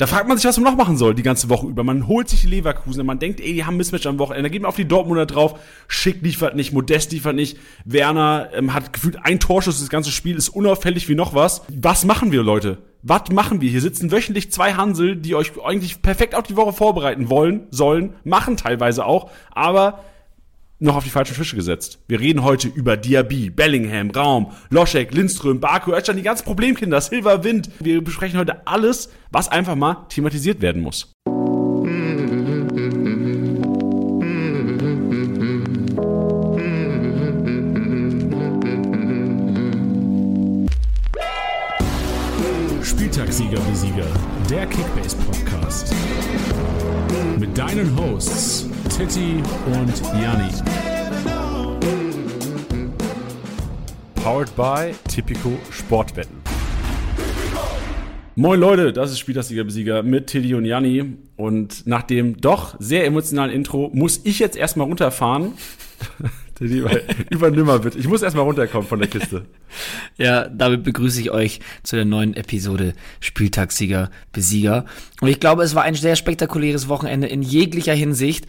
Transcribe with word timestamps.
Da 0.00 0.06
fragt 0.06 0.26
man 0.26 0.38
sich, 0.38 0.46
was 0.46 0.56
man 0.56 0.64
noch 0.64 0.82
machen 0.82 0.96
soll 0.96 1.14
die 1.14 1.22
ganze 1.22 1.50
Woche 1.50 1.66
über. 1.66 1.84
Man 1.84 2.08
holt 2.08 2.26
sich 2.26 2.40
die 2.40 2.46
Leverkusen, 2.46 3.04
man 3.04 3.18
denkt, 3.18 3.38
ey, 3.38 3.52
die 3.52 3.66
haben 3.66 3.76
Mismatch 3.76 4.06
am 4.06 4.18
Wochenende. 4.18 4.48
Da 4.48 4.48
geht 4.50 4.62
man 4.62 4.70
auf 4.70 4.76
die 4.76 4.88
Dortmunder 4.88 5.26
drauf. 5.26 5.60
Schick 5.88 6.22
liefert 6.22 6.56
nicht, 6.56 6.72
Modest 6.72 7.12
liefert 7.12 7.36
nicht. 7.36 7.58
Werner 7.84 8.48
ähm, 8.54 8.72
hat 8.72 8.94
gefühlt 8.94 9.18
ein 9.22 9.40
Torschuss. 9.40 9.78
Das 9.78 9.90
ganze 9.90 10.10
Spiel 10.10 10.36
ist 10.36 10.48
unauffällig 10.48 11.10
wie 11.10 11.14
noch 11.14 11.34
was. 11.34 11.60
Was 11.68 12.06
machen 12.06 12.32
wir, 12.32 12.42
Leute? 12.42 12.78
Was 13.02 13.30
machen 13.30 13.60
wir? 13.60 13.68
Hier 13.68 13.82
sitzen 13.82 14.10
wöchentlich 14.10 14.50
zwei 14.50 14.72
Hansel, 14.72 15.16
die 15.16 15.34
euch 15.34 15.52
eigentlich 15.62 16.00
perfekt 16.00 16.34
auf 16.34 16.44
die 16.44 16.56
Woche 16.56 16.72
vorbereiten 16.72 17.28
wollen, 17.28 17.66
sollen, 17.70 18.14
machen 18.24 18.56
teilweise 18.56 19.04
auch. 19.04 19.30
Aber 19.50 20.02
noch 20.80 20.96
auf 20.96 21.04
die 21.04 21.10
falschen 21.10 21.34
Fische 21.34 21.56
gesetzt. 21.56 21.98
Wir 22.08 22.20
reden 22.20 22.42
heute 22.42 22.68
über 22.68 22.96
Diaby, 22.96 23.50
Bellingham, 23.50 24.10
Raum, 24.10 24.52
Loschek, 24.70 25.12
Lindström, 25.12 25.60
Baku, 25.60 25.92
Özcan, 25.92 26.16
die 26.16 26.22
ganzen 26.22 26.44
Problemkinder, 26.44 27.00
Silver, 27.00 27.44
Wind. 27.44 27.70
Wir 27.80 28.02
besprechen 28.02 28.38
heute 28.38 28.66
alles, 28.66 29.10
was 29.30 29.48
einfach 29.48 29.76
mal 29.76 30.06
thematisiert 30.08 30.60
werden 30.62 30.82
muss. 30.82 31.12
Spieltagssieger 42.82 43.60
Besieger, 43.60 44.06
der 44.48 44.66
Kickbase 44.66 45.16
Podcast. 45.16 45.49
Deinen 47.54 47.96
Hosts 47.98 48.68
Titti 48.96 49.42
und 49.66 50.02
Janni. 50.22 50.50
Powered 54.14 54.54
by 54.54 54.94
Tipico 55.08 55.58
Sportwetten. 55.70 56.36
Moin 58.36 58.60
Leute, 58.60 58.92
das 58.92 59.10
ist 59.10 59.18
Spieltagssieger 59.18 59.64
Besieger 59.64 60.02
mit 60.02 60.28
Titti 60.28 60.54
und 60.54 60.64
Janni. 60.64 61.16
Und 61.36 61.86
nach 61.86 62.02
dem 62.02 62.40
doch 62.40 62.76
sehr 62.78 63.04
emotionalen 63.04 63.50
Intro 63.52 63.90
muss 63.92 64.20
ich 64.24 64.38
jetzt 64.38 64.56
erstmal 64.56 64.86
runterfahren. 64.86 65.54
Mal 67.64 67.78
bitte. 67.80 67.98
Ich 67.98 68.06
muss 68.06 68.22
erstmal 68.22 68.44
runterkommen 68.44 68.86
von 68.86 68.98
der 68.98 69.08
Kiste. 69.08 69.46
Ja, 70.18 70.48
damit 70.48 70.82
begrüße 70.82 71.20
ich 71.20 71.30
euch 71.30 71.60
zu 71.82 71.96
der 71.96 72.04
neuen 72.04 72.34
Episode 72.34 72.92
Spieltagssieger 73.20 74.10
Besieger. 74.32 74.84
Und 75.20 75.28
ich 75.28 75.40
glaube, 75.40 75.62
es 75.62 75.74
war 75.74 75.84
ein 75.84 75.94
sehr 75.94 76.16
spektakuläres 76.16 76.88
Wochenende 76.88 77.28
in 77.28 77.40
jeglicher 77.40 77.94
Hinsicht 77.94 78.46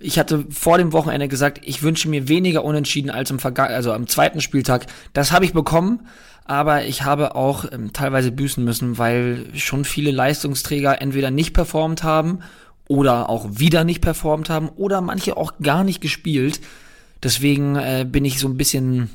ich 0.00 0.18
hatte 0.18 0.44
vor 0.50 0.78
dem 0.78 0.92
Wochenende 0.92 1.28
gesagt, 1.28 1.60
ich 1.64 1.82
wünsche 1.82 2.08
mir 2.08 2.28
weniger 2.28 2.64
Unentschieden 2.64 3.10
als 3.10 3.30
im 3.30 3.38
Verga 3.38 3.64
also 3.64 3.92
am 3.92 4.06
zweiten 4.06 4.40
Spieltag. 4.40 4.86
Das 5.12 5.32
habe 5.32 5.44
ich 5.44 5.52
bekommen, 5.52 6.06
aber 6.44 6.84
ich 6.84 7.02
habe 7.02 7.34
auch 7.34 7.64
ähm, 7.70 7.92
teilweise 7.92 8.30
büßen 8.32 8.64
müssen, 8.64 8.98
weil 8.98 9.46
schon 9.54 9.84
viele 9.84 10.10
Leistungsträger 10.10 11.00
entweder 11.00 11.30
nicht 11.30 11.52
performt 11.52 12.02
haben 12.02 12.40
oder 12.86 13.28
auch 13.28 13.46
wieder 13.50 13.84
nicht 13.84 14.00
performt 14.00 14.48
haben 14.48 14.68
oder 14.68 15.00
manche 15.00 15.36
auch 15.36 15.54
gar 15.60 15.84
nicht 15.84 16.00
gespielt. 16.00 16.60
Deswegen 17.22 17.76
äh, 17.76 18.06
bin 18.08 18.24
ich 18.24 18.38
so 18.38 18.48
ein 18.48 18.56
bisschen, 18.56 19.10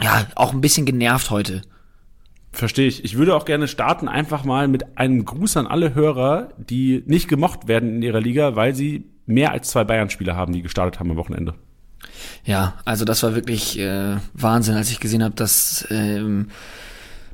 ja, 0.00 0.26
auch 0.34 0.52
ein 0.52 0.60
bisschen 0.60 0.86
genervt 0.86 1.30
heute. 1.30 1.62
Verstehe 2.52 2.86
ich. 2.86 3.04
Ich 3.04 3.16
würde 3.16 3.34
auch 3.34 3.46
gerne 3.46 3.66
starten 3.66 4.08
einfach 4.08 4.44
mal 4.44 4.68
mit 4.68 4.98
einem 4.98 5.24
Gruß 5.24 5.56
an 5.56 5.66
alle 5.66 5.94
Hörer, 5.94 6.50
die 6.58 7.02
nicht 7.06 7.28
gemocht 7.28 7.66
werden 7.66 7.96
in 7.96 8.02
ihrer 8.02 8.20
Liga, 8.20 8.56
weil 8.56 8.74
sie 8.74 9.06
mehr 9.24 9.52
als 9.52 9.70
zwei 9.70 9.84
Bayern-Spieler 9.84 10.36
haben, 10.36 10.52
die 10.52 10.60
gestartet 10.60 11.00
haben 11.00 11.10
am 11.10 11.16
Wochenende. 11.16 11.54
Ja, 12.44 12.74
also 12.84 13.04
das 13.06 13.22
war 13.22 13.34
wirklich 13.34 13.78
äh, 13.78 14.16
Wahnsinn, 14.34 14.74
als 14.74 14.90
ich 14.90 15.00
gesehen 15.00 15.22
habe, 15.22 15.34
dass 15.34 15.86
ähm, 15.90 16.48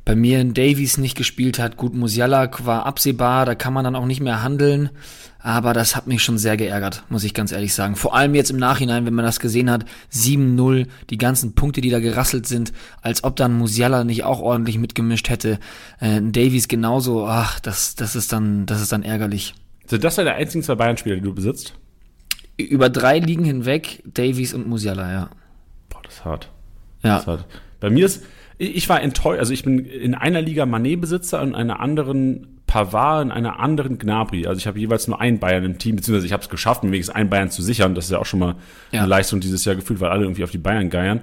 bei 0.09 0.15
mir 0.15 0.39
ein 0.39 0.55
Davies 0.55 0.97
nicht 0.97 1.15
gespielt 1.15 1.59
hat. 1.59 1.77
Gut, 1.77 1.93
Musiala 1.93 2.49
war 2.63 2.87
absehbar, 2.87 3.45
da 3.45 3.53
kann 3.53 3.73
man 3.73 3.83
dann 3.83 3.95
auch 3.95 4.07
nicht 4.07 4.21
mehr 4.21 4.41
handeln. 4.41 4.89
Aber 5.37 5.71
das 5.71 5.95
hat 5.95 6.07
mich 6.07 6.23
schon 6.23 6.39
sehr 6.39 6.57
geärgert, 6.57 7.03
muss 7.09 7.23
ich 7.23 7.35
ganz 7.35 7.51
ehrlich 7.51 7.75
sagen. 7.75 7.95
Vor 7.95 8.15
allem 8.15 8.33
jetzt 8.33 8.49
im 8.49 8.57
Nachhinein, 8.57 9.05
wenn 9.05 9.13
man 9.13 9.23
das 9.23 9.39
gesehen 9.39 9.69
hat, 9.69 9.85
7-0, 10.11 10.87
die 11.11 11.17
ganzen 11.19 11.53
Punkte, 11.53 11.81
die 11.81 11.91
da 11.91 11.99
gerasselt 11.99 12.47
sind, 12.47 12.73
als 13.03 13.23
ob 13.23 13.35
dann 13.35 13.55
Musiala 13.55 14.03
nicht 14.03 14.23
auch 14.23 14.39
ordentlich 14.39 14.79
mitgemischt 14.79 15.29
hätte. 15.29 15.59
Äh, 15.99 16.21
Davies 16.23 16.67
genauso, 16.67 17.27
ach, 17.27 17.59
das, 17.59 17.93
das 17.93 18.15
ist 18.15 18.33
dann, 18.33 18.65
das 18.65 18.81
ist 18.81 18.91
dann 18.91 19.03
ärgerlich. 19.03 19.53
Sind 19.85 20.03
das 20.03 20.15
deine 20.15 20.33
einzigen 20.33 20.63
zwei 20.63 20.73
Bayern-Spieler, 20.73 21.17
die 21.17 21.21
du 21.21 21.35
besitzt? 21.35 21.75
Über 22.57 22.89
drei 22.89 23.19
Ligen 23.19 23.45
hinweg, 23.45 24.01
Davies 24.11 24.55
und 24.55 24.67
Musiala, 24.67 25.11
ja. 25.11 25.29
Boah, 25.87 26.01
das 26.01 26.15
ist 26.15 26.25
hart. 26.25 26.49
Ja. 27.03 27.13
Das 27.13 27.21
ist 27.21 27.27
hart. 27.27 27.45
Bei 27.79 27.91
mir 27.91 28.07
ist, 28.07 28.23
ich 28.59 28.89
war 28.89 29.01
enttäuscht, 29.01 29.39
also 29.39 29.53
ich 29.53 29.63
bin 29.63 29.79
in 29.79 30.13
einer 30.13 30.41
Liga 30.41 30.65
Manet-Besitzer 30.65 31.41
und 31.41 31.49
in 31.49 31.55
einer 31.55 31.79
anderen 31.79 32.59
Pavard, 32.67 33.25
in 33.25 33.31
einer 33.31 33.59
anderen 33.59 33.97
Gnabry. 33.97 34.45
Also 34.45 34.59
ich 34.59 34.67
habe 34.67 34.77
jeweils 34.77 35.07
nur 35.07 35.19
einen 35.19 35.39
Bayern 35.39 35.63
im 35.63 35.77
Team, 35.79 35.95
beziehungsweise 35.95 36.27
ich 36.27 36.33
habe 36.33 36.43
es 36.43 36.49
geschafft, 36.49 36.83
mir 36.83 36.91
wenigstens 36.91 37.15
einen 37.15 37.29
Bayern 37.29 37.49
zu 37.49 37.63
sichern. 37.63 37.95
Das 37.95 38.05
ist 38.05 38.11
ja 38.11 38.19
auch 38.19 38.25
schon 38.25 38.41
mal 38.41 38.55
ja. 38.91 38.99
eine 38.99 39.09
Leistung 39.09 39.39
dieses 39.39 39.63
Jahr 39.63 39.75
gefühlt, 39.75 40.01
weil 40.01 40.09
alle 40.09 40.23
irgendwie 40.23 40.43
auf 40.43 40.51
die 40.51 40.57
Bayern 40.57 40.89
geiern. 40.89 41.21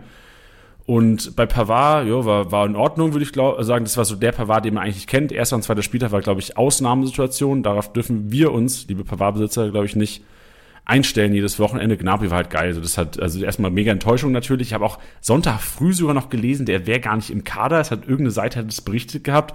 Und 0.86 1.36
bei 1.36 1.44
Pavard, 1.44 2.06
ja, 2.06 2.24
war, 2.24 2.52
war 2.52 2.64
in 2.64 2.74
Ordnung, 2.74 3.12
würde 3.12 3.24
ich 3.24 3.32
glaub, 3.32 3.62
sagen. 3.62 3.84
Das 3.84 3.98
war 3.98 4.06
so 4.06 4.16
der 4.16 4.32
Pavard, 4.32 4.64
den 4.64 4.74
man 4.74 4.84
eigentlich 4.84 5.06
kennt. 5.06 5.30
Erster 5.30 5.56
und 5.56 5.62
zweiter 5.62 5.82
Spieltag 5.82 6.12
war, 6.12 6.22
glaube 6.22 6.40
ich, 6.40 6.56
Ausnahmesituation. 6.56 7.62
Darauf 7.62 7.92
dürfen 7.92 8.32
wir 8.32 8.52
uns, 8.52 8.88
liebe 8.88 9.04
Pavard-Besitzer, 9.04 9.70
glaube 9.70 9.86
ich, 9.86 9.94
nicht 9.94 10.22
einstellen 10.86 11.34
jedes 11.34 11.58
Wochenende. 11.58 11.96
Gnabry 11.96 12.30
war 12.30 12.38
halt 12.38 12.50
geil. 12.50 12.68
Also 12.68 12.80
das 12.80 12.96
hat, 12.96 13.20
also 13.20 13.44
erstmal 13.44 13.70
mega 13.70 13.92
Enttäuschung 13.92 14.32
natürlich. 14.32 14.68
Ich 14.68 14.74
habe 14.74 14.84
auch 14.84 14.98
Sonntag 15.20 15.60
früh 15.60 15.92
sogar 15.92 16.14
noch 16.14 16.30
gelesen, 16.30 16.64
der 16.64 16.86
wäre 16.86 17.00
gar 17.00 17.16
nicht 17.16 17.30
im 17.30 17.44
Kader. 17.44 17.80
Es 17.80 17.90
hat 17.90 18.02
irgendeine 18.02 18.30
Seite 18.30 18.60
hat 18.60 18.68
es 18.68 18.80
berichtet 18.80 19.24
gehabt. 19.24 19.54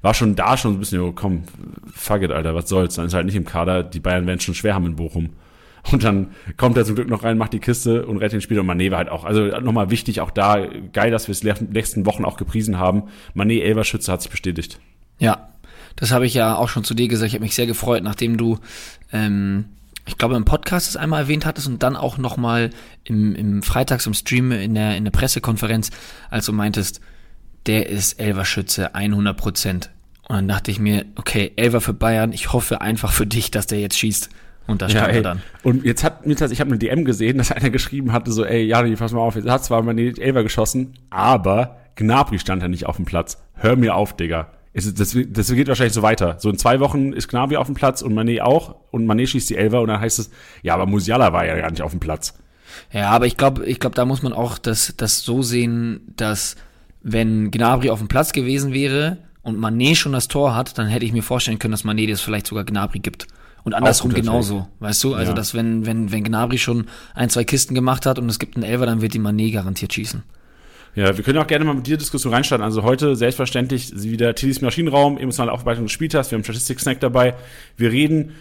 War 0.00 0.14
schon 0.14 0.36
da 0.36 0.56
schon 0.56 0.74
ein 0.74 0.78
bisschen, 0.78 1.00
oh, 1.00 1.12
komm, 1.12 1.42
fuck 1.92 2.22
it, 2.22 2.30
Alter, 2.30 2.54
was 2.54 2.68
soll's. 2.68 2.94
Dann 2.94 3.06
ist 3.06 3.14
halt 3.14 3.26
nicht 3.26 3.34
im 3.34 3.44
Kader. 3.44 3.82
Die 3.82 3.98
Bayern 3.98 4.26
werden 4.26 4.40
schon 4.40 4.54
schwer 4.54 4.74
haben 4.74 4.86
in 4.86 4.96
Bochum. 4.96 5.30
Und 5.90 6.04
dann 6.04 6.28
kommt 6.56 6.76
er 6.76 6.84
zum 6.84 6.94
Glück 6.94 7.08
noch 7.08 7.24
rein, 7.24 7.38
macht 7.38 7.52
die 7.52 7.60
Kiste 7.60 8.06
und 8.06 8.18
rettet 8.18 8.34
den 8.34 8.40
Spiel. 8.40 8.60
Und 8.60 8.70
Mané 8.70 8.90
war 8.92 8.98
halt 8.98 9.08
auch, 9.08 9.24
also 9.24 9.46
nochmal 9.60 9.90
wichtig, 9.90 10.20
auch 10.20 10.30
da, 10.30 10.64
geil, 10.92 11.10
dass 11.10 11.26
wir 11.26 11.32
es 11.32 11.42
letzten 11.42 12.06
Wochen 12.06 12.24
auch 12.24 12.36
gepriesen 12.36 12.78
haben. 12.78 13.04
Mané, 13.34 13.62
Elverschütze, 13.62 14.12
hat 14.12 14.22
sich 14.22 14.30
bestätigt. 14.30 14.78
Ja, 15.18 15.48
das 15.96 16.12
habe 16.12 16.26
ich 16.26 16.34
ja 16.34 16.54
auch 16.54 16.68
schon 16.68 16.84
zu 16.84 16.94
dir 16.94 17.08
gesagt. 17.08 17.28
Ich 17.28 17.34
habe 17.34 17.44
mich 17.44 17.54
sehr 17.54 17.66
gefreut, 17.66 18.04
nachdem 18.04 18.36
du, 18.36 18.58
ähm, 19.12 19.64
ich 20.08 20.16
glaube, 20.16 20.36
im 20.36 20.44
Podcast 20.44 20.88
es 20.88 20.96
einmal 20.96 21.22
erwähnt 21.22 21.46
hattest 21.46 21.68
und 21.68 21.82
dann 21.82 21.94
auch 21.94 22.18
nochmal 22.18 22.70
im, 23.04 23.34
im 23.34 23.62
Freitags 23.62 24.06
im 24.06 24.14
Stream 24.14 24.50
in 24.52 24.74
der, 24.74 24.96
in 24.96 25.04
der 25.04 25.10
Pressekonferenz, 25.10 25.90
als 26.30 26.46
du 26.46 26.52
meintest, 26.52 27.00
der 27.66 27.88
ist 27.88 28.18
Elverschütze 28.18 28.94
100 28.94 29.36
Prozent. 29.36 29.90
Und 30.28 30.36
dann 30.36 30.48
dachte 30.48 30.70
ich 30.70 30.80
mir, 30.80 31.04
okay, 31.16 31.52
Elver 31.56 31.80
für 31.80 31.94
Bayern, 31.94 32.32
ich 32.32 32.52
hoffe 32.52 32.80
einfach 32.80 33.12
für 33.12 33.26
dich, 33.26 33.50
dass 33.50 33.66
der 33.66 33.80
jetzt 33.80 33.98
schießt. 33.98 34.30
Und 34.66 34.82
da 34.82 34.88
stand 34.88 35.08
ja, 35.08 35.12
er 35.14 35.22
dann. 35.22 35.42
Und 35.62 35.84
jetzt 35.84 36.04
hat 36.04 36.26
mir 36.26 36.34
ich 36.34 36.60
habe 36.60 36.70
eine 36.70 36.78
DM 36.78 37.04
gesehen, 37.04 37.38
dass 37.38 37.52
einer 37.52 37.70
geschrieben 37.70 38.12
hatte, 38.12 38.32
so, 38.32 38.44
ey, 38.44 38.64
Jani, 38.64 38.96
pass 38.96 39.12
mal 39.12 39.20
auf, 39.20 39.36
jetzt 39.36 39.48
hat 39.48 39.64
zwar 39.64 39.82
meine 39.82 40.02
Elfer 40.02 40.42
geschossen, 40.42 40.94
aber 41.10 41.78
Gnabry 41.96 42.38
stand 42.38 42.62
ja 42.62 42.68
nicht 42.68 42.86
auf 42.86 42.96
dem 42.96 43.06
Platz. 43.06 43.42
Hör 43.54 43.76
mir 43.76 43.94
auf, 43.94 44.16
Digga. 44.16 44.52
Das, 44.84 44.94
das, 44.94 45.16
das 45.28 45.52
geht 45.52 45.68
wahrscheinlich 45.68 45.94
so 45.94 46.02
weiter. 46.02 46.36
So 46.38 46.50
in 46.50 46.58
zwei 46.58 46.80
Wochen 46.80 47.12
ist 47.12 47.28
Gnabry 47.28 47.56
auf 47.56 47.66
dem 47.66 47.74
Platz 47.74 48.02
und 48.02 48.14
Mané 48.14 48.40
auch 48.42 48.76
und 48.90 49.06
Mané 49.06 49.26
schießt 49.26 49.50
die 49.50 49.56
Elfer 49.56 49.80
und 49.80 49.88
dann 49.88 50.00
heißt 50.00 50.18
es, 50.18 50.30
ja, 50.62 50.74
aber 50.74 50.86
Musiala 50.86 51.32
war 51.32 51.46
ja 51.46 51.56
gar 51.56 51.70
nicht 51.70 51.82
auf 51.82 51.90
dem 51.90 52.00
Platz. 52.00 52.34
Ja, 52.92 53.10
aber 53.10 53.26
ich 53.26 53.36
glaube, 53.36 53.66
ich 53.66 53.80
glaube, 53.80 53.96
da 53.96 54.04
muss 54.04 54.22
man 54.22 54.32
auch 54.32 54.58
das, 54.58 54.94
das 54.96 55.22
so 55.22 55.42
sehen, 55.42 56.00
dass 56.16 56.56
wenn 57.02 57.50
Gnabry 57.50 57.90
auf 57.90 57.98
dem 57.98 58.08
Platz 58.08 58.32
gewesen 58.32 58.72
wäre 58.72 59.18
und 59.42 59.58
Mané 59.58 59.94
schon 59.94 60.12
das 60.12 60.28
Tor 60.28 60.54
hat, 60.54 60.78
dann 60.78 60.88
hätte 60.88 61.04
ich 61.04 61.12
mir 61.12 61.22
vorstellen 61.22 61.58
können, 61.58 61.72
dass 61.72 61.84
Mané 61.84 62.08
das 62.08 62.20
vielleicht 62.20 62.46
sogar 62.46 62.64
Gnabry 62.64 62.98
gibt. 62.98 63.26
Und 63.64 63.74
andersrum 63.74 64.12
genauso, 64.12 64.66
weißt 64.80 65.04
du? 65.04 65.14
Also, 65.14 65.32
ja. 65.32 65.36
dass 65.36 65.52
wenn, 65.54 65.84
wenn, 65.84 66.10
wenn 66.10 66.24
Gnabry 66.24 66.58
schon 66.58 66.86
ein, 67.14 67.28
zwei 67.28 67.44
Kisten 67.44 67.74
gemacht 67.74 68.06
hat 68.06 68.18
und 68.18 68.28
es 68.28 68.38
gibt 68.38 68.56
einen 68.56 68.64
Elfer, 68.64 68.86
dann 68.86 69.02
wird 69.02 69.14
die 69.14 69.20
Mané 69.20 69.52
garantiert 69.52 69.92
schießen. 69.92 70.22
Ja, 70.98 71.16
wir 71.16 71.22
können 71.22 71.38
auch 71.38 71.46
gerne 71.46 71.64
mal 71.64 71.74
mit 71.74 71.86
dir 71.86 71.96
Diskussion 71.96 72.34
reinstarten. 72.34 72.64
Also 72.64 72.82
heute 72.82 73.14
selbstverständlich 73.14 74.02
wieder 74.02 74.34
Tidis 74.34 74.62
Maschinenraum, 74.62 75.16
emotionale 75.16 75.52
Aufarbeitung 75.52 75.84
des 75.84 75.92
Spieltags. 75.92 76.32
Wir 76.32 76.36
haben 76.36 76.42
Statistik-Snack 76.42 76.98
dabei. 76.98 77.34
Wir 77.76 77.92
reden 77.92 78.32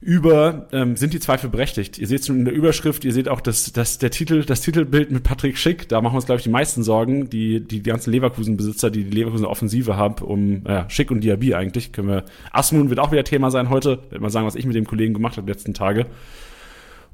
über 0.00 0.66
ähm, 0.72 0.96
sind 0.96 1.12
die 1.12 1.20
Zweifel 1.20 1.50
berechtigt. 1.50 1.98
Ihr 1.98 2.08
seht 2.08 2.22
es 2.22 2.28
in 2.28 2.44
der 2.44 2.52
Überschrift, 2.52 3.04
ihr 3.04 3.12
seht 3.12 3.28
auch 3.28 3.40
das, 3.40 3.72
das, 3.72 3.98
der 3.98 4.10
Titel, 4.10 4.44
das 4.44 4.60
Titelbild 4.62 5.12
mit 5.12 5.22
Patrick 5.22 5.56
Schick, 5.56 5.88
da 5.88 6.00
machen 6.00 6.16
uns, 6.16 6.26
glaube 6.26 6.38
ich, 6.38 6.42
die 6.42 6.50
meisten 6.50 6.82
Sorgen, 6.82 7.30
die, 7.30 7.60
die 7.60 7.80
ganzen 7.80 8.10
Leverkusen-Besitzer, 8.10 8.90
die 8.90 9.04
die 9.04 9.16
Leverkusen 9.16 9.44
Offensive 9.44 9.96
haben, 9.96 10.24
um 10.24 10.64
ja, 10.66 10.90
Schick 10.90 11.12
und 11.12 11.20
Diaby 11.20 11.54
eigentlich. 11.54 11.92
Können 11.92 12.08
wir, 12.08 12.24
Asmun 12.50 12.88
wird 12.88 12.98
auch 12.98 13.12
wieder 13.12 13.22
Thema 13.22 13.52
sein 13.52 13.68
heute, 13.68 14.00
werde 14.08 14.20
mal 14.20 14.30
sagen, 14.30 14.46
was 14.46 14.56
ich 14.56 14.66
mit 14.66 14.74
dem 14.74 14.86
Kollegen 14.86 15.14
gemacht 15.14 15.36
habe 15.36 15.46
die 15.46 15.52
letzten 15.52 15.74
Tage. 15.74 16.06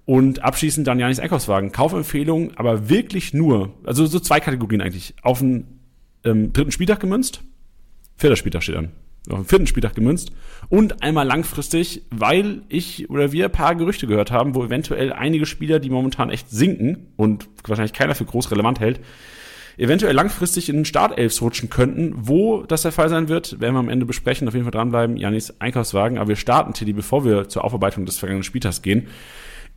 Und 0.06 0.42
abschließend 0.42 0.86
dann 0.86 0.98
Janis 0.98 1.18
Einkaufswagen. 1.18 1.72
Kaufempfehlung, 1.72 2.56
aber 2.56 2.88
wirklich 2.88 3.34
nur, 3.34 3.74
also 3.84 4.06
so 4.06 4.20
zwei 4.20 4.40
Kategorien 4.40 4.80
eigentlich. 4.80 5.14
Auf 5.22 5.40
den 5.40 5.80
ähm, 6.24 6.52
dritten 6.52 6.70
Spieltag 6.72 7.00
gemünzt, 7.00 7.42
vierter 8.16 8.36
Spieltag 8.36 8.62
steht 8.62 8.76
an 8.76 8.92
auf 9.30 9.40
den 9.40 9.46
vierten 9.46 9.66
Spieltag 9.66 9.94
gemünzt 9.94 10.30
und 10.68 11.02
einmal 11.02 11.26
langfristig, 11.26 12.02
weil 12.10 12.62
ich 12.68 13.10
oder 13.10 13.32
wir 13.32 13.46
ein 13.46 13.52
paar 13.52 13.74
Gerüchte 13.74 14.06
gehört 14.06 14.30
haben, 14.30 14.54
wo 14.54 14.64
eventuell 14.64 15.12
einige 15.12 15.46
Spieler, 15.46 15.78
die 15.78 15.90
momentan 15.90 16.30
echt 16.30 16.50
sinken 16.50 17.08
und 17.16 17.48
wahrscheinlich 17.66 17.92
keiner 17.92 18.14
für 18.14 18.24
groß 18.24 18.50
relevant 18.50 18.80
hält, 18.80 19.00
eventuell 19.76 20.14
langfristig 20.14 20.68
in 20.68 20.76
den 20.76 20.84
Startelfs 20.84 21.42
rutschen 21.42 21.70
könnten. 21.70 22.14
Wo 22.16 22.62
das 22.62 22.82
der 22.82 22.92
Fall 22.92 23.08
sein 23.08 23.28
wird, 23.28 23.60
werden 23.60 23.74
wir 23.74 23.80
am 23.80 23.88
Ende 23.88 24.06
besprechen. 24.06 24.48
Auf 24.48 24.54
jeden 24.54 24.64
Fall 24.64 24.72
dranbleiben, 24.72 25.16
Janis 25.16 25.54
Einkaufswagen. 25.60 26.18
Aber 26.18 26.28
wir 26.28 26.36
starten, 26.36 26.72
Tilly, 26.72 26.92
bevor 26.92 27.24
wir 27.24 27.48
zur 27.48 27.64
Aufarbeitung 27.64 28.06
des 28.06 28.18
vergangenen 28.18 28.44
Spieltags 28.44 28.82
gehen, 28.82 29.08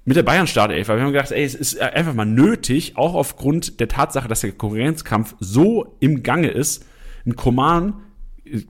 mit 0.05 0.17
der 0.17 0.23
Bayern-Startelf. 0.23 0.87
Weil 0.87 0.97
wir 0.97 1.03
haben 1.03 1.11
gedacht, 1.11 1.31
ey, 1.31 1.43
es 1.43 1.55
ist 1.55 1.79
einfach 1.79 2.13
mal 2.13 2.25
nötig, 2.25 2.97
auch 2.97 3.13
aufgrund 3.13 3.79
der 3.79 3.87
Tatsache, 3.87 4.27
dass 4.27 4.41
der 4.41 4.51
Konkurrenzkampf 4.51 5.35
so 5.39 5.95
im 5.99 6.23
Gange 6.23 6.49
ist, 6.49 6.85
ein 7.25 7.35
Koman 7.35 7.93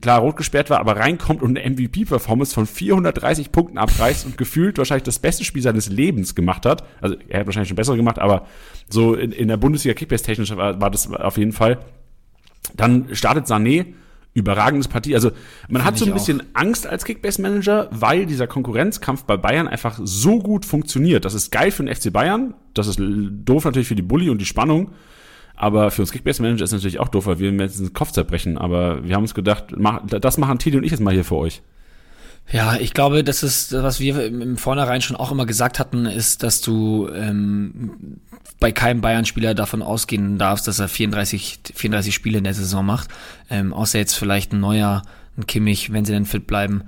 klar 0.00 0.20
rot 0.20 0.36
gesperrt 0.36 0.70
war, 0.70 0.78
aber 0.78 0.96
reinkommt 0.96 1.42
und 1.42 1.56
eine 1.56 1.68
MVP-Performance 1.70 2.54
von 2.54 2.66
430 2.66 3.52
Punkten 3.52 3.78
abreißt 3.78 4.26
und 4.26 4.36
gefühlt 4.36 4.78
wahrscheinlich 4.78 5.04
das 5.04 5.18
beste 5.18 5.44
Spiel 5.44 5.62
seines 5.62 5.88
Lebens 5.88 6.34
gemacht 6.34 6.66
hat. 6.66 6.84
Also 7.00 7.16
er 7.28 7.40
hat 7.40 7.46
wahrscheinlich 7.46 7.68
schon 7.68 7.76
bessere 7.76 7.96
gemacht, 7.96 8.18
aber 8.18 8.46
so 8.88 9.14
in, 9.14 9.32
in 9.32 9.48
der 9.48 9.56
Bundesliga 9.56 9.94
Kickbase 9.94 10.24
technisch 10.24 10.54
war, 10.54 10.80
war 10.80 10.90
das 10.90 11.10
auf 11.10 11.38
jeden 11.38 11.52
Fall. 11.52 11.78
Dann 12.74 13.14
startet 13.14 13.46
Sané, 13.46 13.86
überragendes 14.32 14.88
Partie. 14.88 15.14
Also 15.14 15.30
man 15.68 15.82
Find 15.82 15.84
hat 15.84 15.98
so 15.98 16.06
ein 16.06 16.12
bisschen 16.12 16.40
auch. 16.40 16.44
Angst 16.54 16.86
als 16.86 17.04
Kickbase-Manager, 17.04 17.88
weil 17.90 18.26
dieser 18.26 18.46
Konkurrenzkampf 18.46 19.24
bei 19.24 19.36
Bayern 19.36 19.68
einfach 19.68 19.98
so 20.02 20.38
gut 20.38 20.64
funktioniert. 20.64 21.24
Das 21.24 21.34
ist 21.34 21.50
geil 21.50 21.70
für 21.70 21.84
den 21.84 21.94
FC 21.94 22.12
Bayern, 22.12 22.54
das 22.74 22.86
ist 22.86 23.00
doof 23.00 23.64
natürlich 23.64 23.88
für 23.88 23.96
die 23.96 24.02
Bully 24.02 24.30
und 24.30 24.38
die 24.38 24.46
Spannung. 24.46 24.90
Aber 25.56 25.90
für 25.90 26.02
uns 26.02 26.12
Kickbase-Manager 26.12 26.64
ist 26.64 26.72
natürlich 26.72 27.00
auch 27.00 27.08
doof, 27.08 27.26
weil 27.26 27.38
wir 27.38 27.52
jetzt 27.52 27.78
den 27.80 27.92
Kopf 27.92 28.12
zerbrechen. 28.12 28.56
Aber 28.56 29.04
wir 29.04 29.14
haben 29.14 29.24
uns 29.24 29.34
gedacht, 29.34 29.66
das 30.06 30.38
machen 30.38 30.58
Titi 30.58 30.76
und 30.76 30.84
ich 30.84 30.90
jetzt 30.90 31.00
mal 31.00 31.12
hier 31.12 31.24
für 31.24 31.36
euch. 31.36 31.60
Ja, 32.52 32.76
ich 32.76 32.94
glaube, 32.94 33.22
das 33.22 33.42
ist, 33.42 33.72
was 33.72 34.00
wir 34.00 34.26
im 34.26 34.56
Vornherein 34.56 35.02
schon 35.02 35.16
auch 35.16 35.30
immer 35.30 35.46
gesagt 35.46 35.78
hatten, 35.78 36.06
ist, 36.06 36.42
dass 36.42 36.60
du 36.60 37.08
ähm, 37.14 38.20
bei 38.58 38.72
keinem 38.72 39.00
Bayern-Spieler 39.00 39.54
davon 39.54 39.82
ausgehen 39.82 40.36
darfst, 40.36 40.66
dass 40.66 40.80
er 40.80 40.88
34, 40.88 41.60
34 41.74 42.12
Spiele 42.12 42.38
in 42.38 42.44
der 42.44 42.54
Saison 42.54 42.84
macht. 42.84 43.08
Ähm, 43.48 43.72
außer 43.72 43.98
jetzt 43.98 44.14
vielleicht 44.14 44.52
ein 44.52 44.60
neuer, 44.60 45.02
ein 45.38 45.46
Kimmich, 45.46 45.92
wenn 45.92 46.04
sie 46.04 46.12
denn 46.12 46.26
fit 46.26 46.46
bleiben. 46.46 46.82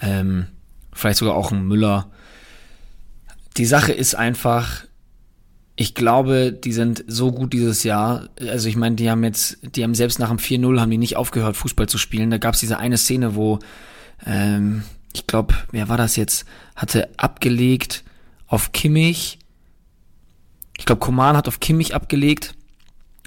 Ähm, 0.00 0.46
vielleicht 0.92 1.18
sogar 1.18 1.34
auch 1.34 1.50
ein 1.50 1.66
Müller. 1.66 2.10
Die 3.56 3.66
Sache 3.66 3.92
ist 3.92 4.14
einfach, 4.14 4.84
ich 5.74 5.94
glaube, 5.94 6.52
die 6.52 6.72
sind 6.72 7.04
so 7.06 7.32
gut 7.32 7.52
dieses 7.52 7.82
Jahr. 7.82 8.28
Also 8.40 8.68
ich 8.68 8.76
meine, 8.76 8.96
die 8.96 9.10
haben 9.10 9.24
jetzt, 9.24 9.58
die 9.62 9.82
haben 9.82 9.94
selbst 9.94 10.18
nach 10.18 10.28
dem 10.28 10.38
4-0 10.38 10.80
haben 10.80 10.90
die 10.90 10.98
nicht 10.98 11.16
aufgehört, 11.16 11.56
Fußball 11.56 11.88
zu 11.88 11.98
spielen. 11.98 12.30
Da 12.30 12.38
gab 12.38 12.54
es 12.54 12.60
diese 12.60 12.78
eine 12.78 12.98
Szene, 12.98 13.34
wo, 13.34 13.58
ähm, 14.26 14.82
ich 15.18 15.26
glaube, 15.26 15.54
wer 15.70 15.88
war 15.88 15.96
das 15.96 16.16
jetzt, 16.16 16.44
hatte 16.76 17.08
abgelegt 17.16 18.04
auf 18.46 18.72
Kimmich. 18.72 19.38
Ich 20.78 20.86
glaube, 20.86 21.00
Koman 21.00 21.36
hat 21.36 21.48
auf 21.48 21.60
Kimmich 21.60 21.94
abgelegt 21.94 22.54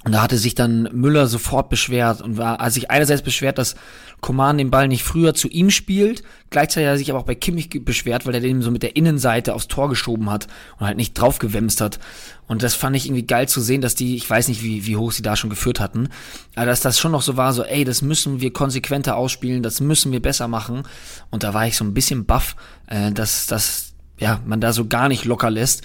und 0.03 0.13
da 0.13 0.23
hatte 0.23 0.37
sich 0.37 0.55
dann 0.55 0.89
Müller 0.93 1.27
sofort 1.27 1.69
beschwert 1.69 2.21
und 2.21 2.37
war 2.37 2.59
also 2.59 2.75
sich 2.75 2.89
einerseits 2.89 3.21
beschwert, 3.21 3.59
dass 3.59 3.75
Coman 4.19 4.57
den 4.57 4.71
Ball 4.71 4.87
nicht 4.87 5.03
früher 5.03 5.35
zu 5.35 5.47
ihm 5.47 5.69
spielt, 5.69 6.23
gleichzeitig 6.49 6.87
hat 6.87 6.93
er 6.93 6.97
sich 6.97 7.11
aber 7.11 7.19
auch 7.19 7.25
bei 7.25 7.35
Kimmich 7.35 7.69
beschwert, 7.85 8.25
weil 8.25 8.33
er 8.33 8.39
den 8.39 8.63
so 8.63 8.71
mit 8.71 8.81
der 8.81 8.95
Innenseite 8.95 9.53
aufs 9.53 9.67
Tor 9.67 9.89
geschoben 9.89 10.31
hat 10.31 10.47
und 10.79 10.87
halt 10.87 10.97
nicht 10.97 11.13
draufgewemst 11.13 11.81
hat. 11.81 11.99
Und 12.47 12.63
das 12.63 12.73
fand 12.73 12.95
ich 12.95 13.05
irgendwie 13.05 13.27
geil 13.27 13.47
zu 13.47 13.61
sehen, 13.61 13.81
dass 13.81 13.93
die, 13.93 14.15
ich 14.15 14.27
weiß 14.27 14.47
nicht, 14.47 14.63
wie, 14.63 14.87
wie 14.87 14.97
hoch 14.97 15.11
sie 15.11 15.21
da 15.21 15.35
schon 15.35 15.51
geführt 15.51 15.79
hatten, 15.79 16.09
aber 16.55 16.65
dass 16.65 16.81
das 16.81 16.99
schon 16.99 17.11
noch 17.11 17.21
so 17.21 17.37
war, 17.37 17.53
so, 17.53 17.63
ey, 17.63 17.83
das 17.83 18.01
müssen 18.01 18.41
wir 18.41 18.51
konsequenter 18.53 19.15
ausspielen, 19.15 19.61
das 19.61 19.81
müssen 19.81 20.11
wir 20.11 20.21
besser 20.21 20.47
machen. 20.47 20.83
Und 21.29 21.43
da 21.43 21.53
war 21.53 21.67
ich 21.67 21.77
so 21.77 21.85
ein 21.85 21.93
bisschen 21.93 22.25
baff, 22.25 22.55
äh, 22.87 23.11
dass, 23.11 23.45
dass 23.45 23.93
ja, 24.17 24.39
man 24.45 24.61
da 24.61 24.73
so 24.73 24.87
gar 24.87 25.09
nicht 25.09 25.25
locker 25.25 25.51
lässt. 25.51 25.83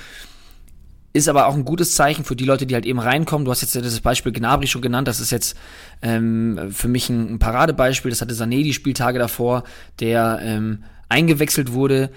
Ist 1.16 1.28
aber 1.28 1.46
auch 1.46 1.54
ein 1.54 1.64
gutes 1.64 1.94
Zeichen 1.94 2.26
für 2.26 2.36
die 2.36 2.44
Leute, 2.44 2.66
die 2.66 2.74
halt 2.74 2.84
eben 2.84 2.98
reinkommen. 2.98 3.46
Du 3.46 3.50
hast 3.50 3.62
jetzt 3.62 3.74
das 3.74 4.00
Beispiel 4.00 4.32
Gnabry 4.32 4.66
schon 4.66 4.82
genannt. 4.82 5.08
Das 5.08 5.18
ist 5.18 5.30
jetzt 5.30 5.56
ähm, 6.02 6.68
für 6.70 6.88
mich 6.88 7.08
ein, 7.08 7.38
Paradebeispiel. 7.38 8.10
Das 8.10 8.20
hatte 8.20 8.34
Sané 8.34 8.62
die 8.62 8.74
Spieltage 8.74 9.18
davor, 9.18 9.64
der 9.98 10.40
ähm, 10.42 10.84
eingewechselt 11.08 11.72
wurde 11.72 12.10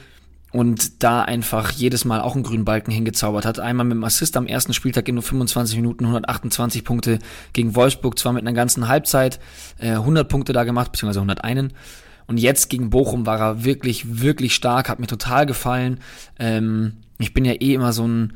und 0.51 1.01
da 1.01 1.21
einfach 1.21 1.71
jedes 1.71 2.03
Mal 2.03 2.19
auch 2.19 2.35
einen 2.35 2.43
grünen 2.43 2.65
Balken 2.65 2.91
hingezaubert 2.91 3.45
hat. 3.45 3.61
Einmal 3.61 3.85
mit 3.85 3.95
dem 3.95 4.03
Assist 4.03 4.35
am 4.35 4.47
ersten 4.47 4.73
Spieltag 4.73 5.07
in 5.07 5.15
nur 5.15 5.23
25 5.23 5.77
Minuten 5.77 6.03
128 6.03 6.83
Punkte 6.83 7.19
gegen 7.53 7.75
Wolfsburg, 7.75 8.19
zwar 8.19 8.33
mit 8.33 8.45
einer 8.45 8.51
ganzen 8.51 8.89
Halbzeit 8.89 9.39
äh, 9.77 9.91
100 9.91 10.27
Punkte 10.27 10.51
da 10.51 10.65
gemacht, 10.65 10.91
beziehungsweise 10.91 11.21
101. 11.21 11.73
Und 12.27 12.37
jetzt 12.37 12.69
gegen 12.69 12.89
Bochum 12.89 13.25
war 13.25 13.39
er 13.39 13.63
wirklich, 13.63 14.19
wirklich 14.19 14.53
stark, 14.53 14.89
hat 14.89 14.99
mir 14.99 15.07
total 15.07 15.45
gefallen. 15.45 16.01
Ähm, 16.37 16.97
ich 17.17 17.33
bin 17.33 17.45
ja 17.45 17.53
eh 17.53 17.73
immer 17.73 17.93
so 17.93 18.05
ein 18.05 18.33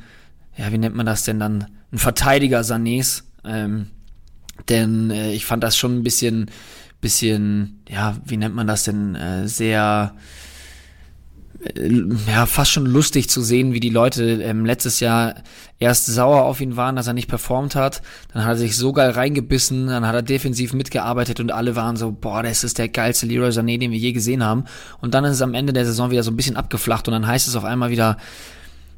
ja, 0.56 0.72
wie 0.72 0.78
nennt 0.78 0.96
man 0.96 1.06
das 1.06 1.24
denn 1.24 1.40
dann? 1.40 1.68
Ein 1.92 1.98
Verteidiger 1.98 2.62
Sanés. 2.62 3.24
Ähm, 3.46 3.88
denn 4.70 5.10
äh, 5.12 5.34
ich 5.34 5.46
fand 5.46 5.64
das 5.64 5.78
schon 5.78 5.98
ein 5.98 6.04
bisschen, 6.04 6.50
bisschen, 7.02 7.82
ja, 7.90 8.16
wie 8.26 8.38
nennt 8.38 8.56
man 8.56 8.68
das 8.68 8.84
denn? 8.84 9.16
Äh, 9.16 9.48
sehr, 9.48 10.16
äh, 11.76 12.02
ja, 12.28 12.46
fast 12.46 12.72
schon 12.72 12.86
lustig 12.86 13.30
zu 13.30 13.42
sehen, 13.42 13.74
wie 13.74 13.80
die 13.80 13.90
Leute 13.90 14.24
ähm, 14.44 14.66
letztes 14.66 15.00
Jahr 15.00 15.36
erst 15.80 16.06
sauer 16.06 16.44
auf 16.44 16.62
ihn 16.62 16.78
waren, 16.78 16.96
dass 16.96 17.08
er 17.08 17.14
nicht 17.14 17.28
performt 17.28 17.76
hat. 17.76 18.02
Dann 18.32 18.44
hat 18.44 18.52
er 18.52 18.58
sich 18.58 18.78
so 18.78 18.94
geil 18.94 19.10
reingebissen, 19.10 19.88
dann 19.88 20.08
hat 20.08 20.16
er 20.16 20.22
defensiv 20.22 20.74
mitgearbeitet 20.74 21.40
und 21.40 21.52
alle 21.52 21.76
waren 21.76 21.98
so, 21.98 22.12
boah, 22.12 22.44
das 22.44 22.64
ist 22.64 22.78
der 22.78 22.90
geilste 22.90 23.26
Leroy 23.26 23.50
Sané, 23.50 23.80
den 23.80 23.92
wir 23.92 24.00
je 24.00 24.14
gesehen 24.14 24.44
haben. 24.44 24.66
Und 25.02 25.14
dann 25.14 25.26
ist 25.26 25.34
es 25.34 25.42
am 25.42 25.56
Ende 25.56 25.74
der 25.74 25.86
Saison 25.86 26.12
wieder 26.12 26.24
so 26.24 26.32
ein 26.32 26.38
bisschen 26.38 26.58
abgeflacht 26.58 27.08
und 27.08 27.14
dann 27.14 27.28
heißt 27.28 27.48
es 27.48 27.56
auf 27.56 27.66
einmal 27.66 27.90
wieder, 27.90 28.18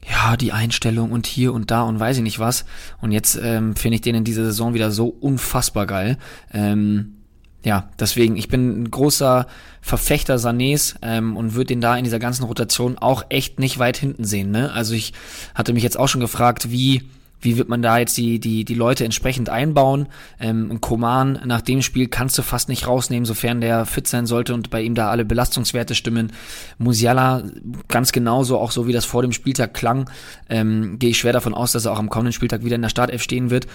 ja, 0.09 0.37
die 0.37 0.51
Einstellung 0.51 1.11
und 1.11 1.27
hier 1.27 1.53
und 1.53 1.71
da 1.71 1.83
und 1.83 1.99
weiß 1.99 2.17
ich 2.17 2.23
nicht 2.23 2.39
was. 2.39 2.65
Und 3.01 3.11
jetzt 3.11 3.39
ähm, 3.41 3.75
finde 3.75 3.95
ich 3.95 4.01
den 4.01 4.15
in 4.15 4.23
dieser 4.23 4.45
Saison 4.45 4.73
wieder 4.73 4.91
so 4.91 5.07
unfassbar 5.07 5.85
geil. 5.87 6.17
Ähm, 6.53 7.15
ja, 7.63 7.89
deswegen, 7.99 8.37
ich 8.37 8.47
bin 8.47 8.83
ein 8.83 8.91
großer 8.91 9.47
Verfechter 9.81 10.35
Sanés 10.35 10.95
ähm, 11.01 11.35
und 11.35 11.55
würde 11.55 11.67
den 11.67 11.81
da 11.81 11.97
in 11.97 12.03
dieser 12.03 12.19
ganzen 12.19 12.43
Rotation 12.43 12.97
auch 12.99 13.25
echt 13.29 13.59
nicht 13.59 13.79
weit 13.79 13.97
hinten 13.97 14.23
sehen. 14.23 14.51
Ne? 14.51 14.71
Also 14.71 14.93
ich 14.93 15.13
hatte 15.55 15.73
mich 15.73 15.83
jetzt 15.83 15.97
auch 15.97 16.07
schon 16.07 16.21
gefragt, 16.21 16.71
wie 16.71 17.03
wie 17.45 17.57
wird 17.57 17.69
man 17.69 17.81
da 17.81 17.97
jetzt 17.99 18.17
die, 18.17 18.39
die, 18.39 18.65
die 18.65 18.73
Leute 18.73 19.05
entsprechend 19.05 19.49
einbauen? 19.49 20.07
Ähm, 20.39 20.81
Koman 20.81 21.39
nach 21.45 21.61
dem 21.61 21.81
Spiel 21.81 22.07
kannst 22.07 22.37
du 22.37 22.41
fast 22.41 22.67
nicht 22.67 22.87
rausnehmen, 22.87 23.25
sofern 23.25 23.61
der 23.61 23.85
fit 23.85 24.07
sein 24.07 24.25
sollte 24.25 24.53
und 24.53 24.69
bei 24.69 24.81
ihm 24.81 24.95
da 24.95 25.09
alle 25.11 25.23
Belastungswerte 25.23 25.95
stimmen. 25.95 26.33
Musiala 26.77 27.43
ganz 27.87 28.11
genauso, 28.11 28.57
auch 28.59 28.71
so 28.71 28.87
wie 28.87 28.93
das 28.93 29.05
vor 29.05 29.21
dem 29.21 29.31
Spieltag 29.31 29.73
klang, 29.73 30.09
ähm, 30.49 30.99
gehe 30.99 31.11
ich 31.11 31.19
schwer 31.19 31.33
davon 31.33 31.53
aus, 31.53 31.71
dass 31.71 31.85
er 31.85 31.93
auch 31.93 31.99
am 31.99 32.09
kommenden 32.09 32.33
Spieltag 32.33 32.65
wieder 32.65 32.75
in 32.75 32.81
der 32.81 32.89
Startelf 32.89 33.21
stehen 33.21 33.49
wird. 33.49 33.67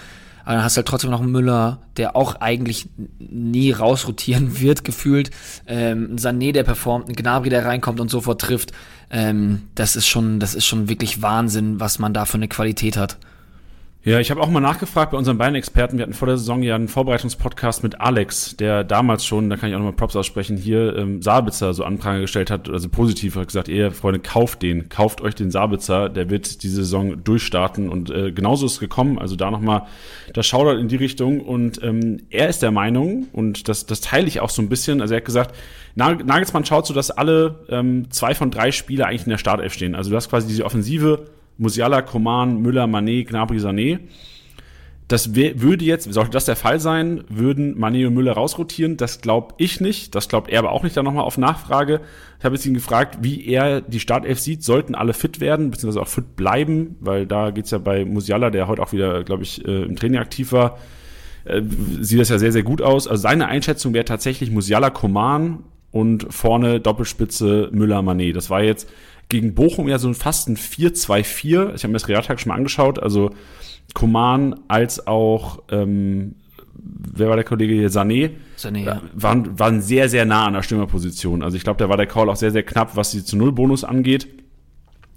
Aber 0.44 0.54
dann 0.54 0.64
hast 0.64 0.76
du 0.76 0.78
halt 0.78 0.88
trotzdem 0.88 1.10
noch 1.10 1.20
einen 1.20 1.32
Müller, 1.32 1.80
der 1.96 2.16
auch 2.16 2.36
eigentlich 2.40 2.88
nie 3.18 3.72
rausrotieren 3.72 4.60
wird, 4.60 4.84
gefühlt. 4.84 5.30
Ähm, 5.66 6.14
ein 6.14 6.18
Sané, 6.18 6.52
der 6.52 6.64
performt, 6.64 7.08
ein 7.08 7.14
Gnabry, 7.14 7.50
der 7.50 7.64
reinkommt 7.64 8.00
und 8.00 8.10
sofort 8.10 8.40
trifft. 8.40 8.72
Ähm, 9.10 9.62
das 9.74 9.96
ist 9.96 10.08
schon, 10.08 10.40
das 10.40 10.54
ist 10.54 10.66
schon 10.66 10.88
wirklich 10.88 11.22
Wahnsinn, 11.22 11.80
was 11.80 11.98
man 11.98 12.14
da 12.14 12.24
für 12.24 12.38
eine 12.38 12.48
Qualität 12.48 12.96
hat. 12.96 13.18
Ja, 14.02 14.18
ich 14.18 14.30
habe 14.30 14.40
auch 14.40 14.48
mal 14.48 14.60
nachgefragt 14.60 15.12
bei 15.12 15.18
unseren 15.18 15.36
beiden 15.36 15.56
Experten. 15.56 15.98
Wir 15.98 16.04
hatten 16.04 16.14
vor 16.14 16.26
der 16.26 16.38
Saison 16.38 16.62
ja 16.62 16.74
einen 16.74 16.88
Vorbereitungspodcast 16.88 17.82
mit 17.82 18.00
Alex, 18.00 18.56
der 18.56 18.82
damals 18.82 19.26
schon, 19.26 19.50
da 19.50 19.58
kann 19.58 19.68
ich 19.68 19.74
auch 19.74 19.78
nochmal 19.78 19.92
Props 19.92 20.16
aussprechen, 20.16 20.56
hier 20.56 20.96
ähm, 20.96 21.20
Sabitzer 21.20 21.74
so 21.74 21.84
Anprangern 21.84 22.22
gestellt 22.22 22.50
hat, 22.50 22.70
also 22.70 22.88
positiv 22.88 23.36
hat 23.36 23.48
gesagt, 23.48 23.68
ihr 23.68 23.92
Freunde, 23.92 24.20
kauft 24.20 24.62
den, 24.62 24.88
kauft 24.88 25.20
euch 25.20 25.34
den 25.34 25.50
Sabitzer, 25.50 26.08
der 26.08 26.30
wird 26.30 26.62
diese 26.62 26.76
Saison 26.76 27.22
durchstarten 27.22 27.90
und 27.90 28.08
äh, 28.08 28.32
genauso 28.32 28.64
ist 28.64 28.72
es 28.72 28.80
gekommen. 28.80 29.18
Also 29.18 29.36
da 29.36 29.50
nochmal 29.50 29.82
das 30.32 30.46
Shoutout 30.46 30.78
in 30.78 30.88
die 30.88 30.96
Richtung 30.96 31.42
und 31.42 31.82
ähm, 31.82 32.22
er 32.30 32.48
ist 32.48 32.62
der 32.62 32.70
Meinung 32.70 33.28
und 33.34 33.68
das, 33.68 33.84
das 33.84 34.00
teile 34.00 34.28
ich 34.28 34.40
auch 34.40 34.48
so 34.48 34.62
ein 34.62 34.70
bisschen. 34.70 35.02
Also 35.02 35.12
er 35.12 35.18
hat 35.18 35.26
gesagt, 35.26 35.54
Nagelsmann 35.94 36.64
schaut 36.64 36.86
so, 36.86 36.94
dass 36.94 37.10
alle 37.10 37.66
ähm, 37.68 38.10
zwei 38.10 38.34
von 38.34 38.50
drei 38.50 38.72
Spiele 38.72 39.04
eigentlich 39.04 39.24
in 39.24 39.30
der 39.30 39.36
Startelf 39.36 39.74
stehen. 39.74 39.94
Also 39.94 40.08
du 40.08 40.16
hast 40.16 40.30
quasi 40.30 40.48
diese 40.48 40.64
Offensive 40.64 41.26
Musiala, 41.58 42.02
Coman, 42.02 42.60
Müller, 42.60 42.86
Mané, 42.86 43.24
Gnabry, 43.24 43.58
Sané. 43.58 44.00
Das 45.10 45.34
würde 45.34 45.84
jetzt, 45.84 46.12
sollte 46.12 46.30
das 46.30 46.44
der 46.44 46.54
Fall 46.54 46.78
sein, 46.78 47.24
würden 47.28 47.76
Mané 47.76 48.06
und 48.06 48.14
Müller 48.14 48.34
rausrotieren. 48.34 48.96
Das 48.96 49.20
glaube 49.20 49.54
ich 49.58 49.80
nicht. 49.80 50.14
Das 50.14 50.28
glaubt 50.28 50.48
er 50.48 50.60
aber 50.60 50.70
auch 50.70 50.84
nicht. 50.84 50.96
Dann 50.96 51.04
nochmal 51.04 51.24
auf 51.24 51.36
Nachfrage. 51.36 52.00
Ich 52.38 52.44
habe 52.44 52.54
jetzt 52.54 52.64
ihn 52.64 52.74
gefragt, 52.74 53.18
wie 53.20 53.44
er 53.44 53.80
die 53.80 53.98
Startelf 53.98 54.38
sieht. 54.38 54.62
Sollten 54.62 54.94
alle 54.94 55.12
fit 55.12 55.40
werden, 55.40 55.72
beziehungsweise 55.72 56.00
auch 56.00 56.08
fit 56.08 56.36
bleiben, 56.36 56.94
weil 57.00 57.26
da 57.26 57.50
geht's 57.50 57.72
ja 57.72 57.78
bei 57.78 58.04
Musiala, 58.04 58.50
der 58.50 58.68
heute 58.68 58.82
auch 58.82 58.92
wieder, 58.92 59.24
glaube 59.24 59.42
ich, 59.42 59.66
äh, 59.66 59.82
im 59.82 59.96
Training 59.96 60.20
aktiv 60.20 60.52
war, 60.52 60.78
äh, 61.44 61.60
sieht 62.00 62.20
das 62.20 62.28
ja 62.28 62.38
sehr, 62.38 62.52
sehr 62.52 62.62
gut 62.62 62.80
aus. 62.80 63.08
Also 63.08 63.20
seine 63.20 63.48
Einschätzung 63.48 63.92
wäre 63.94 64.04
tatsächlich 64.04 64.52
Musiala, 64.52 64.90
Coman 64.90 65.64
und 65.90 66.32
vorne 66.32 66.78
Doppelspitze 66.78 67.68
Müller, 67.72 67.98
Mané. 67.98 68.32
Das 68.32 68.48
war 68.48 68.62
jetzt 68.62 68.88
gegen 69.30 69.54
Bochum 69.54 69.88
ja 69.88 69.98
so 69.98 70.12
fast 70.12 70.48
ein 70.48 70.56
4-2-4. 70.56 71.74
Ich 71.74 71.82
habe 71.82 71.88
mir 71.88 71.94
das 71.94 72.08
Realtag 72.08 72.38
schon 72.40 72.50
mal 72.50 72.56
angeschaut. 72.56 73.02
Also 73.02 73.30
Koman 73.94 74.60
als 74.68 75.06
auch, 75.06 75.62
ähm, 75.70 76.34
wer 76.74 77.28
war 77.28 77.36
der 77.36 77.44
Kollege 77.44 77.72
hier? 77.72 77.90
Sané. 77.90 78.32
Sané, 78.58 78.84
ja. 78.84 79.02
Waren, 79.14 79.58
waren 79.58 79.80
sehr, 79.80 80.08
sehr 80.08 80.26
nah 80.26 80.46
an 80.46 80.52
der 80.52 80.62
Stürmerposition. 80.62 81.42
Also 81.42 81.56
ich 81.56 81.64
glaube, 81.64 81.78
da 81.78 81.88
war 81.88 81.96
der 81.96 82.06
Call 82.06 82.28
auch 82.28 82.36
sehr, 82.36 82.50
sehr 82.50 82.62
knapp, 82.62 82.96
was 82.96 83.12
die 83.12 83.24
zu 83.24 83.36
Null 83.36 83.52
Bonus 83.52 83.84
angeht. 83.84 84.28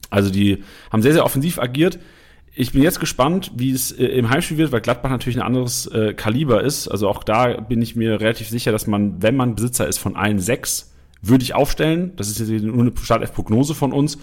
Also 0.10 0.30
die 0.30 0.64
haben 0.92 1.02
sehr, 1.02 1.14
sehr 1.14 1.26
offensiv 1.26 1.60
agiert. 1.60 2.00
ich 2.56 2.72
bin 2.72 2.84
jetzt 2.84 3.00
gespannt, 3.00 3.52
wie 3.56 3.72
es 3.72 3.92
äh, 3.92 4.06
im 4.06 4.30
Heimspiel 4.30 4.58
wird, 4.58 4.72
weil 4.72 4.82
Gladbach 4.82 5.10
natürlich 5.10 5.38
ein 5.38 5.46
anderes 5.46 5.88
äh, 5.88 6.14
Kaliber 6.14 6.64
ist. 6.64 6.88
Also 6.88 7.10
auch 7.10 7.24
da 7.24 7.60
bin 7.62 7.82
ich 7.82 7.96
mir 7.96 8.22
relativ 8.22 8.48
sicher, 8.48 8.72
dass 8.72 8.86
man, 8.86 9.22
wenn 9.24 9.36
man 9.36 9.56
Besitzer 9.56 9.88
ist 9.88 9.98
von 9.98 10.16
allen 10.16 10.40
sechs, 10.40 10.93
würde 11.24 11.44
ich 11.44 11.56
aufstellen. 11.56 12.12
Das 12.16 12.30
ist 12.30 12.40
jetzt 12.40 12.64
nur 12.64 12.80
eine 12.80 12.92
Startelf-Prognose 12.96 13.74
von 13.74 13.92
uns. 13.92 14.20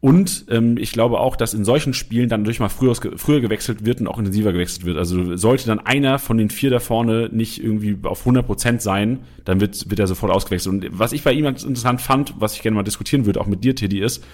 Und 0.00 0.46
ähm, 0.48 0.78
ich 0.78 0.92
glaube 0.92 1.20
auch, 1.20 1.36
dass 1.36 1.52
in 1.52 1.64
solchen 1.64 1.92
Spielen 1.92 2.30
dann 2.30 2.44
durch 2.44 2.58
mal 2.58 2.70
früher, 2.70 2.94
früher 2.94 3.40
gewechselt 3.40 3.84
wird 3.84 4.00
und 4.00 4.08
auch 4.08 4.18
intensiver 4.18 4.52
gewechselt 4.52 4.86
wird. 4.86 4.96
Also 4.96 5.36
sollte 5.36 5.66
dann 5.66 5.78
einer 5.78 6.18
von 6.18 6.38
den 6.38 6.48
vier 6.48 6.70
da 6.70 6.80
vorne 6.80 7.28
nicht 7.30 7.62
irgendwie 7.62 7.98
auf 8.04 8.20
100 8.20 8.46
Prozent 8.46 8.82
sein, 8.82 9.20
dann 9.44 9.60
wird, 9.60 9.90
wird 9.90 10.00
er 10.00 10.06
sofort 10.06 10.32
ausgewechselt. 10.32 10.74
Und 10.74 10.98
was 10.98 11.12
ich 11.12 11.22
bei 11.22 11.32
ihm 11.32 11.44
interessant 11.44 12.00
fand, 12.00 12.34
was 12.38 12.54
ich 12.54 12.62
gerne 12.62 12.76
mal 12.76 12.82
diskutieren 12.82 13.26
würde, 13.26 13.42
auch 13.42 13.46
mit 13.46 13.62
dir, 13.62 13.74
Teddy, 13.76 14.00
ist, 14.00 14.24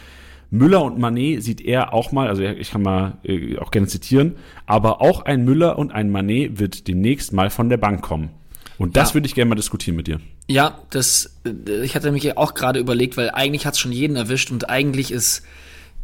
Müller 0.50 0.85
und 0.85 0.99
Manet 0.99 1.42
sieht 1.42 1.61
er 1.61 1.92
auch 1.92 2.12
mal, 2.12 2.28
also 2.28 2.42
ich 2.42 2.71
kann 2.71 2.83
mal 2.83 3.18
äh, 3.25 3.59
auch 3.59 3.73
gerne 3.73 3.88
zitieren, 3.88 4.37
aber 4.66 5.00
auch 5.00 5.23
ein 5.23 5.45
Müller 5.45 5.76
und 5.76 5.90
ein 5.90 6.11
Manet 6.11 6.61
wird 6.61 6.87
demnächst 6.87 7.33
mal 7.33 7.50
von 7.50 7.68
der 7.68 7.76
Bank 7.76 8.02
kommen. 8.02 8.30
Und 8.78 8.97
das 8.97 9.11
ja. 9.11 9.14
würde 9.14 9.26
ich 9.26 9.35
gerne 9.35 9.49
mal 9.49 9.54
diskutieren 9.54 9.97
mit 9.97 10.06
dir. 10.06 10.21
Ja, 10.49 10.78
das, 10.90 11.38
ich 11.83 11.95
hatte 11.95 12.12
mich 12.12 12.37
auch 12.37 12.54
gerade 12.54 12.78
überlegt, 12.78 13.16
weil 13.16 13.30
eigentlich 13.30 13.66
hat 13.66 13.75
es 13.75 13.80
schon 13.80 13.92
jeden 13.92 14.16
erwischt 14.16 14.50
und 14.50 14.68
eigentlich 14.68 15.11
ist 15.11 15.42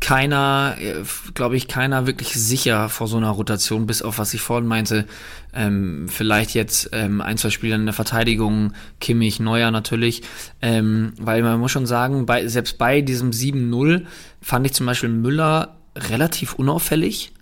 keiner, 0.02 0.74
äh, 0.80 1.04
glaube 1.34 1.56
ich, 1.56 1.68
keiner 1.68 2.08
wirklich 2.08 2.34
sicher 2.34 2.88
vor 2.88 3.06
so 3.06 3.18
einer 3.18 3.30
Rotation, 3.30 3.86
bis 3.86 4.02
auf 4.02 4.18
was 4.18 4.34
ich 4.34 4.40
vorhin 4.40 4.66
meinte. 4.66 5.06
Ähm, 5.54 6.08
vielleicht 6.08 6.54
jetzt 6.54 6.90
ähm, 6.92 7.20
ein, 7.20 7.36
zwei 7.36 7.50
Spieler 7.50 7.76
in 7.76 7.84
der 7.86 7.92
Verteidigung, 7.92 8.72
Kimmich, 9.00 9.38
Neuer 9.38 9.70
natürlich. 9.70 10.22
Ähm, 10.60 11.12
weil 11.20 11.42
man 11.42 11.60
muss 11.60 11.70
schon 11.70 11.86
sagen, 11.86 12.26
bei, 12.26 12.48
selbst 12.48 12.78
bei 12.78 13.00
diesem 13.00 13.30
7-0 13.30 14.04
fand 14.40 14.66
ich 14.66 14.72
zum 14.72 14.86
Beispiel 14.86 15.08
Müller 15.08 15.76
relativ 15.96 16.54
unauffällig. 16.54 17.32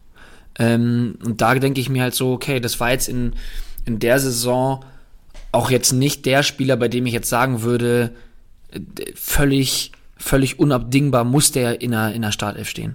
Ähm, 0.58 1.16
und 1.24 1.40
da 1.40 1.54
denke 1.54 1.80
ich 1.80 1.88
mir 1.88 2.02
halt 2.02 2.14
so, 2.14 2.32
okay, 2.32 2.60
das 2.60 2.78
war 2.78 2.90
jetzt 2.90 3.08
in, 3.08 3.32
in 3.86 4.00
der 4.00 4.18
Saison 4.18 4.84
auch 5.52 5.70
jetzt 5.70 5.92
nicht 5.92 6.26
der 6.26 6.42
Spieler, 6.42 6.76
bei 6.76 6.88
dem 6.88 7.06
ich 7.06 7.12
jetzt 7.12 7.28
sagen 7.28 7.62
würde, 7.62 8.12
völlig 9.14 9.92
völlig 10.20 10.58
unabdingbar 10.58 11.24
muss 11.24 11.50
der 11.50 11.80
in 11.80 11.90
der, 11.90 12.12
in 12.12 12.22
der 12.22 12.32
Startelf 12.32 12.68
stehen. 12.68 12.94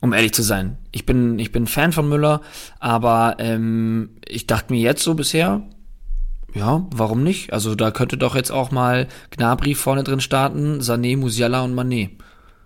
Um 0.00 0.12
ehrlich 0.12 0.32
zu 0.32 0.42
sein. 0.42 0.76
Ich 0.92 1.06
bin, 1.06 1.38
ich 1.38 1.50
bin 1.50 1.66
Fan 1.66 1.92
von 1.92 2.08
Müller, 2.08 2.42
aber 2.78 3.36
ähm, 3.38 4.10
ich 4.28 4.46
dachte 4.46 4.72
mir 4.72 4.80
jetzt 4.80 5.02
so 5.02 5.14
bisher, 5.14 5.62
ja, 6.54 6.86
warum 6.94 7.24
nicht? 7.24 7.52
Also 7.52 7.74
da 7.74 7.90
könnte 7.90 8.18
doch 8.18 8.36
jetzt 8.36 8.50
auch 8.50 8.70
mal 8.70 9.08
Gnabry 9.30 9.74
vorne 9.74 10.04
drin 10.04 10.20
starten, 10.20 10.80
Sané, 10.80 11.16
Musiala 11.16 11.62
und 11.62 11.74
Manet. 11.74 12.10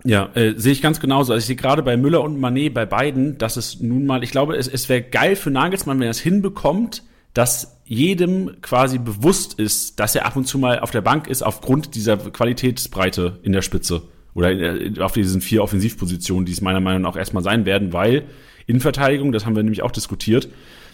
Ja, 0.03 0.29
äh, 0.35 0.53
sehe 0.57 0.73
ich 0.73 0.81
ganz 0.81 0.99
genauso. 0.99 1.31
Also 1.31 1.39
ich 1.41 1.47
sehe 1.47 1.55
gerade 1.55 1.81
bei 1.81 1.95
Müller 1.95 2.21
und 2.21 2.39
Manet, 2.39 2.73
bei 2.73 2.85
beiden, 2.85 3.37
dass 3.37 3.55
es 3.55 3.79
nun 3.79 4.05
mal, 4.05 4.23
ich 4.23 4.31
glaube, 4.31 4.57
es, 4.57 4.67
es 4.67 4.89
wäre 4.89 5.01
geil 5.01 5.37
für 5.37 5.49
Nagelsmann, 5.49 5.97
wenn 5.99 6.07
er 6.07 6.11
es 6.11 6.19
hinbekommt, 6.19 7.03
dass 7.33 7.78
jedem 7.89 8.61
quasi 8.61 8.99
bewusst 8.99 9.59
ist, 9.59 9.99
dass 9.99 10.13
er 10.13 10.27
ab 10.27 10.35
und 10.35 10.45
zu 10.45 10.59
mal 10.59 10.79
auf 10.79 10.91
der 10.91 11.01
Bank 11.01 11.25
ist 11.27 11.41
aufgrund 11.41 11.95
dieser 11.95 12.17
Qualitätsbreite 12.17 13.39
in 13.41 13.51
der 13.51 13.63
Spitze 13.63 14.03
oder 14.35 14.51
in, 14.51 15.01
auf 15.01 15.13
diesen 15.13 15.41
vier 15.41 15.63
Offensivpositionen, 15.63 16.45
die 16.45 16.51
es 16.51 16.61
meiner 16.61 16.81
Meinung 16.81 17.01
nach 17.01 17.15
erstmal 17.15 17.41
sein 17.41 17.65
werden, 17.65 17.91
weil 17.91 18.25
Innenverteidigung, 18.67 19.31
das 19.31 19.47
haben 19.47 19.55
wir 19.55 19.63
nämlich 19.63 19.81
auch 19.81 19.89
diskutiert, 19.89 20.49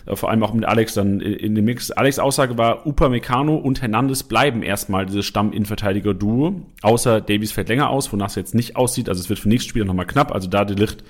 äh, 0.05 0.15
vor 0.15 0.29
allem 0.29 0.41
auch 0.41 0.53
mit 0.53 0.63
Alex 0.63 0.93
dann 0.93 1.19
in 1.19 1.53
dem 1.53 1.65
Mix. 1.65 1.91
Alex 1.91 2.17
Aussage 2.17 2.57
war, 2.57 2.87
Upamecano 2.87 3.55
und 3.57 3.81
Hernandez 3.81 4.23
bleiben 4.23 4.63
erstmal 4.63 5.05
dieses 5.05 5.25
Stamm-Innenverteidiger-Duo, 5.25 6.61
außer 6.81 7.19
Davies 7.19 7.51
fällt 7.51 7.67
länger 7.67 7.89
aus, 7.89 8.13
wonach 8.13 8.29
es 8.29 8.35
jetzt 8.35 8.55
nicht 8.55 8.77
aussieht, 8.77 9.09
also 9.09 9.19
es 9.19 9.27
wird 9.27 9.39
für 9.39 9.49
nächstes 9.49 9.69
Spiel 9.69 9.83
nochmal 9.83 10.07
knapp, 10.07 10.33
also 10.33 10.47
da 10.47 10.63
die 10.63 10.75
Licht 10.75 11.03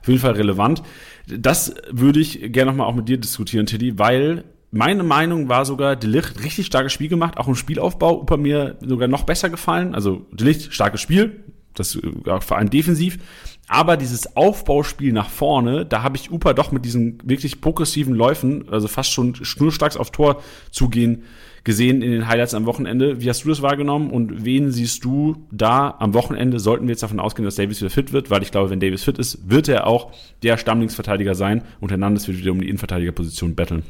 auf 0.00 0.08
jeden 0.08 0.20
Fall 0.20 0.32
relevant. 0.32 0.82
Das 1.28 1.72
würde 1.88 2.18
ich 2.18 2.52
gerne 2.52 2.72
nochmal 2.72 2.88
auch 2.88 2.96
mit 2.96 3.08
dir 3.08 3.18
diskutieren, 3.18 3.66
Teddy, 3.66 3.96
weil 3.96 4.42
meine 4.70 5.02
Meinung 5.02 5.48
war 5.48 5.64
sogar, 5.64 5.96
Delicht 5.96 6.42
richtig 6.44 6.66
starkes 6.66 6.92
Spiel 6.92 7.08
gemacht, 7.08 7.38
auch 7.38 7.48
im 7.48 7.56
Spielaufbau, 7.56 8.20
Upa 8.20 8.36
mir 8.36 8.76
sogar 8.80 9.08
noch 9.08 9.24
besser 9.24 9.50
gefallen. 9.50 9.94
Also 9.94 10.26
Delicht, 10.32 10.72
starkes 10.72 11.00
Spiel, 11.00 11.44
das 11.74 11.96
äh, 11.96 12.40
vor 12.40 12.56
allem 12.56 12.70
defensiv. 12.70 13.18
Aber 13.66 13.96
dieses 13.96 14.36
Aufbauspiel 14.36 15.12
nach 15.12 15.28
vorne, 15.28 15.86
da 15.86 16.02
habe 16.02 16.16
ich 16.16 16.32
Upa 16.32 16.54
doch 16.54 16.72
mit 16.72 16.84
diesen 16.84 17.18
wirklich 17.24 17.60
progressiven 17.60 18.14
Läufen, 18.14 18.68
also 18.68 18.88
fast 18.88 19.12
schon 19.12 19.36
schnurstracks 19.36 19.96
auf 19.96 20.10
Tor 20.10 20.42
zugehen, 20.72 21.22
gesehen 21.62 22.02
in 22.02 22.10
den 22.10 22.26
Highlights 22.26 22.54
am 22.54 22.66
Wochenende. 22.66 23.20
Wie 23.20 23.28
hast 23.28 23.44
du 23.44 23.48
das 23.48 23.62
wahrgenommen 23.62 24.10
und 24.10 24.44
wen 24.44 24.72
siehst 24.72 25.04
du 25.04 25.46
da 25.52 25.94
am 26.00 26.14
Wochenende? 26.14 26.58
Sollten 26.58 26.86
wir 26.86 26.92
jetzt 26.92 27.02
davon 27.02 27.20
ausgehen, 27.20 27.44
dass 27.44 27.56
Davis 27.56 27.80
wieder 27.80 27.90
fit 27.90 28.12
wird, 28.12 28.30
weil 28.30 28.42
ich 28.42 28.50
glaube, 28.50 28.70
wenn 28.70 28.80
Davis 28.80 29.04
fit 29.04 29.18
ist, 29.18 29.48
wird 29.48 29.68
er 29.68 29.86
auch 29.86 30.12
der 30.42 30.56
Stammlingsverteidiger 30.56 31.34
sein 31.36 31.62
und 31.80 31.90
Hernandez 31.90 32.26
wird 32.26 32.38
wieder 32.38 32.52
um 32.52 32.60
die 32.60 32.68
Innenverteidigerposition 32.68 33.54
betteln. 33.54 33.84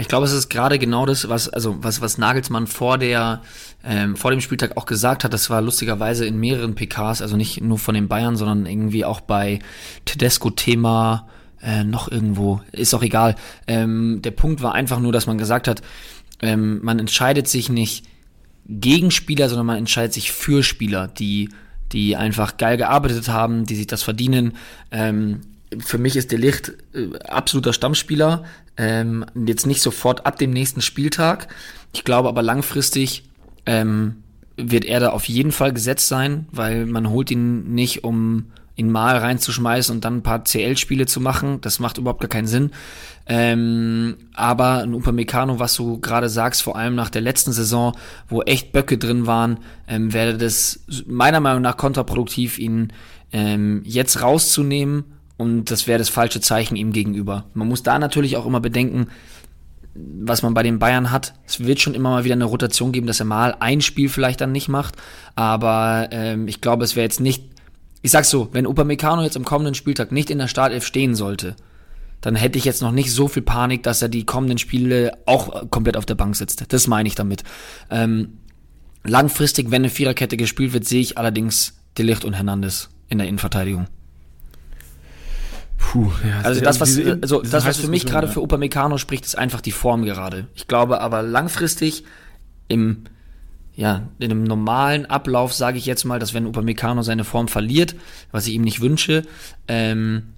Ich 0.00 0.08
glaube, 0.08 0.24
es 0.24 0.32
ist 0.32 0.48
gerade 0.48 0.78
genau 0.78 1.04
das, 1.04 1.28
was, 1.28 1.50
also 1.50 1.76
was, 1.82 2.00
was 2.00 2.16
Nagelsmann 2.16 2.66
vor 2.66 2.96
der, 2.96 3.42
ähm, 3.84 4.16
vor 4.16 4.30
dem 4.30 4.40
Spieltag 4.40 4.78
auch 4.78 4.86
gesagt 4.86 5.24
hat. 5.24 5.34
Das 5.34 5.50
war 5.50 5.60
lustigerweise 5.60 6.24
in 6.24 6.40
mehreren 6.40 6.74
PKs, 6.74 7.20
also 7.20 7.36
nicht 7.36 7.60
nur 7.60 7.78
von 7.78 7.94
den 7.94 8.08
Bayern, 8.08 8.36
sondern 8.36 8.64
irgendwie 8.64 9.04
auch 9.04 9.20
bei 9.20 9.58
Tedesco-Thema, 10.06 11.28
äh, 11.62 11.84
noch 11.84 12.10
irgendwo, 12.10 12.62
ist 12.72 12.94
auch 12.94 13.02
egal. 13.02 13.36
Ähm, 13.66 14.22
der 14.22 14.30
Punkt 14.30 14.62
war 14.62 14.72
einfach 14.72 15.00
nur, 15.00 15.12
dass 15.12 15.26
man 15.26 15.36
gesagt 15.36 15.68
hat, 15.68 15.82
ähm, 16.40 16.80
man 16.82 16.98
entscheidet 16.98 17.46
sich 17.46 17.68
nicht 17.68 18.06
gegen 18.66 19.10
Spieler, 19.10 19.50
sondern 19.50 19.66
man 19.66 19.76
entscheidet 19.76 20.14
sich 20.14 20.32
für 20.32 20.62
Spieler, 20.62 21.08
die, 21.08 21.50
die 21.92 22.16
einfach 22.16 22.56
geil 22.56 22.78
gearbeitet 22.78 23.28
haben, 23.28 23.66
die 23.66 23.76
sich 23.76 23.86
das 23.86 24.02
verdienen. 24.02 24.56
Ähm, 24.90 25.42
für 25.78 25.98
mich 25.98 26.16
ist 26.16 26.32
Delicht 26.32 26.72
äh, 26.94 27.18
absoluter 27.28 27.72
Stammspieler. 27.72 28.44
Ähm, 28.82 29.26
jetzt 29.34 29.66
nicht 29.66 29.82
sofort 29.82 30.24
ab 30.24 30.38
dem 30.38 30.52
nächsten 30.52 30.80
Spieltag. 30.80 31.48
Ich 31.92 32.02
glaube 32.02 32.30
aber 32.30 32.40
langfristig 32.40 33.24
ähm, 33.66 34.22
wird 34.56 34.86
er 34.86 35.00
da 35.00 35.10
auf 35.10 35.26
jeden 35.26 35.52
Fall 35.52 35.74
gesetzt 35.74 36.08
sein, 36.08 36.46
weil 36.50 36.86
man 36.86 37.10
holt 37.10 37.30
ihn 37.30 37.74
nicht, 37.74 38.04
um 38.04 38.46
ihn 38.76 38.90
mal 38.90 39.18
reinzuschmeißen 39.18 39.94
und 39.94 40.06
dann 40.06 40.16
ein 40.16 40.22
paar 40.22 40.44
CL-Spiele 40.44 41.04
zu 41.04 41.20
machen. 41.20 41.60
Das 41.60 41.78
macht 41.78 41.98
überhaupt 41.98 42.20
gar 42.20 42.30
keinen 42.30 42.46
Sinn. 42.46 42.70
Ähm, 43.26 44.16
aber 44.32 44.78
ein 44.78 44.94
Upamecano, 44.94 45.58
was 45.58 45.74
du 45.74 46.00
gerade 46.00 46.30
sagst, 46.30 46.62
vor 46.62 46.76
allem 46.76 46.94
nach 46.94 47.10
der 47.10 47.20
letzten 47.20 47.52
Saison, 47.52 47.94
wo 48.30 48.40
echt 48.40 48.72
Böcke 48.72 48.96
drin 48.96 49.26
waren, 49.26 49.58
ähm, 49.88 50.14
wäre 50.14 50.38
das 50.38 50.80
meiner 51.06 51.40
Meinung 51.40 51.60
nach 51.60 51.76
kontraproduktiv, 51.76 52.58
ihn 52.58 52.94
ähm, 53.30 53.82
jetzt 53.84 54.22
rauszunehmen 54.22 55.04
und 55.40 55.70
das 55.70 55.86
wäre 55.86 55.98
das 55.98 56.10
falsche 56.10 56.42
Zeichen 56.42 56.76
ihm 56.76 56.92
gegenüber. 56.92 57.46
Man 57.54 57.66
muss 57.66 57.82
da 57.82 57.98
natürlich 57.98 58.36
auch 58.36 58.44
immer 58.44 58.60
bedenken, 58.60 59.06
was 59.94 60.42
man 60.42 60.52
bei 60.52 60.62
den 60.62 60.78
Bayern 60.78 61.10
hat. 61.10 61.32
Es 61.46 61.60
wird 61.60 61.80
schon 61.80 61.94
immer 61.94 62.10
mal 62.10 62.24
wieder 62.24 62.34
eine 62.34 62.44
Rotation 62.44 62.92
geben, 62.92 63.06
dass 63.06 63.20
er 63.20 63.24
mal 63.26 63.56
ein 63.58 63.80
Spiel 63.80 64.10
vielleicht 64.10 64.42
dann 64.42 64.52
nicht 64.52 64.68
macht. 64.68 64.96
Aber 65.36 66.08
ähm, 66.10 66.46
ich 66.46 66.60
glaube, 66.60 66.84
es 66.84 66.94
wäre 66.94 67.04
jetzt 67.04 67.20
nicht. 67.20 67.42
Ich 68.02 68.10
sag's 68.10 68.28
so, 68.28 68.50
wenn 68.52 68.66
Upamecano 68.66 69.22
jetzt 69.22 69.38
am 69.38 69.46
kommenden 69.46 69.74
Spieltag 69.74 70.12
nicht 70.12 70.28
in 70.28 70.36
der 70.36 70.46
Startelf 70.46 70.84
stehen 70.84 71.14
sollte, 71.14 71.56
dann 72.20 72.34
hätte 72.34 72.58
ich 72.58 72.66
jetzt 72.66 72.82
noch 72.82 72.92
nicht 72.92 73.10
so 73.10 73.26
viel 73.26 73.42
Panik, 73.42 73.82
dass 73.82 74.02
er 74.02 74.10
die 74.10 74.26
kommenden 74.26 74.58
Spiele 74.58 75.16
auch 75.24 75.70
komplett 75.70 75.96
auf 75.96 76.04
der 76.04 76.16
Bank 76.16 76.36
sitzt. 76.36 76.70
Das 76.70 76.86
meine 76.86 77.08
ich 77.08 77.14
damit. 77.14 77.44
Ähm, 77.88 78.40
langfristig, 79.04 79.70
wenn 79.70 79.80
eine 79.80 79.90
Viererkette 79.90 80.36
gespielt 80.36 80.74
wird, 80.74 80.86
sehe 80.86 81.00
ich 81.00 81.16
allerdings 81.16 81.80
Delicht 81.96 82.26
und 82.26 82.34
Hernandez 82.34 82.90
in 83.08 83.16
der 83.16 83.26
Innenverteidigung. 83.26 83.86
Puh, 85.80 86.12
ja, 86.24 86.42
also 86.42 86.60
das, 86.60 86.78
was, 86.78 86.94
diese, 86.94 87.18
also 87.20 87.40
das, 87.40 87.64
was 87.64 87.78
für 87.78 87.88
mich 87.88 88.06
gerade 88.06 88.26
ja. 88.26 88.32
für 88.32 88.42
Upamecano 88.42 88.98
spricht, 88.98 89.24
ist 89.24 89.36
einfach 89.36 89.60
die 89.60 89.72
Form 89.72 90.04
gerade. 90.04 90.46
Ich 90.54 90.68
glaube 90.68 91.00
aber 91.00 91.22
langfristig 91.22 92.04
im, 92.68 93.04
ja, 93.74 94.08
in 94.18 94.30
einem 94.30 94.44
normalen 94.44 95.06
Ablauf 95.06 95.54
sage 95.54 95.78
ich 95.78 95.86
jetzt 95.86 96.04
mal, 96.04 96.18
dass 96.18 96.34
wenn 96.34 96.46
Upamecano 96.46 97.02
seine 97.02 97.24
Form 97.24 97.48
verliert, 97.48 97.96
was 98.30 98.46
ich 98.46 98.54
ihm 98.54 98.62
nicht 98.62 98.80
wünsche, 98.80 99.22
ähm, 99.68 100.34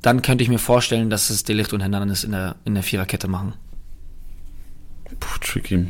dann 0.00 0.22
könnte 0.22 0.44
ich 0.44 0.48
mir 0.48 0.60
vorstellen, 0.60 1.10
dass 1.10 1.28
es 1.28 1.42
Delicht 1.42 1.72
und 1.72 1.80
Hernandez 1.80 2.22
in 2.22 2.30
der, 2.30 2.54
in 2.64 2.74
der 2.74 2.84
Viererkette 2.84 3.28
machen. 3.28 3.54
Puh, 5.20 5.38
tricky. 5.40 5.88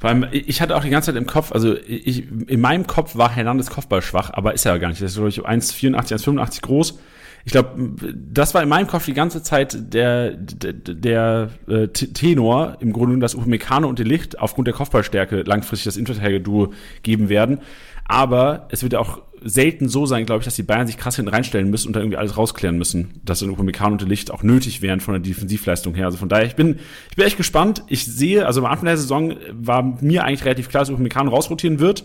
Vor 0.00 0.10
allem, 0.10 0.26
ich 0.32 0.60
hatte 0.60 0.76
auch 0.76 0.82
die 0.82 0.90
ganze 0.90 1.12
Zeit 1.12 1.16
im 1.16 1.26
Kopf, 1.26 1.52
also 1.52 1.76
ich, 1.76 2.28
in 2.48 2.60
meinem 2.60 2.86
Kopf 2.86 3.16
war 3.16 3.30
Hernandez 3.30 3.70
Kopfball 3.70 4.02
schwach, 4.02 4.30
aber 4.32 4.54
ist 4.54 4.66
er 4.66 4.72
ja 4.72 4.78
gar 4.78 4.88
nicht. 4.88 5.00
Der 5.00 5.06
ist, 5.06 5.14
glaube 5.14 5.28
ich, 5.28 5.40
1,84, 5.40 5.94
1,85 5.94 6.62
groß 6.62 6.98
ich 7.44 7.52
glaube, 7.52 7.96
das 8.14 8.54
war 8.54 8.62
in 8.62 8.68
meinem 8.68 8.86
Kopf 8.86 9.04
die 9.04 9.14
ganze 9.14 9.42
Zeit 9.42 9.92
der, 9.92 10.32
der, 10.32 10.72
der 10.72 11.50
äh, 11.68 11.88
Tenor, 11.88 12.76
im 12.80 12.92
Grunde, 12.92 13.18
dass 13.18 13.34
Upamecano 13.34 13.88
und 13.88 13.98
Licht 13.98 14.38
aufgrund 14.38 14.68
der 14.68 14.74
Kopfballstärke 14.74 15.42
langfristig 15.42 15.86
das 15.86 15.96
Innenverteidiger-Duo 15.96 16.72
geben 17.02 17.28
werden. 17.28 17.60
Aber 18.04 18.68
es 18.70 18.82
wird 18.82 18.94
auch 18.94 19.22
selten 19.44 19.88
so 19.88 20.06
sein, 20.06 20.24
glaube 20.24 20.40
ich, 20.40 20.44
dass 20.44 20.54
die 20.54 20.62
Bayern 20.62 20.86
sich 20.86 20.98
krass 20.98 21.16
hinten 21.16 21.30
reinstellen 21.30 21.68
müssen 21.68 21.88
und 21.88 21.96
da 21.96 22.00
irgendwie 22.00 22.16
alles 22.16 22.36
rausklären 22.36 22.78
müssen, 22.78 23.20
dass 23.24 23.40
dann 23.40 23.50
Upamecano 23.50 23.92
und 23.92 24.08
Licht 24.08 24.30
auch 24.30 24.44
nötig 24.44 24.82
wären 24.82 25.00
von 25.00 25.14
der 25.14 25.20
Defensivleistung 25.20 25.94
her. 25.94 26.06
Also 26.06 26.18
von 26.18 26.28
daher, 26.28 26.46
ich 26.46 26.54
bin, 26.54 26.78
ich 27.10 27.16
bin 27.16 27.26
echt 27.26 27.36
gespannt. 27.36 27.82
Ich 27.88 28.04
sehe, 28.04 28.46
also 28.46 28.60
am 28.60 28.70
Anfang 28.70 28.86
der 28.86 28.96
Saison 28.96 29.34
war 29.50 29.82
mir 30.00 30.24
eigentlich 30.24 30.44
relativ 30.44 30.68
klar, 30.68 30.82
dass 30.82 30.90
Upamecano 30.90 31.30
rausrotieren 31.30 31.80
wird 31.80 32.04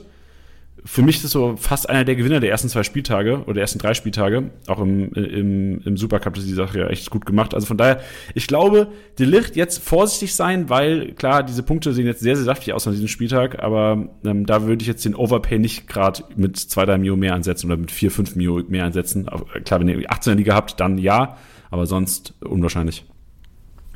für 0.87 1.01
mich 1.01 1.17
ist 1.17 1.25
es 1.25 1.31
so 1.31 1.57
fast 1.57 1.89
einer 1.89 2.05
der 2.05 2.15
Gewinner 2.15 2.39
der 2.39 2.49
ersten 2.49 2.69
zwei 2.69 2.83
Spieltage 2.83 3.43
oder 3.43 3.55
der 3.55 3.61
ersten 3.61 3.77
drei 3.77 3.93
Spieltage. 3.93 4.51
Auch 4.67 4.79
im, 4.79 5.11
im, 5.13 5.81
im 5.81 5.97
Supercup 5.97 6.37
ist 6.37 6.47
die 6.47 6.53
Sache 6.53 6.79
ja 6.79 6.87
echt 6.87 7.09
gut 7.09 7.25
gemacht. 7.25 7.53
Also 7.53 7.67
von 7.67 7.75
daher, 7.75 7.99
ich 8.35 8.47
glaube, 8.47 8.87
die 9.19 9.25
Licht 9.25 9.57
jetzt 9.57 9.83
vorsichtig 9.83 10.33
sein, 10.33 10.69
weil 10.69 11.11
klar, 11.11 11.43
diese 11.43 11.61
Punkte 11.61 11.91
sehen 11.91 12.05
jetzt 12.05 12.21
sehr, 12.21 12.37
sehr 12.37 12.45
saftig 12.45 12.73
aus 12.73 12.87
an 12.87 12.93
diesem 12.93 13.09
Spieltag, 13.09 13.61
aber 13.61 14.07
ähm, 14.23 14.45
da 14.45 14.63
würde 14.63 14.81
ich 14.81 14.87
jetzt 14.87 15.03
den 15.03 15.13
Overpay 15.13 15.59
nicht 15.59 15.87
gerade 15.87 16.23
mit 16.37 16.57
zwei, 16.57 16.85
drei 16.85 16.97
Mio 16.97 17.17
mehr 17.17 17.35
ansetzen 17.35 17.67
oder 17.67 17.77
mit 17.77 17.91
vier, 17.91 18.09
fünf 18.09 18.37
Mio 18.37 18.63
mehr 18.69 18.85
ansetzen. 18.85 19.27
Aber 19.27 19.45
klar, 19.59 19.81
wenn 19.81 19.89
ihr 19.89 20.09
18er 20.09 20.35
Liga 20.35 20.55
habt, 20.55 20.79
dann 20.79 20.97
ja, 20.97 21.35
aber 21.69 21.85
sonst 21.85 22.33
unwahrscheinlich. 22.39 23.03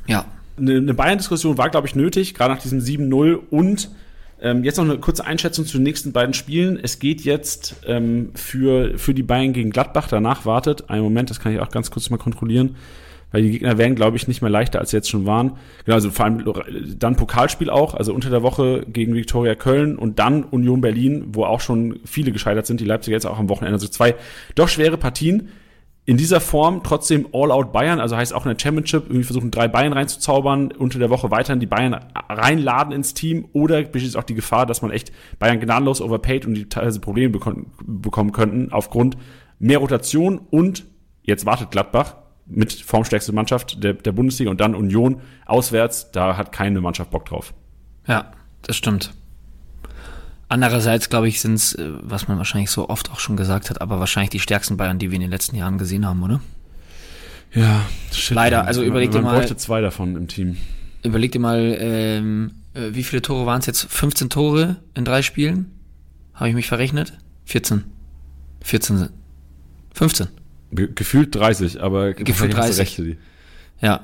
Ja. 0.07 0.25
Eine, 0.57 0.75
eine 0.75 0.93
Bayern-Diskussion 0.93 1.57
war, 1.57 1.69
glaube 1.69 1.87
ich, 1.87 1.95
nötig, 1.95 2.33
gerade 2.33 2.53
nach 2.53 2.61
diesem 2.61 2.79
7-0 2.79 3.39
und 3.49 3.89
ähm, 4.41 4.63
jetzt 4.63 4.77
noch 4.77 4.85
eine 4.85 4.97
kurze 4.97 5.25
Einschätzung 5.25 5.65
zu 5.65 5.77
den 5.77 5.83
nächsten 5.83 6.11
beiden 6.11 6.33
Spielen. 6.33 6.79
Es 6.81 6.99
geht 6.99 7.21
jetzt 7.21 7.75
ähm, 7.85 8.31
für, 8.33 8.97
für 8.97 9.13
die 9.13 9.23
Bayern 9.23 9.53
gegen 9.53 9.69
Gladbach. 9.69 10.07
Danach 10.07 10.45
wartet. 10.45 10.89
Einen 10.89 11.03
Moment, 11.03 11.29
das 11.29 11.39
kann 11.39 11.53
ich 11.53 11.59
auch 11.59 11.69
ganz 11.69 11.91
kurz 11.91 12.09
mal 12.09 12.17
kontrollieren. 12.17 12.75
Weil 13.31 13.43
die 13.43 13.51
Gegner 13.51 13.77
werden, 13.77 13.95
glaube 13.95 14.17
ich, 14.17 14.27
nicht 14.27 14.41
mehr 14.41 14.51
leichter, 14.51 14.79
als 14.79 14.89
sie 14.89 14.97
jetzt 14.97 15.09
schon 15.09 15.25
waren. 15.25 15.53
Genau, 15.85 15.95
also 15.95 16.09
vor 16.09 16.25
allem 16.25 16.43
dann 16.99 17.15
Pokalspiel 17.15 17.69
auch, 17.69 17.93
also 17.93 18.13
unter 18.13 18.29
der 18.29 18.43
Woche 18.43 18.85
gegen 18.87 19.15
Viktoria 19.15 19.55
Köln 19.55 19.95
und 19.95 20.19
dann 20.19 20.43
Union 20.43 20.81
Berlin, 20.81 21.27
wo 21.31 21.45
auch 21.45 21.61
schon 21.61 22.01
viele 22.03 22.33
gescheitert 22.33 22.65
sind, 22.65 22.81
die 22.81 22.85
Leipziger 22.85 23.15
jetzt 23.15 23.25
auch 23.25 23.39
am 23.39 23.47
Wochenende. 23.47 23.75
Also 23.75 23.87
zwei 23.87 24.15
doch 24.55 24.67
schwere 24.67 24.97
Partien 24.97 25.49
in 26.05 26.17
dieser 26.17 26.41
Form 26.41 26.81
trotzdem 26.83 27.27
All-Out 27.31 27.71
Bayern, 27.71 27.99
also 27.99 28.17
heißt 28.17 28.33
auch 28.33 28.45
in 28.45 28.51
der 28.51 28.59
Championship, 28.59 29.03
irgendwie 29.03 29.23
versuchen 29.23 29.51
drei 29.51 29.67
Bayern 29.67 29.93
reinzuzaubern, 29.93 30.71
unter 30.71 30.97
der 30.97 31.11
Woche 31.11 31.29
weiterhin 31.29 31.59
die 31.59 31.67
Bayern 31.67 31.99
reinladen 32.27 32.91
ins 32.91 33.13
Team 33.13 33.47
oder 33.53 33.83
besteht 33.83 34.17
auch 34.17 34.23
die 34.23 34.33
Gefahr, 34.33 34.65
dass 34.65 34.81
man 34.81 34.91
echt 34.91 35.11
Bayern 35.37 35.59
gnadenlos 35.59 36.01
overpaid 36.01 36.45
und 36.45 36.55
die 36.55 36.67
teilweise 36.67 36.99
Probleme 36.99 37.29
bekommen 37.29 38.31
könnten 38.31 38.71
aufgrund 38.71 39.15
mehr 39.59 39.77
Rotation 39.77 40.39
und 40.49 40.85
jetzt 41.21 41.45
wartet 41.45 41.69
Gladbach 41.69 42.15
mit 42.47 42.73
formstärkste 42.73 43.31
Mannschaft 43.31 43.83
der, 43.83 43.93
der 43.93 44.11
Bundesliga 44.11 44.49
und 44.49 44.59
dann 44.59 44.73
Union 44.73 45.21
auswärts, 45.45 46.11
da 46.11 46.35
hat 46.35 46.51
keine 46.51 46.81
Mannschaft 46.81 47.11
Bock 47.11 47.25
drauf. 47.25 47.53
Ja, 48.07 48.31
das 48.63 48.75
stimmt. 48.75 49.13
Andererseits, 50.51 51.07
glaube 51.07 51.29
ich, 51.29 51.39
sind 51.39 51.53
es, 51.53 51.75
äh, 51.75 51.89
was 52.01 52.27
man 52.27 52.37
wahrscheinlich 52.37 52.71
so 52.71 52.89
oft 52.89 53.09
auch 53.09 53.21
schon 53.21 53.37
gesagt 53.37 53.69
hat, 53.69 53.79
aber 53.79 54.01
wahrscheinlich 54.01 54.31
die 54.31 54.41
stärksten 54.41 54.75
Bayern, 54.75 54.99
die 54.99 55.09
wir 55.09 55.15
in 55.15 55.21
den 55.21 55.29
letzten 55.29 55.55
Jahren 55.55 55.77
gesehen 55.77 56.05
haben, 56.05 56.21
oder? 56.23 56.41
Ja, 57.53 57.85
shit. 58.11 58.35
Leider, 58.35 58.65
also 58.65 58.83
überleg 58.83 59.11
dir 59.11 59.21
mal. 59.21 59.31
Man 59.31 59.35
bräuchte 59.35 59.55
zwei 59.55 59.79
davon 59.79 60.17
im 60.17 60.27
Team. 60.27 60.57
Überleg 61.03 61.31
dir 61.31 61.39
mal, 61.39 61.77
ähm, 61.79 62.51
äh, 62.73 62.89
wie 62.91 63.03
viele 63.03 63.21
Tore 63.21 63.45
waren 63.45 63.61
es 63.61 63.65
jetzt? 63.65 63.85
15 63.89 64.29
Tore 64.29 64.75
in 64.93 65.05
drei 65.05 65.21
Spielen? 65.21 65.71
Habe 66.33 66.49
ich 66.49 66.55
mich 66.55 66.67
verrechnet? 66.67 67.13
14. 67.45 67.85
14. 68.59 69.07
15. 69.93 70.27
Ge 70.73 70.89
gefühlt 70.93 71.33
30, 71.33 71.81
aber 71.81 72.13
gefühlt 72.13 72.53
30. 72.53 72.77
Rechte, 72.77 73.17
ja. 73.79 74.01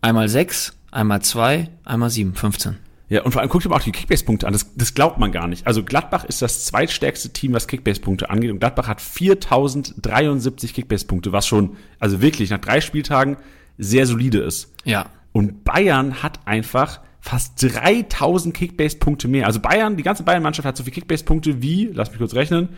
Einmal 0.00 0.28
6, 0.28 0.76
einmal 0.90 1.22
2, 1.22 1.68
einmal 1.84 2.10
7, 2.10 2.34
15. 2.34 2.78
Ja, 3.14 3.22
und 3.22 3.30
vor 3.30 3.40
allem 3.42 3.48
guck 3.48 3.62
dir 3.62 3.68
mal 3.68 3.76
auch 3.76 3.82
die 3.82 3.92
Kickbase-Punkte 3.92 4.44
an. 4.44 4.52
Das, 4.54 4.74
das 4.74 4.92
glaubt 4.92 5.20
man 5.20 5.30
gar 5.30 5.46
nicht. 5.46 5.68
Also 5.68 5.84
Gladbach 5.84 6.24
ist 6.24 6.42
das 6.42 6.64
zweitstärkste 6.64 7.28
Team, 7.28 7.52
was 7.52 7.68
Kickbase-Punkte 7.68 8.28
angeht. 8.28 8.50
Und 8.50 8.58
Gladbach 8.58 8.88
hat 8.88 9.00
4073 9.00 10.74
Kickbase-Punkte, 10.74 11.30
was 11.30 11.46
schon, 11.46 11.76
also 12.00 12.20
wirklich 12.20 12.50
nach 12.50 12.58
drei 12.58 12.80
Spieltagen 12.80 13.36
sehr 13.78 14.06
solide 14.06 14.38
ist. 14.38 14.74
Ja. 14.84 15.06
Und 15.30 15.62
Bayern 15.62 16.24
hat 16.24 16.40
einfach 16.44 17.02
fast 17.20 17.62
3000 17.62 18.52
Kickbase-Punkte 18.52 19.28
mehr. 19.28 19.46
Also 19.46 19.60
Bayern, 19.60 19.96
die 19.96 20.02
ganze 20.02 20.24
Bayern-Mannschaft 20.24 20.66
hat 20.66 20.76
so 20.76 20.82
viele 20.82 20.94
Kickbase-Punkte 20.94 21.62
wie, 21.62 21.90
lass 21.94 22.10
mich 22.10 22.18
kurz 22.18 22.34
rechnen, 22.34 22.70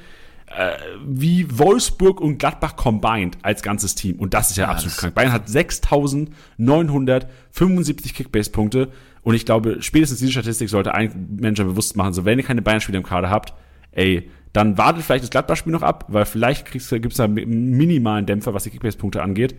äh, 0.46 0.72
wie 1.04 1.46
Wolfsburg 1.58 2.20
und 2.20 2.38
Gladbach 2.38 2.76
combined 2.76 3.38
als 3.42 3.62
ganzes 3.62 3.94
Team. 3.94 4.16
Und 4.16 4.34
das 4.34 4.50
ist 4.50 4.56
ja, 4.56 4.64
ja 4.64 4.70
absolut 4.70 4.96
krank. 4.96 5.14
Bayern 5.14 5.32
hat 5.32 5.48
6975 5.48 8.14
Kickbase-Punkte. 8.14 8.88
Und 9.22 9.34
ich 9.34 9.44
glaube, 9.44 9.82
spätestens 9.82 10.20
diese 10.20 10.32
Statistik 10.32 10.68
sollte 10.68 10.94
ein 10.94 11.36
Manager 11.40 11.64
bewusst 11.64 11.96
machen, 11.96 12.14
so 12.14 12.24
wenn 12.24 12.38
ihr 12.38 12.44
keine 12.44 12.62
Bayern-Spieler 12.62 12.98
im 12.98 13.04
Kader 13.04 13.28
habt, 13.28 13.54
ey, 13.90 14.30
dann 14.52 14.78
wartet 14.78 15.02
vielleicht 15.02 15.24
das 15.24 15.30
Gladbach-Spiel 15.30 15.72
noch 15.72 15.82
ab, 15.82 16.04
weil 16.08 16.24
vielleicht 16.24 16.70
gibt 16.70 16.82
es 16.82 17.16
da 17.16 17.24
einen 17.24 17.76
minimalen 17.76 18.24
Dämpfer, 18.24 18.54
was 18.54 18.62
die 18.62 18.70
Kickbase-Punkte 18.70 19.22
angeht. 19.22 19.56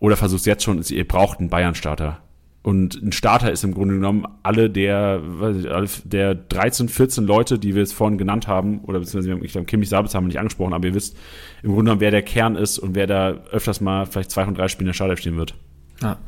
Oder 0.00 0.16
versucht 0.16 0.46
jetzt 0.46 0.64
schon, 0.64 0.82
ihr 0.82 1.06
braucht 1.06 1.38
einen 1.38 1.48
Bayern-Starter. 1.48 2.20
Und 2.68 3.02
ein 3.02 3.12
Starter 3.12 3.50
ist 3.50 3.64
im 3.64 3.72
Grunde 3.72 3.94
genommen 3.94 4.26
alle 4.42 4.68
der, 4.68 5.22
weiß 5.24 5.56
ich, 5.56 6.02
der 6.04 6.34
13, 6.34 6.90
14 6.90 7.24
Leute, 7.24 7.58
die 7.58 7.74
wir 7.74 7.80
jetzt 7.80 7.94
vorhin 7.94 8.18
genannt 8.18 8.46
haben, 8.46 8.80
oder 8.80 8.98
beziehungsweise 8.98 9.42
ich 9.42 9.52
glaube, 9.52 9.64
Kimmich 9.64 9.88
Sabitz 9.88 10.14
haben 10.14 10.24
wir 10.24 10.28
nicht 10.28 10.38
angesprochen, 10.38 10.74
aber 10.74 10.86
ihr 10.86 10.92
wisst 10.92 11.16
im 11.62 11.70
Grunde 11.70 11.84
genommen, 11.84 12.02
wer 12.02 12.10
der 12.10 12.20
Kern 12.20 12.56
ist 12.56 12.78
und 12.78 12.94
wer 12.94 13.06
da 13.06 13.38
öfters 13.52 13.80
mal 13.80 14.04
vielleicht 14.04 14.30
zwei 14.30 14.44
und 14.44 14.58
drei 14.58 14.68
Spiele 14.68 14.82
in 14.82 14.88
der 14.88 14.92
Startelf 14.92 15.18
stehen 15.18 15.38
wird. 15.38 15.54
Ja. 16.02 16.18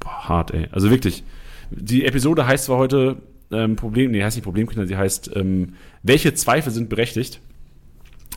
Boah, 0.00 0.30
hart, 0.30 0.54
ey. 0.54 0.66
Also 0.72 0.88
wirklich. 0.88 1.24
Die 1.70 2.06
Episode 2.06 2.46
heißt 2.46 2.64
zwar 2.64 2.78
heute 2.78 3.16
ähm, 3.52 3.76
Problem, 3.76 4.12
nee, 4.12 4.22
heißt 4.22 4.38
nicht 4.38 4.44
Problemkinder, 4.44 4.86
sie 4.86 4.96
heißt, 4.96 5.30
ähm, 5.36 5.74
welche 6.02 6.32
Zweifel 6.32 6.72
sind 6.72 6.88
berechtigt? 6.88 7.42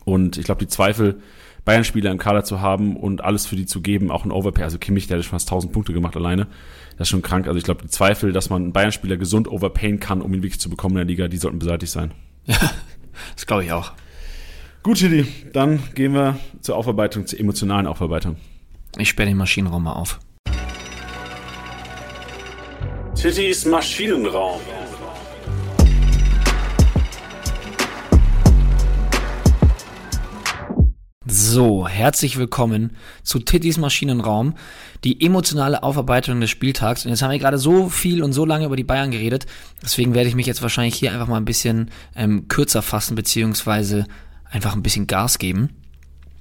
Und 0.04 0.38
ich 0.38 0.43
glaube, 0.43 0.60
die 0.60 0.67
Zweifel, 0.67 1.22
Bayern-Spieler 1.63 2.12
im 2.12 2.17
Kader 2.17 2.46
zu 2.46 2.62
haben 2.62 2.96
und 2.96 3.24
alles 3.24 3.46
für 3.46 3.56
die 3.56 3.65
zu 3.65 3.82
geben, 3.82 4.10
auch 4.12 4.26
ein 4.26 4.32
Overpay. 4.32 4.63
Also 4.63 4.78
Kimmich, 4.78 5.08
der 5.08 5.17
hat 5.17 5.24
schon 5.26 5.32
fast 5.32 5.48
1000 5.48 5.72
Punkte 5.72 5.93
gemacht 5.93 6.15
alleine. 6.15 6.48
Das 6.97 7.05
ist 7.05 7.12
schon 7.12 7.21
krank. 7.21 7.45
Also 7.47 7.60
ich 7.60 7.63
glaube, 7.63 7.83
die 7.83 7.89
Zweifel, 7.89 8.33
dass 8.33 8.49
man 8.49 8.63
einen 8.63 8.73
Bayern-Spieler 8.73 9.17
gesund 9.17 9.47
overpayen 9.47 9.99
kann, 9.99 10.21
um 10.21 10.33
ihn 10.33 10.41
wirklich 10.41 10.60
zu 10.60 10.69
bekommen 10.69 10.95
in 10.95 10.97
der 10.97 11.05
Liga, 11.05 11.27
die 11.27 11.38
sollten 11.38 11.60
beseitigt 11.60 11.91
sein. 11.91 12.12
Ja, 12.45 12.57
das 13.36 13.45
glaube 13.45 13.63
ich 13.63 13.71
auch. 13.71 13.91
Gut, 14.81 14.97
Chili, 14.97 15.27
dann 15.53 15.79
gehen 15.93 16.13
wir 16.13 16.39
zur 16.62 16.75
Aufarbeitung, 16.75 17.27
zur 17.27 17.39
emotionalen 17.39 17.86
Aufarbeitung. 17.86 18.38
Ich 18.97 19.10
sperre 19.10 19.29
den 19.29 19.38
Maschinenraum 19.38 19.83
mal 19.83 19.93
auf. 19.93 20.19
Tittys 23.13 23.65
Maschinenraum. 23.65 24.62
So, 31.29 31.88
herzlich 31.89 32.38
willkommen 32.38 32.95
zu 33.21 33.39
Tittys 33.39 33.77
Maschinenraum, 33.77 34.55
die 35.03 35.23
emotionale 35.23 35.83
Aufarbeitung 35.83 36.39
des 36.41 36.49
Spieltags. 36.49 37.05
Und 37.05 37.12
jetzt 37.12 37.21
haben 37.21 37.31
wir 37.31 37.39
gerade 37.39 37.57
so 37.57 37.89
viel 37.89 38.23
und 38.23 38.33
so 38.33 38.45
lange 38.45 38.65
über 38.65 38.75
die 38.75 38.83
Bayern 38.83 39.12
geredet, 39.12 39.45
deswegen 39.81 40.13
werde 40.13 40.29
ich 40.29 40.36
mich 40.36 40.47
jetzt 40.47 40.62
wahrscheinlich 40.62 40.95
hier 40.95 41.12
einfach 41.12 41.27
mal 41.27 41.38
ein 41.38 41.45
bisschen 41.45 41.91
ähm, 42.15 42.47
kürzer 42.47 42.81
fassen, 42.81 43.15
beziehungsweise 43.15 44.05
einfach 44.49 44.75
ein 44.75 44.83
bisschen 44.83 45.07
Gas 45.07 45.39
geben. 45.39 45.69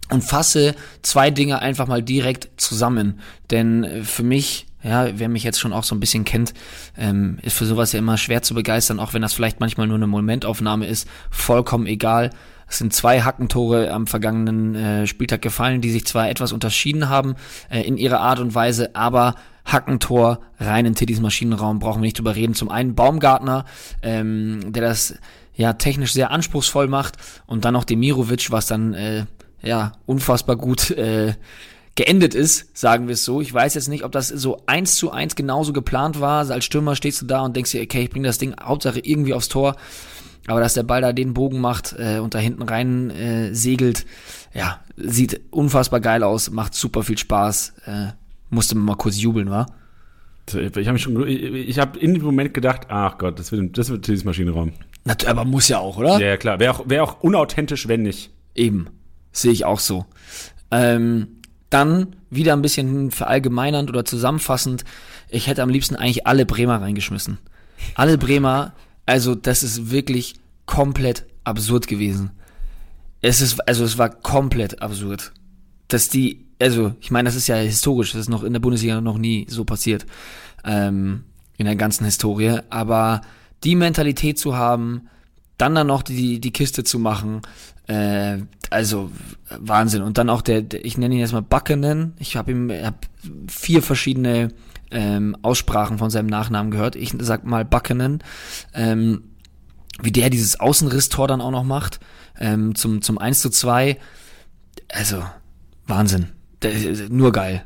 Und 0.08 0.22
fasse 0.22 0.76
zwei 1.02 1.32
Dinge 1.32 1.60
einfach 1.60 1.88
mal 1.88 2.00
direkt 2.00 2.60
zusammen. 2.60 3.20
Denn 3.50 3.82
äh, 3.82 4.04
für 4.04 4.22
mich 4.22 4.66
ja, 4.86 5.18
wer 5.18 5.28
mich 5.28 5.42
jetzt 5.42 5.58
schon 5.58 5.72
auch 5.72 5.84
so 5.84 5.94
ein 5.94 6.00
bisschen 6.00 6.24
kennt, 6.24 6.54
ähm, 6.96 7.38
ist 7.42 7.56
für 7.56 7.66
sowas 7.66 7.92
ja 7.92 7.98
immer 7.98 8.18
schwer 8.18 8.42
zu 8.42 8.54
begeistern, 8.54 9.00
auch 9.00 9.14
wenn 9.14 9.22
das 9.22 9.34
vielleicht 9.34 9.58
manchmal 9.58 9.88
nur 9.88 9.96
eine 9.96 10.06
Momentaufnahme 10.06 10.86
ist, 10.86 11.08
vollkommen 11.30 11.86
egal. 11.86 12.30
Es 12.68 12.79
sind 12.79 12.92
zwei 12.92 13.22
Hackentore 13.22 13.92
am 13.92 14.07
vergangenen 14.07 14.74
äh, 14.74 15.07
Spieltag 15.07 15.42
gefallen, 15.42 15.81
die 15.81 15.90
sich 15.90 16.07
zwar 16.07 16.29
etwas 16.29 16.52
unterschieden 16.52 17.09
haben 17.09 17.37
äh, 17.70 17.83
in 17.83 17.96
ihrer 17.96 18.20
Art 18.20 18.40
und 18.40 18.55
Weise, 18.55 18.94
aber 18.96 19.35
Hackentor 19.64 20.40
rein 20.59 20.87
in 20.87 20.94
Tittys 20.94 21.20
Maschinenraum 21.20 21.79
brauchen 21.79 22.00
wir 22.00 22.07
nicht 22.07 22.18
drüber 22.18 22.37
reden. 22.37 22.55
Zum 22.55 22.68
einen 22.68 22.94
Baumgartner, 22.94 23.64
ähm, 24.02 24.72
der 24.72 24.83
das 24.83 25.14
ja 25.55 25.72
technisch 25.72 26.12
sehr 26.12 26.31
anspruchsvoll 26.31 26.87
macht 26.87 27.16
und 27.46 27.64
dann 27.64 27.74
noch 27.74 27.85
Demirovic, 27.85 28.50
was 28.50 28.66
dann 28.66 28.94
äh, 28.94 29.24
ja 29.62 29.92
unfassbar 30.07 30.57
gut 30.57 30.90
äh, 30.90 31.35
geendet 31.96 32.35
ist, 32.35 32.76
sagen 32.76 33.09
wir 33.09 33.14
es 33.14 33.24
so. 33.24 33.40
Ich 33.40 33.52
weiß 33.52 33.74
jetzt 33.74 33.88
nicht, 33.88 34.05
ob 34.05 34.12
das 34.12 34.29
so 34.29 34.62
eins 34.66 34.96
zu 34.96 35.11
eins 35.11 35.35
genauso 35.35 35.72
geplant 35.72 36.20
war. 36.20 36.48
Als 36.48 36.64
Stürmer 36.64 36.94
stehst 36.94 37.22
du 37.22 37.26
da 37.26 37.40
und 37.40 37.57
denkst 37.57 37.72
dir, 37.72 37.83
okay, 37.83 38.02
ich 38.02 38.11
bringe 38.11 38.29
das 38.29 38.38
Ding 38.38 38.55
Hauptsache 38.62 39.00
irgendwie 39.00 39.35
aufs 39.35 39.48
Tor. 39.48 39.76
Aber 40.46 40.61
dass 40.61 40.74
der 40.74 40.82
Ball 40.82 41.00
da 41.00 41.12
den 41.12 41.35
Bogen 41.35 41.61
macht 41.61 41.94
äh, 41.98 42.18
und 42.18 42.35
da 42.35 42.38
hinten 42.38 42.62
rein 42.62 43.11
äh, 43.11 43.54
segelt, 43.54 44.06
ja, 44.54 44.80
sieht 44.96 45.40
unfassbar 45.50 46.00
geil 46.00 46.22
aus, 46.22 46.50
macht 46.50 46.74
super 46.74 47.02
viel 47.02 47.18
Spaß. 47.18 47.74
Äh, 47.87 48.06
musste 48.50 48.76
man 48.76 48.85
mal 48.85 48.96
kurz 48.96 49.20
jubeln, 49.20 49.50
wa? 49.50 49.66
Ich 50.54 50.87
habe 50.87 50.98
schon, 50.98 51.26
ich 51.26 51.78
habe 51.78 51.98
in 51.98 52.14
dem 52.14 52.22
Moment 52.22 52.54
gedacht, 52.54 52.82
ach 52.88 53.18
Gott, 53.18 53.38
das 53.38 53.50
wird, 53.50 53.76
das 53.76 53.90
wird 53.90 54.06
dieses 54.06 54.24
Maschinenraum. 54.24 54.72
Aber 55.26 55.44
muss 55.44 55.68
ja 55.68 55.78
auch, 55.78 55.98
oder? 55.98 56.18
Ja, 56.20 56.28
ja 56.28 56.37
klar. 56.37 56.61
Wäre 56.61 56.72
auch, 56.72 56.88
wär 56.88 57.02
auch 57.02 57.20
unauthentisch, 57.20 57.88
wenn 57.88 58.02
nicht. 58.02 58.30
Eben. 58.54 58.88
Sehe 59.32 59.52
ich 59.52 59.64
auch 59.64 59.80
so. 59.80 60.06
Ähm, 60.70 61.28
dann 61.70 62.16
wieder 62.30 62.52
ein 62.52 62.62
bisschen 62.62 63.11
verallgemeinernd 63.11 63.90
oder 63.90 64.04
zusammenfassend. 64.04 64.85
Ich 65.28 65.48
hätte 65.48 65.62
am 65.62 65.68
liebsten 65.68 65.96
eigentlich 65.96 66.26
alle 66.26 66.46
Bremer 66.46 66.80
reingeschmissen. 66.80 67.38
Alle 67.94 68.16
Bremer 68.16 68.72
also, 69.06 69.34
das 69.34 69.62
ist 69.62 69.90
wirklich 69.90 70.34
komplett 70.66 71.24
absurd 71.44 71.86
gewesen. 71.86 72.32
Es 73.22 73.40
ist, 73.40 73.66
also, 73.68 73.84
es 73.84 73.98
war 73.98 74.10
komplett 74.10 74.82
absurd. 74.82 75.32
Dass 75.88 76.08
die, 76.08 76.46
also, 76.60 76.94
ich 77.00 77.10
meine, 77.10 77.28
das 77.28 77.36
ist 77.36 77.46
ja 77.46 77.56
historisch, 77.56 78.12
das 78.12 78.22
ist 78.22 78.28
noch 78.28 78.42
in 78.42 78.52
der 78.52 78.60
Bundesliga 78.60 79.00
noch 79.00 79.18
nie 79.18 79.46
so 79.48 79.64
passiert. 79.64 80.06
Ähm, 80.64 81.24
in 81.56 81.66
der 81.66 81.76
ganzen 81.76 82.04
Historie. 82.04 82.58
Aber 82.70 83.22
die 83.64 83.76
Mentalität 83.76 84.38
zu 84.38 84.56
haben, 84.56 85.08
dann 85.58 85.74
dann 85.74 85.86
noch 85.86 86.02
die, 86.02 86.40
die 86.40 86.52
Kiste 86.52 86.84
zu 86.84 86.98
machen, 86.98 87.40
äh, 87.86 88.38
also 88.70 89.10
Wahnsinn. 89.58 90.02
Und 90.02 90.18
dann 90.18 90.28
auch 90.28 90.42
der, 90.42 90.62
der 90.62 90.84
ich 90.84 90.98
nenne 90.98 91.14
ihn 91.14 91.20
jetzt 91.20 91.32
mal 91.32 91.42
Buckenen. 91.42 92.14
Ich 92.18 92.36
habe 92.36 92.50
ihm 92.50 92.70
hab 92.70 93.06
vier 93.48 93.82
verschiedene 93.82 94.48
ähm, 94.90 95.37
Aussprachen 95.42 95.99
von 95.99 96.11
seinem 96.11 96.27
Nachnamen 96.27 96.70
gehört. 96.70 96.96
Ich 96.96 97.12
sag 97.18 97.44
mal 97.44 97.64
Buckenen. 97.64 98.22
Ähm, 98.75 99.22
wie 100.03 100.12
der 100.12 100.31
dieses 100.31 100.61
Außenrisstor 100.61 101.27
dann 101.27 101.40
auch 101.40 101.51
noch 101.51 101.64
macht, 101.64 102.01
ähm, 102.38 102.75
zum, 102.75 103.03
zum 103.03 103.18
1 103.18 103.40
zu 103.40 103.51
2. 103.51 103.96
Also, 104.92 105.22
Wahnsinn. 105.87 106.27
Der, 106.62 106.72
nur 107.09 107.33
geil. 107.33 107.64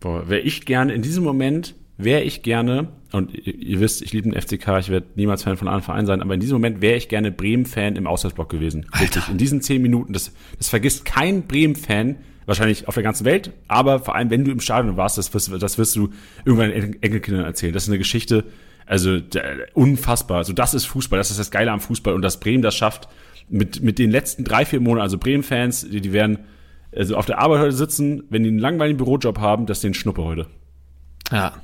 Boah, 0.00 0.28
wäre 0.28 0.40
ich 0.40 0.66
gerne, 0.66 0.92
in 0.92 1.02
diesem 1.02 1.24
Moment 1.24 1.74
wäre 1.96 2.22
ich 2.22 2.42
gerne, 2.42 2.88
und 3.12 3.32
ihr, 3.34 3.54
ihr 3.54 3.80
wisst, 3.80 4.02
ich 4.02 4.12
liebe 4.12 4.28
den 4.28 4.40
FCK, 4.40 4.78
ich 4.80 4.88
werde 4.88 5.06
niemals 5.14 5.42
Fan 5.44 5.56
von 5.56 5.68
einem 5.68 5.82
Verein 5.82 6.06
sein, 6.06 6.20
aber 6.20 6.34
in 6.34 6.40
diesem 6.40 6.56
Moment 6.56 6.80
wäre 6.80 6.96
ich 6.96 7.08
gerne 7.08 7.32
Bremen-Fan 7.32 7.96
im 7.96 8.06
Auswärtsblock 8.06 8.48
gewesen. 8.48 8.86
Alter. 8.90 9.00
Wirklich, 9.00 9.28
in 9.28 9.38
diesen 9.38 9.60
zehn 9.60 9.82
Minuten, 9.82 10.12
das, 10.12 10.32
das 10.58 10.68
vergisst 10.68 11.04
kein 11.04 11.46
Bremen-Fan, 11.46 12.16
wahrscheinlich 12.46 12.88
auf 12.88 12.94
der 12.94 13.02
ganzen 13.02 13.24
Welt, 13.24 13.52
aber 13.68 14.00
vor 14.00 14.14
allem, 14.14 14.30
wenn 14.30 14.44
du 14.44 14.50
im 14.50 14.60
Stadion 14.60 14.96
warst, 14.96 15.18
das 15.18 15.32
wirst, 15.32 15.50
das 15.62 15.78
wirst 15.78 15.96
du 15.96 16.10
irgendwann 16.44 16.70
den 16.70 17.02
Enkelkindern 17.02 17.44
erzählen. 17.44 17.72
Das 17.72 17.84
ist 17.84 17.88
eine 17.88 17.98
Geschichte, 17.98 18.44
also 18.86 19.18
der, 19.18 19.68
unfassbar. 19.74 20.38
Also 20.38 20.52
das 20.52 20.74
ist 20.74 20.84
Fußball, 20.86 21.18
das 21.18 21.30
ist 21.30 21.38
das 21.38 21.50
Geile 21.50 21.70
am 21.70 21.80
Fußball 21.80 22.14
und 22.14 22.22
dass 22.22 22.40
Bremen 22.40 22.62
das 22.62 22.74
schafft, 22.74 23.08
mit, 23.48 23.82
mit 23.82 23.98
den 23.98 24.10
letzten 24.10 24.44
drei, 24.44 24.64
vier 24.64 24.80
Monaten, 24.80 25.02
also 25.02 25.18
Bremen-Fans, 25.18 25.88
die, 25.90 26.00
die 26.00 26.12
werden 26.12 26.38
also 26.94 27.16
auf 27.16 27.26
der 27.26 27.38
Arbeit 27.38 27.60
heute 27.60 27.72
sitzen, 27.72 28.24
wenn 28.30 28.42
die 28.42 28.50
einen 28.50 28.58
langweiligen 28.58 28.96
Bürojob 28.96 29.38
haben, 29.38 29.66
das 29.66 29.78
ist 29.78 29.84
den 29.84 29.94
Schnuppe 29.94 30.22
heute. 30.22 30.46
Ja. 31.32 31.54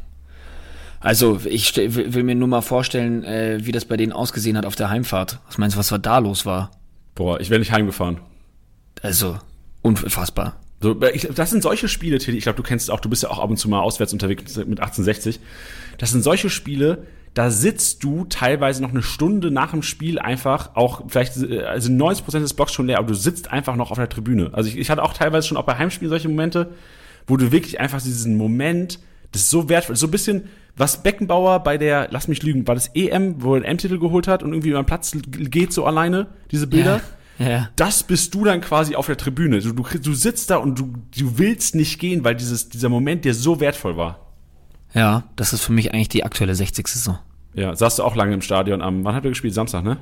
Also 0.98 1.40
ich 1.46 1.74
will 1.76 2.24
mir 2.24 2.34
nur 2.34 2.48
mal 2.48 2.60
vorstellen, 2.60 3.24
äh, 3.24 3.58
wie 3.62 3.72
das 3.72 3.86
bei 3.86 3.96
denen 3.96 4.12
ausgesehen 4.12 4.56
hat 4.58 4.66
auf 4.66 4.76
der 4.76 4.90
Heimfahrt. 4.90 5.40
Was 5.46 5.56
meinst 5.56 5.76
du, 5.76 5.78
was 5.78 6.02
da 6.02 6.18
los 6.18 6.44
war? 6.44 6.72
Boah, 7.14 7.40
ich 7.40 7.48
wäre 7.48 7.58
nicht 7.58 7.72
heimgefahren. 7.72 8.18
Also 9.02 9.38
unfassbar. 9.82 10.60
So, 10.80 11.00
ich, 11.12 11.28
das 11.34 11.50
sind 11.50 11.62
solche 11.62 11.88
Spiele, 11.88 12.18
Tilly, 12.18 12.38
ich 12.38 12.44
glaube, 12.44 12.56
du 12.56 12.62
kennst 12.62 12.90
auch, 12.90 13.00
du 13.00 13.10
bist 13.10 13.22
ja 13.22 13.30
auch 13.30 13.38
ab 13.38 13.50
und 13.50 13.58
zu 13.58 13.68
mal 13.68 13.80
auswärts 13.80 14.12
unterwegs 14.12 14.56
mit 14.56 14.80
1860. 14.80 15.40
Das 15.98 16.10
sind 16.10 16.22
solche 16.22 16.48
Spiele, 16.48 17.06
da 17.34 17.50
sitzt 17.50 18.02
du 18.02 18.24
teilweise 18.24 18.82
noch 18.82 18.90
eine 18.90 19.02
Stunde 19.02 19.50
nach 19.50 19.72
dem 19.72 19.82
Spiel 19.82 20.18
einfach 20.18 20.74
auch, 20.74 21.02
vielleicht 21.08 21.36
äh, 21.36 21.60
also 21.62 21.92
90 21.92 22.24
Prozent 22.24 22.44
des 22.44 22.54
Blocks 22.54 22.72
schon 22.72 22.86
leer, 22.86 22.98
aber 22.98 23.08
du 23.08 23.14
sitzt 23.14 23.52
einfach 23.52 23.76
noch 23.76 23.90
auf 23.90 23.98
der 23.98 24.08
Tribüne. 24.08 24.50
Also 24.52 24.70
ich, 24.70 24.78
ich 24.78 24.90
hatte 24.90 25.02
auch 25.02 25.12
teilweise 25.12 25.46
schon 25.46 25.56
auch 25.56 25.64
bei 25.64 25.76
Heimspielen 25.76 26.08
solche 26.08 26.28
Momente, 26.28 26.70
wo 27.26 27.36
du 27.36 27.52
wirklich 27.52 27.78
einfach 27.78 28.00
diesen 28.00 28.36
Moment, 28.36 28.98
das 29.32 29.42
ist 29.42 29.50
so 29.50 29.68
wertvoll, 29.68 29.96
so 29.96 30.06
ein 30.06 30.10
bisschen, 30.10 30.48
was 30.76 31.02
Beckenbauer 31.02 31.60
bei 31.60 31.76
der, 31.76 32.08
lass 32.10 32.26
mich 32.26 32.42
lügen, 32.42 32.66
war 32.66 32.74
das 32.74 32.90
EM, 32.94 33.42
wo 33.42 33.54
er 33.54 33.56
einen 33.56 33.64
M-Titel 33.66 33.98
geholt 33.98 34.26
hat 34.26 34.42
und 34.42 34.52
irgendwie 34.52 34.70
über 34.70 34.82
den 34.82 34.86
Platz 34.86 35.14
geht 35.28 35.72
so 35.72 35.84
alleine, 35.84 36.28
diese 36.50 36.66
Bilder. 36.66 36.96
Ja. 36.96 37.02
Ja. 37.40 37.70
Das 37.76 38.02
bist 38.02 38.34
du 38.34 38.44
dann 38.44 38.60
quasi 38.60 38.94
auf 38.94 39.06
der 39.06 39.16
Tribüne. 39.16 39.60
Du, 39.60 39.72
du, 39.72 39.82
du 39.82 40.14
sitzt 40.14 40.50
da 40.50 40.56
und 40.56 40.78
du, 40.78 40.92
du 41.16 41.38
willst 41.38 41.74
nicht 41.74 41.98
gehen, 41.98 42.22
weil 42.22 42.34
dieses, 42.34 42.68
dieser 42.68 42.90
Moment 42.90 43.24
dir 43.24 43.34
so 43.34 43.60
wertvoll 43.60 43.96
war. 43.96 44.26
Ja, 44.94 45.24
das 45.36 45.52
ist 45.52 45.62
für 45.62 45.72
mich 45.72 45.94
eigentlich 45.94 46.08
die 46.08 46.24
aktuelle 46.24 46.54
60. 46.54 46.86
Saison. 46.86 47.18
Ja, 47.54 47.74
saß 47.74 47.96
du 47.96 48.04
auch 48.04 48.14
lange 48.14 48.34
im 48.34 48.42
Stadion 48.42 48.82
am, 48.82 49.04
wann 49.04 49.14
habt 49.14 49.24
ihr 49.24 49.30
gespielt? 49.30 49.54
Samstag, 49.54 49.82
ne? 49.84 49.96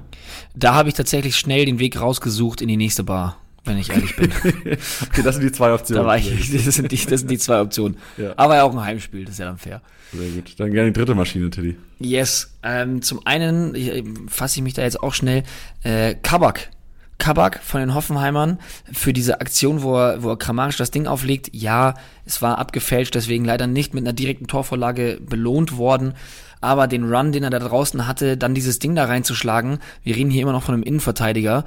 Da 0.54 0.74
habe 0.74 0.88
ich 0.88 0.94
tatsächlich 0.94 1.36
schnell 1.36 1.64
den 1.64 1.78
Weg 1.78 2.00
rausgesucht 2.00 2.60
in 2.60 2.68
die 2.68 2.76
nächste 2.76 3.04
Bar, 3.04 3.36
wenn 3.64 3.78
ich 3.78 3.90
ehrlich 3.90 4.16
bin. 4.16 4.32
okay, 4.42 5.22
das 5.22 5.36
sind 5.36 5.44
die 5.44 5.52
zwei 5.52 5.72
Optionen. 5.72 6.02
da 6.02 6.06
war 6.06 6.18
ich, 6.18 6.52
das 6.64 6.74
sind 6.74 6.92
die, 6.92 6.96
das 6.96 7.20
sind 7.20 7.30
die 7.30 7.38
zwei 7.38 7.60
Optionen. 7.60 7.96
Ja. 8.16 8.34
Aber 8.36 8.56
ja 8.56 8.64
auch 8.64 8.72
ein 8.72 8.84
Heimspiel, 8.84 9.24
das 9.24 9.34
ist 9.34 9.38
ja 9.38 9.46
dann 9.46 9.58
fair. 9.58 9.80
Sehr 10.12 10.28
gut. 10.30 10.54
Dann 10.58 10.72
gerne 10.72 10.90
die 10.90 10.98
dritte 10.98 11.14
Maschine, 11.14 11.50
Teddy. 11.50 11.76
Yes. 12.00 12.54
Ähm, 12.62 13.00
zum 13.00 13.26
einen 13.26 13.74
ich, 13.74 14.04
fasse 14.26 14.58
ich 14.58 14.62
mich 14.62 14.74
da 14.74 14.82
jetzt 14.82 15.02
auch 15.02 15.14
schnell. 15.14 15.42
Äh, 15.82 16.16
Kabak. 16.16 16.70
Kabak 17.18 17.60
von 17.62 17.80
den 17.80 17.94
Hoffenheimern 17.94 18.58
für 18.92 19.12
diese 19.12 19.40
Aktion, 19.40 19.82
wo 19.82 19.96
er, 19.96 20.22
wo 20.22 20.30
er 20.30 20.38
kramarisch 20.38 20.76
das 20.76 20.90
Ding 20.90 21.06
auflegt. 21.06 21.50
Ja, 21.52 21.94
es 22.24 22.40
war 22.42 22.58
abgefälscht, 22.58 23.14
deswegen 23.14 23.44
leider 23.44 23.66
nicht 23.66 23.92
mit 23.92 24.04
einer 24.04 24.12
direkten 24.12 24.46
Torvorlage 24.46 25.18
belohnt 25.20 25.76
worden. 25.76 26.14
Aber 26.60 26.86
den 26.86 27.12
Run, 27.12 27.32
den 27.32 27.44
er 27.44 27.50
da 27.50 27.58
draußen 27.58 28.06
hatte, 28.06 28.36
dann 28.36 28.54
dieses 28.54 28.78
Ding 28.78 28.94
da 28.94 29.04
reinzuschlagen. 29.04 29.78
Wir 30.02 30.16
reden 30.16 30.30
hier 30.30 30.42
immer 30.42 30.52
noch 30.52 30.62
von 30.62 30.74
einem 30.74 30.82
Innenverteidiger. 30.82 31.64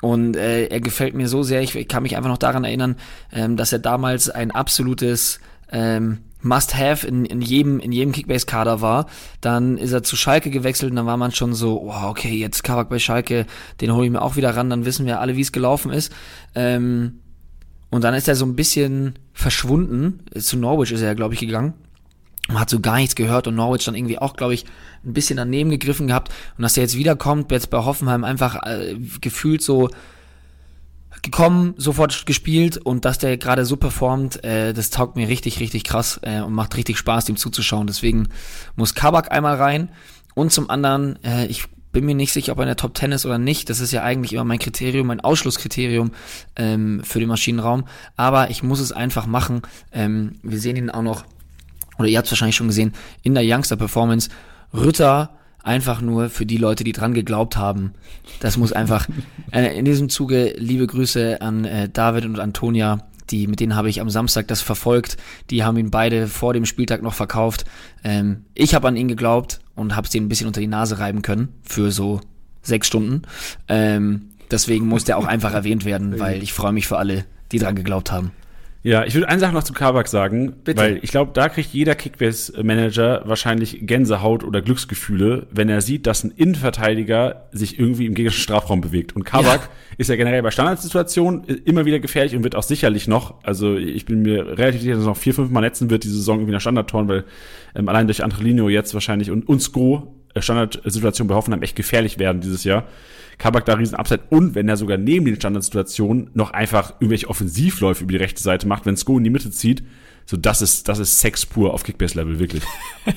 Und 0.00 0.36
äh, 0.36 0.66
er 0.66 0.80
gefällt 0.80 1.14
mir 1.14 1.28
so 1.28 1.42
sehr. 1.42 1.62
Ich, 1.62 1.74
ich 1.74 1.88
kann 1.88 2.02
mich 2.02 2.16
einfach 2.16 2.28
noch 2.28 2.38
daran 2.38 2.64
erinnern, 2.64 2.96
ähm, 3.32 3.56
dass 3.56 3.72
er 3.72 3.78
damals 3.78 4.28
ein 4.28 4.50
absolutes 4.50 5.40
ähm, 5.72 6.18
Must-Have 6.44 7.06
in, 7.06 7.24
in 7.24 7.40
jedem, 7.40 7.80
in 7.80 7.90
jedem 7.90 8.12
Kickbase-Kader 8.12 8.80
war. 8.80 9.06
Dann 9.40 9.78
ist 9.78 9.92
er 9.92 10.02
zu 10.02 10.16
Schalke 10.16 10.50
gewechselt 10.50 10.90
und 10.90 10.96
dann 10.96 11.06
war 11.06 11.16
man 11.16 11.32
schon 11.32 11.54
so, 11.54 11.82
wow, 11.84 12.04
okay, 12.04 12.34
jetzt 12.34 12.62
Kabak 12.62 12.88
bei 12.88 12.98
Schalke, 12.98 13.46
den 13.80 13.92
hole 13.92 14.06
ich 14.06 14.12
mir 14.12 14.22
auch 14.22 14.36
wieder 14.36 14.54
ran, 14.54 14.70
dann 14.70 14.84
wissen 14.84 15.06
wir 15.06 15.20
alle, 15.20 15.36
wie 15.36 15.40
es 15.40 15.52
gelaufen 15.52 15.90
ist. 15.90 16.12
Ähm, 16.54 17.20
und 17.90 18.04
dann 18.04 18.14
ist 18.14 18.28
er 18.28 18.34
so 18.34 18.44
ein 18.44 18.56
bisschen 18.56 19.18
verschwunden. 19.32 20.20
Zu 20.38 20.56
Norwich 20.56 20.92
ist 20.92 21.00
er 21.00 21.08
ja, 21.08 21.14
glaube 21.14 21.34
ich, 21.34 21.40
gegangen. 21.40 21.74
Man 22.48 22.60
hat 22.60 22.68
so 22.68 22.80
gar 22.80 22.96
nichts 22.96 23.14
gehört 23.14 23.46
und 23.46 23.54
Norwich 23.54 23.84
dann 23.84 23.94
irgendwie 23.94 24.18
auch, 24.18 24.36
glaube 24.36 24.52
ich, 24.52 24.66
ein 25.04 25.14
bisschen 25.14 25.38
daneben 25.38 25.70
gegriffen 25.70 26.08
gehabt. 26.08 26.30
Und 26.58 26.62
dass 26.62 26.76
er 26.76 26.82
jetzt 26.82 26.96
wiederkommt, 26.96 27.50
jetzt 27.52 27.70
bei 27.70 27.78
Hoffenheim 27.78 28.24
einfach 28.24 28.62
äh, 28.66 28.96
gefühlt 29.20 29.62
so 29.62 29.88
gekommen, 31.24 31.74
sofort 31.76 32.26
gespielt 32.26 32.76
und 32.76 33.04
dass 33.04 33.18
der 33.18 33.36
gerade 33.36 33.64
so 33.64 33.76
performt, 33.76 34.44
äh, 34.44 34.72
das 34.72 34.90
taugt 34.90 35.16
mir 35.16 35.28
richtig, 35.28 35.58
richtig 35.58 35.82
krass 35.82 36.20
äh, 36.22 36.40
und 36.40 36.52
macht 36.52 36.76
richtig 36.76 36.98
Spaß, 36.98 37.24
dem 37.24 37.36
zuzuschauen. 37.36 37.88
Deswegen 37.88 38.28
muss 38.76 38.94
Kabak 38.94 39.32
einmal 39.32 39.56
rein 39.56 39.90
und 40.34 40.52
zum 40.52 40.70
anderen, 40.70 41.18
äh, 41.24 41.46
ich 41.46 41.64
bin 41.94 42.04
mir 42.04 42.14
nicht 42.14 42.32
sicher, 42.32 42.52
ob 42.52 42.58
er 42.58 42.64
in 42.64 42.68
der 42.68 42.76
Top 42.76 42.96
10 42.98 43.12
ist 43.12 43.24
oder 43.24 43.38
nicht. 43.38 43.70
Das 43.70 43.80
ist 43.80 43.92
ja 43.92 44.02
eigentlich 44.02 44.32
immer 44.34 44.44
mein 44.44 44.58
Kriterium, 44.58 45.06
mein 45.06 45.20
Ausschlusskriterium 45.20 46.10
ähm, 46.56 47.02
für 47.04 47.20
den 47.20 47.28
Maschinenraum. 47.28 47.84
Aber 48.16 48.50
ich 48.50 48.62
muss 48.62 48.80
es 48.80 48.92
einfach 48.92 49.26
machen. 49.26 49.62
Ähm, 49.92 50.32
wir 50.42 50.58
sehen 50.58 50.76
ihn 50.76 50.90
auch 50.90 51.02
noch, 51.02 51.24
oder 51.98 52.08
ihr 52.08 52.18
habt 52.18 52.26
es 52.26 52.32
wahrscheinlich 52.32 52.56
schon 52.56 52.66
gesehen, 52.66 52.92
in 53.22 53.34
der 53.34 53.44
Youngster 53.46 53.76
Performance. 53.76 54.28
Rütter 54.74 55.30
einfach 55.64 56.00
nur 56.00 56.28
für 56.30 56.46
die 56.46 56.58
Leute, 56.58 56.84
die 56.84 56.92
dran 56.92 57.14
geglaubt 57.14 57.56
haben. 57.56 57.94
Das 58.40 58.56
muss 58.56 58.72
einfach, 58.72 59.08
äh, 59.50 59.76
in 59.76 59.84
diesem 59.84 60.08
Zuge 60.08 60.54
liebe 60.58 60.86
Grüße 60.86 61.40
an 61.40 61.64
äh, 61.64 61.88
David 61.88 62.26
und 62.26 62.38
Antonia, 62.38 63.06
die, 63.30 63.46
mit 63.46 63.60
denen 63.60 63.74
habe 63.74 63.88
ich 63.88 64.00
am 64.00 64.10
Samstag 64.10 64.48
das 64.48 64.60
verfolgt. 64.60 65.16
Die 65.50 65.64
haben 65.64 65.78
ihn 65.78 65.90
beide 65.90 66.26
vor 66.26 66.52
dem 66.52 66.66
Spieltag 66.66 67.02
noch 67.02 67.14
verkauft. 67.14 67.64
Ähm, 68.04 68.44
ich 68.54 68.74
habe 68.74 68.86
an 68.86 68.96
ihn 68.96 69.08
geglaubt 69.08 69.60
und 69.74 69.96
habe 69.96 70.04
es 70.04 70.10
denen 70.10 70.26
ein 70.26 70.28
bisschen 70.28 70.46
unter 70.46 70.60
die 70.60 70.66
Nase 70.66 70.98
reiben 70.98 71.22
können 71.22 71.48
für 71.62 71.90
so 71.90 72.20
sechs 72.62 72.86
Stunden. 72.86 73.22
Ähm, 73.68 74.30
deswegen 74.50 74.86
muss 74.86 75.04
der 75.04 75.16
auch 75.16 75.26
einfach 75.26 75.54
erwähnt 75.54 75.86
werden, 75.86 76.20
weil 76.20 76.42
ich 76.42 76.52
freue 76.52 76.72
mich 76.72 76.86
für 76.86 76.98
alle, 76.98 77.24
die 77.50 77.58
dran 77.58 77.74
geglaubt 77.74 78.12
haben. 78.12 78.32
Ja, 78.86 79.04
ich 79.06 79.14
würde 79.14 79.30
eine 79.30 79.40
Sache 79.40 79.54
noch 79.54 79.62
zu 79.62 79.72
Kabak 79.72 80.08
sagen, 80.08 80.56
Bitte. 80.62 80.78
weil 80.78 80.98
ich 81.00 81.10
glaube, 81.10 81.30
da 81.32 81.48
kriegt 81.48 81.72
jeder 81.72 81.94
Kickbase-Manager 81.94 83.22
wahrscheinlich 83.24 83.78
Gänsehaut 83.80 84.44
oder 84.44 84.60
Glücksgefühle, 84.60 85.46
wenn 85.50 85.70
er 85.70 85.80
sieht, 85.80 86.06
dass 86.06 86.22
ein 86.22 86.30
Innenverteidiger 86.36 87.48
sich 87.50 87.78
irgendwie 87.78 88.04
im 88.04 88.14
gegnerischen 88.14 88.42
Strafraum 88.42 88.82
bewegt. 88.82 89.16
Und 89.16 89.24
Kabak 89.24 89.62
Ja. 89.62 89.68
ist 89.96 90.10
ja 90.10 90.16
generell 90.16 90.42
bei 90.42 90.50
Standardsituationen 90.50 91.44
immer 91.64 91.86
wieder 91.86 91.98
gefährlich 91.98 92.36
und 92.36 92.44
wird 92.44 92.56
auch 92.56 92.62
sicherlich 92.62 93.08
noch, 93.08 93.42
also 93.42 93.74
ich 93.74 94.04
bin 94.04 94.20
mir 94.20 94.58
relativ 94.58 94.82
sicher, 94.82 94.94
dass 94.96 95.04
er 95.04 95.08
noch 95.08 95.16
vier, 95.16 95.32
fünf 95.32 95.50
Mal 95.50 95.62
netzen 95.62 95.88
wird, 95.88 96.04
diese 96.04 96.16
Saison 96.16 96.36
irgendwie 96.40 96.52
nach 96.52 96.60
Standardtoren, 96.60 97.08
weil 97.08 97.24
ähm, 97.74 97.88
allein 97.88 98.06
durch 98.06 98.22
Angelino 98.22 98.68
jetzt 98.68 98.92
wahrscheinlich 98.92 99.30
und, 99.30 99.48
und 99.48 99.60
Sko 99.60 100.14
äh, 100.34 100.42
Standardsituationen 100.42 101.28
bei 101.28 101.34
Hoffenheim 101.36 101.62
echt 101.62 101.74
gefährlich 101.76 102.18
werden 102.18 102.42
dieses 102.42 102.64
Jahr. 102.64 102.84
Kabak 103.38 103.64
da 103.66 103.74
riesen 103.74 103.94
Upside 103.96 104.22
und 104.30 104.54
wenn 104.54 104.68
er 104.68 104.76
sogar 104.76 104.96
neben 104.98 105.24
den 105.26 105.36
Standardsituationen 105.36 106.30
noch 106.34 106.52
einfach 106.52 106.94
irgendwelche 107.00 107.28
Offensivläufe 107.28 108.04
über 108.04 108.12
die 108.12 108.18
rechte 108.18 108.42
Seite 108.42 108.66
macht, 108.68 108.86
wenn 108.86 108.96
Sko 108.96 109.18
in 109.18 109.24
die 109.24 109.30
Mitte 109.30 109.50
zieht, 109.50 109.82
so 110.26 110.36
das 110.36 110.62
ist, 110.62 110.88
das 110.88 110.98
ist 110.98 111.20
Sex 111.20 111.44
pur 111.46 111.74
auf 111.74 111.82
Kickbase-Level, 111.82 112.38
wirklich. 112.38 112.62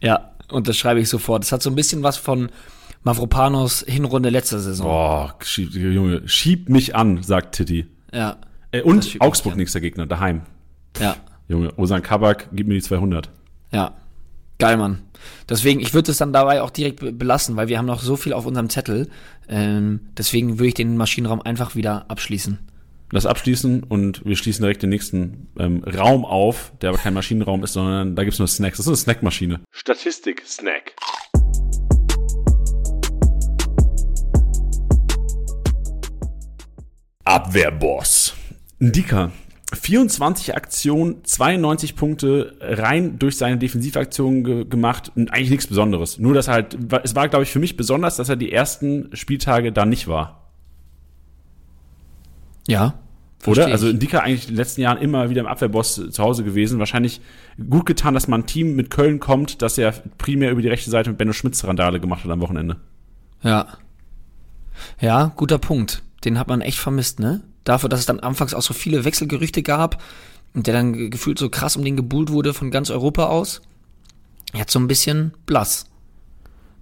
Ja, 0.00 0.32
und 0.50 0.68
das 0.68 0.76
schreibe 0.76 1.00
ich 1.00 1.08
sofort. 1.08 1.42
Das 1.42 1.52
hat 1.52 1.62
so 1.62 1.70
ein 1.70 1.74
bisschen 1.76 2.02
was 2.02 2.16
von 2.18 2.50
Mavropanos 3.02 3.84
Hinrunde 3.88 4.28
letzter 4.28 4.58
Saison. 4.58 4.86
Boah, 4.86 5.34
schieb, 5.42 5.72
Junge, 5.74 6.26
schieb 6.28 6.68
mich 6.68 6.94
an, 6.94 7.22
sagt 7.22 7.54
Titti. 7.54 7.86
Ja, 8.12 8.36
Äh, 8.72 8.82
und 8.82 9.16
Augsburg 9.20 9.56
nächster 9.56 9.80
Gegner, 9.80 10.06
daheim. 10.06 10.42
ja, 11.00 11.16
Junge, 11.48 11.72
Osan 11.78 12.02
Kabak, 12.02 12.48
gib 12.52 12.66
mir 12.68 12.74
die 12.74 12.82
200. 12.82 13.30
ja. 13.72 13.94
Geil, 14.58 14.76
Mann. 14.76 15.00
Deswegen, 15.48 15.80
ich 15.80 15.94
würde 15.94 16.10
es 16.12 16.18
dann 16.18 16.32
dabei 16.32 16.62
auch 16.62 16.70
direkt 16.70 17.00
be- 17.00 17.12
belassen, 17.12 17.56
weil 17.56 17.68
wir 17.68 17.78
haben 17.78 17.86
noch 17.86 18.00
so 18.00 18.16
viel 18.16 18.32
auf 18.32 18.46
unserem 18.46 18.68
Zettel. 18.70 19.08
Ähm, 19.48 20.00
deswegen 20.16 20.58
würde 20.58 20.68
ich 20.68 20.74
den 20.74 20.96
Maschinenraum 20.96 21.42
einfach 21.42 21.74
wieder 21.74 22.08
abschließen. 22.08 22.58
Lass 23.10 23.26
abschließen 23.26 23.82
und 23.84 24.24
wir 24.24 24.36
schließen 24.36 24.62
direkt 24.62 24.82
den 24.82 24.90
nächsten 24.90 25.48
ähm, 25.58 25.82
Raum 25.84 26.24
auf, 26.24 26.72
der 26.80 26.90
aber 26.90 26.98
kein 26.98 27.14
Maschinenraum 27.14 27.62
ist, 27.64 27.74
sondern 27.74 28.16
da 28.16 28.24
gibt's 28.24 28.38
nur 28.38 28.48
Snacks. 28.48 28.78
Das 28.78 28.86
ist 28.86 28.90
eine 28.90 28.96
Snackmaschine. 28.96 29.60
Statistik-Snack. 29.72 30.94
Abwehrboss. 37.24 38.34
Ndika 38.78 39.32
24 39.74 40.56
Aktionen, 40.56 41.24
92 41.24 41.96
Punkte 41.96 42.56
rein 42.60 43.18
durch 43.18 43.36
seine 43.36 43.58
Defensivaktionen 43.58 44.44
ge 44.44 44.64
gemacht 44.64 45.12
und 45.14 45.32
eigentlich 45.32 45.50
nichts 45.50 45.66
Besonderes. 45.66 46.18
Nur, 46.18 46.34
dass 46.34 46.48
halt, 46.48 46.76
es 47.02 47.14
war, 47.14 47.28
glaube 47.28 47.44
ich, 47.44 47.50
für 47.50 47.58
mich 47.58 47.76
besonders, 47.76 48.16
dass 48.16 48.28
er 48.28 48.36
die 48.36 48.52
ersten 48.52 49.10
Spieltage 49.14 49.72
da 49.72 49.86
nicht 49.86 50.08
war. 50.08 50.50
Ja. 52.66 52.94
Oder? 53.46 53.66
Also 53.66 53.88
Indika 53.88 54.20
eigentlich 54.20 54.44
in 54.44 54.54
den 54.54 54.56
letzten 54.56 54.80
Jahren 54.80 54.98
immer 54.98 55.28
wieder 55.28 55.42
im 55.42 55.46
Abwehrboss 55.46 56.00
zu 56.10 56.22
Hause 56.22 56.44
gewesen. 56.44 56.78
Wahrscheinlich 56.78 57.20
gut 57.68 57.84
getan, 57.86 58.14
dass 58.14 58.26
man 58.26 58.40
ein 58.40 58.46
Team 58.46 58.74
mit 58.74 58.90
Köln 58.90 59.20
kommt, 59.20 59.60
das 59.60 59.76
ja 59.76 59.92
primär 60.16 60.50
über 60.50 60.62
die 60.62 60.68
rechte 60.68 60.90
Seite 60.90 61.10
mit 61.10 61.18
Benno 61.18 61.32
Schmitz 61.32 61.62
Randale 61.64 62.00
gemacht 62.00 62.24
hat 62.24 62.30
am 62.30 62.40
Wochenende. 62.40 62.76
Ja. 63.42 63.66
Ja, 65.00 65.32
guter 65.36 65.58
Punkt. 65.58 66.02
Den 66.24 66.38
hat 66.38 66.48
man 66.48 66.62
echt 66.62 66.78
vermisst, 66.78 67.20
ne? 67.20 67.42
Dafür, 67.64 67.88
dass 67.88 68.00
es 68.00 68.06
dann 68.06 68.20
anfangs 68.20 68.54
auch 68.54 68.62
so 68.62 68.74
viele 68.74 69.04
Wechselgerüchte 69.04 69.62
gab 69.62 70.02
und 70.54 70.66
der 70.66 70.74
dann 70.74 71.10
gefühlt 71.10 71.38
so 71.38 71.48
krass 71.48 71.76
um 71.76 71.84
den 71.84 71.96
gebuhlt 71.96 72.30
wurde 72.30 72.54
von 72.54 72.70
ganz 72.70 72.90
Europa 72.90 73.26
aus. 73.26 73.62
Jetzt 74.52 74.72
so 74.72 74.78
ein 74.78 74.86
bisschen 74.86 75.32
blass. 75.46 75.86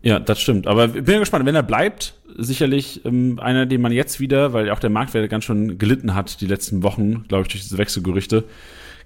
Ja, 0.03 0.18
das 0.18 0.40
stimmt. 0.40 0.66
Aber 0.66 0.87
ich 0.87 1.05
bin 1.05 1.14
ja 1.14 1.21
gespannt, 1.21 1.47
wenn 1.47 1.55
er 1.55 1.62
bleibt, 1.62 2.14
sicherlich 2.37 3.05
ähm, 3.05 3.38
einer, 3.38 3.66
den 3.66 3.81
man 3.81 3.92
jetzt 3.92 4.18
wieder, 4.18 4.53
weil 4.53 4.68
auch 4.71 4.81
der 4.81 4.90
Marktwert 4.90 5.31
ganz 5.31 5.45
schön 5.45 5.79
gelitten 5.79 6.14
hat 6.14 6.40
die 6.40 6.47
letzten 6.47 6.83
Wochen, 6.83 7.25
glaube 7.29 7.42
ich, 7.42 7.49
durch 7.49 7.62
diese 7.62 7.79
Wechselgerüchte, 7.79 8.45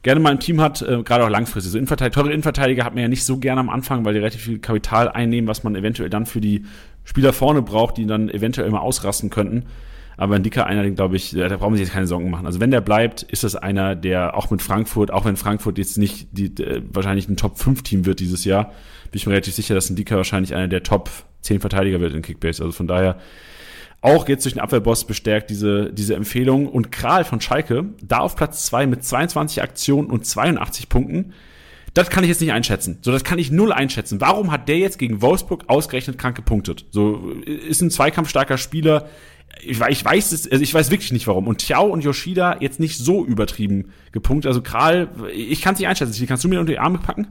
gerne 0.03 0.21
mal 0.21 0.31
ein 0.31 0.41
Team 0.41 0.61
hat, 0.61 0.83
äh, 0.83 1.03
gerade 1.03 1.25
auch 1.25 1.29
langfristig. 1.29 1.73
So 1.73 1.79
Innenverteidiger, 1.79 2.15
teure 2.15 2.33
Innenverteidiger 2.33 2.85
hat 2.85 2.95
man 2.95 3.03
ja 3.03 3.09
nicht 3.09 3.25
so 3.25 3.37
gerne 3.37 3.61
am 3.61 3.69
Anfang, 3.69 4.05
weil 4.05 4.15
die 4.15 4.21
relativ 4.21 4.43
viel 4.43 4.59
Kapital 4.59 5.11
einnehmen, 5.11 5.49
was 5.49 5.65
man 5.65 5.77
eventuell 5.77 6.09
dann 6.09 6.25
für 6.25 6.41
die 6.41 6.65
Spieler 7.05 7.33
vorne 7.33 7.61
braucht, 7.61 7.99
die 7.99 8.07
dann 8.07 8.31
eventuell 8.31 8.71
mal 8.71 8.81
ausrasten 8.81 9.29
könnten. 9.31 9.65
Aber 10.17 10.35
ein 10.35 10.43
dicker 10.43 10.67
einer, 10.67 10.89
glaube 10.91 11.17
ich, 11.17 11.33
da 11.33 11.49
brauchen 11.57 11.73
wir 11.73 11.79
sich 11.79 11.89
jetzt 11.89 11.95
keine 11.95 12.07
Sorgen 12.07 12.31
machen. 12.31 12.47
Also 12.47 12.59
wenn 12.59 12.71
der 12.71 12.81
bleibt, 12.81 13.23
ist 13.23 13.45
das 13.45 13.55
einer, 13.55 13.95
der 13.95 14.35
auch 14.35 14.51
mit 14.51 14.63
Frankfurt, 14.63 15.11
auch 15.11 15.27
wenn 15.27 15.37
Frankfurt 15.37 15.77
jetzt 15.77 15.99
nicht 15.99 16.29
die, 16.33 16.47
äh, 16.63 16.83
wahrscheinlich 16.91 17.29
ein 17.29 17.37
Top-5-Team 17.37 18.07
wird 18.07 18.21
dieses 18.21 18.45
Jahr, 18.45 18.73
bin 19.11 19.19
ich 19.19 19.27
mir 19.27 19.33
relativ 19.33 19.55
sicher, 19.55 19.75
dass 19.75 19.91
ein 19.91 19.97
Dicker 19.97 20.17
wahrscheinlich 20.17 20.55
einer 20.55 20.69
der 20.69 20.83
Top 20.83 21.11
10 21.43 21.61
Verteidiger 21.61 22.01
wird 22.01 22.15
in 22.15 22.23
Kickbase. 22.23 22.63
Also 22.63 22.73
von 22.73 22.87
daher 22.87 23.19
auch 24.01 24.29
jetzt 24.29 24.45
durch 24.45 24.55
den 24.55 24.63
Abwehrboss 24.63 25.07
bestärkt 25.07 25.51
diese, 25.51 25.93
diese 25.93 26.15
Empfehlung. 26.15 26.69
Und 26.69 26.93
Kral 26.93 27.25
von 27.25 27.41
Schalke, 27.41 27.87
da 28.03 28.19
auf 28.19 28.37
Platz 28.37 28.65
2 28.67 28.87
mit 28.87 29.05
22 29.05 29.63
Aktionen 29.63 30.11
und 30.11 30.25
82 30.25 30.89
Punkten. 30.89 31.33
Das 31.93 32.11
kann 32.11 32.25
ich 32.25 32.29
jetzt 32.29 32.43
nicht 32.43 32.53
einschätzen. 32.53 32.99
So, 33.01 33.11
das 33.11 33.25
kann 33.25 33.39
ich 33.39 33.51
null 33.51 33.73
einschätzen. 33.73 34.21
Warum 34.21 34.53
hat 34.53 34.69
der 34.69 34.79
jetzt 34.79 34.99
gegen 34.99 35.23
Wolfsburg 35.23 35.65
ausgerechnet 35.69 36.19
krank 36.19 36.37
gepunktet? 36.37 36.85
So, 36.91 37.33
ist 37.47 37.81
ein 37.81 37.91
zweikampfstarker 37.91 38.59
Spieler. 38.59 39.09
Ich, 39.63 39.81
ich 39.81 40.05
weiß 40.05 40.33
es, 40.33 40.51
also 40.51 40.63
ich 40.63 40.73
weiß 40.73 40.91
wirklich 40.91 41.13
nicht 41.13 41.27
warum. 41.27 41.49
Und 41.49 41.59
Tiao 41.59 41.87
und 41.87 42.03
Yoshida 42.05 42.59
jetzt 42.61 42.81
nicht 42.81 42.99
so 42.99 43.25
übertrieben 43.25 43.91
gepunktet. 44.13 44.49
Also 44.49 44.63
Kral, 44.63 45.09
ich 45.33 45.61
kann 45.63 45.75
es 45.75 45.81
nicht 45.81 45.89
einschätzen. 45.89 46.27
Kannst 46.27 46.45
du 46.45 46.49
mir 46.49 46.61
unter 46.61 46.73
die 46.73 46.79
Arme 46.79 46.99
packen? 46.99 47.27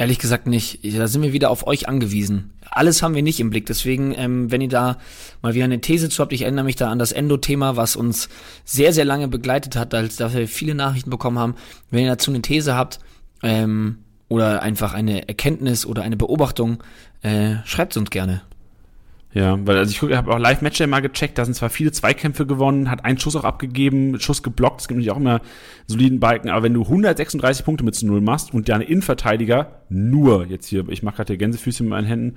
Ehrlich 0.00 0.18
gesagt 0.18 0.46
nicht. 0.46 0.80
Da 0.82 1.08
sind 1.08 1.20
wir 1.20 1.34
wieder 1.34 1.50
auf 1.50 1.66
euch 1.66 1.86
angewiesen. 1.86 2.54
Alles 2.70 3.02
haben 3.02 3.14
wir 3.14 3.22
nicht 3.22 3.38
im 3.38 3.50
Blick. 3.50 3.66
Deswegen, 3.66 4.14
ähm, 4.16 4.50
wenn 4.50 4.62
ihr 4.62 4.70
da 4.70 4.96
mal 5.42 5.52
wieder 5.52 5.66
eine 5.66 5.82
These 5.82 6.08
zu 6.08 6.22
habt, 6.22 6.32
ich 6.32 6.40
erinnere 6.40 6.64
mich 6.64 6.76
da 6.76 6.90
an 6.90 6.98
das 6.98 7.12
Endo-Thema, 7.12 7.76
was 7.76 7.96
uns 7.96 8.30
sehr, 8.64 8.94
sehr 8.94 9.04
lange 9.04 9.28
begleitet 9.28 9.76
hat, 9.76 9.92
als 9.92 10.16
dass 10.16 10.32
wir 10.32 10.48
viele 10.48 10.74
Nachrichten 10.74 11.10
bekommen 11.10 11.38
haben. 11.38 11.54
Wenn 11.90 12.04
ihr 12.04 12.08
dazu 12.08 12.30
eine 12.30 12.40
These 12.40 12.74
habt 12.74 12.98
ähm, 13.42 13.98
oder 14.30 14.62
einfach 14.62 14.94
eine 14.94 15.28
Erkenntnis 15.28 15.84
oder 15.84 16.00
eine 16.00 16.16
Beobachtung, 16.16 16.82
äh, 17.20 17.56
schreibt 17.66 17.92
es 17.92 17.98
uns 17.98 18.08
gerne. 18.08 18.40
Ja, 19.32 19.56
weil 19.64 19.78
also 19.78 20.08
ich 20.08 20.16
habe 20.16 20.34
auch 20.34 20.40
live 20.40 20.60
Matchday 20.60 20.88
mal 20.88 21.00
gecheckt, 21.00 21.38
da 21.38 21.44
sind 21.44 21.54
zwar 21.54 21.70
viele 21.70 21.92
Zweikämpfe 21.92 22.46
gewonnen, 22.46 22.90
hat 22.90 23.04
einen 23.04 23.18
Schuss 23.18 23.36
auch 23.36 23.44
abgegeben, 23.44 24.18
Schuss 24.18 24.42
geblockt, 24.42 24.80
es 24.80 24.88
gibt 24.88 24.98
natürlich 24.98 25.12
auch 25.12 25.18
immer 25.18 25.40
soliden 25.86 26.18
Balken, 26.18 26.48
aber 26.48 26.64
wenn 26.64 26.74
du 26.74 26.82
136 26.82 27.64
Punkte 27.64 27.84
mit 27.84 27.94
zu 27.94 28.06
Null 28.06 28.22
machst 28.22 28.52
und 28.52 28.68
deine 28.68 28.84
Innenverteidiger 28.84 29.82
nur, 29.88 30.46
jetzt 30.46 30.66
hier, 30.66 30.88
ich 30.88 31.04
mache 31.04 31.16
gerade 31.16 31.38
Gänsefüßchen 31.38 31.86
mit 31.86 31.90
meinen 31.90 32.06
Händen, 32.06 32.36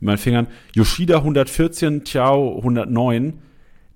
mit 0.00 0.02
meinen 0.02 0.18
Fingern, 0.18 0.46
Yoshida 0.74 1.16
114, 1.16 2.04
Tiao 2.04 2.58
109, 2.58 3.38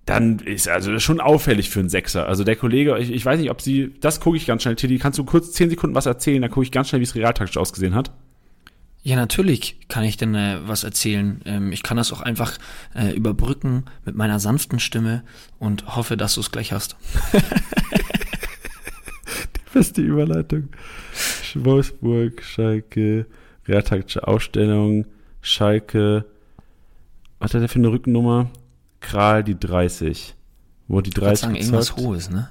dann 0.06 0.38
ist 0.38 0.70
also 0.70 0.98
schon 1.00 1.20
auffällig 1.20 1.68
für 1.68 1.80
einen 1.80 1.90
Sechser. 1.90 2.26
Also 2.28 2.44
der 2.44 2.56
Kollege, 2.56 2.96
ich, 2.96 3.12
ich 3.12 3.26
weiß 3.26 3.38
nicht, 3.38 3.50
ob 3.50 3.60
sie, 3.60 3.92
das 4.00 4.20
gucke 4.20 4.38
ich 4.38 4.46
ganz 4.46 4.62
schnell, 4.62 4.74
Tilly, 4.76 4.98
kannst 4.98 5.18
du 5.18 5.24
kurz 5.24 5.52
10 5.52 5.68
Sekunden 5.68 5.94
was 5.94 6.06
erzählen, 6.06 6.40
dann 6.40 6.50
gucke 6.50 6.64
ich 6.64 6.72
ganz 6.72 6.88
schnell, 6.88 7.00
wie 7.00 7.04
es 7.04 7.14
realtaktisch 7.14 7.58
ausgesehen 7.58 7.94
hat. 7.94 8.10
Ja, 9.08 9.16
natürlich 9.16 9.88
kann 9.88 10.04
ich 10.04 10.18
denn 10.18 10.34
äh, 10.34 10.58
was 10.68 10.84
erzählen. 10.84 11.40
Ähm, 11.46 11.72
ich 11.72 11.82
kann 11.82 11.96
das 11.96 12.12
auch 12.12 12.20
einfach 12.20 12.58
äh, 12.94 13.10
überbrücken 13.14 13.86
mit 14.04 14.16
meiner 14.16 14.38
sanften 14.38 14.80
Stimme 14.80 15.22
und 15.58 15.96
hoffe, 15.96 16.18
dass 16.18 16.34
du 16.34 16.42
es 16.42 16.50
gleich 16.50 16.72
hast. 16.72 16.94
Die 19.56 19.72
beste 19.72 20.02
Überleitung. 20.02 20.68
Wolfsburg, 21.54 22.42
Schalke, 22.42 23.24
realtaktische 23.66 24.28
Ausstellung, 24.28 25.06
Schalke. 25.40 26.26
Was 27.38 27.54
hat 27.54 27.62
der 27.62 27.70
für 27.70 27.78
eine 27.78 27.88
Rückennummer? 27.88 28.50
Kral 29.00 29.42
die 29.42 29.58
30. 29.58 30.34
Wo 30.86 31.00
die 31.00 31.08
30 31.08 31.32
Ich 31.32 31.40
sagen, 31.40 31.54
irgendwas 31.54 31.96
Hohes, 31.96 32.28
ne? 32.28 32.50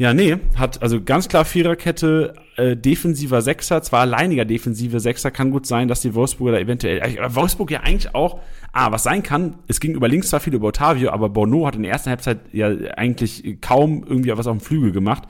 Ja, 0.00 0.14
nee, 0.14 0.38
hat 0.56 0.80
also 0.80 1.02
ganz 1.02 1.28
klar 1.28 1.44
Viererkette, 1.44 2.32
äh, 2.56 2.74
defensiver 2.74 3.42
Sechser, 3.42 3.82
zwar 3.82 4.00
alleiniger 4.00 4.46
defensive 4.46 4.98
Sechser, 4.98 5.30
kann 5.30 5.50
gut 5.50 5.66
sein, 5.66 5.88
dass 5.88 6.00
die 6.00 6.14
Wolfsburger 6.14 6.52
da 6.52 6.58
eventuell, 6.58 7.00
äh, 7.00 7.34
Wolfsburg 7.34 7.70
ja 7.70 7.80
eigentlich 7.80 8.14
auch, 8.14 8.40
ah, 8.72 8.90
was 8.92 9.02
sein 9.02 9.22
kann, 9.22 9.56
es 9.68 9.78
ging 9.78 9.92
über 9.92 10.08
links 10.08 10.30
zwar 10.30 10.40
viel 10.40 10.54
über 10.54 10.68
Otavio, 10.68 11.10
aber 11.10 11.28
Bono 11.28 11.66
hat 11.66 11.76
in 11.76 11.82
der 11.82 11.92
ersten 11.92 12.08
Halbzeit 12.08 12.38
ja 12.50 12.68
eigentlich 12.96 13.58
kaum 13.60 14.02
irgendwie 14.08 14.34
was 14.34 14.46
auf 14.46 14.56
dem 14.56 14.62
Flügel 14.62 14.92
gemacht. 14.92 15.24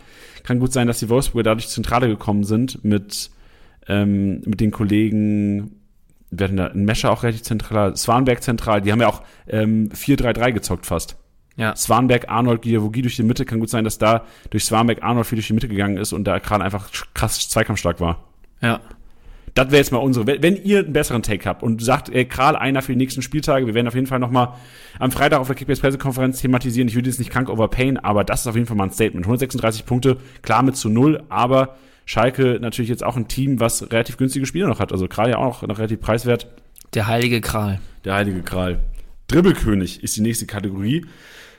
Kann 0.44 0.60
gut 0.60 0.72
sein, 0.72 0.86
dass 0.86 1.00
die 1.00 1.08
Wolfsburger 1.08 1.42
dadurch 1.42 1.66
zentrale 1.66 2.06
gekommen 2.06 2.44
sind 2.44 2.84
mit, 2.84 3.32
ähm, 3.88 4.40
mit 4.46 4.60
den 4.60 4.70
Kollegen, 4.70 5.80
hatten 6.40 6.56
da 6.56 6.68
ein 6.68 6.84
Mescher 6.84 7.10
auch 7.10 7.24
relativ 7.24 7.42
zentral, 7.42 7.96
Swanberg 7.96 8.40
zentral, 8.40 8.82
die 8.82 8.92
haben 8.92 9.00
ja 9.00 9.08
auch 9.08 9.22
ähm, 9.48 9.88
4-3-3 9.88 10.52
gezockt 10.52 10.86
fast. 10.86 11.16
Ja. 11.60 11.76
Swanberg, 11.76 12.30
Arnold, 12.30 12.62
Giavogi 12.62 13.02
durch 13.02 13.16
die 13.16 13.22
Mitte. 13.22 13.44
Kann 13.44 13.60
gut 13.60 13.68
sein, 13.68 13.84
dass 13.84 13.98
da 13.98 14.24
durch 14.48 14.64
Swanberg 14.64 15.02
Arnold 15.02 15.26
viel 15.26 15.36
durch 15.36 15.48
die 15.48 15.52
Mitte 15.52 15.68
gegangen 15.68 15.98
ist 15.98 16.14
und 16.14 16.24
da 16.24 16.38
gerade 16.38 16.64
einfach 16.64 16.90
krass 17.12 17.48
zweikampfstark 17.50 18.00
war. 18.00 18.24
Ja. 18.62 18.80
Das 19.52 19.66
wäre 19.66 19.78
jetzt 19.78 19.92
mal 19.92 19.98
unsere. 19.98 20.26
Wenn 20.26 20.56
ihr 20.56 20.78
einen 20.78 20.94
besseren 20.94 21.22
Take 21.22 21.46
habt 21.46 21.62
und 21.62 21.82
sagt, 21.82 22.08
ey, 22.08 22.24
Kral 22.24 22.56
einer 22.56 22.80
für 22.80 22.92
die 22.92 22.98
nächsten 22.98 23.20
Spieltage, 23.20 23.66
wir 23.66 23.74
werden 23.74 23.88
auf 23.88 23.94
jeden 23.94 24.06
Fall 24.06 24.20
nochmal 24.20 24.54
am 24.98 25.10
Freitag 25.10 25.40
auf 25.40 25.48
der 25.48 25.56
Kickbase 25.56 25.82
Pressekonferenz 25.82 26.40
thematisieren. 26.40 26.88
Ich 26.88 26.94
würde 26.94 27.10
jetzt 27.10 27.18
nicht 27.18 27.30
krank 27.30 27.50
overpayen, 27.50 27.98
aber 27.98 28.24
das 28.24 28.40
ist 28.42 28.46
auf 28.46 28.54
jeden 28.54 28.66
Fall 28.66 28.76
mal 28.76 28.84
ein 28.84 28.92
Statement. 28.92 29.26
136 29.26 29.84
Punkte, 29.84 30.16
klar 30.40 30.62
mit 30.62 30.76
zu 30.76 30.88
null, 30.88 31.24
aber 31.28 31.76
Schalke 32.06 32.58
natürlich 32.60 32.88
jetzt 32.88 33.04
auch 33.04 33.16
ein 33.16 33.28
Team, 33.28 33.60
was 33.60 33.90
relativ 33.90 34.16
günstige 34.16 34.46
Spieler 34.46 34.68
noch 34.68 34.80
hat. 34.80 34.92
Also 34.92 35.08
Kral 35.08 35.30
ja 35.30 35.36
auch 35.38 35.62
noch 35.62 35.78
relativ 35.78 36.00
preiswert. 36.00 36.46
Der 36.94 37.06
heilige 37.06 37.40
Kral. 37.40 37.80
Der 38.04 38.14
heilige 38.14 38.42
Kral. 38.42 38.78
Dribbelkönig 39.28 40.02
ist 40.02 40.16
die 40.16 40.22
nächste 40.22 40.46
Kategorie. 40.46 41.06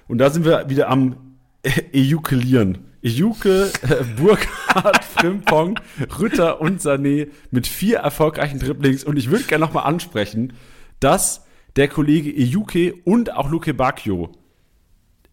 Und 0.07 0.17
da 0.17 0.29
sind 0.29 0.45
wir 0.45 0.69
wieder 0.69 0.89
am 0.89 1.15
Ejukelieren. 1.93 2.79
Ejuke, 3.03 3.71
äh, 3.81 4.03
Burkhardt, 4.15 5.03
Frimpong, 5.15 5.79
Rütter 6.19 6.61
und 6.61 6.81
Sané 6.81 7.29
mit 7.49 7.65
vier 7.65 7.97
erfolgreichen 7.97 8.59
Dribblings. 8.59 9.03
Und 9.03 9.17
ich 9.17 9.31
würde 9.31 9.45
gerne 9.45 9.65
nochmal 9.65 9.85
ansprechen, 9.85 10.53
dass 10.99 11.45
der 11.75 11.87
Kollege 11.87 12.31
Ejuke 12.31 12.93
und 13.03 13.33
auch 13.33 13.49
Luke 13.49 13.73
Bacchio 13.73 14.31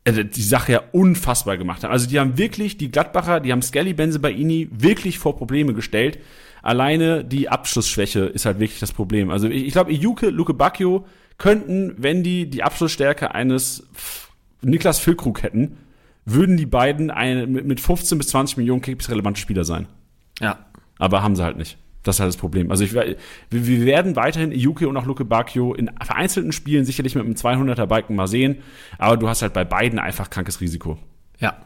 äh, 0.04 0.24
die 0.24 0.42
Sache 0.42 0.72
ja 0.72 0.82
unfassbar 0.92 1.58
gemacht 1.58 1.84
haben. 1.84 1.92
Also 1.92 2.08
die 2.08 2.18
haben 2.18 2.38
wirklich, 2.38 2.78
die 2.78 2.90
Gladbacher, 2.90 3.40
die 3.40 3.52
haben 3.52 3.62
Skelly 3.62 3.92
Benzebaini 3.92 4.68
wirklich 4.72 5.18
vor 5.18 5.36
Probleme 5.36 5.74
gestellt. 5.74 6.18
Alleine 6.62 7.24
die 7.24 7.48
Abschlussschwäche 7.48 8.20
ist 8.20 8.46
halt 8.46 8.60
wirklich 8.60 8.80
das 8.80 8.92
Problem. 8.92 9.30
Also 9.30 9.48
ich, 9.48 9.66
ich 9.66 9.72
glaube, 9.72 9.90
Ejuke, 9.90 10.30
Luke 10.30 10.54
Bacchio 10.54 11.06
könnten, 11.36 11.94
wenn 11.98 12.22
die 12.22 12.48
die 12.48 12.62
Abschlussstärke 12.62 13.34
eines 13.34 13.86
Niklas 14.62 14.98
Füllkrug 14.98 15.42
hätten, 15.42 15.78
würden 16.24 16.56
die 16.56 16.66
beiden 16.66 17.10
eine, 17.10 17.46
mit 17.46 17.80
15 17.80 18.18
bis 18.18 18.28
20 18.28 18.58
Millionen 18.58 18.82
Kicks 18.82 19.08
relevante 19.08 19.40
Spieler 19.40 19.64
sein. 19.64 19.86
Ja. 20.40 20.58
Aber 20.98 21.22
haben 21.22 21.36
sie 21.36 21.44
halt 21.44 21.56
nicht. 21.56 21.78
Das 22.02 22.16
ist 22.16 22.20
halt 22.20 22.28
das 22.28 22.36
Problem. 22.36 22.70
Also 22.70 22.84
ich, 22.84 22.94
wir 22.94 23.86
werden 23.86 24.16
weiterhin 24.16 24.52
Yuki 24.52 24.86
und 24.86 24.96
auch 24.96 25.04
Luke 25.04 25.24
Bakio 25.24 25.74
in 25.74 25.90
vereinzelten 26.02 26.52
Spielen 26.52 26.84
sicherlich 26.84 27.14
mit 27.14 27.24
einem 27.24 27.34
200er 27.34 27.86
Balken 27.86 28.14
mal 28.14 28.28
sehen, 28.28 28.58
aber 28.98 29.16
du 29.16 29.28
hast 29.28 29.42
halt 29.42 29.52
bei 29.52 29.64
beiden 29.64 29.98
einfach 29.98 30.30
krankes 30.30 30.60
Risiko. 30.60 30.98
Ja. 31.38 31.56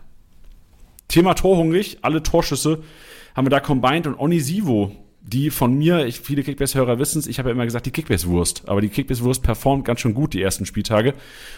Thema 1.09 1.35
Torhungrig, 1.35 1.98
alle 2.02 2.22
Torschüsse 2.22 2.83
haben 3.37 3.46
wir 3.46 3.50
da 3.50 3.61
combined 3.61 4.07
und 4.07 4.18
Onisivo 4.18 4.92
die 5.24 5.50
von 5.50 5.74
mir, 5.74 6.04
ich, 6.06 6.20
viele 6.20 6.42
Kickbase-Hörer 6.42 6.98
wissen 6.98 7.20
es, 7.20 7.26
ich 7.26 7.38
habe 7.38 7.48
ja 7.48 7.54
immer 7.54 7.64
gesagt, 7.64 7.87
die 7.87 7.90
Kickbase-Wurst. 7.90 8.68
Aber 8.68 8.80
die 8.80 8.88
Kickbase-Wurst 8.88 9.42
performt 9.42 9.85
ganz 9.85 10.00
schön 10.00 10.14
gut 10.14 10.35
die 10.35 10.42
ersten 10.42 10.66
Spieltage. 10.66 11.14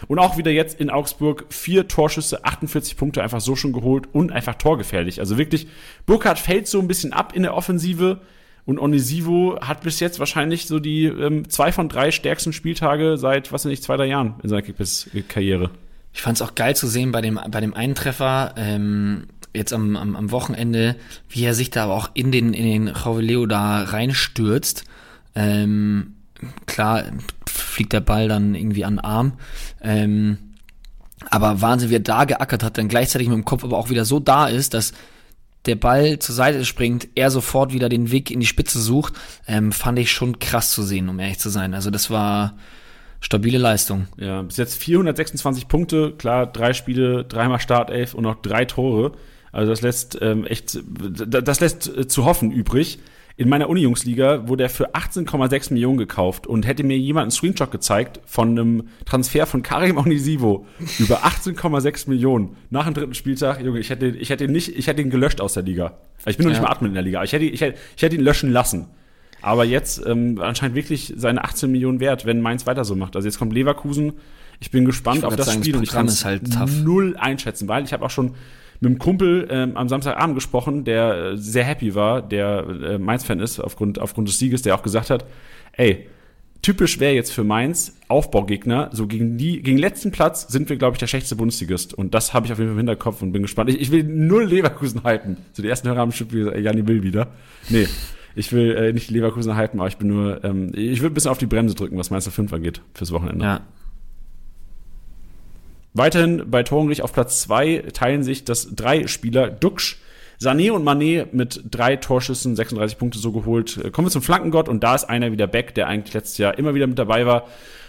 Und 0.07 0.19
auch 0.19 0.37
wieder 0.37 0.51
jetzt 0.51 0.79
in 0.79 0.89
Augsburg 0.89 1.45
vier 1.49 1.87
Torschüsse, 1.87 2.45
48 2.45 2.95
Punkte 2.95 3.23
einfach 3.23 3.41
so 3.41 3.55
schon 3.55 3.73
geholt 3.73 4.07
und 4.13 4.31
einfach 4.31 4.55
torgefährlich. 4.55 5.19
Also 5.19 5.37
wirklich, 5.37 5.67
Burkhardt 6.05 6.39
fällt 6.39 6.67
so 6.67 6.79
ein 6.79 6.87
bisschen 6.87 7.11
ab 7.11 7.33
in 7.35 7.43
der 7.43 7.55
Offensive. 7.55 8.21
Und 8.65 8.79
Onisivo 8.79 9.59
hat 9.61 9.81
bis 9.81 9.99
jetzt 9.99 10.19
wahrscheinlich 10.19 10.65
so 10.65 10.79
die 10.79 11.05
ähm, 11.05 11.49
zwei 11.49 11.71
von 11.71 11.87
drei 11.87 12.11
stärksten 12.11 12.51
Spieltage 12.51 13.17
seit, 13.17 13.51
was 13.51 13.65
weiß 13.65 13.71
ich, 13.71 13.81
zwei, 13.81 13.97
drei 13.97 14.07
Jahren 14.07 14.35
in 14.41 14.49
seiner 14.49 14.63
Kickbase-Karriere. 14.63 15.69
Ich 16.15 16.21
fand 16.21 16.37
es 16.37 16.41
auch 16.41 16.55
geil 16.55 16.75
zu 16.75 16.87
sehen 16.87 17.11
bei 17.11 17.21
dem, 17.21 17.39
bei 17.49 17.59
dem 17.59 17.73
einen 17.73 17.93
Treffer, 17.93 18.53
ähm, 18.55 19.27
jetzt 19.55 19.73
am, 19.73 19.95
am, 19.95 20.15
am 20.15 20.31
Wochenende, 20.31 20.95
wie 21.29 21.43
er 21.43 21.53
sich 21.53 21.69
da 21.69 21.85
aber 21.85 21.93
auch 21.93 22.09
in 22.13 22.31
den, 22.31 22.53
in 22.53 22.65
den 22.65 22.93
Joveleo 22.95 23.45
da 23.45 23.83
reinstürzt. 23.83 24.85
Ähm, 25.35 26.15
klar, 26.65 27.03
fliegt 27.47 27.93
der 27.93 28.01
Ball 28.01 28.27
dann 28.27 28.55
irgendwie 28.55 28.85
an 28.85 28.95
den 28.95 28.99
Arm. 28.99 29.33
Ähm, 29.81 30.37
aber 31.29 31.61
Wahnsinn, 31.61 31.89
wie 31.89 31.95
er 31.95 32.01
da 32.01 32.25
geackert 32.25 32.63
hat, 32.63 32.77
dann 32.77 32.87
gleichzeitig 32.87 33.27
mit 33.27 33.37
dem 33.37 33.45
Kopf 33.45 33.63
aber 33.63 33.77
auch 33.77 33.89
wieder 33.89 34.05
so 34.05 34.19
da 34.19 34.47
ist, 34.47 34.73
dass 34.73 34.93
der 35.65 35.75
Ball 35.75 36.19
zur 36.19 36.35
Seite 36.35 36.63
springt, 36.65 37.07
er 37.15 37.31
sofort 37.31 37.73
wieder 37.73 37.89
den 37.89 38.11
Weg 38.11 38.29
in 38.31 38.39
die 38.39 38.45
Spitze 38.45 38.79
sucht, 38.79 39.13
ähm, 39.47 39.71
fand 39.71 39.97
ich 39.99 40.11
schon 40.11 40.39
krass 40.39 40.71
zu 40.71 40.83
sehen, 40.83 41.09
um 41.09 41.19
ehrlich 41.19 41.39
zu 41.39 41.49
sein. 41.49 41.73
Also 41.73 41.89
das 41.89 42.09
war 42.09 42.55
stabile 43.19 43.57
Leistung. 43.57 44.07
Ja, 44.17 44.43
bis 44.43 44.57
jetzt 44.57 44.75
426 44.75 45.67
Punkte, 45.67 46.13
klar, 46.17 46.45
drei 46.45 46.73
Spiele, 46.73 47.25
dreimal 47.25 47.59
Startelf 47.59 48.13
und 48.13 48.23
noch 48.23 48.41
drei 48.41 48.65
Tore. 48.65 49.13
Also 49.55 49.71
das 49.71 49.81
lässt 49.81 50.17
ähm, 50.21 50.45
echt, 50.45 50.77
das 50.83 51.61
lässt 51.61 51.87
äh, 51.87 52.07
zu 52.09 52.25
hoffen 52.25 52.51
übrig. 52.51 52.99
In 53.37 53.47
meiner 53.47 53.69
Uni-Jungsliga 53.69 54.49
wurde 54.49 54.63
er 54.63 54.69
für 54.69 54.95
18,6 54.95 55.71
Millionen 55.71 55.97
gekauft 55.97 56.45
und 56.45 56.67
hätte 56.67 56.83
mir 56.83 56.97
jemand 56.97 57.23
einen 57.23 57.31
Screenshot 57.31 57.71
gezeigt 57.71 58.19
von 58.25 58.49
einem 58.49 58.89
Transfer 59.05 59.45
von 59.45 59.63
Karim 59.63 59.97
Onisivo 59.97 60.65
über 60.99 61.23
18,6 61.23 62.09
Millionen 62.09 62.57
nach 62.69 62.83
dem 62.83 62.93
dritten 62.95 63.13
Spieltag. 63.13 63.61
Junge, 63.61 63.79
ich 63.79 63.89
hätte, 63.89 64.07
ich 64.07 64.29
hätte 64.29 64.43
ihn 64.43 64.51
nicht, 64.51 64.77
ich 64.77 64.87
hätte 64.87 65.01
ihn 65.01 65.09
gelöscht 65.09 65.39
aus 65.39 65.53
der 65.53 65.63
Liga. 65.63 65.99
Ich 66.25 66.35
bin 66.35 66.47
noch 66.47 66.53
ja. 66.53 66.59
nicht 66.59 66.67
mal 66.67 66.71
Admin 66.73 66.91
in 66.91 66.95
der 66.95 67.03
Liga. 67.03 67.23
Ich 67.23 67.31
hätte, 67.31 67.45
ich 67.45 67.61
hätte, 67.61 67.77
ich 67.95 68.03
hätte 68.03 68.15
ihn 68.15 68.23
löschen 68.23 68.51
lassen. 68.51 68.87
Aber 69.41 69.63
jetzt 69.63 70.05
ähm, 70.05 70.41
anscheinend 70.41 70.75
wirklich 70.75 71.13
seine 71.15 71.45
18 71.45 71.71
Millionen 71.71 72.01
wert, 72.01 72.25
wenn 72.25 72.41
Mainz 72.41 72.67
weiter 72.67 72.83
so 72.83 72.95
macht. 72.95 73.15
Also 73.15 73.25
jetzt 73.25 73.39
kommt 73.39 73.53
Leverkusen. 73.53 74.13
Ich 74.59 74.71
bin 74.71 74.83
gespannt 74.83 75.23
auf 75.23 75.35
das 75.37 75.47
sagen, 75.47 75.61
Spiel 75.61 75.73
das 75.73 75.79
und 75.79 75.83
ich 75.83 75.91
kann 75.91 76.07
es 76.07 76.25
halt 76.25 76.43
null 76.83 77.15
einschätzen, 77.17 77.69
weil 77.69 77.85
ich 77.85 77.93
habe 77.93 78.03
auch 78.03 78.09
schon 78.09 78.35
mit 78.79 78.89
einem 78.89 78.99
Kumpel 78.99 79.47
ähm, 79.49 79.77
am 79.77 79.89
Samstagabend 79.89 80.35
gesprochen, 80.35 80.83
der 80.83 81.15
äh, 81.15 81.37
sehr 81.37 81.63
happy 81.63 81.95
war, 81.95 82.21
der 82.21 82.65
äh, 82.67 82.97
Mainz-Fan 82.97 83.39
ist 83.39 83.59
aufgrund, 83.59 83.99
aufgrund 83.99 84.27
des 84.27 84.39
Sieges, 84.39 84.61
der 84.61 84.75
auch 84.75 84.83
gesagt 84.83 85.09
hat, 85.09 85.25
ey, 85.73 86.07
typisch 86.61 86.99
wäre 86.99 87.13
jetzt 87.13 87.31
für 87.31 87.43
Mainz 87.43 87.95
Aufbaugegner, 88.07 88.89
so 88.91 89.07
gegen 89.07 89.37
die, 89.37 89.61
gegen 89.61 89.77
letzten 89.77 90.11
Platz 90.11 90.47
sind 90.47 90.67
wir, 90.69 90.77
glaube 90.77 90.95
ich, 90.95 90.99
der 90.99 91.07
schlechteste 91.07 91.35
Bundesligist. 91.35 91.93
Und 91.93 92.13
das 92.13 92.33
habe 92.33 92.47
ich 92.47 92.51
auf 92.51 92.57
jeden 92.57 92.69
Fall 92.69 92.79
im 92.79 92.79
Hinterkopf 92.79 93.21
und 93.21 93.31
bin 93.31 93.43
gespannt. 93.43 93.69
Ich, 93.69 93.79
ich 93.79 93.91
will 93.91 94.03
null 94.03 94.45
Leverkusen 94.45 95.03
halten. 95.03 95.37
So 95.53 95.61
die 95.61 95.69
ersten 95.69 95.87
Hörer 95.87 95.99
haben 95.99 96.09
bestimmt 96.09 96.31
gesagt, 96.31 96.57
Janni 96.57 96.87
will 96.87 97.03
wieder. 97.03 97.27
Nee. 97.69 97.87
Ich 98.35 98.51
will 98.51 98.75
äh, 98.75 98.93
nicht 98.93 99.09
Leverkusen 99.11 99.55
halten, 99.55 99.79
aber 99.79 99.87
ich 99.87 99.97
bin 99.97 100.07
nur, 100.09 100.43
ähm, 100.43 100.71
ich 100.75 101.01
will 101.01 101.09
ein 101.09 101.13
bisschen 101.13 101.31
auf 101.31 101.37
die 101.37 101.45
Bremse 101.45 101.75
drücken, 101.75 101.97
was 101.97 102.09
Meister 102.09 102.31
5 102.31 102.51
angeht, 102.51 102.81
fürs 102.93 103.11
Wochenende. 103.11 103.45
Ja, 103.45 103.61
Weiterhin 105.95 106.43
bei 106.51 106.61
Torungrich 106.61 107.01
auf 107.01 107.13
Platz 107.13 107.39
zwei 107.39 107.83
teilen 107.93 108.21
sich 108.21 108.43
das 108.43 108.75
drei 108.75 109.07
Spieler 109.07 109.49
Duxch, 109.49 109.97
Sané 110.41 110.71
und 110.71 110.83
Mané 110.83 111.27
mit 111.31 111.63
drei 111.71 111.95
Torschüssen, 111.95 112.57
36 112.57 112.97
Punkte 112.97 113.17
so 113.17 113.31
geholt. 113.31 113.79
Kommen 113.93 114.07
wir 114.07 114.11
zum 114.11 114.21
Flankengott 114.21 114.67
und 114.67 114.83
da 114.83 114.93
ist 114.93 115.05
einer 115.05 115.31
wieder 115.31 115.47
Beck, 115.47 115.73
der 115.73 115.87
eigentlich 115.87 116.13
letztes 116.13 116.37
Jahr 116.37 116.57
immer 116.57 116.75
wieder 116.75 116.87
mit 116.87 116.99
dabei 116.99 117.25
war. 117.25 117.47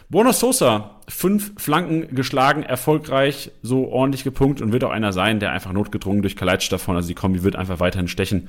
Buono 0.08 0.30
Sosa, 0.30 1.00
fünf 1.08 1.52
Flanken 1.60 2.14
geschlagen, 2.14 2.62
erfolgreich, 2.62 3.50
so 3.62 3.88
ordentlich 3.88 4.22
gepunkt 4.22 4.60
und 4.60 4.70
wird 4.72 4.84
auch 4.84 4.90
einer 4.90 5.12
sein, 5.12 5.40
der 5.40 5.50
einfach 5.50 5.72
notgedrungen 5.72 6.22
durch 6.22 6.36
Kalajdzic 6.36 6.70
davon, 6.70 6.94
also 6.94 7.08
die 7.08 7.14
Kombi 7.14 7.42
wird 7.42 7.56
einfach 7.56 7.80
weiterhin 7.80 8.06
stechen. 8.06 8.48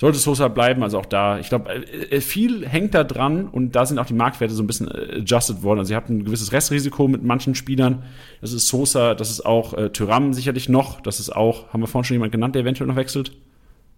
Sollte 0.00 0.18
Sosa 0.18 0.48
bleiben, 0.48 0.82
also 0.82 0.98
auch 0.98 1.04
da, 1.04 1.38
ich 1.38 1.50
glaube, 1.50 1.74
äh, 1.74 2.20
viel 2.22 2.66
hängt 2.66 2.94
da 2.94 3.04
dran 3.04 3.48
und 3.48 3.76
da 3.76 3.84
sind 3.84 3.98
auch 3.98 4.06
die 4.06 4.14
Marktwerte 4.14 4.54
so 4.54 4.62
ein 4.62 4.66
bisschen 4.66 4.88
äh, 4.88 5.18
adjusted 5.20 5.62
worden. 5.62 5.80
Also 5.80 5.92
ihr 5.92 5.96
habt 5.96 6.08
ein 6.08 6.24
gewisses 6.24 6.52
Restrisiko 6.52 7.06
mit 7.06 7.22
manchen 7.22 7.54
Spielern. 7.54 8.04
Das 8.40 8.54
ist 8.54 8.68
Sosa, 8.68 9.14
das 9.14 9.30
ist 9.30 9.44
auch 9.44 9.74
äh, 9.74 9.90
Tyram 9.90 10.32
sicherlich 10.32 10.70
noch, 10.70 11.02
das 11.02 11.20
ist 11.20 11.36
auch, 11.36 11.70
haben 11.72 11.82
wir 11.82 11.86
vorhin 11.86 12.06
schon 12.06 12.14
jemand 12.14 12.32
genannt, 12.32 12.54
der 12.54 12.62
eventuell 12.62 12.88
noch 12.88 12.96
wechselt? 12.96 13.32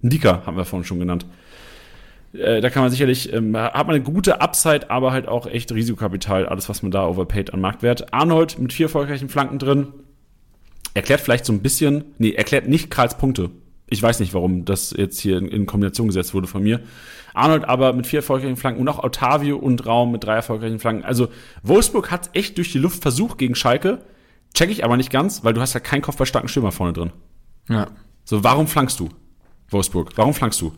Ndika 0.02 0.42
haben 0.44 0.56
wir 0.56 0.64
vorhin 0.64 0.84
schon 0.84 0.98
genannt. 0.98 1.24
Äh, 2.32 2.60
da 2.60 2.70
kann 2.70 2.82
man 2.82 2.90
sicherlich, 2.90 3.32
ähm, 3.32 3.56
hat 3.56 3.86
man 3.86 3.96
eine 3.96 4.04
gute 4.04 4.40
Upside, 4.40 4.90
aber 4.90 5.12
halt 5.12 5.28
auch 5.28 5.46
echt 5.46 5.72
Risikokapital, 5.72 6.46
alles, 6.46 6.68
was 6.68 6.82
man 6.82 6.90
da 6.90 7.06
overpaid 7.06 7.54
an 7.54 7.60
Marktwert. 7.60 8.12
Arnold 8.12 8.58
mit 8.58 8.72
vier 8.72 8.86
erfolgreichen 8.86 9.28
Flanken 9.28 9.58
drin. 9.58 9.88
Erklärt 10.94 11.20
vielleicht 11.20 11.44
so 11.44 11.52
ein 11.52 11.60
bisschen, 11.60 12.04
nee, 12.18 12.32
erklärt 12.32 12.68
nicht 12.68 12.90
Karls 12.90 13.18
Punkte. 13.18 13.50
Ich 13.88 14.02
weiß 14.02 14.18
nicht, 14.18 14.34
warum 14.34 14.64
das 14.64 14.92
jetzt 14.96 15.20
hier 15.20 15.38
in, 15.38 15.48
in 15.48 15.66
Kombination 15.66 16.08
gesetzt 16.08 16.34
wurde 16.34 16.48
von 16.48 16.62
mir. 16.62 16.80
Arnold 17.34 17.66
aber 17.66 17.92
mit 17.92 18.06
vier 18.06 18.20
erfolgreichen 18.20 18.56
Flanken 18.56 18.80
und 18.80 18.88
auch 18.88 19.04
Otavio 19.04 19.56
und 19.56 19.86
Raum 19.86 20.10
mit 20.10 20.24
drei 20.24 20.34
erfolgreichen 20.34 20.78
Flanken. 20.78 21.04
Also 21.04 21.28
Wolfsburg 21.62 22.10
hat 22.10 22.30
echt 22.32 22.56
durch 22.56 22.72
die 22.72 22.78
Luft 22.78 23.02
versucht 23.02 23.38
gegen 23.38 23.54
Schalke. 23.54 24.02
Check 24.54 24.70
ich 24.70 24.84
aber 24.84 24.96
nicht 24.96 25.10
ganz, 25.10 25.44
weil 25.44 25.52
du 25.52 25.60
hast 25.60 25.74
ja 25.74 25.80
keinen 25.80 26.02
kopfballstarken 26.02 26.48
Stürmer 26.48 26.72
vorne 26.72 26.94
drin. 26.94 27.12
Ja. 27.68 27.88
So, 28.24 28.42
warum 28.42 28.66
flankst 28.66 28.98
du, 28.98 29.10
Wolfsburg? 29.68 30.12
Warum 30.16 30.34
flankst 30.34 30.60
du? 30.60 30.72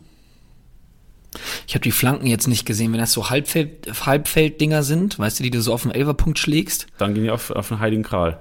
Ich 1.67 1.75
habe 1.75 1.83
die 1.83 1.91
Flanken 1.91 2.27
jetzt 2.27 2.47
nicht 2.47 2.65
gesehen. 2.65 2.91
Wenn 2.91 2.99
das 2.99 3.11
so 3.11 3.29
Halbfeld, 3.29 4.05
Halbfelddinger 4.05 4.83
sind, 4.83 5.19
weißt 5.19 5.39
du, 5.39 5.43
die 5.43 5.51
du 5.51 5.61
so 5.61 5.73
auf 5.73 5.83
den 5.83 5.91
Elferpunkt 5.91 6.39
schlägst. 6.39 6.87
Dann 6.97 7.13
gehen 7.13 7.23
die 7.23 7.31
auf, 7.31 7.51
auf 7.51 7.67
den 7.67 7.79
Heiligen 7.79 8.03
Kral. 8.03 8.39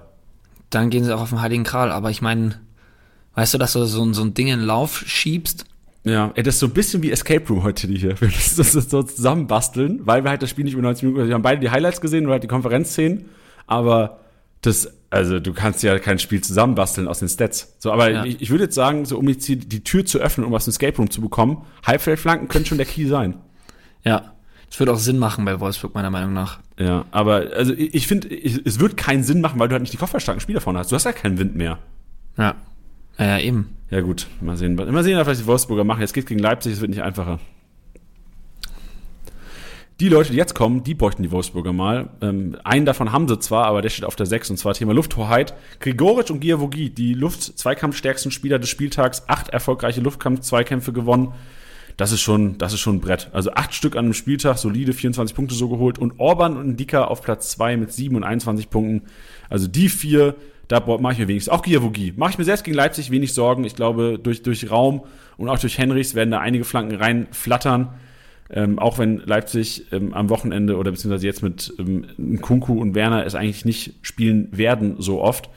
Dann 0.71 0.91
gehen 0.91 1.05
sie 1.05 1.15
auch 1.15 1.21
auf 1.21 1.31
den 1.31 1.41
Heiligen 1.41 1.65
Kral. 1.65 1.91
Aber 1.91 2.11
ich 2.11 2.23
meine, 2.23 2.61
weißt 3.35 3.55
du, 3.55 3.59
dass 3.59 3.75
du 3.75 3.85
so, 3.85 4.13
so 4.13 4.23
ein 4.23 4.35
Ding 4.35 4.49
in 4.49 4.61
den 4.61 4.67
Lauf 4.67 5.05
schiebst? 5.07 5.67
Ja, 6.05 6.33
das 6.35 6.55
ist 6.55 6.61
so 6.61 6.67
ein 6.67 6.73
bisschen 6.73 7.03
wie 7.03 7.11
Escape 7.11 7.47
Room 7.49 7.63
heute 7.63 7.87
die 7.87 7.99
hier. 7.99 8.19
Wir 8.21 8.29
müssen 8.29 8.57
das 8.57 8.73
so 8.73 9.03
zusammenbasteln, 9.03 10.01
weil 10.07 10.25
wir 10.25 10.31
halt 10.31 10.43
das 10.43 10.51
Spiel 10.51 10.65
nicht 10.65 10.75
über 10.75 10.83
90 10.83 11.05
Minuten, 11.05 11.29
wir 11.29 11.35
haben 11.35 11.43
beide 11.43 11.61
die 11.61 11.71
Highlights 11.71 12.01
gesehen 12.01 12.25
oder 12.25 12.35
halt 12.35 12.45
die 12.45 12.49
Konferenzszenen, 12.49 13.27
aber 13.67 14.21
das, 14.63 14.93
also 15.11 15.41
du 15.41 15.53
kannst 15.53 15.83
ja 15.83 15.99
kein 15.99 16.19
Spiel 16.19 16.41
zusammenbasteln 16.41 17.09
aus 17.09 17.21
den 17.21 17.29
Stats. 17.29 17.77
So, 17.79 17.93
aber 17.93 18.11
ja. 18.11 18.25
ich, 18.25 18.43
ich 18.43 18.51
würde 18.51 18.65
jetzt 18.65 18.75
sagen, 18.75 19.05
so 19.05 19.19
um 19.19 19.29
jetzt 19.29 19.47
die, 19.49 19.57
die 19.57 19.85
Tür 19.85 20.05
zu 20.05 20.19
öffnen, 20.19 20.47
um 20.47 20.55
aus 20.55 20.65
dem 20.65 20.71
Escape 20.71 20.97
Room 20.97 21.11
zu 21.11 21.21
bekommen, 21.21 21.65
Halbfeldflanken 21.87 22.49
können 22.49 22.67
schon 22.67 22.79
der 22.79 22.87
Key 22.87 23.07
sein. 23.07 23.37
Ja. 24.05 24.35
Das 24.69 24.79
würde 24.79 24.93
auch 24.93 24.99
Sinn 24.99 25.19
machen 25.19 25.45
bei 25.45 25.61
Wolfsburg, 25.61 25.95
meiner 25.95 26.11
Meinung 26.11 26.35
nach. 26.35 26.59
Ja, 26.79 27.07
aber 27.11 27.47
also 27.55 27.73
ich, 27.73 27.95
ich 27.95 28.07
finde, 28.07 28.29
es 28.31 28.79
wird 28.79 28.99
keinen 28.99 29.23
Sinn 29.23 29.41
machen, 29.41 29.59
weil 29.59 29.69
du 29.69 29.73
halt 29.73 29.83
nicht 29.83 29.95
die 29.95 29.97
kopfballstarken 29.97 30.41
Spieler 30.41 30.61
vorne 30.61 30.81
hast. 30.81 30.93
Du 30.93 30.97
hast 30.97 31.05
ja 31.05 31.13
keinen 31.13 31.39
Wind 31.39 31.57
mehr. 31.57 31.79
Ja. 32.37 32.57
Ja, 33.19 33.39
eben. 33.39 33.77
Ja, 33.91 34.01
gut. 34.01 34.27
Mal 34.41 34.57
sehen. 34.57 34.75
Mal 34.75 35.03
sehen, 35.03 35.19
was 35.25 35.39
die 35.39 35.47
Wolfsburger 35.47 35.85
machen. 35.85 36.01
Jetzt 36.01 36.13
geht 36.13 36.27
gegen 36.27 36.41
Leipzig, 36.41 36.75
es 36.75 36.81
wird 36.81 36.91
nicht 36.91 37.03
einfacher 37.03 37.41
die 40.01 40.09
Leute, 40.09 40.31
die 40.31 40.37
jetzt 40.37 40.55
kommen, 40.55 40.85
die 40.85 40.95
bräuchten 40.95 41.25
die 41.25 41.33
Wolfsburger 41.33 41.73
mal. 41.73 42.11
Ähm, 42.21 42.57
einen 42.63 42.87
davon 42.87 43.11
haben 43.11 43.27
sie 43.27 43.39
zwar, 43.41 43.67
aber 43.67 43.83
der 43.83 43.91
steht 43.91 44.05
auf 44.05 44.15
der 44.15 44.27
6 44.27 44.51
und 44.51 44.57
zwar 44.57 44.75
Thema 44.75 44.95
Lufthoheit. 44.95 45.55
Grigoric 45.81 46.31
und 46.31 46.41
Giavogi, 46.41 46.91
die 46.91 47.15
Luft-Zweikampfstärksten 47.15 48.31
Spieler 48.31 48.61
des 48.61 48.69
Spieltags, 48.69 49.25
acht 49.27 49.49
erfolgreiche 49.49 50.01
Luftkampf-Zweikämpfe 50.01 50.93
gewonnen. 50.93 51.33
Das 51.97 52.13
ist 52.13 52.21
schon, 52.21 52.59
das 52.59 52.73
ist 52.73 52.81
schon 52.81 52.97
ein 52.97 53.01
Brett. 53.01 53.29
Also 53.33 53.51
acht 53.55 53.75
Stück 53.75 53.97
an 53.97 54.05
einem 54.05 54.15
Spieltag, 54.15 54.59
solide, 54.59 54.93
24 54.93 55.35
Punkte 55.35 55.57
so 55.57 55.69
geholt. 55.69 55.99
Und 55.99 56.21
Orban 56.21 56.57
und 56.57 56.77
Dika 56.77 57.07
auf 57.07 57.23
Platz 57.23 57.51
zwei 57.51 57.77
mit 57.77 57.93
7 57.93 58.15
und 58.15 58.23
21 58.23 58.71
Punkten. 58.71 59.09
Also 59.51 59.67
die 59.67 59.89
vier, 59.89 60.37
da 60.69 60.79
mache 60.79 61.15
ich 61.15 61.19
mir 61.19 61.27
wenigstens, 61.27 61.53
auch 61.53 61.63
Giavogi, 61.63 62.15
mache 62.17 62.31
ich 62.31 62.39
mir 62.39 62.45
selbst 62.45 62.63
gegen 62.63 62.77
Leipzig 62.77 63.11
wenig 63.11 63.35
Sorgen. 63.35 63.65
Ich 63.65 63.75
glaube, 63.75 64.21
durch, 64.23 64.43
durch 64.43 64.71
Raum 64.71 65.03
und 65.37 65.49
auch 65.49 65.59
durch 65.59 65.77
Henrichs 65.77 66.15
werden 66.15 66.31
da 66.31 66.39
einige 66.39 66.63
Flanken 66.63 66.95
reinflattern. 66.95 67.89
Ähm, 68.51 68.79
auch 68.79 68.99
wenn 68.99 69.19
Leipzig 69.19 69.87
ähm, 69.93 70.15
am 70.15 70.31
Wochenende 70.31 70.77
oder 70.77 70.91
beziehungsweise 70.91 71.27
jetzt 71.27 71.43
mit 71.43 71.73
ähm, 71.79 72.41
Kunku 72.41 72.81
und 72.81 72.95
Werner 72.95 73.27
es 73.27 73.35
eigentlich 73.35 73.65
nicht 73.65 73.95
spielen 74.03 74.49
werden 74.53 74.97
so 74.99 75.21
oft. 75.21 75.51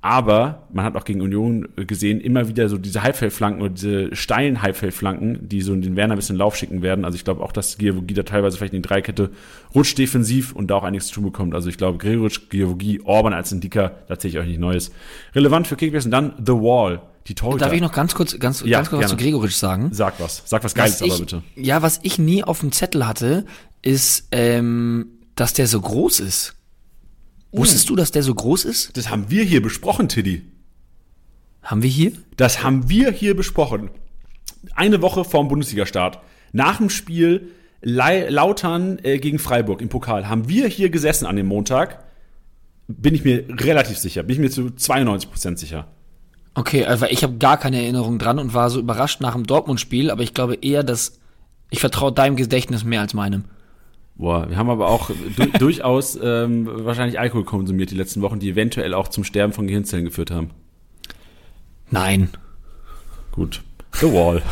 Aber 0.00 0.68
man 0.72 0.84
hat 0.84 0.94
auch 0.94 1.04
gegen 1.04 1.20
Union 1.20 1.68
gesehen, 1.74 2.20
immer 2.20 2.46
wieder 2.48 2.68
so 2.68 2.78
diese 2.78 3.02
Halbfeldflanken 3.02 3.60
oder 3.60 3.74
diese 3.74 4.14
steilen 4.14 4.62
Halbfeldflanken, 4.62 5.48
die 5.48 5.60
so 5.60 5.74
den 5.74 5.96
Werner 5.96 6.14
ein 6.14 6.18
bisschen 6.18 6.36
Lauf 6.36 6.54
schicken 6.54 6.82
werden. 6.82 7.04
Also 7.04 7.16
ich 7.16 7.24
glaube 7.24 7.42
auch, 7.42 7.50
dass 7.50 7.78
Giavogi 7.78 8.14
da 8.14 8.22
teilweise 8.22 8.56
vielleicht 8.56 8.74
in 8.74 8.82
die 8.82 8.88
Dreikette 8.88 9.30
rutscht 9.74 9.98
defensiv 9.98 10.52
und 10.52 10.70
da 10.70 10.76
auch 10.76 10.84
einiges 10.84 11.08
zu 11.08 11.14
tun 11.14 11.24
bekommt. 11.24 11.52
Also 11.52 11.68
ich 11.68 11.78
glaube, 11.78 11.98
Gregoritsch, 11.98 12.48
Giavogi, 12.48 13.00
Orban 13.02 13.32
als 13.32 13.50
Indiker, 13.50 13.96
da 14.06 14.16
zähle 14.16 14.34
ich 14.34 14.38
euch 14.38 14.46
nicht 14.46 14.60
Neues. 14.60 14.92
Relevant 15.34 15.66
für 15.66 15.74
Kickbase 15.74 16.06
und 16.06 16.12
dann 16.12 16.32
The 16.38 16.52
Wall. 16.52 17.02
Die 17.28 17.34
Torhüter. 17.34 17.66
Darf 17.66 17.74
ich 17.74 17.82
noch 17.82 17.92
ganz 17.92 18.14
kurz, 18.14 18.38
ganz, 18.38 18.62
ja, 18.64 18.78
ganz 18.78 18.88
kurz 18.88 19.04
was 19.04 19.10
zu 19.10 19.16
Gregoritsch 19.16 19.54
sagen? 19.54 19.90
Sag 19.92 20.18
was. 20.18 20.42
Sag 20.46 20.64
was 20.64 20.74
Geiles 20.74 21.00
was 21.02 21.10
aber 21.10 21.20
bitte. 21.20 21.42
Ja, 21.56 21.82
was 21.82 22.00
ich 22.02 22.18
nie 22.18 22.42
auf 22.42 22.60
dem 22.60 22.72
Zettel 22.72 23.06
hatte, 23.06 23.44
ist, 23.82 24.28
ähm, 24.32 25.08
dass 25.36 25.52
der 25.52 25.66
so 25.66 25.80
groß 25.80 26.20
ist. 26.20 26.54
Uh. 27.52 27.58
Wusstest 27.58 27.88
du, 27.90 27.96
dass 27.96 28.12
der 28.12 28.22
so 28.22 28.34
groß 28.34 28.64
ist? 28.64 28.96
Das 28.96 29.10
haben 29.10 29.30
wir 29.30 29.44
hier 29.44 29.62
besprochen, 29.62 30.08
Tiddy. 30.08 30.42
Haben 31.62 31.82
wir 31.82 31.90
hier? 31.90 32.12
Das 32.36 32.62
haben 32.62 32.88
wir 32.88 33.10
hier 33.10 33.36
besprochen. 33.36 33.90
Eine 34.74 35.02
Woche 35.02 35.24
vorm 35.24 35.48
Bundesliga-Start. 35.48 36.20
Nach 36.52 36.78
dem 36.78 36.88
Spiel 36.88 37.50
Lautern 37.82 38.98
äh, 39.02 39.18
gegen 39.18 39.38
Freiburg 39.38 39.82
im 39.82 39.88
Pokal 39.88 40.28
haben 40.28 40.48
wir 40.48 40.66
hier 40.66 40.88
gesessen 40.88 41.26
an 41.26 41.36
dem 41.36 41.46
Montag. 41.46 42.04
Bin 42.88 43.14
ich 43.14 43.22
mir 43.22 43.44
relativ 43.50 43.98
sicher. 43.98 44.22
Bin 44.22 44.34
ich 44.34 44.40
mir 44.40 44.50
zu 44.50 44.70
92 44.70 45.30
Prozent 45.30 45.58
sicher. 45.58 45.88
Okay, 46.58 46.84
also 46.84 47.06
ich 47.06 47.22
habe 47.22 47.36
gar 47.36 47.56
keine 47.56 47.80
Erinnerung 47.80 48.18
dran 48.18 48.40
und 48.40 48.52
war 48.52 48.68
so 48.68 48.80
überrascht 48.80 49.20
nach 49.20 49.34
dem 49.34 49.46
Dortmund-Spiel, 49.46 50.10
aber 50.10 50.24
ich 50.24 50.34
glaube 50.34 50.56
eher, 50.56 50.82
dass 50.82 51.20
ich 51.70 51.78
vertraue 51.78 52.10
deinem 52.10 52.34
Gedächtnis 52.34 52.82
mehr 52.82 53.00
als 53.00 53.14
meinem. 53.14 53.44
Boah, 54.16 54.50
wir 54.50 54.56
haben 54.56 54.68
aber 54.68 54.88
auch 54.88 55.08
du 55.36 55.46
durchaus 55.60 56.18
ähm, 56.20 56.68
wahrscheinlich 56.68 57.20
Alkohol 57.20 57.44
konsumiert 57.44 57.92
die 57.92 57.94
letzten 57.94 58.22
Wochen, 58.22 58.40
die 58.40 58.50
eventuell 58.50 58.92
auch 58.92 59.06
zum 59.06 59.22
Sterben 59.22 59.52
von 59.52 59.68
Gehirnzellen 59.68 60.04
geführt 60.04 60.32
haben. 60.32 60.50
Nein. 61.92 62.28
Gut. 63.30 63.62
The 63.92 64.12
Wall. 64.12 64.42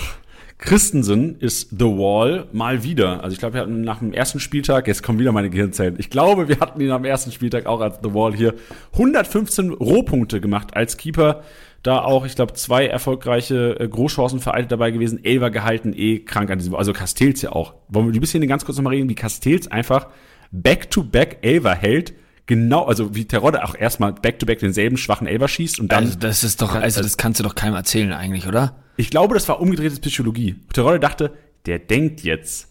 Christensen 0.58 1.40
ist 1.40 1.70
The 1.70 1.86
Wall 1.86 2.46
mal 2.52 2.84
wieder. 2.84 3.24
Also 3.24 3.34
ich 3.34 3.40
glaube, 3.40 3.54
wir 3.54 3.60
hatten 3.62 3.80
nach 3.80 3.98
dem 3.98 4.12
ersten 4.12 4.38
Spieltag, 4.38 4.86
jetzt 4.86 5.02
kommen 5.02 5.18
wieder 5.18 5.32
meine 5.32 5.50
Gehirnzellen. 5.50 5.96
Ich 5.98 6.08
glaube, 6.08 6.48
wir 6.48 6.60
hatten 6.60 6.80
ihn 6.80 6.92
am 6.92 7.04
ersten 7.04 7.32
Spieltag 7.32 7.66
auch 7.66 7.80
als 7.80 7.98
The 8.00 8.14
Wall 8.14 8.32
hier 8.32 8.54
115 8.92 9.72
Rohpunkte 9.72 10.40
gemacht 10.40 10.76
als 10.76 10.96
Keeper. 10.96 11.42
Da 11.86 12.02
auch, 12.02 12.26
ich 12.26 12.34
glaube, 12.34 12.54
zwei 12.54 12.86
erfolgreiche 12.86 13.78
äh, 13.78 13.88
Großchancen 13.88 14.40
vereitet 14.40 14.72
dabei 14.72 14.90
gewesen. 14.90 15.24
Elver 15.24 15.50
gehalten, 15.50 15.92
eh 15.94 16.18
krank 16.20 16.50
an 16.50 16.58
diesem. 16.58 16.74
Also 16.74 16.92
Castells 16.92 17.42
ja 17.42 17.52
auch. 17.52 17.74
Wollen 17.88 18.06
wir 18.06 18.14
ein 18.14 18.20
bisschen 18.20 18.46
ganz 18.48 18.64
kurz 18.64 18.76
nochmal 18.76 18.94
reden, 18.94 19.08
wie 19.08 19.14
Castells 19.14 19.68
einfach 19.68 20.08
back-to-back 20.50 21.38
Elver 21.42 21.74
hält 21.74 22.14
genau, 22.46 22.84
also 22.84 23.14
wie 23.14 23.26
Terodde 23.26 23.64
auch 23.64 23.74
erstmal 23.74 24.12
back-to-back 24.12 24.60
denselben 24.60 24.96
schwachen 24.96 25.26
Elber 25.26 25.48
schießt 25.48 25.80
und 25.80 25.92
dann. 25.92 26.04
Also 26.04 26.18
das 26.18 26.44
ist 26.44 26.62
doch, 26.62 26.74
also 26.74 27.02
das 27.02 27.16
kannst 27.16 27.40
du 27.40 27.44
doch 27.44 27.54
keinem 27.54 27.74
erzählen 27.74 28.12
eigentlich, 28.12 28.46
oder? 28.46 28.76
Ich 28.96 29.10
glaube, 29.10 29.34
das 29.34 29.48
war 29.48 29.60
umgedrehte 29.60 30.00
Psychologie. 30.00 30.56
Terodde 30.72 31.00
dachte, 31.00 31.32
der 31.66 31.78
denkt 31.78 32.22
jetzt, 32.22 32.68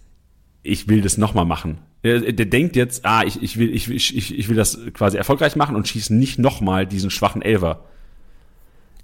ich 0.64 0.88
will 0.88 1.02
das 1.02 1.18
nochmal 1.18 1.46
machen. 1.46 1.80
Der, 2.04 2.20
der 2.20 2.46
denkt 2.46 2.76
jetzt, 2.76 3.06
ah, 3.06 3.24
ich, 3.24 3.42
ich, 3.42 3.58
will, 3.58 3.74
ich, 3.74 3.90
ich, 3.92 4.38
ich 4.38 4.50
will 4.50 4.56
das 4.56 4.80
quasi 4.94 5.18
erfolgreich 5.18 5.56
machen 5.56 5.76
und 5.76 5.88
schießt 5.88 6.12
nicht 6.12 6.40
nochmal 6.40 6.86
diesen 6.88 7.10
schwachen 7.10 7.42
Elver. 7.42 7.86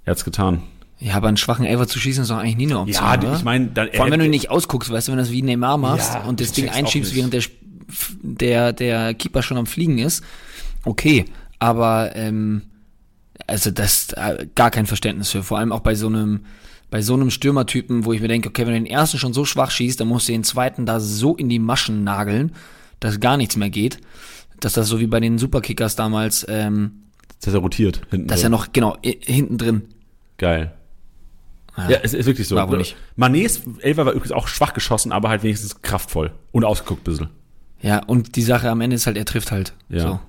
Er 0.04 0.12
hat's 0.12 0.24
getan. 0.24 0.62
Ja, 0.98 1.14
aber 1.14 1.28
einen 1.28 1.36
schwachen 1.36 1.64
Elfer 1.64 1.88
zu 1.88 1.98
schießen 1.98 2.22
ist 2.22 2.30
doch 2.30 2.38
eigentlich 2.38 2.56
nie 2.56 2.66
eine 2.66 2.78
Option. 2.78 3.04
Ja, 3.04 3.18
oder? 3.18 3.36
ich 3.36 3.42
meine, 3.42 3.70
Vor 3.74 4.04
allem, 4.04 4.12
wenn 4.12 4.20
du 4.20 4.26
ihn 4.26 4.30
nicht 4.30 4.50
ausguckst, 4.50 4.90
weißt 4.90 5.08
du, 5.08 5.12
wenn 5.12 5.18
du 5.18 5.24
das 5.24 5.32
wie 5.32 5.42
Neymar 5.42 5.76
machst 5.76 6.14
Ja, 6.14 6.22
und 6.22 6.40
das 6.40 6.52
Ding 6.52 6.68
einschiebst, 6.68 7.14
während 7.14 7.34
der, 7.34 7.42
der, 8.22 8.72
der 8.72 9.14
Keeper 9.14 9.42
schon 9.42 9.56
am 9.56 9.66
Fliegen 9.66 9.98
ist, 9.98 10.22
okay. 10.84 11.24
Aber 11.58 12.14
ähm, 12.14 12.62
also 13.46 13.70
das 13.70 14.12
äh, 14.12 14.46
gar 14.54 14.70
kein 14.70 14.86
Verständnis 14.86 15.30
für. 15.30 15.42
Vor 15.42 15.58
allem 15.58 15.72
auch 15.72 15.80
bei 15.80 15.94
so 15.94 16.06
einem 16.06 16.40
bei 16.90 17.00
so 17.00 17.14
einem 17.14 17.30
Stürmertypen, 17.30 18.04
wo 18.04 18.12
ich 18.12 18.20
mir 18.20 18.28
denke, 18.28 18.50
okay, 18.50 18.66
wenn 18.66 18.74
du 18.74 18.80
den 18.80 18.86
ersten 18.86 19.16
schon 19.18 19.32
so 19.32 19.46
schwach 19.46 19.70
schießt, 19.70 19.98
dann 19.98 20.08
musst 20.08 20.28
du 20.28 20.32
den 20.32 20.44
zweiten 20.44 20.84
da 20.84 21.00
so 21.00 21.34
in 21.34 21.48
die 21.48 21.58
Maschen 21.58 22.04
nageln, 22.04 22.52
dass 23.00 23.18
gar 23.18 23.38
nichts 23.38 23.56
mehr 23.56 23.70
geht. 23.70 23.98
Dass 24.60 24.74
das 24.74 24.88
so 24.88 25.00
wie 25.00 25.06
bei 25.06 25.18
den 25.18 25.38
Superkickers 25.38 25.96
damals, 25.96 26.44
ähm, 26.50 27.01
dass 27.42 27.54
er 27.54 27.60
rotiert 27.60 28.02
hinten. 28.10 28.28
dass 28.28 28.40
drin. 28.40 28.46
er 28.52 28.56
noch, 28.56 28.72
genau, 28.72 28.96
hinten 29.02 29.58
drin. 29.58 29.82
Geil. 30.38 30.72
Ja, 31.76 31.98
es 32.02 32.12
ist 32.12 32.26
wirklich 32.26 32.48
so. 32.48 32.56
War 32.56 32.70
wohl 32.70 32.78
nicht. 32.78 32.96
Manets 33.16 33.62
Elfer 33.80 34.04
war 34.04 34.12
übrigens 34.12 34.32
auch 34.32 34.46
schwach 34.46 34.74
geschossen, 34.74 35.10
aber 35.10 35.30
halt 35.30 35.42
wenigstens 35.42 35.80
kraftvoll 35.80 36.32
und 36.52 36.64
ausgeguckt 36.64 37.02
ein 37.02 37.04
bisschen. 37.04 37.28
Ja, 37.80 38.02
und 38.04 38.36
die 38.36 38.42
Sache 38.42 38.70
am 38.70 38.80
Ende 38.80 38.96
ist 38.96 39.06
halt, 39.06 39.16
er 39.16 39.24
trifft 39.24 39.52
halt. 39.52 39.74
Ja. 39.88 40.00
So. 40.00 40.20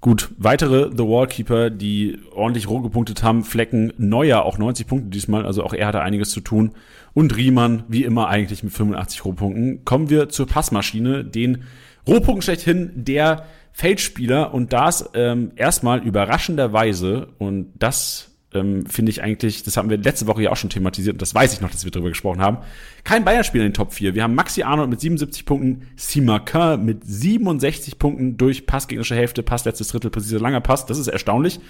Gut, 0.00 0.30
weitere 0.38 0.90
The 0.90 1.04
Wallkeeper, 1.04 1.70
die 1.70 2.18
ordentlich 2.32 2.68
roh 2.68 2.80
gepunktet 2.80 3.22
haben, 3.22 3.44
Flecken 3.44 3.92
Neuer 3.98 4.44
auch 4.44 4.56
90 4.56 4.86
Punkte 4.86 5.10
diesmal, 5.10 5.44
also 5.44 5.64
auch 5.64 5.72
er 5.74 5.88
hatte 5.88 6.00
einiges 6.00 6.30
zu 6.30 6.40
tun. 6.40 6.72
Und 7.12 7.36
Riemann, 7.36 7.84
wie 7.88 8.04
immer 8.04 8.28
eigentlich 8.28 8.62
mit 8.62 8.72
85 8.72 9.24
Rohpunkten. 9.24 9.84
Kommen 9.84 10.10
wir 10.10 10.28
zur 10.28 10.46
Passmaschine, 10.46 11.24
den 11.24 11.64
Rohpunkt 12.06 12.44
schlechthin 12.44 12.92
der 12.94 13.46
Feldspieler 13.76 14.54
und 14.54 14.72
das 14.72 15.10
ähm, 15.12 15.52
erstmal 15.54 16.02
überraschenderweise 16.02 17.28
und 17.36 17.74
das 17.78 18.30
ähm, 18.54 18.86
finde 18.86 19.10
ich 19.10 19.22
eigentlich, 19.22 19.64
das 19.64 19.76
haben 19.76 19.90
wir 19.90 19.98
letzte 19.98 20.26
Woche 20.26 20.44
ja 20.44 20.50
auch 20.50 20.56
schon 20.56 20.70
thematisiert 20.70 21.12
und 21.12 21.20
das 21.20 21.34
weiß 21.34 21.52
ich 21.52 21.60
noch, 21.60 21.70
dass 21.70 21.84
wir 21.84 21.90
darüber 21.90 22.08
gesprochen 22.08 22.40
haben. 22.40 22.56
Kein 23.04 23.26
Bayern-Spieler 23.26 23.64
in 23.64 23.72
den 23.72 23.74
Top 23.74 23.92
4. 23.92 24.14
Wir 24.14 24.22
haben 24.22 24.34
Maxi 24.34 24.62
Arnold 24.62 24.88
mit 24.88 25.02
77 25.02 25.44
Punkten, 25.44 25.88
Simakin 25.94 26.86
mit 26.86 27.04
67 27.04 27.98
Punkten 27.98 28.38
durch 28.38 28.64
Pass 28.64 28.88
gegnerische 28.88 29.14
Hälfte, 29.14 29.42
Pass 29.42 29.66
letztes 29.66 29.88
Drittel, 29.88 30.10
präziser 30.10 30.40
langer 30.40 30.62
Pass. 30.62 30.86
Das 30.86 30.98
ist 30.98 31.08
erstaunlich. 31.08 31.60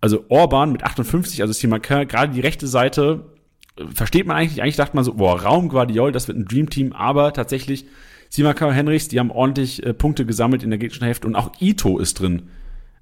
Also 0.00 0.24
Orban 0.30 0.72
mit 0.72 0.82
58, 0.82 1.42
also 1.42 1.52
Simakin, 1.52 2.08
gerade 2.08 2.32
die 2.32 2.40
rechte 2.40 2.66
Seite, 2.66 3.26
äh, 3.76 3.84
versteht 3.92 4.26
man 4.26 4.38
eigentlich, 4.38 4.62
eigentlich 4.62 4.76
dachte 4.76 4.96
man 4.96 5.04
so, 5.04 5.12
boah, 5.12 5.42
Raum 5.42 5.68
Guardiol, 5.68 6.10
das 6.10 6.26
wird 6.26 6.38
ein 6.38 6.46
Dreamteam, 6.46 6.94
aber 6.94 7.34
tatsächlich 7.34 7.84
Simakin 8.34 8.66
und 8.66 8.74
Henrichs, 8.74 9.06
die 9.06 9.20
haben 9.20 9.30
ordentlich 9.30 9.86
äh, 9.86 9.94
Punkte 9.94 10.26
gesammelt 10.26 10.64
in 10.64 10.70
der 10.70 10.78
gegnerischen 10.80 11.04
Hälfte 11.04 11.28
und 11.28 11.36
auch 11.36 11.52
Ito 11.60 11.98
ist 11.98 12.18
drin. 12.18 12.48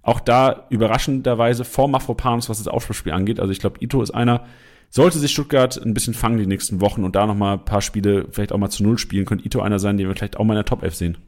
Auch 0.03 0.21
da 0.21 0.67
überraschenderweise 0.69 1.65
vor 1.65 1.89
Mafropanos, 1.89 2.51
was 2.51 2.59
das 2.59 2.69
Aufschlussspiel 2.69 3.13
angeht. 3.13 3.41
Also 3.41 3.51
ich 3.51 3.59
glaube, 3.59 3.79
Ito 3.81 4.03
ist 4.03 4.11
einer, 4.11 4.45
sollte 4.91 5.19
sich 5.19 5.33
Stuttgart 5.33 5.81
ein 5.83 5.95
bisschen 5.95 6.13
fangen 6.13 6.37
die 6.37 6.47
nächsten 6.47 6.83
Wochen 6.83 7.03
und 7.03 7.17
da 7.17 7.27
noch 7.27 7.35
mal 7.35 7.55
ein 7.55 7.65
paar 7.65 7.81
Spiele 7.81 8.27
vielleicht 8.31 8.53
auch 8.53 8.59
mal 8.59 8.69
zu 8.69 8.83
Null 8.83 8.99
spielen, 8.99 9.25
könnte 9.25 9.47
Ito 9.47 9.63
einer 9.63 9.79
sein, 9.79 9.97
den 9.97 10.07
wir 10.07 10.15
vielleicht 10.15 10.37
auch 10.37 10.45
mal 10.45 10.53
in 10.53 10.59
der 10.59 10.67
Top 10.67 10.83
11 10.83 10.95
sehen. 10.97 11.19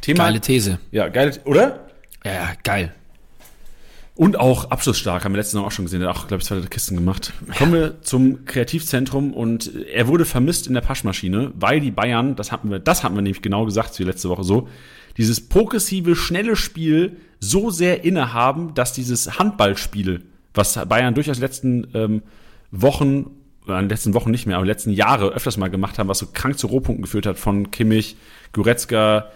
Thema. 0.00 0.24
Geile 0.24 0.40
These. 0.40 0.80
Ja, 0.90 1.06
geil, 1.06 1.38
oder? 1.44 1.90
Ja, 2.24 2.54
geil. 2.64 2.92
Und 4.20 4.38
auch 4.38 4.70
abschlussstark, 4.70 5.24
haben 5.24 5.32
wir 5.32 5.38
letztes 5.38 5.54
Mal 5.54 5.66
auch 5.66 5.70
schon 5.70 5.86
gesehen, 5.86 6.00
der 6.00 6.10
hat 6.10 6.16
auch, 6.18 6.28
glaube 6.28 6.42
ich, 6.42 6.46
zwei 6.46 6.60
Kisten 6.60 6.94
gemacht. 6.94 7.32
Kommen 7.56 7.72
wir 7.72 8.02
zum 8.02 8.44
Kreativzentrum 8.44 9.32
und 9.32 9.74
er 9.86 10.08
wurde 10.08 10.26
vermisst 10.26 10.66
in 10.66 10.74
der 10.74 10.82
Paschmaschine, 10.82 11.52
weil 11.54 11.80
die 11.80 11.90
Bayern, 11.90 12.36
das 12.36 12.52
hatten 12.52 12.70
wir, 12.70 12.80
das 12.80 13.02
hatten 13.02 13.14
wir 13.14 13.22
nämlich 13.22 13.40
genau 13.40 13.64
gesagt, 13.64 13.98
wie 13.98 14.02
letzte 14.02 14.28
Woche 14.28 14.44
so, 14.44 14.68
dieses 15.16 15.48
progressive, 15.48 16.16
schnelle 16.16 16.54
Spiel 16.54 17.16
so 17.38 17.70
sehr 17.70 18.04
innehaben, 18.04 18.74
dass 18.74 18.92
dieses 18.92 19.38
Handballspiel, 19.38 20.20
was 20.52 20.74
Bayern 20.86 21.14
durchaus 21.14 21.38
letzten 21.38 21.86
ähm, 21.94 22.22
Wochen, 22.70 23.30
oder 23.64 23.78
in 23.78 23.86
den 23.86 23.88
letzten 23.88 24.12
Wochen 24.12 24.30
nicht 24.30 24.44
mehr, 24.44 24.58
aber 24.58 24.66
letzten 24.66 24.90
Jahre 24.90 25.30
öfters 25.30 25.56
mal 25.56 25.70
gemacht 25.70 25.98
haben, 25.98 26.10
was 26.10 26.18
so 26.18 26.26
krank 26.30 26.58
zu 26.58 26.66
Rohpunkten 26.66 27.04
geführt 27.04 27.24
hat 27.24 27.38
von 27.38 27.70
Kimmich, 27.70 28.18
Goretzka, 28.52 29.30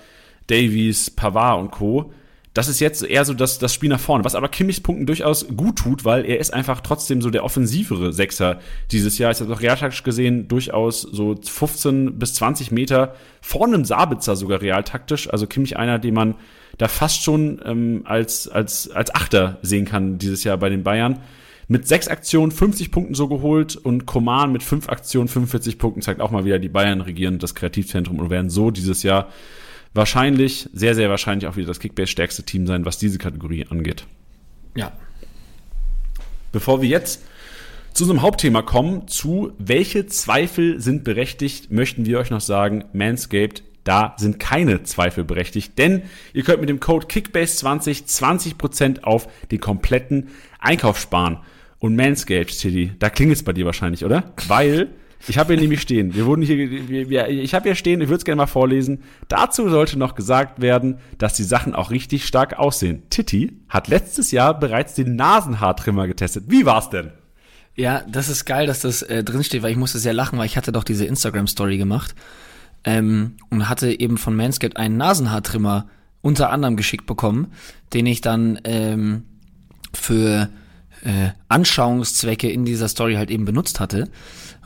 Davies, 0.46 1.10
Pavard 1.10 1.58
und 1.58 1.70
Co. 1.70 2.12
Das 2.54 2.68
ist 2.68 2.78
jetzt 2.78 3.02
eher 3.02 3.24
so 3.24 3.34
das, 3.34 3.58
das 3.58 3.74
Spiel 3.74 3.88
nach 3.88 3.98
vorne, 3.98 4.24
was 4.24 4.36
aber 4.36 4.48
Kimmichs 4.48 4.80
Punkten 4.80 5.06
durchaus 5.06 5.48
gut 5.48 5.76
tut, 5.76 6.04
weil 6.04 6.24
er 6.24 6.38
ist 6.38 6.54
einfach 6.54 6.80
trotzdem 6.80 7.20
so 7.20 7.30
der 7.30 7.44
offensivere 7.44 8.12
Sechser 8.12 8.60
dieses 8.92 9.18
Jahr. 9.18 9.32
Ich 9.32 9.40
habe 9.40 9.52
auch 9.52 9.60
realtaktisch 9.60 10.04
gesehen, 10.04 10.46
durchaus 10.46 11.02
so 11.02 11.34
15 11.34 12.16
bis 12.16 12.34
20 12.34 12.70
Meter 12.70 13.16
vor 13.42 13.66
einem 13.66 13.84
Sabitzer 13.84 14.36
sogar 14.36 14.62
realtaktisch. 14.62 15.28
Also 15.28 15.48
Kimmich 15.48 15.76
einer, 15.76 15.98
den 15.98 16.14
man 16.14 16.36
da 16.78 16.86
fast 16.86 17.24
schon 17.24 17.60
ähm, 17.64 18.02
als, 18.04 18.46
als, 18.46 18.88
als 18.88 19.12
Achter 19.12 19.58
sehen 19.62 19.84
kann 19.84 20.18
dieses 20.18 20.44
Jahr 20.44 20.56
bei 20.56 20.68
den 20.68 20.84
Bayern. 20.84 21.18
Mit 21.66 21.88
sechs 21.88 22.06
Aktionen 22.06 22.52
50 22.52 22.92
Punkten 22.92 23.14
so 23.14 23.26
geholt 23.26 23.74
und 23.74 24.06
Koman 24.06 24.52
mit 24.52 24.62
fünf 24.62 24.88
Aktionen 24.88 25.26
45 25.26 25.78
Punkten 25.78 26.02
zeigt 26.02 26.20
auch 26.20 26.30
mal 26.30 26.44
wieder, 26.44 26.60
die 26.60 26.68
Bayern 26.68 27.00
regieren 27.00 27.40
das 27.40 27.56
Kreativzentrum 27.56 28.20
und 28.20 28.30
werden 28.30 28.50
so 28.50 28.70
dieses 28.70 29.02
Jahr 29.02 29.28
wahrscheinlich, 29.94 30.68
sehr, 30.72 30.94
sehr 30.94 31.08
wahrscheinlich 31.08 31.48
auch 31.48 31.56
wieder 31.56 31.68
das 31.68 31.80
Kickbase-stärkste 31.80 32.42
Team 32.42 32.66
sein, 32.66 32.84
was 32.84 32.98
diese 32.98 33.18
Kategorie 33.18 33.66
angeht. 33.68 34.06
Ja. 34.76 34.92
Bevor 36.52 36.82
wir 36.82 36.88
jetzt 36.88 37.22
zu 37.94 38.04
unserem 38.04 38.22
Hauptthema 38.22 38.62
kommen, 38.62 39.06
zu 39.06 39.52
welche 39.58 40.06
Zweifel 40.06 40.80
sind 40.80 41.04
berechtigt, 41.04 41.70
möchten 41.70 42.06
wir 42.06 42.18
euch 42.18 42.30
noch 42.30 42.40
sagen, 42.40 42.84
Manscaped, 42.92 43.62
da 43.84 44.14
sind 44.18 44.40
keine 44.40 44.82
Zweifel 44.82 45.24
berechtigt, 45.24 45.78
denn 45.78 46.02
ihr 46.32 46.42
könnt 46.42 46.60
mit 46.60 46.68
dem 46.68 46.80
Code 46.80 47.06
Kickbase20 47.06 48.06
20% 48.06 49.04
auf 49.04 49.28
den 49.50 49.60
kompletten 49.60 50.28
Einkauf 50.58 50.98
sparen. 50.98 51.38
Und 51.78 51.96
Manscaped, 51.96 52.58
Tilly, 52.58 52.92
da 52.98 53.10
klingelt 53.10 53.38
es 53.38 53.44
bei 53.44 53.52
dir 53.52 53.66
wahrscheinlich, 53.66 54.04
oder? 54.04 54.32
Weil 54.48 54.88
ich 55.26 55.38
habe 55.38 55.54
hier 55.54 55.62
nämlich 55.62 55.80
stehen. 55.80 56.14
Wir 56.14 56.26
wurden 56.26 56.42
hier, 56.42 56.56
wir, 56.88 57.08
wir, 57.08 57.28
ich 57.28 57.54
habe 57.54 57.64
hier 57.64 57.74
stehen, 57.74 58.00
ich 58.00 58.08
würde 58.08 58.18
es 58.18 58.24
gerne 58.24 58.36
mal 58.36 58.46
vorlesen. 58.46 59.02
Dazu 59.28 59.68
sollte 59.68 59.98
noch 59.98 60.14
gesagt 60.14 60.60
werden, 60.60 60.98
dass 61.18 61.34
die 61.34 61.44
Sachen 61.44 61.74
auch 61.74 61.90
richtig 61.90 62.26
stark 62.26 62.58
aussehen. 62.58 63.02
Titi 63.10 63.60
hat 63.68 63.88
letztes 63.88 64.30
Jahr 64.30 64.58
bereits 64.58 64.94
den 64.94 65.16
Nasenhaartrimmer 65.16 66.06
getestet. 66.06 66.44
Wie 66.48 66.66
war's 66.66 66.90
denn? 66.90 67.12
Ja, 67.76 68.02
das 68.08 68.28
ist 68.28 68.44
geil, 68.44 68.66
dass 68.66 68.80
das 68.80 69.02
äh, 69.02 69.24
drinsteht, 69.24 69.62
weil 69.62 69.72
ich 69.72 69.76
musste 69.76 69.98
sehr 69.98 70.12
lachen, 70.12 70.38
weil 70.38 70.46
ich 70.46 70.56
hatte 70.56 70.72
doch 70.72 70.84
diese 70.84 71.06
Instagram-Story 71.06 71.76
gemacht 71.76 72.14
ähm, 72.84 73.36
und 73.50 73.68
hatte 73.68 73.98
eben 73.98 74.16
von 74.16 74.36
Manscaped 74.36 74.76
einen 74.76 74.96
Nasenhaartrimmer 74.96 75.88
unter 76.20 76.50
anderem 76.50 76.76
geschickt 76.76 77.06
bekommen, 77.06 77.52
den 77.92 78.06
ich 78.06 78.20
dann 78.20 78.60
ähm, 78.64 79.24
für 79.92 80.48
äh, 81.04 81.30
Anschauungszwecke 81.48 82.50
in 82.50 82.64
dieser 82.64 82.88
Story 82.88 83.14
halt 83.14 83.30
eben 83.30 83.44
benutzt 83.44 83.80
hatte. 83.80 84.08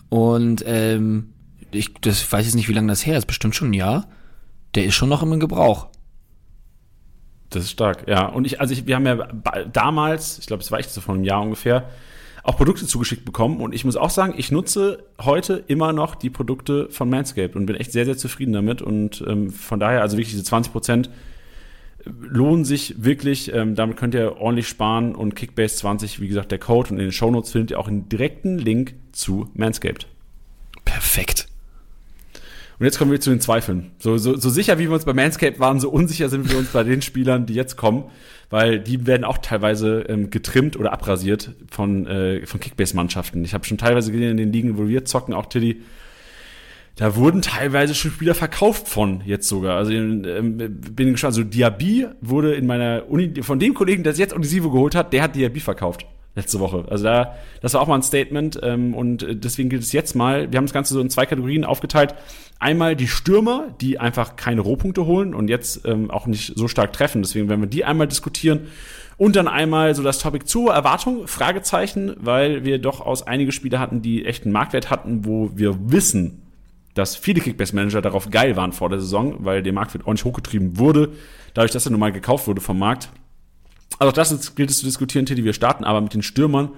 Und 0.08 0.64
ähm, 0.66 1.34
ich 1.70 1.94
das 2.00 2.30
weiß 2.30 2.46
jetzt 2.46 2.54
nicht, 2.54 2.68
wie 2.68 2.72
lange 2.72 2.88
das 2.88 3.04
her 3.04 3.18
ist, 3.18 3.26
bestimmt 3.26 3.54
schon 3.54 3.70
ein 3.70 3.74
Jahr. 3.74 4.08
Der 4.74 4.84
ist 4.84 4.94
schon 4.94 5.08
noch 5.08 5.22
im 5.22 5.40
Gebrauch. 5.40 5.88
Das 7.50 7.64
ist 7.64 7.70
stark, 7.70 8.06
ja. 8.06 8.26
Und 8.26 8.46
ich, 8.46 8.60
also 8.60 8.72
ich, 8.72 8.86
wir 8.86 8.96
haben 8.96 9.06
ja 9.06 9.16
damals, 9.72 10.38
ich 10.38 10.46
glaube, 10.46 10.62
es 10.62 10.70
war 10.70 10.78
echt 10.78 10.90
so 10.90 11.00
vor 11.00 11.14
einem 11.14 11.24
Jahr 11.24 11.40
ungefähr, 11.40 11.88
auch 12.42 12.56
Produkte 12.56 12.86
zugeschickt 12.86 13.24
bekommen. 13.24 13.60
Und 13.60 13.74
ich 13.74 13.84
muss 13.84 13.96
auch 13.96 14.10
sagen, 14.10 14.34
ich 14.36 14.50
nutze 14.50 15.04
heute 15.20 15.64
immer 15.66 15.92
noch 15.92 16.14
die 16.14 16.30
Produkte 16.30 16.88
von 16.90 17.08
Manscaped 17.08 17.56
und 17.56 17.66
bin 17.66 17.76
echt 17.76 17.92
sehr, 17.92 18.04
sehr 18.04 18.16
zufrieden 18.16 18.52
damit. 18.52 18.82
Und 18.82 19.24
ähm, 19.26 19.50
von 19.50 19.80
daher, 19.80 20.02
also 20.02 20.16
wirklich 20.16 20.32
diese 20.32 20.44
20 20.44 20.72
Prozent 20.72 21.10
lohnen 22.20 22.64
sich 22.64 23.02
wirklich. 23.02 23.52
Ähm, 23.52 23.74
damit 23.74 23.96
könnt 23.96 24.14
ihr 24.14 24.36
ordentlich 24.36 24.68
sparen. 24.68 25.14
Und 25.14 25.36
Kickbase 25.36 25.76
20, 25.76 26.20
wie 26.20 26.28
gesagt, 26.28 26.50
der 26.52 26.58
Code. 26.58 26.90
Und 26.90 26.98
in 26.98 27.06
den 27.06 27.12
Shownotes 27.12 27.52
findet 27.52 27.72
ihr 27.72 27.78
auch 27.78 27.88
einen 27.88 28.08
direkten 28.08 28.58
Link 28.58 28.94
zu 29.12 29.50
Manscaped. 29.54 30.06
Perfekt. 30.84 31.48
Und 32.78 32.84
jetzt 32.84 32.98
kommen 32.98 33.10
wir 33.10 33.20
zu 33.20 33.30
den 33.30 33.40
Zweifeln. 33.40 33.90
So, 33.98 34.18
so, 34.18 34.36
so 34.36 34.50
sicher, 34.50 34.78
wie 34.78 34.84
wir 34.84 34.92
uns 34.92 35.04
bei 35.04 35.12
Manscaped 35.12 35.58
waren, 35.58 35.80
so 35.80 35.90
unsicher 35.90 36.28
sind 36.28 36.48
wir 36.48 36.58
uns 36.58 36.68
bei 36.68 36.84
den 36.84 37.02
Spielern, 37.02 37.44
die 37.44 37.54
jetzt 37.54 37.76
kommen, 37.76 38.04
weil 38.50 38.78
die 38.78 39.04
werden 39.06 39.24
auch 39.24 39.38
teilweise 39.38 40.02
ähm, 40.02 40.30
getrimmt 40.30 40.76
oder 40.76 40.92
abrasiert 40.92 41.54
von, 41.68 42.06
äh, 42.06 42.46
von 42.46 42.60
Kickbase-Mannschaften. 42.60 43.44
Ich 43.44 43.52
habe 43.52 43.64
schon 43.64 43.78
teilweise 43.78 44.12
gesehen 44.12 44.30
in 44.30 44.36
den 44.36 44.52
Ligen, 44.52 44.78
wo 44.78 44.86
wir 44.86 45.04
zocken, 45.04 45.34
auch 45.34 45.46
Tilly, 45.46 45.82
da 46.98 47.14
wurden 47.14 47.42
teilweise 47.42 47.94
schon 47.94 48.10
Spieler 48.10 48.34
verkauft 48.34 48.88
von 48.88 49.22
jetzt 49.24 49.46
sogar. 49.46 49.76
Also 49.76 49.92
ähm, 49.92 50.56
bin 50.56 51.12
gespannt. 51.12 51.36
Also 51.36 51.44
Diaby 51.44 52.08
wurde 52.20 52.54
in 52.54 52.66
meiner 52.66 53.04
Uni, 53.08 53.40
von 53.42 53.60
dem 53.60 53.72
Kollegen, 53.72 54.02
der 54.02 54.12
jetzt 54.14 54.34
Unisivo 54.34 54.70
geholt 54.70 54.96
hat, 54.96 55.12
der 55.12 55.22
hat 55.22 55.36
Diaby 55.36 55.60
verkauft 55.60 56.06
letzte 56.34 56.58
Woche. 56.58 56.84
Also 56.90 57.04
da, 57.04 57.36
das 57.60 57.74
war 57.74 57.82
auch 57.82 57.86
mal 57.86 57.94
ein 57.94 58.02
Statement 58.02 58.58
ähm, 58.64 58.94
und 58.94 59.24
deswegen 59.30 59.68
gilt 59.68 59.82
es 59.82 59.92
jetzt 59.92 60.16
mal. 60.16 60.50
Wir 60.50 60.56
haben 60.56 60.66
das 60.66 60.72
Ganze 60.72 60.94
so 60.94 61.00
in 61.00 61.08
zwei 61.08 61.24
Kategorien 61.24 61.64
aufgeteilt. 61.64 62.16
Einmal 62.58 62.96
die 62.96 63.06
Stürmer, 63.06 63.74
die 63.80 64.00
einfach 64.00 64.34
keine 64.34 64.60
Rohpunkte 64.60 65.06
holen 65.06 65.34
und 65.34 65.48
jetzt 65.48 65.86
ähm, 65.86 66.10
auch 66.10 66.26
nicht 66.26 66.54
so 66.56 66.66
stark 66.66 66.92
treffen. 66.92 67.22
Deswegen 67.22 67.48
werden 67.48 67.60
wir 67.60 67.68
die 67.68 67.84
einmal 67.84 68.08
diskutieren. 68.08 68.66
Und 69.16 69.36
dann 69.36 69.46
einmal 69.46 69.94
so 69.94 70.02
das 70.02 70.18
Topic 70.18 70.46
zur 70.46 70.72
Erwartung, 70.72 71.28
Fragezeichen, 71.28 72.16
weil 72.18 72.64
wir 72.64 72.78
doch 72.78 73.00
aus 73.00 73.24
einige 73.24 73.52
Spiele 73.52 73.78
hatten, 73.78 74.02
die 74.02 74.24
echten 74.24 74.50
Marktwert 74.50 74.90
hatten, 74.90 75.24
wo 75.24 75.50
wir 75.54 75.76
wissen, 75.92 76.47
dass 76.98 77.16
viele 77.16 77.40
Kickbase-Manager 77.40 78.02
darauf 78.02 78.30
geil 78.30 78.56
waren 78.56 78.72
vor 78.72 78.88
der 78.88 79.00
Saison, 79.00 79.36
weil 79.44 79.62
der 79.62 79.72
Marktwert 79.72 80.06
ordentlich 80.06 80.24
hochgetrieben 80.24 80.78
wurde, 80.78 81.10
dadurch, 81.54 81.70
dass 81.70 81.86
er 81.86 81.92
nun 81.92 82.00
mal 82.00 82.12
gekauft 82.12 82.46
wurde 82.46 82.60
vom 82.60 82.78
Markt. 82.78 83.08
Also 83.98 84.12
das 84.12 84.54
gilt 84.54 84.70
es 84.70 84.78
zu 84.78 84.84
diskutieren, 84.84 85.24
Teddy. 85.24 85.44
Wir 85.44 85.52
starten 85.52 85.84
aber 85.84 86.00
mit 86.00 86.14
den 86.14 86.22
Stürmern 86.22 86.70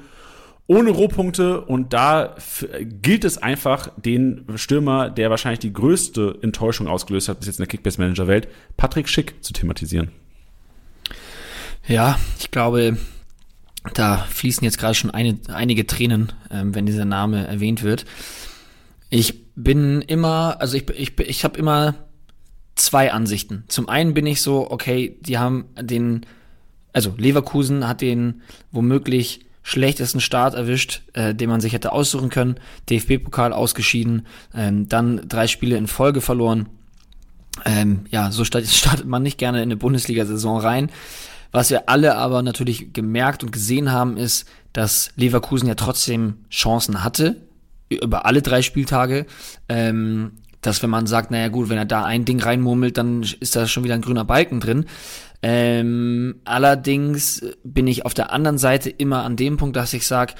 ohne 0.66 0.90
Rohpunkte 0.90 1.62
und 1.62 1.92
da 1.92 2.36
gilt 2.80 3.24
es 3.24 3.38
einfach, 3.38 3.90
den 3.96 4.44
Stürmer, 4.54 5.10
der 5.10 5.28
wahrscheinlich 5.28 5.58
die 5.58 5.72
größte 5.72 6.38
Enttäuschung 6.42 6.86
ausgelöst 6.86 7.28
hat 7.28 7.40
bis 7.40 7.48
jetzt 7.48 7.58
in 7.58 7.62
der 7.62 7.68
Kickbase-Manager-Welt, 7.68 8.46
Patrick 8.76 9.08
Schick 9.08 9.42
zu 9.42 9.52
thematisieren. 9.52 10.12
Ja, 11.88 12.20
ich 12.38 12.52
glaube, 12.52 12.98
da 13.94 14.18
fließen 14.18 14.64
jetzt 14.64 14.78
gerade 14.78 14.94
schon 14.94 15.10
eine, 15.10 15.40
einige 15.48 15.86
Tränen, 15.86 16.32
ähm, 16.52 16.74
wenn 16.74 16.86
dieser 16.86 17.04
Name 17.04 17.46
erwähnt 17.48 17.82
wird. 17.82 18.04
Ich 19.10 19.54
bin 19.54 20.00
immer, 20.02 20.56
also 20.60 20.76
ich, 20.76 20.88
ich, 20.90 21.18
ich 21.18 21.44
habe 21.44 21.58
immer 21.58 21.94
zwei 22.76 23.12
Ansichten. 23.12 23.64
Zum 23.68 23.88
einen 23.88 24.14
bin 24.14 24.26
ich 24.26 24.40
so, 24.40 24.70
okay, 24.70 25.18
die 25.20 25.38
haben 25.38 25.66
den 25.78 26.24
also 26.92 27.14
Leverkusen 27.16 27.86
hat 27.86 28.00
den 28.00 28.42
womöglich 28.72 29.46
schlechtesten 29.62 30.20
Start 30.20 30.54
erwischt, 30.54 31.02
äh, 31.12 31.34
den 31.34 31.50
man 31.50 31.60
sich 31.60 31.72
hätte 31.72 31.92
aussuchen 31.92 32.30
können. 32.30 32.56
DFB-Pokal 32.88 33.52
ausgeschieden, 33.52 34.26
ähm, 34.54 34.88
dann 34.88 35.28
drei 35.28 35.46
Spiele 35.46 35.76
in 35.76 35.86
Folge 35.86 36.20
verloren. 36.20 36.68
Ähm, 37.64 38.06
ja, 38.10 38.32
so 38.32 38.44
startet 38.44 39.06
man 39.06 39.22
nicht 39.22 39.38
gerne 39.38 39.58
in 39.58 39.64
eine 39.64 39.76
Bundesliga-Saison 39.76 40.58
rein. 40.58 40.90
Was 41.52 41.70
wir 41.70 41.88
alle 41.88 42.16
aber 42.16 42.42
natürlich 42.42 42.92
gemerkt 42.92 43.42
und 43.42 43.52
gesehen 43.52 43.90
haben, 43.92 44.16
ist, 44.16 44.48
dass 44.72 45.10
Leverkusen 45.16 45.68
ja 45.68 45.74
trotzdem 45.74 46.38
Chancen 46.48 47.02
hatte 47.02 47.36
über 47.90 48.26
alle 48.26 48.42
drei 48.42 48.62
Spieltage. 48.62 49.26
Ähm, 49.68 50.32
dass 50.62 50.82
wenn 50.82 50.90
man 50.90 51.06
sagt, 51.06 51.30
naja 51.30 51.48
gut, 51.48 51.68
wenn 51.68 51.78
er 51.78 51.86
da 51.86 52.04
ein 52.04 52.24
Ding 52.24 52.40
reinmurmelt, 52.40 52.98
dann 52.98 53.22
ist 53.22 53.56
da 53.56 53.66
schon 53.66 53.84
wieder 53.84 53.94
ein 53.94 54.02
grüner 54.02 54.24
Balken 54.24 54.60
drin. 54.60 54.84
Ähm, 55.42 56.36
allerdings 56.44 57.42
bin 57.64 57.86
ich 57.86 58.04
auf 58.04 58.12
der 58.12 58.30
anderen 58.32 58.58
Seite 58.58 58.90
immer 58.90 59.24
an 59.24 59.36
dem 59.36 59.56
Punkt, 59.56 59.76
dass 59.76 59.94
ich 59.94 60.06
sage, 60.06 60.34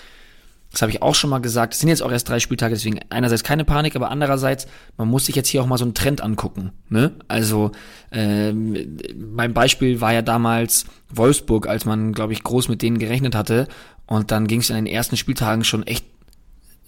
das 0.73 0.83
habe 0.83 0.93
ich 0.93 1.03
auch 1.03 1.15
schon 1.15 1.31
mal 1.31 1.41
gesagt, 1.41 1.75
es 1.75 1.81
sind 1.81 1.89
jetzt 1.89 2.03
auch 2.03 2.13
erst 2.13 2.29
drei 2.29 2.39
Spieltage, 2.39 2.75
deswegen 2.75 3.01
einerseits 3.09 3.43
keine 3.43 3.65
Panik, 3.65 3.97
aber 3.97 4.11
andererseits, 4.11 4.69
man 4.97 5.09
muss 5.09 5.27
sich 5.27 5.35
jetzt 5.35 5.49
hier 5.49 5.63
auch 5.63 5.67
mal 5.67 5.79
so 5.79 5.85
einen 5.85 5.95
Trend 5.95 6.21
angucken. 6.21 6.71
Ne? 6.89 7.13
Also 7.27 7.73
ähm, 8.13 8.99
mein 9.17 9.53
Beispiel 9.53 10.01
war 10.01 10.13
ja 10.13 10.23
damals 10.23 10.85
Wolfsburg, 11.09 11.67
als 11.67 11.87
man, 11.87 12.13
glaube 12.13 12.35
ich, 12.35 12.45
groß 12.45 12.69
mit 12.69 12.83
denen 12.83 12.99
gerechnet 12.99 13.35
hatte. 13.35 13.67
Und 14.07 14.31
dann 14.31 14.47
ging 14.47 14.61
es 14.61 14.71
in 14.71 14.77
den 14.77 14.87
ersten 14.87 15.17
Spieltagen 15.17 15.65
schon 15.65 15.87
echt 15.87 16.05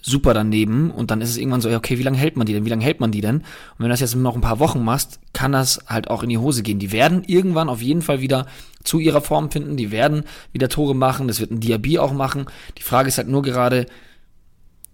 super 0.03 0.35
daneben 0.35 0.91
und 0.91 1.11
dann 1.11 1.21
ist 1.21 1.31
es 1.31 1.37
irgendwann 1.37 1.61
so, 1.61 1.71
okay, 1.71 1.99
wie 1.99 2.03
lange 2.03 2.19
hält 2.19 2.37
man 2.37 2.47
die 2.47 2.53
denn? 2.53 2.65
Wie 2.65 2.71
lange 2.71 2.85
hält 2.85 3.01
man 3.01 3.13
die 3.13 3.21
denn? 3.21 3.37
Und 3.37 3.45
wenn 3.79 3.87
du 3.87 3.91
das 3.91 4.01
jetzt 4.01 4.17
noch 4.17 4.35
ein 4.35 4.41
paar 4.41 4.59
Wochen 4.59 4.85
machst, 4.85 5.21
kann 5.33 5.53
das 5.53 5.85
halt 5.87 6.11
auch 6.11 6.23
in 6.23 6.29
die 6.29 6.39
Hose 6.39 6.63
gehen. 6.63 6.81
Die 6.81 6.93
werden 6.93 7.23
irgendwann 7.25 7.69
auf 7.69 7.81
jeden 7.81 8.03
Fall 8.03 8.21
wieder 8.21 8.47
zu 8.83 8.99
ihrer 8.99 9.21
Form 9.21 9.51
finden, 9.51 9.77
die 9.77 9.93
werden 9.93 10.25
wieder 10.53 10.69
Tore 10.69 10.95
machen, 10.95 11.29
das 11.29 11.39
wird 11.39 11.53
ein 11.53 11.61
Diaby 11.61 11.99
auch 12.01 12.13
machen. 12.13 12.47
Die 12.79 12.83
Frage 12.83 13.09
ist 13.09 13.19
halt 13.19 13.29
nur 13.29 13.43
gerade, 13.43 13.87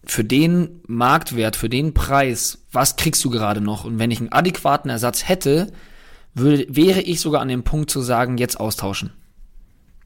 für 0.05 0.25
den 0.25 0.81
Marktwert, 0.87 1.57
für 1.57 1.69
den 1.69 1.93
Preis, 1.93 2.65
was 2.73 2.97
kriegst 2.97 3.25
du 3.25 3.31
gerade 3.31 3.61
noch? 3.61 3.85
Und 3.85 3.99
wenn 3.99 4.11
ich 4.11 4.21
einen 4.21 4.33
adäquaten 4.33 4.91
Ersatz 4.91 5.29
hätte, 5.29 5.71
würde, 6.35 6.67
wäre 6.69 7.01
ich 7.03 7.21
sogar 7.21 7.43
an 7.43 7.49
dem 7.49 7.63
Punkt 7.63 7.91
zu 7.91 8.01
sagen, 8.01 8.39
jetzt 8.39 8.59
austauschen. 8.59 9.13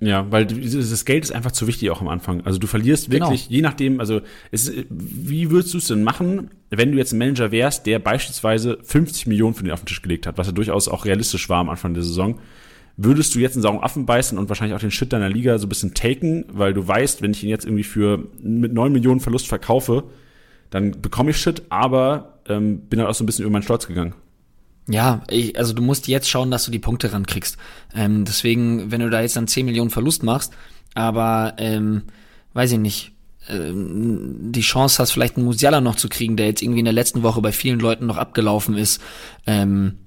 Ja, 0.05 0.27
weil 0.33 0.47
das 0.47 1.05
Geld 1.05 1.23
ist 1.23 1.31
einfach 1.31 1.53
zu 1.53 1.69
wichtig 1.69 1.89
auch 1.91 2.01
am 2.01 2.09
Anfang. 2.09 2.41
Also 2.45 2.59
du 2.59 2.67
verlierst 2.67 3.09
genau. 3.09 3.27
wirklich, 3.27 3.45
genau. 3.45 3.55
je 3.55 3.63
nachdem, 3.63 4.01
also 4.01 4.21
es, 4.51 4.73
wie 4.91 5.49
würdest 5.53 5.73
du 5.75 5.79
es 5.79 5.87
denn 5.87 6.03
machen, 6.03 6.51
wenn 6.71 6.91
du 6.91 6.99
jetzt 6.99 7.13
ein 7.13 7.19
Manager 7.19 7.53
wärst, 7.53 7.87
der 7.87 8.01
beispielsweise 8.01 8.79
50 8.83 9.29
Millionen 9.29 9.55
für 9.55 9.63
den 9.63 9.73
auf 9.73 9.83
den 9.83 9.87
Tisch 9.87 10.03
gelegt 10.03 10.27
hat, 10.27 10.39
was 10.39 10.49
ja 10.49 10.53
durchaus 10.53 10.89
auch 10.89 11.05
realistisch 11.05 11.49
war 11.49 11.61
am 11.61 11.69
Anfang 11.69 11.95
der 11.95 12.03
Saison, 12.03 12.41
würdest 12.97 13.33
du 13.37 13.39
jetzt 13.39 13.55
einen 13.55 13.63
sauren 13.63 13.79
Affen 13.79 14.05
beißen 14.05 14.37
und 14.39 14.49
wahrscheinlich 14.49 14.75
auch 14.75 14.81
den 14.81 14.91
Shit 14.91 15.13
deiner 15.13 15.29
Liga 15.29 15.57
so 15.59 15.67
ein 15.67 15.69
bisschen 15.69 15.95
taken, 15.95 16.47
weil 16.49 16.75
du 16.75 16.87
weißt, 16.87 17.23
wenn 17.23 17.31
ich 17.31 17.45
ihn 17.45 17.51
jetzt 17.51 17.65
irgendwie 17.65 17.85
für 17.85 18.27
mit 18.43 18.73
9 18.73 18.93
Millionen 18.93 19.21
Verlust 19.21 19.47
verkaufe, 19.47 20.03
dann 20.71 21.01
bekomme 21.01 21.31
ich 21.31 21.37
Shit, 21.37 21.63
aber 21.69 22.41
ähm, 22.49 22.81
bin 22.89 22.99
dann 22.99 23.07
auch 23.07 23.15
so 23.15 23.23
ein 23.23 23.27
bisschen 23.27 23.45
über 23.45 23.53
meinen 23.53 23.63
Stolz 23.63 23.87
gegangen. 23.87 24.15
Ja, 24.89 25.23
ich, 25.29 25.57
also 25.57 25.73
du 25.73 25.83
musst 25.83 26.09
jetzt 26.09 26.29
schauen, 26.29 26.51
dass 26.51 26.65
du 26.65 26.71
die 26.71 26.79
Punkte 26.79 27.13
rankriegst. 27.13 27.57
Ähm, 27.95 28.25
deswegen, 28.25 28.91
wenn 28.91 29.01
du 29.01 29.11
da 29.11 29.21
jetzt 29.21 29.37
dann 29.37 29.47
10 29.47 29.67
Millionen 29.67 29.91
Verlust 29.91 30.23
machst, 30.23 30.53
aber 30.95 31.55
ähm, 31.59 32.03
weiß 32.53 32.73
ich 32.73 32.79
nicht, 32.79 33.13
ähm, 33.49 34.53
die 34.53 34.61
Chance 34.61 34.99
hast, 35.01 35.13
vielleicht 35.13 35.37
einen 35.37 35.47
Musiala 35.47 35.81
noch 35.81 35.97
zu 35.97 36.09
kriegen, 36.09 36.37
der 36.37 36.47
jetzt 36.47 36.63
irgendwie 36.63 36.81
in 36.81 36.85
der 36.85 36.95
letzten 36.95 37.23
Woche 37.23 37.41
bei 37.41 37.53
vielen 37.53 37.81
Leuten 37.81 38.07
noch 38.07 38.17
abgelaufen 38.17 38.77
ist. 38.77 39.01
Ähm, 39.47 39.99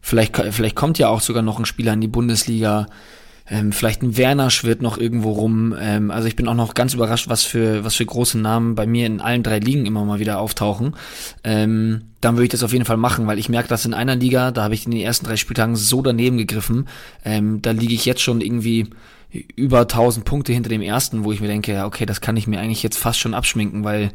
vielleicht, 0.00 0.36
vielleicht 0.36 0.76
kommt 0.76 0.98
ja 0.98 1.08
auch 1.08 1.20
sogar 1.20 1.42
noch 1.42 1.58
ein 1.58 1.64
Spieler 1.64 1.92
in 1.92 2.00
die 2.00 2.08
Bundesliga. 2.08 2.86
Ähm, 3.46 3.72
vielleicht 3.72 4.02
ein 4.02 4.16
Werner 4.16 4.50
schwirrt 4.50 4.80
noch 4.80 4.96
irgendwo 4.96 5.32
rum. 5.32 5.74
Ähm, 5.78 6.10
also 6.10 6.26
ich 6.26 6.36
bin 6.36 6.48
auch 6.48 6.54
noch 6.54 6.72
ganz 6.72 6.94
überrascht, 6.94 7.28
was 7.28 7.44
für, 7.44 7.84
was 7.84 7.94
für 7.94 8.06
große 8.06 8.38
Namen 8.38 8.74
bei 8.74 8.86
mir 8.86 9.06
in 9.06 9.20
allen 9.20 9.42
drei 9.42 9.58
Ligen 9.58 9.84
immer 9.84 10.04
mal 10.04 10.18
wieder 10.18 10.38
auftauchen. 10.38 10.96
Ähm, 11.44 12.04
dann 12.22 12.36
würde 12.36 12.44
ich 12.44 12.50
das 12.50 12.62
auf 12.62 12.72
jeden 12.72 12.86
Fall 12.86 12.96
machen, 12.96 13.26
weil 13.26 13.38
ich 13.38 13.50
merke, 13.50 13.68
dass 13.68 13.84
in 13.84 13.92
einer 13.92 14.16
Liga, 14.16 14.50
da 14.50 14.62
habe 14.62 14.74
ich 14.74 14.86
in 14.86 14.92
den 14.92 15.00
ersten 15.02 15.26
drei 15.26 15.36
Spieltagen 15.36 15.76
so 15.76 16.00
daneben 16.00 16.38
gegriffen. 16.38 16.88
Ähm, 17.22 17.60
da 17.60 17.72
liege 17.72 17.92
ich 17.92 18.06
jetzt 18.06 18.22
schon 18.22 18.40
irgendwie 18.40 18.88
über 19.56 19.80
1000 19.80 20.24
Punkte 20.24 20.52
hinter 20.52 20.70
dem 20.70 20.80
ersten, 20.80 21.24
wo 21.24 21.32
ich 21.32 21.40
mir 21.40 21.48
denke, 21.48 21.84
okay, 21.84 22.06
das 22.06 22.22
kann 22.22 22.38
ich 22.38 22.46
mir 22.46 22.60
eigentlich 22.60 22.82
jetzt 22.82 22.98
fast 22.98 23.18
schon 23.18 23.34
abschminken, 23.34 23.84
weil 23.84 24.12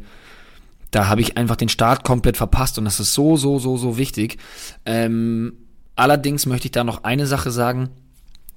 da 0.90 1.06
habe 1.06 1.20
ich 1.20 1.36
einfach 1.36 1.56
den 1.56 1.68
Start 1.68 2.02
komplett 2.02 2.36
verpasst 2.36 2.78
und 2.78 2.84
das 2.84 2.98
ist 2.98 3.14
so, 3.14 3.36
so, 3.36 3.60
so, 3.60 3.76
so 3.76 3.96
wichtig. 3.96 4.38
Ähm, 4.84 5.52
allerdings 5.94 6.46
möchte 6.46 6.66
ich 6.66 6.72
da 6.72 6.82
noch 6.82 7.04
eine 7.04 7.26
Sache 7.26 7.52
sagen 7.52 7.90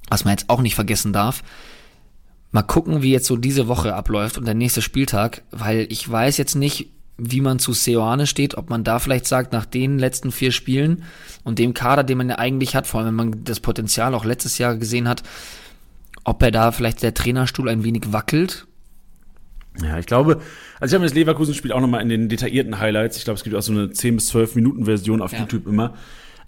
was 0.09 0.25
man 0.25 0.33
jetzt 0.33 0.49
auch 0.49 0.61
nicht 0.61 0.75
vergessen 0.75 1.13
darf. 1.13 1.43
Mal 2.51 2.61
gucken, 2.61 3.01
wie 3.01 3.11
jetzt 3.11 3.25
so 3.25 3.35
diese 3.35 3.67
Woche 3.67 3.95
abläuft 3.95 4.37
und 4.37 4.45
der 4.45 4.53
nächste 4.53 4.81
Spieltag, 4.81 5.43
weil 5.51 5.87
ich 5.89 6.09
weiß 6.09 6.37
jetzt 6.37 6.55
nicht, 6.55 6.89
wie 7.17 7.41
man 7.41 7.59
zu 7.59 7.73
Seoane 7.73 8.27
steht, 8.27 8.55
ob 8.55 8.69
man 8.69 8.83
da 8.83 8.99
vielleicht 8.99 9.27
sagt, 9.27 9.53
nach 9.53 9.65
den 9.65 9.99
letzten 9.99 10.31
vier 10.31 10.51
Spielen 10.51 11.03
und 11.43 11.59
dem 11.59 11.73
Kader, 11.73 12.03
den 12.03 12.17
man 12.17 12.29
ja 12.29 12.37
eigentlich 12.37 12.75
hat, 12.75 12.87
vor 12.87 12.99
allem 12.99 13.17
wenn 13.17 13.29
man 13.31 13.43
das 13.43 13.59
Potenzial 13.59 14.13
auch 14.15 14.25
letztes 14.25 14.57
Jahr 14.57 14.75
gesehen 14.77 15.07
hat, 15.07 15.23
ob 16.23 16.41
er 16.41 16.51
da 16.51 16.71
vielleicht 16.71 17.03
der 17.03 17.13
Trainerstuhl 17.13 17.69
ein 17.69 17.83
wenig 17.83 18.11
wackelt. 18.11 18.65
Ja, 19.81 19.97
ich 19.97 20.05
glaube, 20.05 20.41
also 20.79 20.91
ich 20.91 20.93
habe 20.93 21.01
mir 21.01 21.07
das 21.07 21.15
Leverkusen-Spiel 21.15 21.71
auch 21.71 21.81
nochmal 21.81 22.01
in 22.01 22.09
den 22.09 22.29
detaillierten 22.29 22.79
Highlights, 22.79 23.17
ich 23.17 23.23
glaube, 23.23 23.37
es 23.37 23.43
gibt 23.43 23.55
auch 23.55 23.61
so 23.61 23.71
eine 23.71 23.91
10 23.91 24.15
bis 24.15 24.27
12 24.27 24.55
Minuten 24.55 24.85
Version 24.85 25.21
auf 25.21 25.33
ja. 25.33 25.39
YouTube 25.39 25.67
immer, 25.67 25.95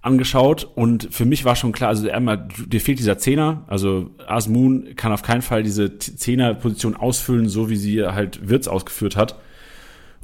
angeschaut 0.06 0.70
und 0.76 1.08
für 1.12 1.26
mich 1.26 1.46
war 1.46 1.56
schon 1.56 1.72
klar, 1.72 1.90
also 1.90 2.10
einmal, 2.10 2.48
dir 2.68 2.82
fehlt 2.82 3.00
dieser 3.00 3.18
Zehner, 3.18 3.64
also 3.68 4.12
Asmoon 4.28 4.96
kann 4.96 5.12
auf 5.12 5.24
keinen 5.24 5.42
Fall 5.42 5.64
diese 5.64 5.98
Zehner-Position 5.98 6.96
ausfüllen, 6.96 7.50
so 7.50 7.70
wie 7.70 7.76
sie 7.76 8.04
halt 8.04 8.48
Wirtz 8.48 8.68
ausgeführt 8.68 9.16
hat. 9.16 9.36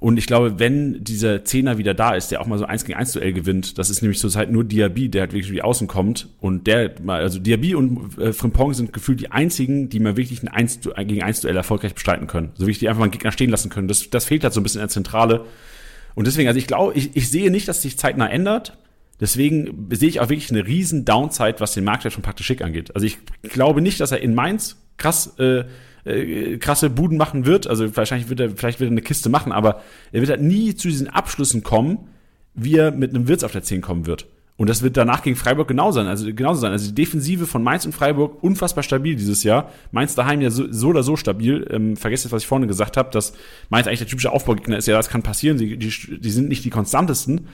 Und 0.01 0.17
ich 0.17 0.25
glaube, 0.25 0.57
wenn 0.57 1.03
dieser 1.03 1.45
Zehner 1.45 1.77
wieder 1.77 1.93
da 1.93 2.15
ist, 2.15 2.31
der 2.31 2.41
auch 2.41 2.47
mal 2.47 2.57
so 2.57 2.65
eins 2.65 2.85
gegen 2.85 2.97
eins 2.97 3.11
Duell 3.11 3.33
gewinnt, 3.33 3.77
das 3.77 3.91
ist 3.91 4.01
nämlich 4.01 4.17
zurzeit 4.17 4.51
nur 4.51 4.63
Diaby, 4.63 5.09
der 5.09 5.21
halt 5.21 5.33
wirklich 5.33 5.51
wie 5.51 5.61
außen 5.61 5.87
kommt. 5.87 6.27
Und 6.39 6.65
der, 6.65 6.95
also 7.05 7.37
Diaby 7.37 7.75
und 7.75 8.17
äh, 8.17 8.33
Frimpong 8.33 8.73
sind 8.73 8.93
gefühlt 8.93 9.19
die 9.19 9.31
einzigen, 9.31 9.89
die 9.89 9.99
mal 9.99 10.17
wirklich 10.17 10.41
ein 10.41 10.47
1 10.47 10.79
gegen 11.05 11.21
1 11.21 11.41
Duell 11.41 11.55
erfolgreich 11.55 11.93
bestreiten 11.93 12.25
können. 12.25 12.49
So 12.55 12.65
wie 12.65 12.71
ich 12.71 12.79
die 12.79 12.89
einfach 12.89 12.97
mal 12.97 13.05
einen 13.05 13.11
Gegner 13.11 13.31
stehen 13.31 13.51
lassen 13.51 13.69
können. 13.69 13.87
Das, 13.87 14.09
das 14.09 14.25
fehlt 14.25 14.43
halt 14.43 14.55
so 14.55 14.59
ein 14.59 14.63
bisschen 14.63 14.79
in 14.79 14.87
der 14.87 14.89
Zentrale. 14.89 15.45
Und 16.15 16.25
deswegen, 16.25 16.47
also 16.47 16.57
ich 16.57 16.65
glaube, 16.65 16.93
ich, 16.95 17.15
ich 17.15 17.29
sehe 17.29 17.51
nicht, 17.51 17.67
dass 17.67 17.83
sich 17.83 17.95
zeitnah 17.95 18.27
ändert. 18.27 18.75
Deswegen 19.21 19.87
sehe 19.91 20.09
ich 20.09 20.19
auch 20.19 20.29
wirklich 20.29 20.49
eine 20.49 20.65
riesen 20.65 21.05
Downside, 21.05 21.55
was 21.59 21.73
den 21.73 21.85
Marktwert 21.85 22.13
von 22.13 22.23
Praktisch 22.23 22.47
Schick 22.47 22.61
angeht. 22.61 22.93
Also 22.95 23.07
ich 23.07 23.19
glaube 23.43 23.81
nicht, 23.81 24.01
dass 24.01 24.11
er 24.11 24.19
in 24.19 24.35
Mainz 24.35 24.77
krass 24.97 25.35
äh, 25.39 25.63
äh, 26.03 26.57
krasse 26.57 26.89
Buden 26.89 27.17
machen 27.17 27.45
wird. 27.45 27.67
Also 27.67 27.95
wahrscheinlich 27.95 28.29
wird 28.29 28.39
er, 28.39 28.49
vielleicht 28.49 28.79
wird 28.79 28.89
er 28.89 28.93
eine 28.93 29.01
Kiste 29.01 29.29
machen, 29.29 29.51
aber 29.51 29.81
er 30.11 30.21
wird 30.21 30.31
halt 30.31 30.41
nie 30.41 30.75
zu 30.75 30.87
diesen 30.87 31.07
Abschlüssen 31.07 31.63
kommen, 31.63 31.99
wie 32.55 32.75
er 32.75 32.91
mit 32.91 33.11
einem 33.11 33.27
Wirtz 33.27 33.43
auf 33.43 33.51
der 33.51 33.63
10 33.63 33.81
kommen 33.81 34.07
wird. 34.07 34.25
Und 34.57 34.69
das 34.69 34.83
wird 34.83 34.97
danach 34.97 35.23
gegen 35.23 35.35
Freiburg 35.35 35.67
genauso 35.67 35.99
sein. 35.99 36.07
Also 36.07 36.27
genauso 36.33 36.61
sein. 36.61 36.71
Also 36.71 36.87
die 36.87 36.95
Defensive 36.95 37.47
von 37.47 37.63
Mainz 37.63 37.85
und 37.85 37.93
Freiburg 37.93 38.43
unfassbar 38.43 38.83
stabil 38.83 39.15
dieses 39.15 39.43
Jahr. 39.43 39.71
Mainz 39.91 40.13
daheim 40.13 40.41
ja 40.41 40.51
so, 40.51 40.71
so 40.71 40.89
oder 40.89 41.01
so 41.01 41.15
stabil. 41.15 41.67
Ähm, 41.71 41.97
vergesst 41.97 42.25
jetzt, 42.25 42.31
was 42.31 42.43
ich 42.43 42.47
vorhin 42.47 42.67
gesagt 42.67 42.97
habe, 42.97 43.09
dass 43.11 43.33
Mainz 43.69 43.87
eigentlich 43.87 43.99
der 43.99 44.07
typische 44.07 44.31
Aufbaugegner 44.31 44.77
ist. 44.77 44.87
Ja, 44.87 44.97
das 44.97 45.09
kann 45.09 45.23
passieren. 45.23 45.57
Die, 45.57 45.77
die, 45.77 46.19
die 46.19 46.31
sind 46.31 46.47
nicht 46.47 46.63
die 46.63 46.69
konstantesten. 46.69 47.47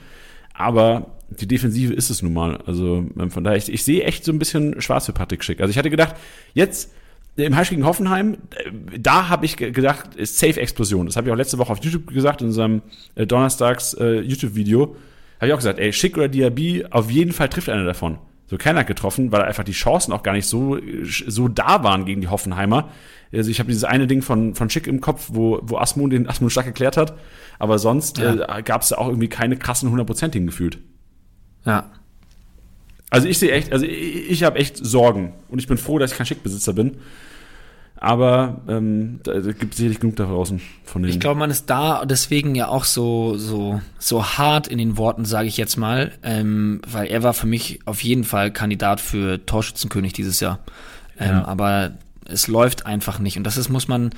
Aber 0.58 1.06
die 1.30 1.46
Defensive 1.46 1.94
ist 1.94 2.10
es 2.10 2.20
nun 2.20 2.34
mal. 2.34 2.58
Also 2.66 3.06
ähm, 3.18 3.30
von 3.30 3.44
daher, 3.44 3.56
ich, 3.56 3.72
ich 3.72 3.84
sehe 3.84 4.02
echt 4.02 4.24
so 4.24 4.32
ein 4.32 4.38
bisschen 4.38 4.80
schwarz 4.80 5.06
für 5.06 5.12
Patrick 5.12 5.44
Schick. 5.44 5.60
Also 5.60 5.70
ich 5.70 5.78
hatte 5.78 5.88
gedacht, 5.88 6.16
jetzt 6.52 6.92
im 7.36 7.54
Heimspiel 7.54 7.76
gegen 7.76 7.86
Hoffenheim, 7.86 8.38
äh, 8.56 8.98
da 8.98 9.28
habe 9.28 9.46
ich 9.46 9.56
gedacht, 9.56 10.16
ist 10.16 10.38
Safe-Explosion. 10.38 11.06
Das 11.06 11.16
habe 11.16 11.28
ich 11.28 11.32
auch 11.32 11.36
letzte 11.36 11.58
Woche 11.58 11.72
auf 11.72 11.82
YouTube 11.82 12.08
gesagt, 12.08 12.40
in 12.40 12.48
unserem 12.48 12.82
äh, 13.14 13.24
Donnerstags 13.24 13.94
äh, 13.94 14.24
habe 14.24 15.46
ich 15.46 15.52
auch 15.52 15.58
gesagt, 15.58 15.78
ey, 15.78 15.92
Schick 15.92 16.16
oder 16.16 16.26
Diaby, 16.26 16.86
auf 16.90 17.08
jeden 17.10 17.32
Fall 17.32 17.48
trifft 17.48 17.68
einer 17.68 17.84
davon. 17.84 18.18
So 18.48 18.56
keiner 18.56 18.80
hat 18.80 18.88
getroffen, 18.88 19.30
weil 19.30 19.42
einfach 19.42 19.62
die 19.62 19.72
Chancen 19.72 20.12
auch 20.12 20.24
gar 20.24 20.32
nicht 20.32 20.46
so, 20.46 20.78
so 21.04 21.46
da 21.46 21.84
waren 21.84 22.06
gegen 22.06 22.22
die 22.22 22.28
Hoffenheimer. 22.28 22.88
Also 23.32 23.50
ich 23.50 23.58
habe 23.58 23.68
dieses 23.68 23.84
eine 23.84 24.06
Ding 24.06 24.22
von, 24.22 24.54
von 24.54 24.70
Schick 24.70 24.86
im 24.86 25.00
Kopf, 25.00 25.28
wo, 25.32 25.60
wo 25.62 25.76
Asmund 25.78 26.12
den 26.12 26.28
Asmund 26.28 26.50
stark 26.52 26.66
geklärt 26.66 26.96
hat. 26.96 27.14
Aber 27.58 27.78
sonst 27.78 28.18
ja. 28.18 28.58
äh, 28.58 28.62
gab 28.62 28.82
es 28.82 28.88
da 28.88 28.96
auch 28.96 29.08
irgendwie 29.08 29.28
keine 29.28 29.56
krassen 29.56 29.90
hundertprozentigen 29.90 30.46
gefühlt. 30.46 30.78
Ja. 31.64 31.90
Also 33.10 33.28
ich 33.28 33.38
sehe 33.38 33.52
echt, 33.52 33.72
also 33.72 33.84
ich, 33.84 34.30
ich 34.30 34.42
habe 34.44 34.58
echt 34.58 34.76
Sorgen 34.76 35.34
und 35.48 35.58
ich 35.58 35.66
bin 35.66 35.78
froh, 35.78 35.98
dass 35.98 36.12
ich 36.12 36.16
kein 36.16 36.26
Schickbesitzer 36.26 36.72
bin. 36.72 36.98
Aber 38.00 38.60
ähm, 38.68 39.18
da, 39.24 39.34
da 39.34 39.52
gibt 39.52 39.72
es 39.72 39.78
sicherlich 39.78 39.98
genug 39.98 40.14
da 40.16 40.26
draußen 40.26 40.60
von 40.84 41.02
denen. 41.02 41.12
Ich 41.12 41.18
glaube, 41.18 41.40
man 41.40 41.50
ist 41.50 41.68
da 41.68 42.04
deswegen 42.04 42.54
ja 42.54 42.68
auch 42.68 42.84
so 42.84 43.36
so 43.36 43.80
so 43.98 44.24
hart 44.24 44.68
in 44.68 44.78
den 44.78 44.96
Worten, 44.96 45.24
sage 45.24 45.48
ich 45.48 45.56
jetzt 45.56 45.76
mal, 45.76 46.12
ähm, 46.22 46.80
weil 46.86 47.08
er 47.08 47.24
war 47.24 47.34
für 47.34 47.48
mich 47.48 47.80
auf 47.86 48.04
jeden 48.04 48.22
Fall 48.22 48.52
Kandidat 48.52 49.00
für 49.00 49.44
Torschützenkönig 49.44 50.12
dieses 50.12 50.38
Jahr. 50.38 50.60
Ähm, 51.18 51.30
ja. 51.30 51.44
Aber 51.46 51.92
es 52.28 52.46
läuft 52.46 52.86
einfach 52.86 53.18
nicht 53.18 53.36
und 53.36 53.44
das 53.44 53.56
ist 53.56 53.68
muss 53.68 53.88
man 53.88 54.10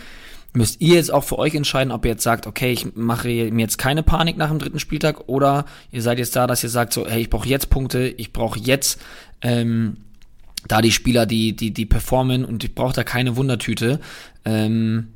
müsst 0.53 0.81
ihr 0.81 0.97
jetzt 0.97 1.13
auch 1.13 1.25
für 1.25 1.39
euch 1.39 1.55
entscheiden, 1.55 1.93
ob 1.93 2.05
ihr 2.05 2.13
jetzt 2.13 2.25
sagt, 2.25 2.47
okay, 2.47 2.73
ich 2.73 2.97
mache 2.97 3.29
mir 3.29 3.61
jetzt 3.61 3.79
keine 3.79 4.03
Panik 4.03 4.37
nach 4.37 4.49
dem 4.49 4.59
dritten 4.59 4.81
Spieltag 4.81 5.29
oder 5.29 5.65
ihr 5.93 6.03
seid 6.03 6.19
jetzt 6.19 6.35
da, 6.35 6.47
dass 6.47 6.65
ihr 6.65 6.71
sagt 6.71 6.93
so, 6.93 7.07
hey, 7.07 7.23
ich 7.23 7.31
brauche 7.31 7.49
jetzt 7.49 7.71
Punkte, 7.71 8.09
ich 8.09 8.33
brauche 8.33 8.59
jetzt 8.59 9.01
ähm, 9.43 9.99
da 10.67 10.83
die 10.83 10.93
Spieler, 10.93 11.27
die, 11.27 11.55
die, 11.55 11.71
die 11.73 11.87
performen 11.87 12.45
und 12.45 12.65
ich 12.65 12.75
brauche 12.75 12.95
da 12.95 13.05
keine 13.05 13.37
Wundertüte. 13.37 14.01
Ähm, 14.45 15.09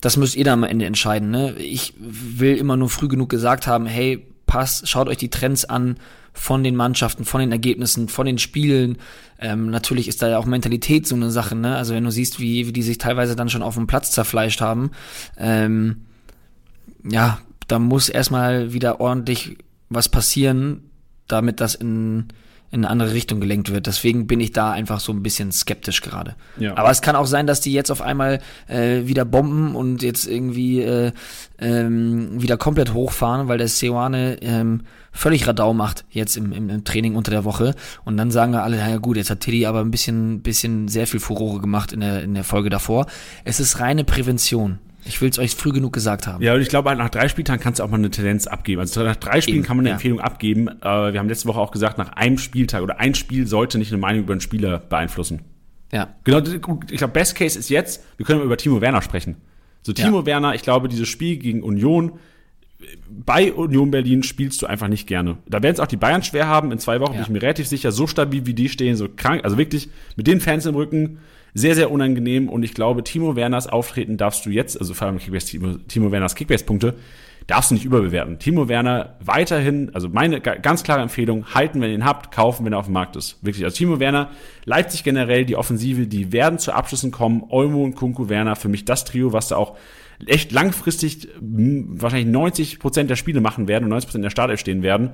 das 0.00 0.16
müsst 0.16 0.36
ihr 0.36 0.44
dann 0.44 0.64
am 0.64 0.70
Ende 0.70 0.86
entscheiden. 0.86 1.30
Ne? 1.30 1.54
Ich 1.58 1.94
will 1.98 2.56
immer 2.56 2.76
nur 2.76 2.88
früh 2.88 3.08
genug 3.08 3.28
gesagt 3.28 3.66
haben, 3.66 3.86
hey, 3.86 4.26
passt, 4.52 4.86
schaut 4.86 5.08
euch 5.08 5.16
die 5.16 5.30
Trends 5.30 5.64
an 5.64 5.96
von 6.34 6.62
den 6.62 6.76
Mannschaften, 6.76 7.24
von 7.24 7.40
den 7.40 7.52
Ergebnissen, 7.52 8.08
von 8.08 8.26
den 8.26 8.36
Spielen. 8.36 8.98
Ähm, 9.40 9.70
natürlich 9.70 10.08
ist 10.08 10.20
da 10.20 10.28
ja 10.28 10.36
auch 10.36 10.44
Mentalität 10.44 11.06
so 11.06 11.14
eine 11.14 11.30
Sache, 11.30 11.54
ne? 11.54 11.74
Also 11.74 11.94
wenn 11.94 12.04
du 12.04 12.10
siehst, 12.10 12.38
wie, 12.38 12.66
wie 12.66 12.72
die 12.72 12.82
sich 12.82 12.98
teilweise 12.98 13.34
dann 13.34 13.48
schon 13.48 13.62
auf 13.62 13.76
dem 13.76 13.86
Platz 13.86 14.10
zerfleischt 14.10 14.60
haben, 14.60 14.90
ähm, 15.38 16.02
ja, 17.02 17.38
da 17.66 17.78
muss 17.78 18.10
erstmal 18.10 18.74
wieder 18.74 19.00
ordentlich 19.00 19.56
was 19.88 20.10
passieren, 20.10 20.90
damit 21.28 21.62
das 21.62 21.74
in 21.74 22.28
in 22.72 22.86
eine 22.86 22.90
andere 22.90 23.12
Richtung 23.12 23.38
gelenkt 23.38 23.70
wird. 23.70 23.86
Deswegen 23.86 24.26
bin 24.26 24.40
ich 24.40 24.50
da 24.52 24.72
einfach 24.72 24.98
so 24.98 25.12
ein 25.12 25.22
bisschen 25.22 25.52
skeptisch 25.52 26.00
gerade. 26.00 26.34
Ja. 26.58 26.74
Aber 26.76 26.90
es 26.90 27.02
kann 27.02 27.16
auch 27.16 27.26
sein, 27.26 27.46
dass 27.46 27.60
die 27.60 27.72
jetzt 27.72 27.90
auf 27.90 28.00
einmal 28.00 28.40
äh, 28.66 29.02
wieder 29.04 29.26
bomben 29.26 29.76
und 29.76 30.02
jetzt 30.02 30.26
irgendwie 30.26 30.80
äh, 30.80 31.12
ähm, 31.58 32.40
wieder 32.40 32.56
komplett 32.56 32.94
hochfahren, 32.94 33.46
weil 33.46 33.58
der 33.58 33.68
Seoane 33.68 34.38
ähm, 34.40 34.84
völlig 35.12 35.46
Radau 35.46 35.74
macht 35.74 36.06
jetzt 36.10 36.38
im, 36.38 36.50
im, 36.52 36.70
im 36.70 36.82
Training 36.82 37.14
unter 37.14 37.30
der 37.30 37.44
Woche. 37.44 37.74
Und 38.06 38.16
dann 38.16 38.30
sagen 38.30 38.52
wir 38.52 38.62
alle, 38.62 38.78
ja 38.78 38.96
gut, 38.96 39.18
jetzt 39.18 39.28
hat 39.28 39.40
Teddy 39.40 39.66
aber 39.66 39.80
ein 39.80 39.90
bisschen, 39.90 40.40
bisschen 40.40 40.88
sehr 40.88 41.06
viel 41.06 41.20
Furore 41.20 41.60
gemacht 41.60 41.92
in 41.92 42.00
der, 42.00 42.22
in 42.22 42.32
der 42.32 42.44
Folge 42.44 42.70
davor. 42.70 43.04
Es 43.44 43.60
ist 43.60 43.80
reine 43.80 44.04
Prävention. 44.04 44.78
Ich 45.04 45.20
will 45.20 45.30
es 45.30 45.38
euch 45.38 45.54
früh 45.54 45.72
genug 45.72 45.92
gesagt 45.92 46.26
haben. 46.26 46.42
Ja, 46.42 46.54
und 46.54 46.60
ich 46.60 46.68
glaube, 46.68 46.94
nach 46.94 47.08
drei 47.08 47.28
Spieltagen 47.28 47.62
kannst 47.62 47.80
du 47.80 47.84
auch 47.84 47.90
mal 47.90 47.96
eine 47.96 48.10
Tendenz 48.10 48.46
abgeben. 48.46 48.80
Also 48.80 49.02
nach 49.02 49.16
drei 49.16 49.40
Spielen 49.40 49.58
Eben, 49.58 49.66
kann 49.66 49.76
man 49.76 49.84
eine 49.84 49.90
ja. 49.90 49.94
Empfehlung 49.94 50.20
abgeben. 50.20 50.68
Äh, 50.68 51.12
wir 51.12 51.18
haben 51.18 51.28
letzte 51.28 51.48
Woche 51.48 51.60
auch 51.60 51.72
gesagt, 51.72 51.98
nach 51.98 52.12
einem 52.12 52.38
Spieltag 52.38 52.82
oder 52.82 53.00
ein 53.00 53.14
Spiel 53.14 53.46
sollte 53.46 53.78
nicht 53.78 53.92
eine 53.92 54.00
Meinung 54.00 54.22
über 54.22 54.32
einen 54.32 54.40
Spieler 54.40 54.78
beeinflussen. 54.78 55.42
Ja. 55.92 56.14
Genau, 56.24 56.38
ich 56.38 56.98
glaube, 56.98 57.12
Best 57.12 57.34
Case 57.34 57.58
ist 57.58 57.68
jetzt, 57.68 58.04
wir 58.16 58.24
können 58.24 58.42
über 58.42 58.56
Timo 58.56 58.80
Werner 58.80 59.02
sprechen. 59.02 59.36
So, 59.82 59.92
Timo 59.92 60.20
ja. 60.20 60.26
Werner, 60.26 60.54
ich 60.54 60.62
glaube, 60.62 60.88
dieses 60.88 61.08
Spiel 61.08 61.36
gegen 61.36 61.62
Union, 61.62 62.12
bei 63.08 63.52
Union 63.52 63.90
Berlin 63.90 64.22
spielst 64.22 64.62
du 64.62 64.66
einfach 64.66 64.88
nicht 64.88 65.06
gerne. 65.06 65.38
Da 65.46 65.62
werden 65.62 65.74
es 65.74 65.80
auch 65.80 65.86
die 65.86 65.96
Bayern 65.96 66.22
schwer 66.22 66.46
haben. 66.46 66.72
In 66.72 66.78
zwei 66.78 67.00
Wochen 67.00 67.12
ja. 67.12 67.18
bin 67.18 67.22
ich 67.22 67.28
mir 67.28 67.42
relativ 67.42 67.68
sicher, 67.68 67.92
so 67.92 68.06
stabil 68.06 68.46
wie 68.46 68.54
die 68.54 68.68
stehen, 68.68 68.96
so 68.96 69.08
krank, 69.08 69.44
also 69.44 69.58
wirklich 69.58 69.88
mit 70.16 70.26
den 70.26 70.40
Fans 70.40 70.66
im 70.66 70.74
Rücken, 70.74 71.18
sehr, 71.54 71.74
sehr 71.74 71.90
unangenehm. 71.90 72.48
Und 72.48 72.62
ich 72.62 72.74
glaube, 72.74 73.04
Timo 73.04 73.36
Werners 73.36 73.66
Auftreten 73.66 74.16
darfst 74.16 74.46
du 74.46 74.50
jetzt, 74.50 74.78
also 74.78 74.94
vor 74.94 75.06
allem 75.06 75.18
Kickbase, 75.18 75.46
Timo, 75.46 75.74
Timo 75.88 76.10
Werners 76.12 76.34
Kickbase-Punkte, 76.34 76.94
darfst 77.46 77.70
du 77.70 77.74
nicht 77.74 77.84
überbewerten. 77.84 78.38
Timo 78.38 78.68
Werner 78.68 79.16
weiterhin, 79.20 79.90
also 79.94 80.08
meine 80.08 80.40
ganz 80.40 80.82
klare 80.82 81.00
Empfehlung, 81.00 81.54
halten, 81.54 81.80
wenn 81.80 81.90
ihr 81.90 81.96
ihn 81.96 82.04
habt, 82.04 82.32
kaufen, 82.32 82.64
wenn 82.64 82.72
er 82.72 82.78
auf 82.78 82.86
dem 82.86 82.94
Markt 82.94 83.16
ist. 83.16 83.38
Wirklich. 83.42 83.64
Also 83.64 83.76
Timo 83.76 84.00
Werner, 84.00 84.30
Leipzig 84.64 85.04
generell, 85.04 85.44
die 85.44 85.56
Offensive, 85.56 86.06
die 86.06 86.32
werden 86.32 86.58
zu 86.58 86.72
Abschlüssen 86.72 87.10
kommen. 87.10 87.42
Olmo 87.48 87.82
und 87.82 87.94
Kunku 87.94 88.28
Werner, 88.28 88.56
für 88.56 88.68
mich 88.68 88.84
das 88.84 89.04
Trio, 89.04 89.32
was 89.32 89.48
da 89.48 89.56
auch 89.56 89.76
echt 90.26 90.52
langfristig 90.52 91.28
wahrscheinlich 91.40 92.32
90 92.32 92.78
Prozent 92.78 93.10
der 93.10 93.16
Spiele 93.16 93.40
machen 93.40 93.66
werden 93.66 93.84
und 93.84 93.90
90 93.90 94.08
Prozent 94.08 94.24
der 94.24 94.30
Startelf 94.30 94.60
stehen 94.60 94.82
werden. 94.82 95.10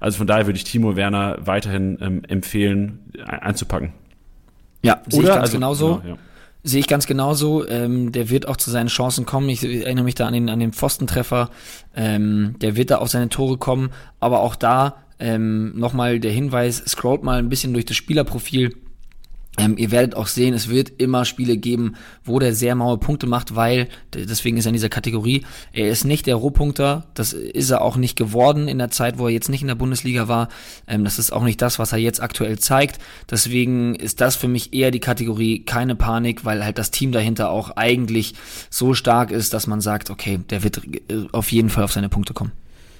Also 0.00 0.18
von 0.18 0.26
daher 0.26 0.46
würde 0.46 0.56
ich 0.56 0.64
Timo 0.64 0.96
Werner 0.96 1.38
weiterhin 1.40 1.98
ähm, 2.00 2.22
empfehlen, 2.28 3.12
einzupacken. 3.26 3.92
Ja, 4.84 5.02
sehe 5.08 5.22
ich 5.22 5.26
ganz 5.26 5.40
also, 5.40 5.56
genauso. 5.56 5.96
Genau, 5.96 6.14
ja. 6.14 6.18
Sehe 6.66 6.80
ich 6.80 6.86
ganz 6.88 7.06
genauso. 7.06 7.68
Ähm, 7.68 8.12
der 8.12 8.30
wird 8.30 8.48
auch 8.48 8.56
zu 8.56 8.70
seinen 8.70 8.86
Chancen 8.86 9.26
kommen. 9.26 9.48
Ich 9.50 9.62
erinnere 9.62 10.04
mich 10.04 10.14
da 10.14 10.26
an 10.26 10.32
den, 10.32 10.48
an 10.48 10.60
den 10.60 10.72
Pfostentreffer. 10.72 11.50
Ähm, 11.94 12.56
der 12.60 12.74
wird 12.76 12.90
da 12.90 12.98
auf 12.98 13.08
seine 13.08 13.28
Tore 13.28 13.58
kommen. 13.58 13.90
Aber 14.18 14.40
auch 14.40 14.56
da 14.56 14.96
ähm, 15.18 15.78
nochmal 15.78 16.20
der 16.20 16.32
Hinweis, 16.32 16.82
scrollt 16.86 17.22
mal 17.22 17.38
ein 17.38 17.48
bisschen 17.48 17.72
durch 17.72 17.84
das 17.84 17.96
Spielerprofil 17.96 18.74
ähm, 19.56 19.76
ihr 19.78 19.90
werdet 19.92 20.16
auch 20.16 20.26
sehen, 20.26 20.52
es 20.52 20.68
wird 20.68 20.92
immer 20.98 21.24
Spiele 21.24 21.56
geben, 21.56 21.94
wo 22.24 22.38
der 22.38 22.54
sehr 22.54 22.74
maue 22.74 22.98
Punkte 22.98 23.26
macht, 23.26 23.54
weil, 23.54 23.88
deswegen 24.12 24.56
ist 24.56 24.66
er 24.66 24.70
in 24.70 24.74
dieser 24.74 24.88
Kategorie, 24.88 25.44
er 25.72 25.88
ist 25.88 26.04
nicht 26.04 26.26
der 26.26 26.34
Rohpunkter, 26.34 27.06
das 27.14 27.32
ist 27.32 27.70
er 27.70 27.82
auch 27.82 27.96
nicht 27.96 28.16
geworden 28.16 28.66
in 28.66 28.78
der 28.78 28.90
Zeit, 28.90 29.18
wo 29.18 29.26
er 29.26 29.32
jetzt 29.32 29.48
nicht 29.48 29.62
in 29.62 29.68
der 29.68 29.76
Bundesliga 29.76 30.26
war. 30.26 30.48
Ähm, 30.88 31.04
das 31.04 31.18
ist 31.18 31.32
auch 31.32 31.44
nicht 31.44 31.62
das, 31.62 31.78
was 31.78 31.92
er 31.92 31.98
jetzt 31.98 32.20
aktuell 32.20 32.58
zeigt. 32.58 32.98
Deswegen 33.30 33.94
ist 33.94 34.20
das 34.20 34.34
für 34.34 34.48
mich 34.48 34.74
eher 34.74 34.90
die 34.90 35.00
Kategorie 35.00 35.60
keine 35.60 35.94
Panik, 35.94 36.44
weil 36.44 36.64
halt 36.64 36.78
das 36.78 36.90
Team 36.90 37.12
dahinter 37.12 37.50
auch 37.50 37.76
eigentlich 37.76 38.34
so 38.70 38.94
stark 38.94 39.30
ist, 39.30 39.54
dass 39.54 39.68
man 39.68 39.80
sagt, 39.80 40.10
okay, 40.10 40.40
der 40.50 40.64
wird 40.64 40.82
äh, 41.08 41.26
auf 41.30 41.52
jeden 41.52 41.70
Fall 41.70 41.84
auf 41.84 41.92
seine 41.92 42.08
Punkte 42.08 42.34
kommen. 42.34 42.52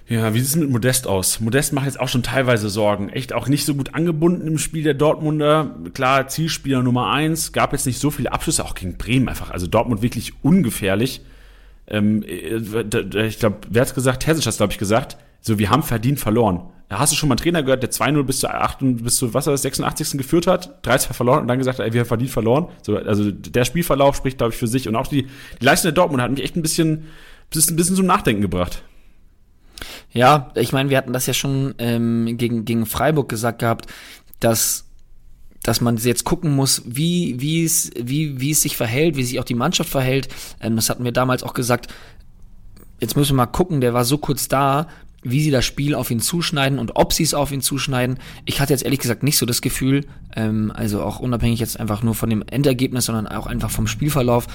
Ja, 0.07 0.35
wie 0.35 0.41
sieht 0.41 0.49
es 0.49 0.57
mit 0.57 0.71
Modest 0.71 1.07
aus? 1.07 1.41
Modest 1.41 1.73
macht 1.73 1.87
jetzt 1.87 1.99
auch 1.99 2.09
schon 2.09 2.23
teilweise 2.23 2.69
Sorgen. 2.69 3.09
Echt 3.09 3.33
auch 3.33 3.49
nicht 3.49 3.65
so 3.65 3.75
gut 3.75 3.95
angebunden 3.95 4.47
im 4.47 4.59
Spiel 4.59 4.83
der 4.83 4.93
Dortmunder. 4.93 5.77
Klar, 5.95 6.29
Zielspieler 6.29 6.83
Nummer 6.83 7.11
eins. 7.11 7.53
Gab 7.53 7.73
jetzt 7.73 7.87
nicht 7.87 7.99
so 7.99 8.11
viele 8.11 8.33
Abschlüsse, 8.33 8.65
auch 8.65 8.75
gegen 8.75 8.99
Bremen 8.99 9.29
einfach. 9.29 9.51
Also 9.51 9.67
Dortmund 9.67 10.03
wirklich 10.03 10.35
ungefährlich. 10.43 11.23
Ähm, 11.87 12.23
äh, 12.23 13.27
ich 13.27 13.39
glaube, 13.39 13.57
wer 13.71 13.83
hat's 13.83 13.95
gesagt? 13.95 14.27
Hessisch 14.27 14.47
hat's, 14.47 14.59
glaube 14.59 14.73
ich, 14.73 14.79
gesagt. 14.79 15.17
So, 15.41 15.59
wir 15.59 15.71
haben 15.71 15.83
verdient 15.83 16.21
verloren. 16.21 16.61
Hast 16.91 17.13
du 17.13 17.17
schon 17.17 17.29
mal 17.29 17.35
einen 17.35 17.43
Trainer 17.43 17.63
gehört, 17.63 17.83
der 17.83 17.91
2-0 17.91 18.23
bis 18.25 18.41
zu 18.41 18.49
8, 18.49 18.79
bis 19.03 19.17
zu, 19.17 19.33
was 19.33 19.47
war 19.47 19.53
das, 19.53 19.63
86. 19.63 20.19
geführt 20.19 20.47
hat, 20.47 20.87
3-2 20.87 21.13
verloren 21.15 21.41
und 21.41 21.49
dann 21.49 21.59
gesagt 21.59 21.79
hat, 21.79 21.87
ey, 21.87 21.93
wir 21.93 22.01
haben 22.01 22.07
verdient 22.07 22.31
verloren. 22.31 22.69
So, 22.83 22.97
also 22.97 23.31
der 23.31 23.65
Spielverlauf 23.65 24.17
spricht, 24.17 24.39
glaube 24.39 24.53
ich, 24.53 24.59
für 24.59 24.67
sich. 24.67 24.87
Und 24.87 24.97
auch 24.97 25.07
die, 25.07 25.27
die 25.61 25.65
Leistung 25.65 25.89
der 25.89 25.95
Dortmund 25.95 26.23
hat 26.23 26.31
mich 26.31 26.43
echt 26.43 26.57
ein 26.57 26.63
bisschen, 26.63 27.07
ein 27.55 27.77
bisschen 27.77 27.97
zum 27.97 28.07
Nachdenken 28.07 28.43
gebracht. 28.43 28.83
Ja, 30.12 30.53
ich 30.55 30.72
meine, 30.72 30.91
wir 30.91 30.99
hatten 30.99 31.12
das 31.12 31.27
ja 31.27 31.35
schon 31.35 31.75
ähm, 31.79 32.37
gegen, 32.37 32.64
gegen 32.64 32.87
Freiburg 32.87 33.29
gesagt 33.29 33.59
gehabt, 33.59 33.87
dass 34.41 34.85
dass 35.64 35.81
man 35.81 35.97
jetzt 35.97 36.25
gucken 36.25 36.55
muss, 36.55 36.83
wie, 36.85 37.41
wie, 37.41 37.64
es, 37.64 37.91
wie, 37.99 38.39
wie 38.39 38.51
es 38.51 38.61
sich 38.61 38.77
verhält, 38.77 39.16
wie 39.16 39.25
sich 39.25 39.41
auch 39.41 39.45
die 39.45 39.55
Mannschaft 39.55 39.89
verhält. 39.89 40.29
Ähm, 40.61 40.77
das 40.77 40.91
hatten 40.91 41.05
wir 41.05 41.12
damals 41.12 41.43
auch 41.43 41.55
gesagt. 41.55 41.93
Jetzt 43.01 43.16
müssen 43.16 43.33
wir 43.33 43.37
mal 43.39 43.47
gucken, 43.47 43.81
der 43.81 43.95
war 43.95 44.05
so 44.05 44.18
kurz 44.18 44.47
da, 44.47 44.89
wie 45.22 45.43
sie 45.43 45.51
das 45.51 45.64
Spiel 45.64 45.95
auf 45.95 46.11
ihn 46.11 46.20
zuschneiden 46.20 46.79
und 46.79 46.97
ob 46.97 47.14
sie 47.14 47.22
es 47.22 47.33
auf 47.33 47.51
ihn 47.51 47.62
zuschneiden. 47.62 48.18
Ich 48.45 48.61
hatte 48.61 48.75
jetzt 48.75 48.85
ehrlich 48.85 49.01
gesagt 49.01 49.22
nicht 49.22 49.39
so 49.39 49.47
das 49.47 49.62
Gefühl, 49.62 50.05
ähm, 50.37 50.70
also 50.72 51.03
auch 51.03 51.18
unabhängig 51.18 51.61
jetzt 51.61 51.81
einfach 51.81 52.03
nur 52.03 52.14
von 52.14 52.29
dem 52.29 52.43
Endergebnis, 52.43 53.07
sondern 53.07 53.27
auch 53.27 53.47
einfach 53.47 53.70
vom 53.70 53.87
Spielverlauf, 53.87 54.47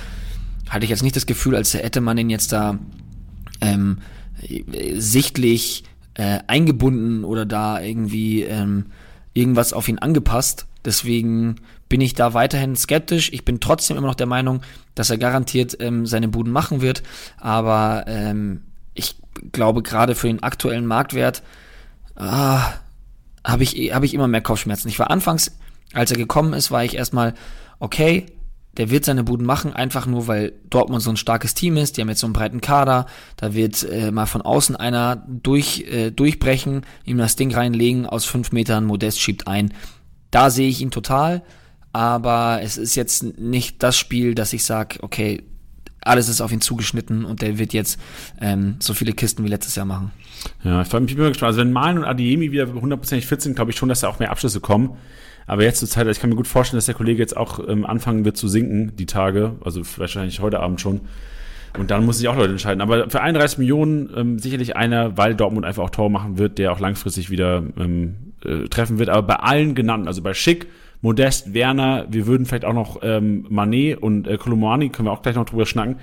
hatte 0.70 0.84
ich 0.84 0.91
jetzt 0.91 1.01
nicht 1.01 1.15
das 1.15 1.26
Gefühl, 1.26 1.55
als 1.55 1.74
hätte 1.74 2.01
man 2.01 2.20
ihn 2.20 2.30
jetzt 2.30 2.51
da 2.51 2.78
ähm, 3.61 3.97
sichtlich 4.95 5.83
äh, 6.15 6.39
eingebunden 6.47 7.23
oder 7.23 7.45
da 7.45 7.81
irgendwie 7.81 8.43
ähm, 8.43 8.87
irgendwas 9.33 9.73
auf 9.73 9.87
ihn 9.87 9.99
angepasst. 9.99 10.65
Deswegen 10.85 11.57
bin 11.87 12.01
ich 12.01 12.13
da 12.13 12.33
weiterhin 12.33 12.75
skeptisch. 12.75 13.31
Ich 13.33 13.45
bin 13.45 13.59
trotzdem 13.59 13.97
immer 13.97 14.07
noch 14.07 14.15
der 14.15 14.27
Meinung, 14.27 14.61
dass 14.95 15.09
er 15.09 15.17
garantiert 15.17 15.77
ähm, 15.79 16.05
seine 16.05 16.27
Buden 16.27 16.51
machen 16.51 16.81
wird. 16.81 17.03
Aber 17.37 18.05
ähm, 18.07 18.61
ich 18.93 19.15
glaube, 19.51 19.81
gerade 19.81 20.15
für 20.15 20.27
den 20.27 20.43
aktuellen 20.43 20.85
Marktwert 20.85 21.43
ah, 22.15 22.73
habe 23.45 23.63
ich, 23.63 23.93
hab 23.93 24.03
ich 24.03 24.13
immer 24.13 24.27
mehr 24.27 24.41
Kopfschmerzen. 24.41 24.89
Ich 24.89 24.99
war 24.99 25.09
anfangs, 25.09 25.51
als 25.93 26.11
er 26.11 26.17
gekommen 26.17 26.53
ist, 26.53 26.71
war 26.71 26.83
ich 26.83 26.95
erstmal, 26.95 27.33
okay, 27.79 28.25
der 28.78 28.89
wird 28.89 29.05
seine 29.05 29.24
Buden 29.24 29.45
machen, 29.45 29.74
einfach 29.74 30.05
nur, 30.05 30.28
weil 30.28 30.53
Dortmund 30.70 31.01
so 31.01 31.09
ein 31.09 31.17
starkes 31.17 31.53
Team 31.53 31.76
ist. 31.76 31.97
Die 31.97 32.01
haben 32.01 32.09
jetzt 32.09 32.22
so 32.22 32.28
einen 32.28 32.34
breiten 32.34 32.61
Kader. 32.61 33.07
Da 33.36 33.53
wird 33.53 33.84
äh, 33.84 34.11
mal 34.11 34.26
von 34.26 34.41
außen 34.41 34.76
einer 34.76 35.26
durch, 35.28 35.86
äh, 35.89 36.11
durchbrechen, 36.11 36.86
ihm 37.03 37.17
das 37.17 37.36
Ding 37.36 37.53
reinlegen, 37.53 38.05
aus 38.05 38.26
fünf 38.26 38.51
Metern, 38.51 38.86
Modest 38.86 39.20
schiebt 39.20 39.47
ein. 39.47 39.74
Da 40.32 40.49
sehe 40.49 40.70
ich 40.70 40.82
ihn 40.82 40.91
total. 40.91 41.43
Aber 41.91 42.59
es 42.61 42.78
ist 42.78 42.95
jetzt 42.95 43.24
nicht 43.39 43.82
das 43.82 43.97
Spiel, 43.97 44.36
dass 44.36 44.53
ich 44.53 44.63
sage, 44.63 44.99
okay, 45.01 45.43
alles 46.01 46.30
ist 46.30 46.39
auf 46.39 46.51
ihn 46.51 46.61
zugeschnitten 46.61 47.26
und 47.26 47.41
der 47.41 47.57
wird 47.57 47.74
jetzt 47.74 47.99
ähm, 48.39 48.76
so 48.80 48.93
viele 48.93 49.13
Kisten 49.13 49.43
wie 49.43 49.49
letztes 49.49 49.76
Jahr 49.76 49.86
machen. 49.86 50.11
Ja, 50.63 50.82
ich 50.82 50.89
bin 50.89 51.07
immer 51.07 51.30
gespannt. 51.30 51.49
Also 51.49 51.59
wenn 51.59 51.74
Malen 51.74 51.97
und 51.97 52.05
Adiemi 52.05 52.51
wieder 52.51 52.72
hundertprozentig 52.72 53.28
fit 53.28 53.41
sind, 53.41 53.55
glaube 53.55 53.72
ich 53.72 53.78
schon, 53.78 53.89
dass 53.89 54.01
da 54.01 54.07
auch 54.07 54.20
mehr 54.20 54.32
Abschlüsse 54.32 54.59
kommen. 54.59 54.97
Aber 55.50 55.64
jetzt 55.64 55.80
zur 55.80 55.89
Zeit, 55.89 56.08
ich 56.08 56.20
kann 56.20 56.30
mir 56.30 56.36
gut 56.36 56.47
vorstellen, 56.47 56.78
dass 56.78 56.86
der 56.86 56.93
Kollege 56.93 57.20
jetzt 57.20 57.36
auch 57.36 57.60
ähm, 57.68 57.84
anfangen 57.84 58.24
wird 58.24 58.38
zu 58.38 58.47
sinken, 58.47 58.95
die 58.97 59.08
Tage, 59.08 59.54
also 59.66 59.82
wahrscheinlich 59.97 60.41
heute 60.41 60.60
Abend 60.60 60.80
schon. 60.80 61.02
Und 61.78 61.89
dann 61.89 62.06
muss 62.06 62.20
sich 62.20 62.28
auch 62.28 62.36
Leute 62.36 62.52
entscheiden. 62.52 62.82
Aber 62.82 63.10
für 63.10 63.22
31 63.22 63.58
Millionen 63.58 64.12
ähm, 64.16 64.38
sicherlich 64.38 64.76
einer, 64.76 65.18
weil 65.18 65.34
Dortmund 65.34 65.66
einfach 65.66 65.84
auch 65.84 65.89
Tor 65.89 66.12
machen 66.12 66.38
wird, 66.38 66.60
der 66.60 66.72
auch 66.72 66.80
langfristig 66.80 67.32
wieder 67.32 67.64
ähm, 67.80 68.34
äh, 68.45 68.68
treffen 68.68 69.00
wird. 69.00 69.10
Aber 69.10 69.24
bei 69.24 69.36
allen 69.38 69.74
genannten, 69.74 70.08
also 70.08 70.22
bei 70.22 70.36
Schick, 70.36 70.68
Modest, 71.02 71.52
Werner, 71.54 72.06
wir 72.10 72.28
würden 72.28 72.45
vielleicht 72.45 72.66
auch 72.66 72.74
noch 72.74 73.00
ähm, 73.02 73.47
Manet 73.50 74.04
und 74.04 74.28
äh, 74.28 74.38
Kolomani, 74.38 74.89
können 74.89 75.08
wir 75.08 75.12
auch 75.12 75.24
gleich 75.24 75.36
noch 75.36 75.45
drüber 75.45 75.66
schnacken. 75.66 75.95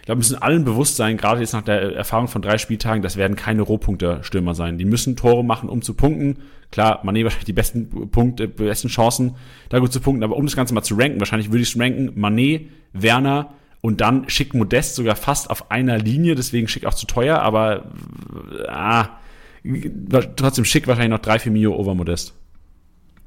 Ich 0.00 0.06
glaube, 0.06 0.18
müssen 0.18 0.40
allen 0.40 0.64
bewusst 0.64 0.96
sein, 0.96 1.18
gerade 1.18 1.40
jetzt 1.40 1.52
nach 1.52 1.62
der 1.62 1.94
Erfahrung 1.94 2.28
von 2.28 2.40
drei 2.40 2.56
Spieltagen, 2.56 3.02
das 3.02 3.16
werden 3.16 3.36
keine 3.36 3.62
Rohpunkter-Stürmer 3.62 4.54
sein. 4.54 4.78
Die 4.78 4.84
müssen 4.84 5.16
Tore 5.16 5.44
machen, 5.44 5.68
um 5.68 5.82
zu 5.82 5.94
punkten. 5.94 6.36
Klar, 6.74 6.98
Manet 7.04 7.22
wahrscheinlich 7.22 7.44
die 7.44 7.52
besten 7.52 8.10
Punkte, 8.10 8.48
besten 8.48 8.88
Chancen, 8.88 9.36
da 9.68 9.78
gut 9.78 9.92
zu 9.92 10.00
punkten. 10.00 10.24
Aber 10.24 10.34
um 10.34 10.44
das 10.44 10.56
Ganze 10.56 10.74
mal 10.74 10.82
zu 10.82 10.96
ranken, 10.96 11.20
wahrscheinlich 11.20 11.52
würde 11.52 11.62
ich 11.62 11.72
es 11.72 11.78
ranken, 11.78 12.10
Manet, 12.16 12.68
Werner 12.92 13.54
und 13.80 14.00
dann 14.00 14.28
schick 14.28 14.54
Modest 14.54 14.96
sogar 14.96 15.14
fast 15.14 15.50
auf 15.50 15.70
einer 15.70 15.98
Linie, 15.98 16.34
deswegen 16.34 16.66
schick 16.66 16.84
auch 16.84 16.94
zu 16.94 17.06
teuer, 17.06 17.38
aber 17.38 17.92
ah, 18.66 19.10
trotzdem 20.34 20.64
schick 20.64 20.88
wahrscheinlich 20.88 21.12
noch 21.12 21.20
drei, 21.20 21.38
vier 21.38 21.52
Mio 21.52 21.76
over 21.76 21.94
Modest. 21.94 22.34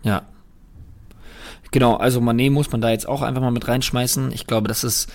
Ja, 0.03 0.23
Genau, 1.71 1.95
also 1.95 2.21
Manet 2.21 2.51
muss 2.51 2.71
man 2.71 2.81
da 2.81 2.89
jetzt 2.89 3.07
auch 3.07 3.21
einfach 3.21 3.41
mal 3.41 3.51
mit 3.51 3.67
reinschmeißen. 3.67 4.31
Ich 4.31 4.47
glaube, 4.47 4.67
das 4.67 4.83
ist 4.83 5.09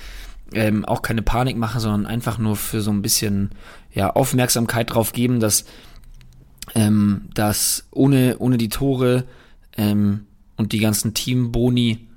ähm, 0.53 0.85
auch 0.85 1.03
keine 1.03 1.23
Panik 1.23 1.57
machen, 1.57 1.81
sondern 1.81 2.07
einfach 2.07 2.39
nur 2.39 2.57
für 2.57 2.83
so 2.83 2.91
ein 2.91 3.03
bisschen 3.03 3.51
ja, 3.93 4.11
Aufmerksamkeit 4.11 4.93
drauf 4.93 5.13
geben, 5.13 5.41
dass, 5.41 5.65
ähm, 6.75 7.29
dass 7.35 7.87
ohne, 7.91 8.37
ohne 8.39 8.59
die 8.59 8.69
Tore 8.69 9.25
ähm, 9.77 10.27
und 10.57 10.73
die 10.73 10.79
ganzen 10.79 11.15
Team-Boni 11.15 12.09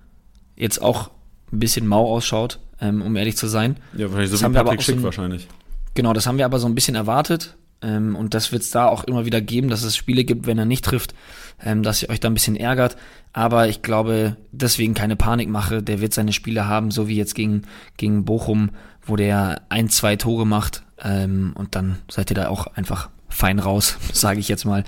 jetzt 0.56 0.82
auch 0.82 1.12
ein 1.52 1.60
bisschen 1.60 1.88
mau 1.88 2.14
ausschaut, 2.14 2.60
ähm, 2.82 3.02
um 3.02 3.16
ehrlich 3.16 3.38
zu 3.38 3.48
sein. 3.48 3.78
Ja, 3.94 4.06
wahrscheinlich 4.06 4.32
so 4.32 4.38
das 4.38 4.50
wie 4.50 4.54
Patrick 4.54 4.82
Schick 4.82 4.98
so 4.98 5.04
wahrscheinlich. 5.04 5.48
Genau, 5.94 6.14
das 6.14 6.28
haben 6.28 6.38
wir 6.38 6.46
aber 6.46 6.60
so 6.60 6.68
ein 6.68 6.76
bisschen 6.76 6.96
erwartet. 6.96 7.56
Ähm, 7.82 8.16
und 8.16 8.34
das 8.34 8.52
wird 8.52 8.64
es 8.64 8.72
da 8.72 8.88
auch 8.88 9.04
immer 9.04 9.26
wieder 9.26 9.42
geben, 9.42 9.70
dass 9.70 9.84
es 9.84 9.96
Spiele 9.96 10.24
gibt, 10.24 10.48
wenn 10.48 10.58
er 10.58 10.66
nicht 10.66 10.86
trifft, 10.86 11.14
ähm, 11.62 11.84
dass 11.84 12.02
ihr 12.02 12.10
euch 12.10 12.20
da 12.20 12.30
ein 12.30 12.34
bisschen 12.34 12.56
ärgert. 12.56 12.98
Aber 13.34 13.68
ich 13.68 13.82
glaube, 13.82 14.38
deswegen 14.52 14.94
keine 14.94 15.16
Panik 15.16 15.50
mache. 15.50 15.84
Der 15.84 16.02
wird 16.02 16.14
seine 16.14 16.34
Spiele 16.34 16.68
haben, 16.68 16.92
so 16.92 17.08
wie 17.08 17.16
jetzt 17.16 17.36
gegen, 17.36 17.64
gegen 17.98 18.26
Bochum, 18.26 18.72
wo 19.04 19.16
der 19.16 19.62
ein, 19.70 19.90
zwei 19.90 20.16
Tore 20.16 20.48
macht. 20.48 20.84
Ähm, 21.04 21.54
und 21.56 21.76
dann 21.76 21.98
seid 22.10 22.32
ihr 22.32 22.36
da 22.36 22.48
auch 22.48 22.68
einfach 22.68 23.10
fein 23.36 23.60
raus, 23.60 23.98
sage 24.14 24.40
ich 24.40 24.48
jetzt 24.48 24.66
mal. 24.66 24.84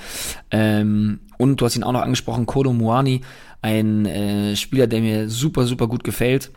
Ähm, 0.52 1.20
und 1.38 1.62
du 1.62 1.66
hast 1.66 1.76
ihn 1.76 1.84
auch 1.84 1.92
noch 1.92 2.02
angesprochen, 2.02 2.46
Kodo 2.46 2.74
Muani, 2.74 3.22
ein 3.62 4.06
äh, 4.06 4.56
Spieler, 4.56 4.88
der 4.88 5.02
mir 5.02 5.30
super, 5.30 5.66
super 5.66 5.88
gut 5.88 6.04
gefällt. 6.04 6.52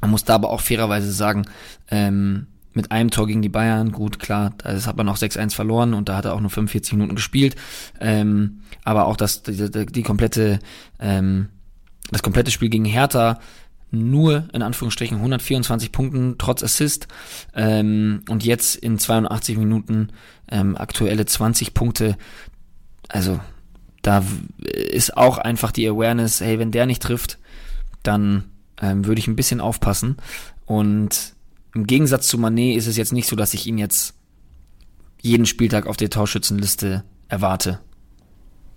Man 0.00 0.10
muss 0.10 0.24
da 0.24 0.36
aber 0.36 0.50
auch 0.50 0.60
fairerweise 0.60 1.12
sagen, 1.12 1.44
ähm, 1.90 2.46
mit 2.72 2.92
einem 2.92 3.10
Tor 3.10 3.26
gegen 3.26 3.42
die 3.42 3.48
Bayern, 3.48 3.90
gut, 3.90 4.20
klar, 4.20 4.52
das 4.58 4.86
hat 4.86 4.96
man 4.96 5.06
noch 5.06 5.16
6-1 5.16 5.54
verloren 5.54 5.94
und 5.94 6.08
da 6.08 6.16
hat 6.16 6.26
er 6.26 6.34
auch 6.34 6.40
nur 6.40 6.50
45 6.50 6.92
Minuten 6.92 7.16
gespielt. 7.16 7.56
Ähm, 8.00 8.60
aber 8.84 9.06
auch 9.06 9.16
das, 9.16 9.42
die, 9.42 9.86
die 9.86 10.02
komplette, 10.02 10.60
ähm, 11.00 11.48
das 12.10 12.22
komplette 12.22 12.52
Spiel 12.52 12.68
gegen 12.68 12.84
Hertha 12.84 13.40
nur 13.90 14.48
in 14.52 14.62
Anführungsstrichen 14.62 15.16
124 15.16 15.92
Punkten 15.92 16.36
trotz 16.38 16.62
Assist 16.62 17.08
ähm, 17.54 18.22
und 18.28 18.44
jetzt 18.44 18.76
in 18.76 18.98
82 18.98 19.56
Minuten 19.56 20.08
ähm, 20.50 20.76
aktuelle 20.76 21.24
20 21.24 21.74
Punkte. 21.74 22.16
Also 23.08 23.40
da 24.02 24.24
ist 24.62 25.16
auch 25.16 25.38
einfach 25.38 25.72
die 25.72 25.88
Awareness, 25.88 26.40
hey, 26.40 26.58
wenn 26.58 26.70
der 26.70 26.86
nicht 26.86 27.02
trifft, 27.02 27.38
dann 28.02 28.44
ähm, 28.80 29.06
würde 29.06 29.18
ich 29.18 29.28
ein 29.28 29.36
bisschen 29.36 29.60
aufpassen. 29.60 30.16
Und 30.66 31.34
im 31.74 31.86
Gegensatz 31.86 32.28
zu 32.28 32.38
Manet 32.38 32.76
ist 32.76 32.86
es 32.86 32.96
jetzt 32.96 33.12
nicht 33.12 33.28
so, 33.28 33.36
dass 33.36 33.54
ich 33.54 33.66
ihn 33.66 33.78
jetzt 33.78 34.14
jeden 35.20 35.46
Spieltag 35.46 35.86
auf 35.86 35.96
der 35.96 36.10
Torschützenliste 36.10 37.04
erwarte. 37.28 37.80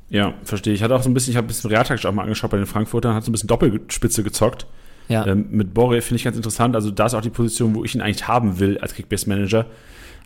Ja, 0.09 0.33
verstehe. 0.43 0.73
Ich 0.73 0.83
hatte 0.83 0.95
auch 0.95 1.03
so 1.03 1.09
ein 1.09 1.13
bisschen, 1.13 1.31
ich 1.31 1.37
habe 1.37 1.45
ein 1.45 1.47
bisschen 1.47 1.69
Realtag 1.69 2.03
auch 2.05 2.11
mal 2.11 2.23
angeschaut 2.23 2.51
bei 2.51 2.57
den 2.57 2.65
Frankfurtern, 2.65 3.15
hat 3.15 3.23
so 3.23 3.29
ein 3.29 3.33
bisschen 3.33 3.47
Doppelspitze 3.47 4.23
gezockt. 4.23 4.67
Ja. 5.11 5.25
Ähm, 5.27 5.47
mit 5.51 5.73
Borre 5.73 6.01
finde 6.01 6.17
ich 6.17 6.23
ganz 6.23 6.37
interessant. 6.37 6.75
Also 6.75 6.91
da 6.91 7.05
ist 7.05 7.13
auch 7.13 7.21
die 7.21 7.29
Position, 7.29 7.75
wo 7.75 7.83
ich 7.83 7.95
ihn 7.95 8.01
eigentlich 8.01 8.27
haben 8.27 8.59
will 8.59 8.77
als 8.79 8.93
Kickbase 8.93 9.27
Manager. 9.27 9.65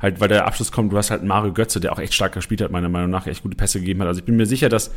Halt, 0.02 0.20
weil 0.20 0.28
der 0.28 0.46
Abschluss 0.46 0.72
kommt, 0.72 0.92
du 0.92 0.98
hast 0.98 1.12
halt 1.12 1.24
Mario 1.24 1.54
Götze, 1.54 1.80
der 1.80 1.94
auch 1.94 2.00
echt 2.00 2.14
stark 2.14 2.34
gespielt 2.34 2.62
hat, 2.62 2.72
meiner 2.72 2.90
Meinung 2.90 3.10
nach, 3.10 3.28
echt 3.28 3.44
gute 3.44 3.56
Pässe 3.56 3.80
gegeben 3.80 4.02
hat. 4.02 4.08
Also 4.08 4.20
ich 4.20 4.26
bin 4.26 4.36
mir 4.36 4.46
sicher, 4.46 4.70
dass 4.70 4.92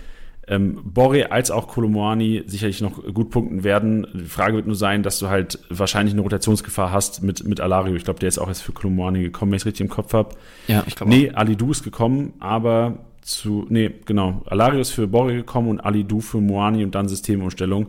ähm, 0.48 0.80
Borre 0.82 1.30
als 1.30 1.50
auch 1.50 1.68
Kolomoani 1.68 2.44
sicherlich 2.46 2.80
noch 2.80 3.02
gut 3.12 3.30
punkten 3.30 3.64
werden. 3.64 4.06
Die 4.14 4.24
Frage 4.24 4.56
wird 4.56 4.66
nur 4.66 4.76
sein, 4.76 5.02
dass 5.02 5.18
du 5.18 5.28
halt 5.28 5.58
wahrscheinlich 5.68 6.14
eine 6.14 6.22
Rotationsgefahr 6.22 6.90
hast 6.90 7.22
mit, 7.22 7.46
mit 7.46 7.60
Alario. 7.60 7.94
Ich 7.94 8.04
glaube, 8.04 8.18
der 8.18 8.28
ist 8.28 8.38
auch 8.38 8.48
erst 8.48 8.62
für 8.62 8.72
Kolomoani 8.72 9.22
gekommen, 9.22 9.52
wenn 9.52 9.56
ich 9.56 9.62
es 9.62 9.66
richtig 9.66 9.82
im 9.82 9.90
Kopf 9.90 10.12
habe. 10.14 10.34
Ja, 10.66 10.84
ich 10.86 10.96
glaube 10.96 11.12
Nee, 11.12 11.30
Ali 11.30 11.54
Du 11.54 11.70
ist 11.70 11.84
gekommen, 11.84 12.32
aber 12.40 12.98
zu, 13.20 13.66
nee, 13.68 13.90
genau. 14.06 14.42
Alario 14.46 14.80
ist 14.80 14.90
für 14.90 15.06
Borre 15.06 15.34
gekommen 15.34 15.68
und 15.68 15.80
Ali 15.80 16.04
Du 16.04 16.20
für 16.20 16.40
Moani 16.40 16.82
und 16.82 16.94
dann 16.94 17.08
Systemumstellung. 17.08 17.88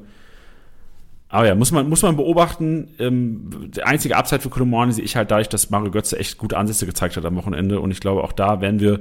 Aber 1.29 1.47
ja, 1.47 1.53
muss 1.53 1.71
man, 1.71 1.87
muss 1.87 2.01
man 2.01 2.15
beobachten. 2.15 2.89
Ähm, 2.97 3.71
der 3.75 3.87
einzige 3.87 4.17
Upside 4.17 4.41
für 4.41 4.49
Kolomoani 4.49 4.93
sehe 4.93 5.03
ich 5.03 5.15
halt 5.15 5.29
dadurch, 5.29 5.47
dass 5.47 5.69
Mario 5.69 5.91
Götze 5.91 6.17
echt 6.17 6.39
gute 6.39 6.57
Ansätze 6.57 6.87
gezeigt 6.87 7.15
hat 7.17 7.25
am 7.25 7.35
Wochenende. 7.35 7.79
Und 7.79 7.91
ich 7.91 7.99
glaube, 7.99 8.23
auch 8.23 8.31
da 8.31 8.61
werden 8.61 8.79
wir 8.79 8.99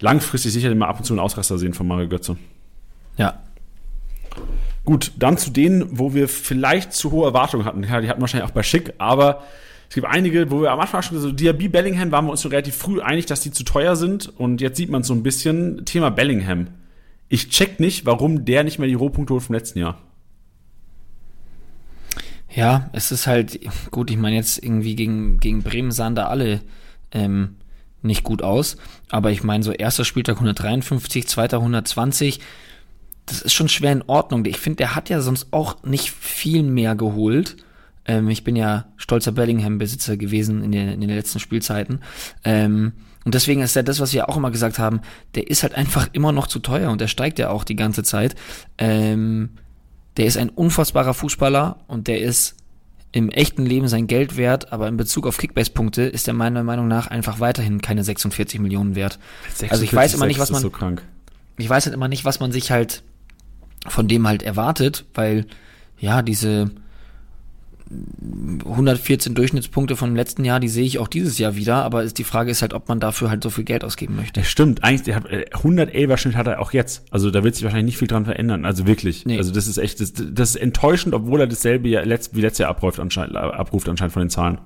langfristig 0.00 0.52
sicherlich 0.52 0.78
mal 0.78 0.86
ab 0.86 0.98
und 0.98 1.04
zu 1.04 1.12
einen 1.12 1.20
Ausraster 1.20 1.58
sehen 1.58 1.74
von 1.74 1.88
Mario 1.88 2.08
Götze. 2.08 2.36
Ja. 3.16 3.40
Gut, 4.84 5.12
dann 5.18 5.36
zu 5.36 5.50
denen, 5.50 5.98
wo 5.98 6.14
wir 6.14 6.28
vielleicht 6.28 6.92
zu 6.92 7.10
hohe 7.10 7.26
Erwartungen 7.26 7.64
hatten. 7.64 7.82
Ja, 7.82 8.00
die 8.00 8.08
hatten 8.08 8.20
wahrscheinlich 8.20 8.48
auch 8.48 8.54
bei 8.54 8.62
Schick, 8.62 8.94
aber 8.98 9.42
es 9.88 9.96
gibt 9.96 10.06
einige, 10.06 10.50
wo 10.50 10.62
wir 10.62 10.70
am 10.70 10.78
Anfang 10.78 11.02
schon 11.02 11.18
so, 11.18 11.32
Diaby 11.32 11.68
Bellingham 11.68 12.12
waren 12.12 12.26
wir 12.26 12.30
uns 12.30 12.42
schon 12.42 12.52
relativ 12.52 12.76
früh 12.76 13.00
einig, 13.00 13.26
dass 13.26 13.40
die 13.40 13.50
zu 13.50 13.64
teuer 13.64 13.96
sind. 13.96 14.32
Und 14.38 14.60
jetzt 14.60 14.76
sieht 14.76 14.90
man 14.90 15.02
so 15.02 15.12
ein 15.12 15.22
bisschen, 15.24 15.84
Thema 15.86 16.10
Bellingham. 16.10 16.68
Ich 17.28 17.48
check 17.48 17.80
nicht, 17.80 18.06
warum 18.06 18.44
der 18.44 18.64
nicht 18.64 18.78
mehr 18.78 18.88
die 18.88 18.94
Rohpunkte 18.94 19.34
holt 19.34 19.42
vom 19.42 19.54
letzten 19.54 19.80
Jahr. 19.80 19.98
Ja, 22.54 22.90
es 22.92 23.12
ist 23.12 23.26
halt, 23.26 23.60
gut, 23.90 24.10
ich 24.10 24.16
meine 24.16 24.36
jetzt 24.36 24.62
irgendwie 24.62 24.96
gegen, 24.96 25.38
gegen 25.38 25.62
Bremen 25.62 25.90
sahen 25.90 26.14
da 26.14 26.28
alle 26.28 26.60
ähm, 27.12 27.56
nicht 28.02 28.24
gut 28.24 28.42
aus. 28.42 28.76
Aber 29.10 29.30
ich 29.30 29.42
meine, 29.42 29.62
so 29.62 29.72
erster 29.72 30.04
Spieltag 30.04 30.36
153, 30.36 31.26
zweiter 31.28 31.58
120 31.58 32.40
das 33.28 33.42
ist 33.42 33.52
schon 33.52 33.68
schwer 33.68 33.92
in 33.92 34.04
Ordnung. 34.06 34.44
Ich 34.46 34.58
finde, 34.58 34.76
der 34.76 34.94
hat 34.94 35.08
ja 35.08 35.20
sonst 35.20 35.48
auch 35.52 35.82
nicht 35.82 36.10
viel 36.10 36.62
mehr 36.62 36.94
geholt. 36.94 37.56
Ähm, 38.06 38.28
ich 38.28 38.44
bin 38.44 38.56
ja 38.56 38.86
stolzer 38.96 39.32
Bellingham-Besitzer 39.32 40.16
gewesen 40.16 40.62
in 40.62 40.72
den, 40.72 40.88
in 40.88 41.00
den 41.00 41.10
letzten 41.10 41.38
Spielzeiten. 41.38 42.00
Ähm, 42.44 42.92
und 43.24 43.34
deswegen 43.34 43.60
ist 43.60 43.76
ja 43.76 43.82
das, 43.82 44.00
was 44.00 44.12
wir 44.14 44.28
auch 44.28 44.36
immer 44.36 44.50
gesagt 44.50 44.78
haben, 44.78 45.00
der 45.34 45.50
ist 45.50 45.62
halt 45.62 45.74
einfach 45.74 46.08
immer 46.12 46.32
noch 46.32 46.46
zu 46.46 46.58
teuer 46.60 46.90
und 46.90 47.00
der 47.00 47.08
steigt 47.08 47.38
ja 47.38 47.50
auch 47.50 47.64
die 47.64 47.76
ganze 47.76 48.02
Zeit. 48.02 48.34
Ähm, 48.78 49.50
der 50.18 50.26
ist 50.26 50.36
ein 50.36 50.50
unfassbarer 50.50 51.14
Fußballer 51.14 51.78
und 51.86 52.08
der 52.08 52.20
ist 52.20 52.56
im 53.12 53.30
echten 53.30 53.64
Leben 53.64 53.88
sein 53.88 54.06
Geld 54.06 54.36
wert, 54.36 54.72
aber 54.72 54.86
in 54.88 54.96
Bezug 54.96 55.26
auf 55.26 55.38
Kickbase-Punkte 55.38 56.02
ist 56.02 56.28
er 56.28 56.34
meiner 56.34 56.62
Meinung 56.62 56.88
nach 56.88 57.06
einfach 57.06 57.40
weiterhin 57.40 57.80
keine 57.80 58.04
46 58.04 58.60
Millionen 58.60 58.94
wert. 58.96 59.18
46, 59.44 59.72
also 59.72 59.84
ich 59.84 59.94
weiß 59.94 60.14
immer 60.14 60.26
nicht, 60.26 60.38
was 60.38 60.50
man. 60.50 60.60
So 60.60 60.70
ich 61.56 61.70
weiß 61.70 61.86
halt 61.86 61.94
immer 61.94 62.08
nicht, 62.08 62.24
was 62.24 62.40
man 62.40 62.52
sich 62.52 62.70
halt 62.70 63.02
von 63.86 64.08
dem 64.08 64.26
halt 64.26 64.42
erwartet, 64.42 65.06
weil 65.14 65.46
ja, 65.98 66.20
diese 66.20 66.70
114 67.90 69.34
Durchschnittspunkte 69.34 69.96
vom 69.96 70.14
letzten 70.14 70.44
Jahr, 70.44 70.60
die 70.60 70.68
sehe 70.68 70.84
ich 70.84 70.98
auch 70.98 71.08
dieses 71.08 71.38
Jahr 71.38 71.56
wieder, 71.56 71.76
aber 71.84 72.02
ist 72.02 72.18
die 72.18 72.24
Frage 72.24 72.50
ist 72.50 72.60
halt, 72.60 72.74
ob 72.74 72.88
man 72.88 73.00
dafür 73.00 73.30
halt 73.30 73.42
so 73.42 73.50
viel 73.50 73.64
Geld 73.64 73.82
ausgeben 73.84 74.16
möchte. 74.16 74.40
Ja, 74.40 74.46
stimmt, 74.46 74.84
eigentlich, 74.84 75.02
der 75.02 75.16
hat 75.16 75.26
111er 75.26 76.16
Schnitt 76.18 76.36
hat 76.36 76.46
er 76.46 76.60
auch 76.60 76.72
jetzt. 76.72 77.04
Also 77.10 77.30
da 77.30 77.44
wird 77.44 77.54
sich 77.54 77.64
wahrscheinlich 77.64 77.94
nicht 77.94 77.98
viel 77.98 78.08
dran 78.08 78.26
verändern. 78.26 78.66
Also 78.66 78.86
wirklich. 78.86 79.24
Nee. 79.24 79.38
Also 79.38 79.52
das 79.52 79.66
ist 79.66 79.78
echt, 79.78 80.00
das, 80.00 80.12
das 80.14 80.50
ist 80.50 80.56
enttäuschend, 80.56 81.14
obwohl 81.14 81.40
er 81.40 81.46
dasselbe 81.46 81.88
Jahr, 81.88 82.04
wie 82.04 82.40
letztes 82.40 82.58
Jahr 82.58 82.70
abruft 82.70 83.00
anscheinend, 83.00 83.36
abruft 83.36 83.88
anscheinend 83.88 84.12
von 84.12 84.22
den 84.22 84.30
Zahlen. 84.30 84.58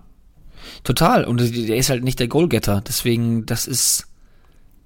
Total. 0.85 1.25
Und 1.25 1.41
der 1.41 1.77
ist 1.77 1.91
halt 1.91 2.05
nicht 2.05 2.18
der 2.18 2.29
Goalgetter. 2.29 2.83
Deswegen, 2.87 3.47
das 3.47 3.66
ist, 3.66 4.09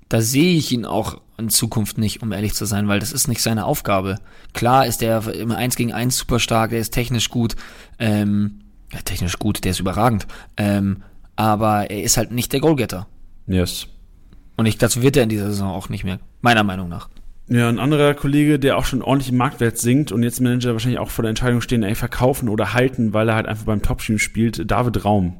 da 0.08 0.20
sehe 0.20 0.56
ich 0.56 0.72
ihn 0.72 0.84
auch 0.84 1.20
in 1.38 1.48
Zukunft 1.48 1.98
nicht, 1.98 2.22
um 2.22 2.32
ehrlich 2.32 2.54
zu 2.54 2.64
sein, 2.64 2.88
weil 2.88 3.00
das 3.00 3.12
ist 3.12 3.28
nicht 3.28 3.42
seine 3.42 3.66
Aufgabe. 3.66 4.16
Klar 4.52 4.86
ist 4.86 5.00
der 5.00 5.26
im 5.34 5.50
1 5.50 5.76
gegen 5.76 5.92
1 5.92 6.16
super 6.16 6.38
stark, 6.38 6.70
der 6.70 6.80
ist 6.80 6.92
technisch 6.92 7.28
gut, 7.28 7.56
ähm, 7.98 8.60
ja, 8.92 9.00
technisch 9.00 9.38
gut, 9.38 9.64
der 9.64 9.72
ist 9.72 9.80
überragend, 9.80 10.26
ähm, 10.56 11.02
aber 11.34 11.90
er 11.90 12.02
ist 12.02 12.16
halt 12.16 12.30
nicht 12.30 12.52
der 12.52 12.60
Goalgetter. 12.60 13.06
Yes. 13.46 13.88
Und 14.56 14.66
ich, 14.66 14.78
das 14.78 15.02
wird 15.02 15.16
er 15.16 15.24
in 15.24 15.28
dieser 15.28 15.48
Saison 15.48 15.70
auch 15.70 15.88
nicht 15.88 16.04
mehr, 16.04 16.20
meiner 16.40 16.64
Meinung 16.64 16.88
nach. 16.88 17.10
Ja, 17.48 17.68
ein 17.68 17.78
anderer 17.78 18.14
Kollege, 18.14 18.58
der 18.58 18.76
auch 18.76 18.84
schon 18.84 19.02
ordentlich 19.02 19.30
im 19.30 19.36
Marktwert 19.36 19.78
sinkt 19.78 20.10
und 20.10 20.24
jetzt 20.24 20.40
Manager 20.40 20.72
wahrscheinlich 20.72 20.98
auch 20.98 21.10
vor 21.10 21.22
der 21.22 21.30
Entscheidung 21.30 21.60
stehen, 21.60 21.84
ey, 21.84 21.94
verkaufen 21.94 22.48
oder 22.48 22.72
halten, 22.72 23.12
weil 23.12 23.28
er 23.28 23.36
halt 23.36 23.46
einfach 23.46 23.66
beim 23.66 23.82
Topteam 23.82 24.18
spielt, 24.18 24.68
David 24.68 25.04
Raum. 25.04 25.36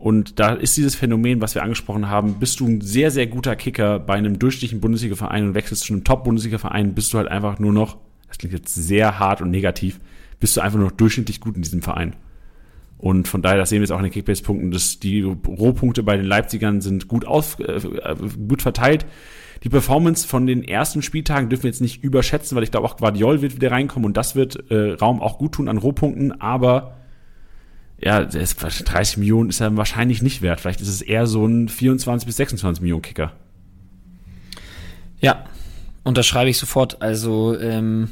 Und 0.00 0.40
da 0.40 0.54
ist 0.54 0.78
dieses 0.78 0.94
Phänomen, 0.94 1.42
was 1.42 1.54
wir 1.54 1.62
angesprochen 1.62 2.08
haben, 2.08 2.38
bist 2.38 2.58
du 2.58 2.66
ein 2.66 2.80
sehr, 2.80 3.10
sehr 3.10 3.26
guter 3.26 3.54
Kicker 3.54 3.98
bei 3.98 4.14
einem 4.14 4.38
durchschnittlichen 4.38 4.80
Bundesliga-Verein 4.80 5.48
und 5.48 5.54
wechselst 5.54 5.84
zu 5.84 5.92
einem 5.92 6.04
Top-Bundesliga-Verein, 6.04 6.94
bist 6.94 7.12
du 7.12 7.18
halt 7.18 7.28
einfach 7.28 7.58
nur 7.58 7.74
noch, 7.74 7.98
das 8.26 8.38
klingt 8.38 8.54
jetzt 8.54 8.74
sehr 8.74 9.18
hart 9.18 9.42
und 9.42 9.50
negativ, 9.50 10.00
bist 10.40 10.56
du 10.56 10.62
einfach 10.62 10.78
nur 10.78 10.88
noch 10.88 10.96
durchschnittlich 10.96 11.38
gut 11.38 11.56
in 11.56 11.60
diesem 11.60 11.82
Verein. 11.82 12.16
Und 12.96 13.28
von 13.28 13.42
daher, 13.42 13.58
das 13.58 13.68
sehen 13.68 13.80
wir 13.80 13.82
jetzt 13.82 13.92
auch 13.92 13.98
in 13.98 14.04
den 14.04 14.12
Kickbase-Punkten, 14.12 14.70
dass 14.70 15.00
die 15.00 15.20
Rohpunkte 15.20 16.02
bei 16.02 16.16
den 16.16 16.24
Leipzigern 16.24 16.80
sind 16.80 17.06
gut, 17.06 17.26
aus, 17.26 17.60
äh, 17.60 17.80
gut 18.48 18.62
verteilt. 18.62 19.04
Die 19.64 19.68
Performance 19.68 20.26
von 20.26 20.46
den 20.46 20.64
ersten 20.64 21.02
Spieltagen 21.02 21.50
dürfen 21.50 21.64
wir 21.64 21.70
jetzt 21.70 21.82
nicht 21.82 22.02
überschätzen, 22.02 22.56
weil 22.56 22.62
ich 22.62 22.70
glaube 22.70 22.86
auch 22.86 22.96
Guardiol 22.96 23.42
wird 23.42 23.54
wieder 23.54 23.70
reinkommen 23.70 24.06
und 24.06 24.16
das 24.16 24.34
wird 24.34 24.70
äh, 24.70 24.92
Raum 24.92 25.20
auch 25.20 25.36
gut 25.36 25.52
tun 25.52 25.68
an 25.68 25.76
Rohpunkten, 25.76 26.40
aber 26.40 26.99
ja, 28.02 28.24
30 28.24 29.18
Millionen 29.18 29.50
ist 29.50 29.60
er 29.60 29.76
wahrscheinlich 29.76 30.22
nicht 30.22 30.42
wert. 30.42 30.60
Vielleicht 30.60 30.80
ist 30.80 30.88
es 30.88 31.02
eher 31.02 31.26
so 31.26 31.46
ein 31.46 31.68
24 31.68 32.26
bis 32.26 32.36
26 32.36 32.80
Millionen 32.80 33.02
Kicker. 33.02 33.32
Ja, 35.20 35.44
unterschreibe 36.02 36.48
ich 36.48 36.58
sofort. 36.58 37.02
Also 37.02 37.58
ähm, 37.58 38.10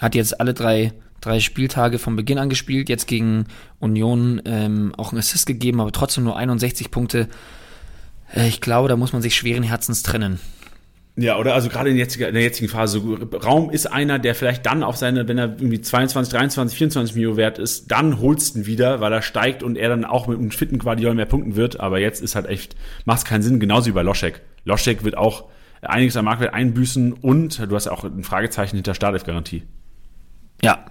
hat 0.00 0.14
jetzt 0.14 0.40
alle 0.40 0.54
drei, 0.54 0.92
drei 1.20 1.40
Spieltage 1.40 1.98
von 1.98 2.14
Beginn 2.14 2.38
an 2.38 2.48
gespielt, 2.48 2.88
jetzt 2.88 3.08
gegen 3.08 3.46
Union 3.80 4.40
ähm, 4.44 4.94
auch 4.96 5.10
einen 5.10 5.18
Assist 5.18 5.46
gegeben, 5.46 5.80
aber 5.80 5.92
trotzdem 5.92 6.24
nur 6.24 6.36
61 6.36 6.92
Punkte. 6.92 7.28
Äh, 8.32 8.46
ich 8.46 8.60
glaube, 8.60 8.88
da 8.88 8.96
muss 8.96 9.12
man 9.12 9.22
sich 9.22 9.34
schweren 9.34 9.64
Herzens 9.64 10.02
trennen. 10.04 10.38
Ja, 11.20 11.36
oder 11.36 11.52
also 11.52 11.68
gerade 11.68 11.90
in, 11.90 11.98
jetziger, 11.98 12.28
in 12.28 12.34
der 12.34 12.42
jetzigen 12.42 12.70
Phase, 12.70 12.98
Raum 13.44 13.68
ist 13.68 13.84
einer, 13.84 14.18
der 14.18 14.34
vielleicht 14.34 14.64
dann 14.64 14.82
auf 14.82 14.96
seine, 14.96 15.28
wenn 15.28 15.36
er 15.36 15.48
irgendwie 15.48 15.82
22, 15.82 16.32
23, 16.32 16.78
24 16.78 17.14
Millionen 17.14 17.36
wert 17.36 17.58
ist, 17.58 17.90
dann 17.90 18.20
holst 18.20 18.54
du 18.54 18.60
ihn 18.60 18.66
wieder, 18.66 19.02
weil 19.02 19.12
er 19.12 19.20
steigt 19.20 19.62
und 19.62 19.76
er 19.76 19.90
dann 19.90 20.06
auch 20.06 20.28
mit 20.28 20.38
einem 20.38 20.50
fitten 20.50 20.78
Guardiol 20.78 21.14
mehr 21.14 21.26
punkten 21.26 21.56
wird. 21.56 21.78
Aber 21.78 21.98
jetzt 21.98 22.22
ist 22.22 22.36
halt 22.36 22.46
echt, 22.46 22.74
macht 23.04 23.18
es 23.18 23.24
keinen 23.26 23.42
Sinn, 23.42 23.60
genauso 23.60 23.88
wie 23.88 23.92
bei 23.92 24.02
Loschek. 24.02 24.40
Loschek 24.64 25.04
wird 25.04 25.18
auch 25.18 25.44
einiges 25.82 26.16
am 26.16 26.24
Marktwert 26.24 26.54
einbüßen 26.54 27.12
und 27.12 27.58
du 27.58 27.74
hast 27.74 27.84
ja 27.84 27.92
auch 27.92 28.04
ein 28.04 28.24
Fragezeichen 28.24 28.76
hinter 28.76 28.94
Startelf-Garantie. 28.94 29.64
Ja, 30.62 30.86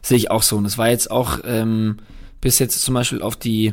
sehe 0.00 0.16
ich 0.16 0.32
auch 0.32 0.42
so. 0.42 0.56
Und 0.56 0.64
es 0.64 0.76
war 0.76 0.88
jetzt 0.88 1.08
auch 1.08 1.38
ähm, 1.44 1.98
bis 2.42 2.58
jetzt 2.58 2.82
zum 2.82 2.92
Beispiel 2.92 3.22
auf 3.22 3.36
die 3.36 3.72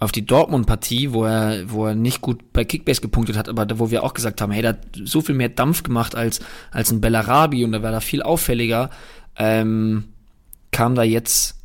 auf 0.00 0.12
die 0.12 0.24
Dortmund-Partie, 0.24 1.12
wo 1.12 1.24
er, 1.24 1.70
wo 1.70 1.86
er 1.86 1.94
nicht 1.94 2.20
gut 2.20 2.52
bei 2.52 2.64
Kickbase 2.64 3.00
gepunktet 3.00 3.36
hat, 3.36 3.48
aber 3.48 3.66
da, 3.66 3.78
wo 3.78 3.90
wir 3.90 4.04
auch 4.04 4.14
gesagt 4.14 4.40
haben, 4.40 4.52
hey, 4.52 4.62
der 4.62 4.70
hat 4.70 4.86
so 5.02 5.20
viel 5.20 5.34
mehr 5.34 5.48
Dampf 5.48 5.82
gemacht 5.82 6.14
als, 6.14 6.40
als 6.70 6.92
ein 6.92 7.00
Bellarabi 7.00 7.64
und 7.64 7.72
da 7.72 7.82
war 7.82 7.90
da 7.90 8.00
viel 8.00 8.22
auffälliger, 8.22 8.90
ähm, 9.36 10.04
kam 10.70 10.94
da 10.94 11.02
jetzt 11.02 11.56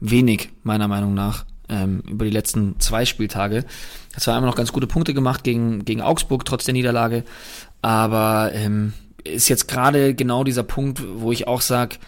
wenig, 0.00 0.50
meiner 0.64 0.88
Meinung 0.88 1.14
nach, 1.14 1.44
ähm, 1.68 2.02
über 2.08 2.24
die 2.24 2.32
letzten 2.32 2.80
zwei 2.80 3.04
Spieltage. 3.04 3.64
Hat 4.12 4.22
zwar 4.22 4.34
einmal 4.34 4.50
noch 4.50 4.56
ganz 4.56 4.72
gute 4.72 4.88
Punkte 4.88 5.14
gemacht 5.14 5.44
gegen, 5.44 5.84
gegen 5.84 6.00
Augsburg, 6.00 6.44
trotz 6.44 6.64
der 6.64 6.74
Niederlage, 6.74 7.22
aber 7.80 8.50
ähm, 8.54 8.92
ist 9.22 9.48
jetzt 9.48 9.68
gerade 9.68 10.16
genau 10.16 10.42
dieser 10.42 10.64
Punkt, 10.64 11.00
wo 11.14 11.30
ich 11.30 11.46
auch 11.46 11.60
sag, 11.60 12.00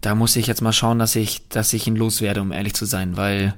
da 0.00 0.14
muss 0.14 0.36
ich 0.36 0.46
jetzt 0.46 0.62
mal 0.62 0.72
schauen, 0.72 0.98
dass 0.98 1.16
ich, 1.16 1.48
dass 1.48 1.72
ich 1.72 1.86
ihn 1.86 1.96
loswerde, 1.96 2.40
um 2.40 2.52
ehrlich 2.52 2.74
zu 2.74 2.86
sein, 2.86 3.16
weil 3.16 3.54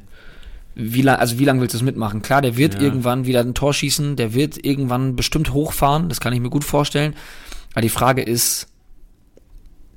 wie 0.75 1.03
lang, 1.03 1.19
also 1.19 1.39
wie 1.39 1.45
lange 1.45 1.61
willst 1.61 1.75
du 1.75 1.79
es 1.79 1.85
mitmachen? 1.85 2.23
Klar, 2.23 2.43
der 2.43 2.57
wird 2.57 2.75
ja. 2.75 2.81
irgendwann 2.81 3.27
wieder 3.27 3.41
ein 3.41 3.55
Tor 3.55 3.75
schießen, 3.75 4.17
der 4.17 4.35
wird 4.35 4.65
irgendwann 4.65 5.17
bestimmt 5.17 5.53
hochfahren, 5.53 6.09
das 6.09 6.21
kann 6.21 6.33
ich 6.33 6.41
mir 6.41 6.51
gut 6.51 6.65
vorstellen. 6.65 7.15
Aber 7.73 7.83
die 7.83 7.89
Frage 7.89 8.23
ist, 8.23 8.69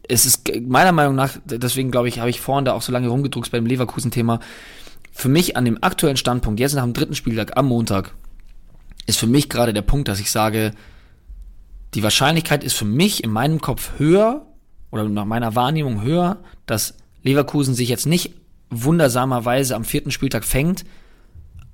es 0.07 0.25
ist 0.25 0.51
meiner 0.67 0.91
Meinung 0.91 1.15
nach, 1.15 1.37
deswegen 1.45 1.91
glaube 1.91 2.09
ich, 2.09 2.19
habe 2.19 2.29
ich 2.29 2.41
vorhin 2.41 2.65
da 2.65 2.73
auch 2.73 2.81
so 2.81 2.91
lange 2.91 3.07
rumgedruckt 3.07 3.51
beim 3.51 3.65
Leverkusen-Thema. 3.65 4.39
Für 5.11 5.29
mich 5.29 5.55
an 5.55 5.65
dem 5.65 5.81
aktuellen 5.81 6.17
Standpunkt, 6.17 6.59
jetzt 6.59 6.75
nach 6.75 6.83
dem 6.83 6.93
dritten 6.93 7.15
Spieltag 7.15 7.57
am 7.57 7.67
Montag, 7.67 8.13
ist 9.07 9.17
für 9.17 9.27
mich 9.27 9.49
gerade 9.49 9.73
der 9.73 9.81
Punkt, 9.81 10.07
dass 10.07 10.19
ich 10.19 10.29
sage, 10.29 10.71
die 11.93 12.03
Wahrscheinlichkeit 12.03 12.63
ist 12.63 12.73
für 12.73 12.85
mich 12.85 13.23
in 13.23 13.31
meinem 13.31 13.61
Kopf 13.61 13.93
höher 13.97 14.45
oder 14.95 15.09
nach 15.09 15.25
meiner 15.25 15.55
Wahrnehmung 15.55 16.01
höher, 16.01 16.37
dass 16.65 16.95
Leverkusen 17.23 17.73
sich 17.73 17.89
jetzt 17.89 18.05
nicht 18.05 18.33
wundersamerweise 18.69 19.75
am 19.75 19.83
vierten 19.83 20.11
Spieltag 20.11 20.43
fängt, 20.43 20.85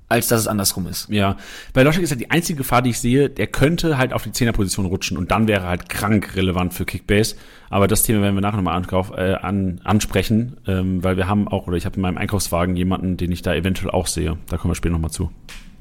als 0.08 0.28
dass 0.28 0.40
es 0.40 0.46
andersrum 0.46 0.86
ist. 0.86 1.08
Ja, 1.08 1.36
bei 1.72 1.82
Loschek 1.82 2.02
ist 2.02 2.10
ja 2.10 2.16
die 2.16 2.30
einzige 2.30 2.58
Gefahr, 2.58 2.82
die 2.82 2.90
ich 2.90 3.00
sehe, 3.00 3.30
der 3.30 3.46
könnte 3.46 3.96
halt 3.96 4.12
auf 4.12 4.22
die 4.22 4.32
Zehnerposition 4.32 4.84
rutschen 4.84 5.16
und 5.16 5.30
dann 5.30 5.48
wäre 5.48 5.66
halt 5.66 5.88
krank 5.88 6.36
relevant 6.36 6.74
für 6.74 6.84
Kickbase. 6.84 7.36
Aber 7.70 7.88
das 7.88 8.02
Thema 8.02 8.20
werden 8.20 8.34
wir 8.34 8.42
nachher 8.42 8.58
nochmal 8.58 8.76
ankauf, 8.76 9.10
äh, 9.16 9.34
an, 9.34 9.80
ansprechen, 9.84 10.58
ähm, 10.66 11.02
weil 11.02 11.16
wir 11.16 11.28
haben 11.28 11.48
auch, 11.48 11.66
oder 11.66 11.78
ich 11.78 11.86
habe 11.86 11.96
in 11.96 12.02
meinem 12.02 12.18
Einkaufswagen 12.18 12.76
jemanden, 12.76 13.16
den 13.16 13.32
ich 13.32 13.40
da 13.40 13.54
eventuell 13.54 13.90
auch 13.90 14.06
sehe. 14.06 14.36
Da 14.48 14.58
kommen 14.58 14.72
wir 14.72 14.76
später 14.76 14.92
nochmal 14.92 15.10
zu. 15.10 15.30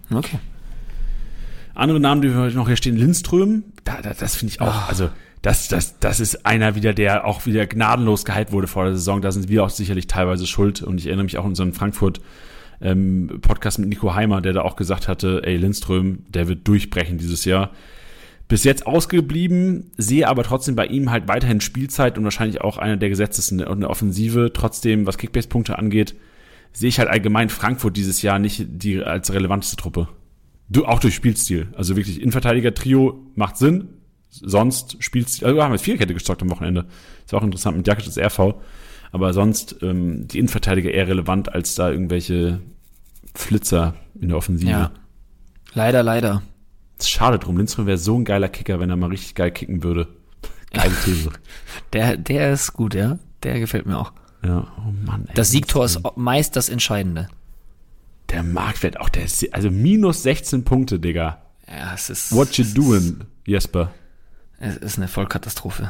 Okay. 0.09 0.39
Andere 1.74 1.99
Namen, 1.99 2.22
die 2.22 2.30
wir 2.30 2.49
noch 2.51 2.67
hier 2.67 2.76
stehen, 2.76 2.97
Lindström, 2.97 3.63
da, 3.84 4.01
da, 4.01 4.13
das 4.13 4.36
finde 4.36 4.53
ich 4.53 4.61
auch, 4.61 4.67
oh. 4.67 4.89
also 4.89 5.09
das, 5.41 5.67
das, 5.67 5.97
das 5.99 6.19
ist 6.19 6.45
einer 6.45 6.76
wieder, 6.76 6.93
der 6.93 7.26
auch 7.26 7.45
wieder 7.45 7.65
gnadenlos 7.65 8.26
gehypt 8.26 8.51
wurde 8.51 8.67
vor 8.67 8.86
der 8.86 8.93
Saison. 8.93 9.22
Da 9.22 9.32
sind 9.32 9.49
wir 9.49 9.63
auch 9.63 9.69
sicherlich 9.69 10.07
teilweise 10.07 10.45
schuld. 10.45 10.84
Und 10.84 10.99
ich 10.99 11.07
erinnere 11.07 11.24
mich 11.24 11.38
auch 11.38 11.45
an 11.45 11.55
einen 11.59 11.74
Frankfurt 11.74 12.22
ähm, 12.80 13.39
Podcast 13.41 13.80
mit 13.80 13.89
Nico 13.89 14.13
Heimer, 14.13 14.41
der 14.41 14.53
da 14.53 14.61
auch 14.61 14.76
gesagt 14.76 15.07
hatte, 15.07 15.41
ey, 15.43 15.57
Lindström, 15.57 16.26
der 16.30 16.47
wird 16.47 16.67
durchbrechen 16.67 17.17
dieses 17.17 17.45
Jahr. 17.45 17.72
Bis 18.47 18.63
jetzt 18.65 18.86
ausgeblieben, 18.86 19.91
sehe 19.97 20.28
aber 20.28 20.43
trotzdem 20.43 20.76
bei 20.76 20.86
ihm 20.86 21.09
halt 21.09 21.28
weiterhin 21.28 21.61
Spielzeit 21.61 22.17
und 22.17 22.24
wahrscheinlich 22.24 22.61
auch 22.61 22.78
einer 22.78 22.97
der 22.97 23.09
gesetztesten 23.09 23.61
in 23.61 23.80
der 23.80 23.89
Offensive. 23.89 24.51
Trotzdem, 24.53 25.07
was 25.07 25.17
Kickbase-Punkte 25.17 25.80
angeht, 25.80 26.15
sehe 26.74 26.89
ich 26.89 26.99
halt 26.99 27.09
allgemein 27.09 27.49
Frankfurt 27.49 27.97
dieses 27.97 28.22
Jahr 28.22 28.38
nicht 28.39 28.65
die 28.67 29.01
als 29.01 29.34
relevanteste 29.34 29.78
Truppe. 29.78 30.09
Du, 30.72 30.86
auch 30.86 30.99
durch 30.99 31.15
Spielstil. 31.15 31.67
Also 31.76 31.97
wirklich, 31.97 32.22
Innenverteidiger-Trio 32.22 33.32
macht 33.36 33.57
Sinn, 33.57 33.89
sonst 34.30 35.03
spielst 35.03 35.43
also 35.43 35.55
wir 35.55 35.63
haben 35.63 35.74
jetzt 35.74 35.84
Vierkette 35.84 36.13
gestockt 36.13 36.41
am 36.41 36.49
Wochenende. 36.49 36.86
Ist 37.26 37.34
auch 37.34 37.43
interessant 37.43 37.76
mit 37.76 37.86
Jakic 37.86 38.05
als 38.05 38.17
RV. 38.17 38.55
Aber 39.11 39.34
sonst 39.34 39.76
ähm, 39.82 40.28
die 40.28 40.39
Innenverteidiger 40.39 40.91
eher 40.91 41.07
relevant 41.09 41.53
als 41.53 41.76
da 41.76 41.91
irgendwelche 41.91 42.61
Flitzer 43.36 43.95
in 44.19 44.30
der 44.30 44.38
Offensive. 44.38 44.72
Ja. 44.72 44.91
Leider, 45.74 46.03
leider. 46.03 46.41
schade 47.01 47.38
drum. 47.38 47.57
Lindström 47.57 47.88
wäre 47.88 47.97
so 47.97 48.17
ein 48.17 48.24
geiler 48.24 48.47
Kicker, 48.47 48.80
wenn 48.80 48.89
er 48.89 48.95
mal 48.95 49.09
richtig 49.09 49.36
geil 49.36 49.51
kicken 49.51 49.84
würde. 49.84 50.07
Geile 50.72 50.93
These. 51.03 51.32
der, 51.93 52.15
der 52.15 52.53
ist 52.53 52.72
gut, 52.72 52.93
ja. 52.93 53.19
Der 53.43 53.59
gefällt 53.59 53.86
mir 53.86 53.97
auch. 53.97 54.13
Ja, 54.43 54.72
oh 54.78 54.93
Mann. 55.05 55.26
Ey, 55.28 55.34
das 55.36 55.51
Siegtor 55.51 55.84
ist 55.84 55.99
meist 56.15 56.55
das 56.55 56.69
Entscheidende. 56.69 57.28
Der 58.32 58.43
Marktwert 58.43 58.99
auch, 58.99 59.09
der 59.09 59.25
ist, 59.25 59.53
also 59.53 59.69
minus 59.69 60.23
16 60.23 60.63
Punkte, 60.63 60.99
Digga. 60.99 61.41
Ja, 61.67 61.93
es 61.93 62.09
ist. 62.09 62.32
What 62.34 62.57
you 62.57 62.63
doing, 62.63 63.21
Jesper? 63.45 63.91
Es 64.59 64.77
ist 64.77 64.97
eine 64.97 65.07
Vollkatastrophe. 65.07 65.89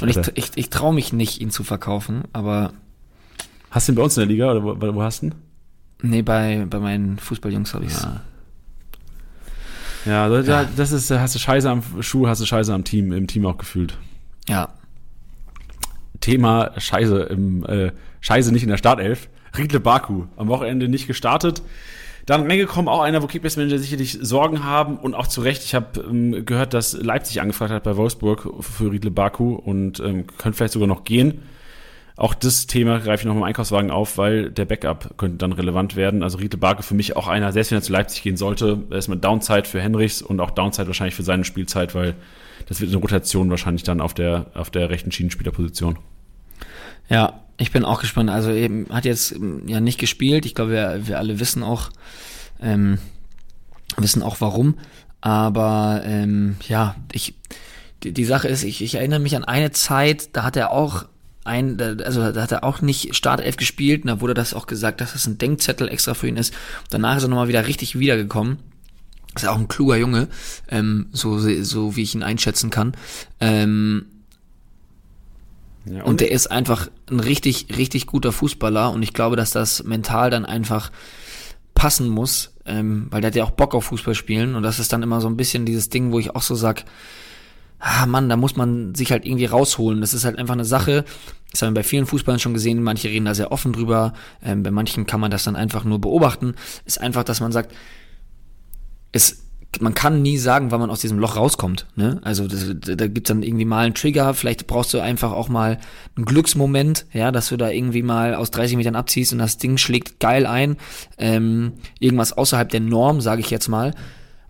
Und 0.00 0.08
ich, 0.08 0.18
ich, 0.34 0.50
ich 0.56 0.70
traue 0.70 0.92
mich 0.92 1.12
nicht, 1.12 1.40
ihn 1.40 1.50
zu 1.50 1.64
verkaufen, 1.64 2.24
aber. 2.32 2.72
Hast 3.70 3.88
du 3.88 3.92
ihn 3.92 3.96
bei 3.96 4.02
uns 4.02 4.16
in 4.16 4.22
der 4.22 4.28
Liga 4.28 4.50
oder 4.50 4.62
wo, 4.62 4.94
wo 4.94 5.02
hast 5.02 5.22
du 5.22 5.26
ihn? 5.26 5.34
Nee, 6.02 6.22
bei, 6.22 6.66
bei 6.68 6.80
meinen 6.80 7.18
Fußballjungs 7.18 7.74
habe 7.74 7.84
ich 7.86 7.92
ja. 7.92 8.20
ja. 10.04 10.28
Ja, 10.28 10.64
das 10.76 10.90
ist, 10.90 11.10
hast 11.12 11.36
du 11.36 11.38
Scheiße 11.38 11.70
am 11.70 11.82
Schuh, 12.00 12.26
hast 12.26 12.40
du 12.40 12.46
Scheiße 12.46 12.74
am 12.74 12.82
Team, 12.82 13.12
im 13.12 13.28
Team 13.28 13.46
auch 13.46 13.56
gefühlt. 13.56 13.96
Ja. 14.48 14.68
Thema 16.20 16.72
Scheiße 16.76 17.20
im, 17.22 17.64
äh, 17.66 17.92
Scheiße 18.20 18.52
nicht 18.52 18.64
in 18.64 18.68
der 18.68 18.78
Startelf. 18.78 19.28
Riedle 19.56 19.80
Baku, 19.80 20.24
am 20.36 20.48
Wochenende 20.48 20.88
nicht 20.88 21.06
gestartet. 21.06 21.62
Dann 22.26 22.46
reingekommen, 22.46 22.88
auch 22.88 23.00
einer, 23.00 23.22
wo 23.22 23.26
Kickbase 23.26 23.58
Manager 23.58 23.78
sicherlich 23.78 24.16
Sorgen 24.20 24.64
haben 24.64 24.96
und 24.96 25.14
auch 25.14 25.26
zu 25.26 25.40
Recht. 25.40 25.64
Ich 25.64 25.74
habe 25.74 26.00
ähm, 26.00 26.44
gehört, 26.46 26.72
dass 26.72 26.92
Leipzig 26.92 27.40
angefragt 27.40 27.72
hat 27.72 27.82
bei 27.82 27.96
Wolfsburg 27.96 28.48
für 28.60 28.92
Riedle 28.92 29.10
Baku 29.10 29.54
und 29.54 29.98
ähm, 29.98 30.26
könnte 30.38 30.56
vielleicht 30.56 30.74
sogar 30.74 30.88
noch 30.88 31.04
gehen. 31.04 31.42
Auch 32.14 32.34
das 32.34 32.66
Thema 32.66 33.00
greife 33.00 33.22
ich 33.22 33.26
noch 33.26 33.34
im 33.34 33.42
Einkaufswagen 33.42 33.90
auf, 33.90 34.18
weil 34.18 34.50
der 34.50 34.66
Backup 34.66 35.16
könnte 35.16 35.38
dann 35.38 35.52
relevant 35.52 35.96
werden. 35.96 36.22
Also 36.22 36.38
Riedle 36.38 36.58
Baku 36.58 36.82
für 36.82 36.94
mich 36.94 37.16
auch 37.16 37.26
einer, 37.26 37.50
selbst 37.50 37.72
wenn 37.72 37.78
er 37.78 37.82
zu 37.82 37.92
Leipzig 37.92 38.22
gehen 38.22 38.36
sollte, 38.36 38.84
erstmal 38.90 39.18
Downside 39.18 39.64
für 39.64 39.80
Henrichs 39.80 40.22
und 40.22 40.38
auch 40.38 40.50
Downside 40.50 40.86
wahrscheinlich 40.86 41.16
für 41.16 41.24
seine 41.24 41.44
Spielzeit, 41.44 41.94
weil 41.94 42.14
das 42.68 42.80
wird 42.80 42.92
eine 42.92 43.00
Rotation 43.00 43.50
wahrscheinlich 43.50 43.82
dann 43.82 44.00
auf 44.00 44.14
der, 44.14 44.46
auf 44.54 44.70
der 44.70 44.90
rechten 44.90 45.10
Schienenspielerposition. 45.10 45.98
Ja, 47.08 47.40
ich 47.58 47.72
bin 47.72 47.84
auch 47.84 48.00
gespannt. 48.00 48.30
Also 48.30 48.50
eben 48.50 48.86
hat 48.90 49.04
jetzt 49.04 49.32
ähm, 49.32 49.66
ja 49.66 49.80
nicht 49.80 49.98
gespielt. 49.98 50.46
Ich 50.46 50.54
glaube, 50.54 50.72
wir, 50.72 51.06
wir 51.06 51.18
alle 51.18 51.40
wissen 51.40 51.62
auch, 51.62 51.90
ähm, 52.60 52.98
wissen 53.96 54.22
auch 54.22 54.40
warum. 54.40 54.78
Aber 55.20 56.02
ähm, 56.04 56.56
ja, 56.68 56.96
ich 57.12 57.34
die, 58.02 58.12
die 58.12 58.24
Sache 58.24 58.48
ist, 58.48 58.64
ich, 58.64 58.82
ich 58.82 58.94
erinnere 58.94 59.20
mich 59.20 59.36
an 59.36 59.44
eine 59.44 59.70
Zeit, 59.70 60.30
da 60.32 60.42
hat 60.42 60.56
er 60.56 60.72
auch 60.72 61.06
ein, 61.44 61.80
also 61.80 62.32
da 62.32 62.42
hat 62.42 62.52
er 62.52 62.64
auch 62.64 62.80
nicht 62.82 63.14
Startelf 63.14 63.56
gespielt, 63.56 64.02
und 64.02 64.08
da 64.08 64.20
wurde 64.20 64.34
das 64.34 64.54
auch 64.54 64.66
gesagt, 64.66 65.00
dass 65.00 65.12
das 65.12 65.26
ein 65.26 65.38
Denkzettel 65.38 65.88
extra 65.88 66.14
für 66.14 66.28
ihn 66.28 66.36
ist. 66.36 66.54
Danach 66.90 67.16
ist 67.16 67.24
er 67.24 67.28
nochmal 67.28 67.48
wieder 67.48 67.66
richtig 67.66 67.98
wiedergekommen. 67.98 68.58
Ist 69.34 69.44
ja 69.44 69.50
auch 69.50 69.58
ein 69.58 69.68
kluger 69.68 69.96
Junge, 69.96 70.28
ähm, 70.68 71.06
so, 71.12 71.38
so 71.38 71.96
wie 71.96 72.02
ich 72.02 72.14
ihn 72.14 72.22
einschätzen 72.22 72.70
kann. 72.70 72.92
Ähm, 73.40 74.06
ja, 75.84 76.02
und, 76.02 76.10
und 76.10 76.20
der 76.20 76.30
ist 76.30 76.48
einfach 76.48 76.88
ein 77.10 77.20
richtig, 77.20 77.66
richtig 77.76 78.06
guter 78.06 78.32
Fußballer 78.32 78.90
und 78.90 79.02
ich 79.02 79.12
glaube, 79.12 79.36
dass 79.36 79.50
das 79.50 79.84
mental 79.84 80.30
dann 80.30 80.44
einfach 80.44 80.90
passen 81.74 82.08
muss, 82.08 82.52
ähm, 82.66 83.06
weil 83.10 83.20
der 83.20 83.28
hat 83.28 83.36
ja 83.36 83.44
auch 83.44 83.50
Bock 83.50 83.74
auf 83.74 83.86
Fußball 83.86 84.14
spielen 84.14 84.54
und 84.54 84.62
das 84.62 84.78
ist 84.78 84.92
dann 84.92 85.02
immer 85.02 85.20
so 85.20 85.28
ein 85.28 85.36
bisschen 85.36 85.66
dieses 85.66 85.88
Ding, 85.88 86.12
wo 86.12 86.18
ich 86.18 86.34
auch 86.36 86.42
so 86.42 86.54
sag, 86.54 86.84
ah 87.78 88.06
Mann, 88.06 88.28
da 88.28 88.36
muss 88.36 88.54
man 88.56 88.94
sich 88.94 89.10
halt 89.10 89.26
irgendwie 89.26 89.46
rausholen. 89.46 90.00
Das 90.00 90.14
ist 90.14 90.24
halt 90.24 90.38
einfach 90.38 90.54
eine 90.54 90.64
Sache, 90.64 91.04
das 91.50 91.62
haben 91.62 91.70
wir 91.70 91.80
bei 91.80 91.82
vielen 91.82 92.06
Fußballern 92.06 92.38
schon 92.38 92.54
gesehen, 92.54 92.82
manche 92.82 93.08
reden 93.08 93.24
da 93.24 93.34
sehr 93.34 93.50
offen 93.50 93.72
drüber, 93.72 94.12
ähm, 94.42 94.62
bei 94.62 94.70
manchen 94.70 95.06
kann 95.06 95.20
man 95.20 95.30
das 95.30 95.42
dann 95.44 95.56
einfach 95.56 95.84
nur 95.84 96.00
beobachten, 96.00 96.54
ist 96.84 97.00
einfach, 97.00 97.24
dass 97.24 97.40
man 97.40 97.50
sagt, 97.50 97.74
es, 99.10 99.42
man 99.80 99.94
kann 99.94 100.22
nie 100.22 100.36
sagen, 100.36 100.70
wann 100.70 100.80
man 100.80 100.90
aus 100.90 101.00
diesem 101.00 101.18
Loch 101.18 101.36
rauskommt. 101.36 101.86
Ne? 101.96 102.20
Also 102.22 102.46
das, 102.46 102.66
da 102.78 103.06
gibt's 103.06 103.28
dann 103.28 103.42
irgendwie 103.42 103.64
mal 103.64 103.86
einen 103.86 103.94
Trigger, 103.94 104.34
vielleicht 104.34 104.66
brauchst 104.66 104.92
du 104.92 105.00
einfach 105.00 105.32
auch 105.32 105.48
mal 105.48 105.78
einen 106.16 106.26
Glücksmoment, 106.26 107.06
ja, 107.12 107.32
dass 107.32 107.48
du 107.48 107.56
da 107.56 107.70
irgendwie 107.70 108.02
mal 108.02 108.34
aus 108.34 108.50
30 108.50 108.76
Metern 108.76 108.96
abziehst 108.96 109.32
und 109.32 109.38
das 109.38 109.56
Ding 109.58 109.78
schlägt 109.78 110.20
geil 110.20 110.46
ein. 110.46 110.76
Ähm, 111.16 111.72
irgendwas 111.98 112.32
außerhalb 112.32 112.68
der 112.68 112.80
Norm, 112.80 113.20
sage 113.20 113.40
ich 113.40 113.50
jetzt 113.50 113.68
mal. 113.68 113.94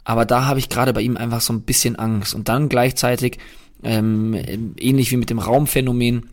Aber 0.05 0.25
da 0.25 0.47
habe 0.47 0.59
ich 0.59 0.69
gerade 0.69 0.93
bei 0.93 1.03
ihm 1.03 1.17
einfach 1.17 1.41
so 1.41 1.53
ein 1.53 1.63
bisschen 1.63 1.97
Angst. 1.97 2.35
Und 2.35 2.49
dann 2.49 2.69
gleichzeitig, 2.69 3.39
ähm, 3.85 4.35
ähnlich 4.79 5.13
wie 5.13 5.17
mit 5.17 5.31
dem 5.31 5.39
Raumphänomen, 5.39 6.29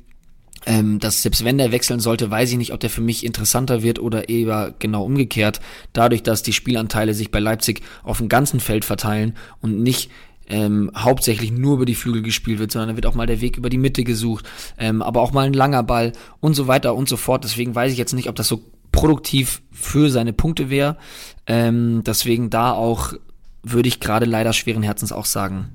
ähm, 0.66 1.00
dass 1.00 1.22
selbst 1.22 1.44
wenn 1.46 1.58
der 1.58 1.72
wechseln 1.72 2.00
sollte, 2.00 2.30
weiß 2.30 2.52
ich 2.52 2.58
nicht, 2.58 2.74
ob 2.74 2.80
der 2.80 2.90
für 2.90 3.02
mich 3.02 3.26
interessanter 3.26 3.82
wird 3.82 4.00
oder 4.00 4.30
eher 4.30 4.74
genau 4.80 5.04
umgekehrt. 5.04 5.62
Dadurch, 5.94 6.24
dass 6.24 6.44
die 6.44 6.54
Spielanteile 6.54 7.14
sich 7.14 7.32
bei 7.32 7.40
Leipzig 7.40 7.82
auf 8.04 8.18
dem 8.18 8.30
ganzen 8.30 8.60
Feld 8.60 8.86
verteilen 8.86 9.36
und 9.62 9.82
nicht 9.82 10.12
ähm, 10.48 10.92
hauptsächlich 10.98 11.52
nur 11.52 11.76
über 11.76 11.86
die 11.86 11.96
Flügel 11.96 12.24
gespielt 12.24 12.60
wird, 12.60 12.72
sondern 12.72 12.90
da 12.90 12.96
wird 12.96 13.06
auch 13.06 13.16
mal 13.16 13.28
der 13.28 13.42
Weg 13.42 13.58
über 13.58 13.70
die 13.70 13.78
Mitte 13.78 14.04
gesucht, 14.04 14.46
ähm, 14.78 15.02
aber 15.02 15.22
auch 15.22 15.32
mal 15.32 15.46
ein 15.46 15.54
langer 15.54 15.84
Ball 15.84 16.12
und 16.40 16.56
so 16.56 16.68
weiter 16.68 16.96
und 16.96 17.08
so 17.08 17.18
fort. 17.18 17.44
Deswegen 17.44 17.76
weiß 17.76 17.92
ich 17.92 17.98
jetzt 17.98 18.14
nicht, 18.14 18.28
ob 18.28 18.36
das 18.36 18.48
so 18.48 18.64
produktiv 18.92 19.62
für 19.72 20.10
seine 20.10 20.34
Punkte 20.34 20.70
wäre. 20.70 20.98
Ähm, 21.46 22.02
deswegen 22.06 22.50
da 22.50 22.72
auch 22.72 23.14
würde 23.62 23.88
ich 23.88 24.00
gerade 24.00 24.26
leider 24.26 24.54
schweren 24.54 24.84
Herzens 24.84 25.12
auch 25.12 25.26
sagen, 25.26 25.70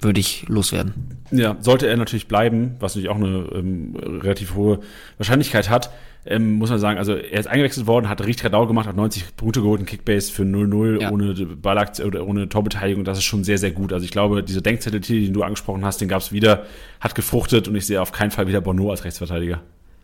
würde 0.00 0.20
ich 0.20 0.44
loswerden. 0.48 0.94
Ja, 1.30 1.56
sollte 1.60 1.86
er 1.86 1.96
natürlich 1.96 2.28
bleiben, 2.28 2.76
was 2.80 2.94
natürlich 2.94 3.10
auch 3.10 3.16
eine 3.16 3.48
ähm, 3.54 3.94
relativ 3.96 4.54
hohe 4.54 4.80
Wahrscheinlichkeit 5.18 5.70
hat, 5.70 5.90
ähm, 6.26 6.54
muss 6.54 6.70
man 6.70 6.78
sagen, 6.78 6.98
also 6.98 7.14
er 7.14 7.40
ist 7.40 7.46
eingewechselt 7.46 7.86
worden, 7.86 8.08
hat 8.08 8.24
richtig 8.24 8.44
Radau 8.44 8.66
gemacht, 8.66 8.86
hat 8.86 8.96
90 8.96 9.36
Punkte 9.36 9.62
geholt, 9.62 9.86
Kickbase 9.86 10.30
für 10.30 10.42
0-0 10.42 11.00
ja. 11.00 11.10
ohne 11.10 11.34
Ballaktion 11.34 12.08
oder 12.08 12.26
ohne 12.26 12.48
Torbeteiligung, 12.48 13.04
das 13.04 13.18
ist 13.18 13.24
schon 13.24 13.42
sehr, 13.42 13.56
sehr 13.56 13.70
gut. 13.70 13.92
Also 13.92 14.04
ich 14.04 14.10
glaube, 14.10 14.42
diese 14.42 14.60
Denkzettel, 14.60 15.00
den 15.00 15.32
du 15.32 15.42
angesprochen 15.42 15.84
hast, 15.84 16.00
den 16.00 16.08
gab 16.08 16.20
es 16.20 16.30
wieder, 16.30 16.66
hat 17.00 17.14
gefruchtet 17.14 17.68
und 17.68 17.74
ich 17.74 17.86
sehe 17.86 18.02
auf 18.02 18.12
keinen 18.12 18.30
Fall 18.30 18.46
wieder 18.46 18.60
Bono 18.60 18.90
als 18.90 19.04
Rechtsverteidiger. 19.04 19.62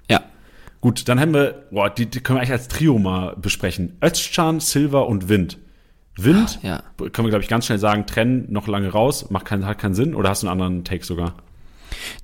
Ja. 0.09 0.23
Gut, 0.81 1.07
dann 1.09 1.21
haben 1.21 1.35
wir, 1.35 1.67
boah, 1.71 1.91
die, 1.91 2.07
die 2.07 2.21
können 2.21 2.39
wir 2.39 2.41
eigentlich 2.41 2.53
als 2.53 2.69
Trio 2.69 2.99
mal 2.99 3.37
besprechen. 3.37 3.97
Özcan, 4.03 4.61
Silva 4.61 5.01
und 5.01 5.29
Wind. 5.29 5.59
Wind, 6.17 6.61
ja. 6.63 6.83
können 6.99 7.27
wir, 7.27 7.31
glaube 7.31 7.43
ich, 7.43 7.49
ganz 7.49 7.67
schnell 7.67 7.79
sagen, 7.79 8.07
trennen 8.07 8.47
noch 8.51 8.67
lange 8.69 8.89
raus, 8.89 9.31
macht 9.31 9.45
keinen, 9.45 9.67
hat 9.67 9.79
keinen 9.79 9.95
Sinn, 9.95 10.15
oder 10.15 10.31
hast 10.31 10.43
du 10.43 10.49
einen 10.49 10.61
anderen 10.61 10.85
Take 10.85 11.05
sogar? 11.05 11.35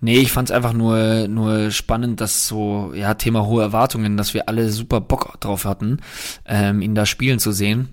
Nee, 0.00 0.18
ich 0.18 0.32
fand 0.32 0.50
es 0.50 0.54
einfach 0.54 0.72
nur, 0.72 1.28
nur 1.28 1.70
spannend, 1.70 2.20
dass 2.20 2.46
so, 2.46 2.92
ja, 2.94 3.14
Thema 3.14 3.46
hohe 3.46 3.62
Erwartungen, 3.62 4.16
dass 4.16 4.34
wir 4.34 4.48
alle 4.48 4.70
super 4.70 5.00
Bock 5.00 5.38
drauf 5.40 5.64
hatten, 5.64 5.98
ähm, 6.46 6.80
ihn 6.80 6.94
da 6.94 7.06
spielen 7.06 7.38
zu 7.38 7.52
sehen. 7.52 7.88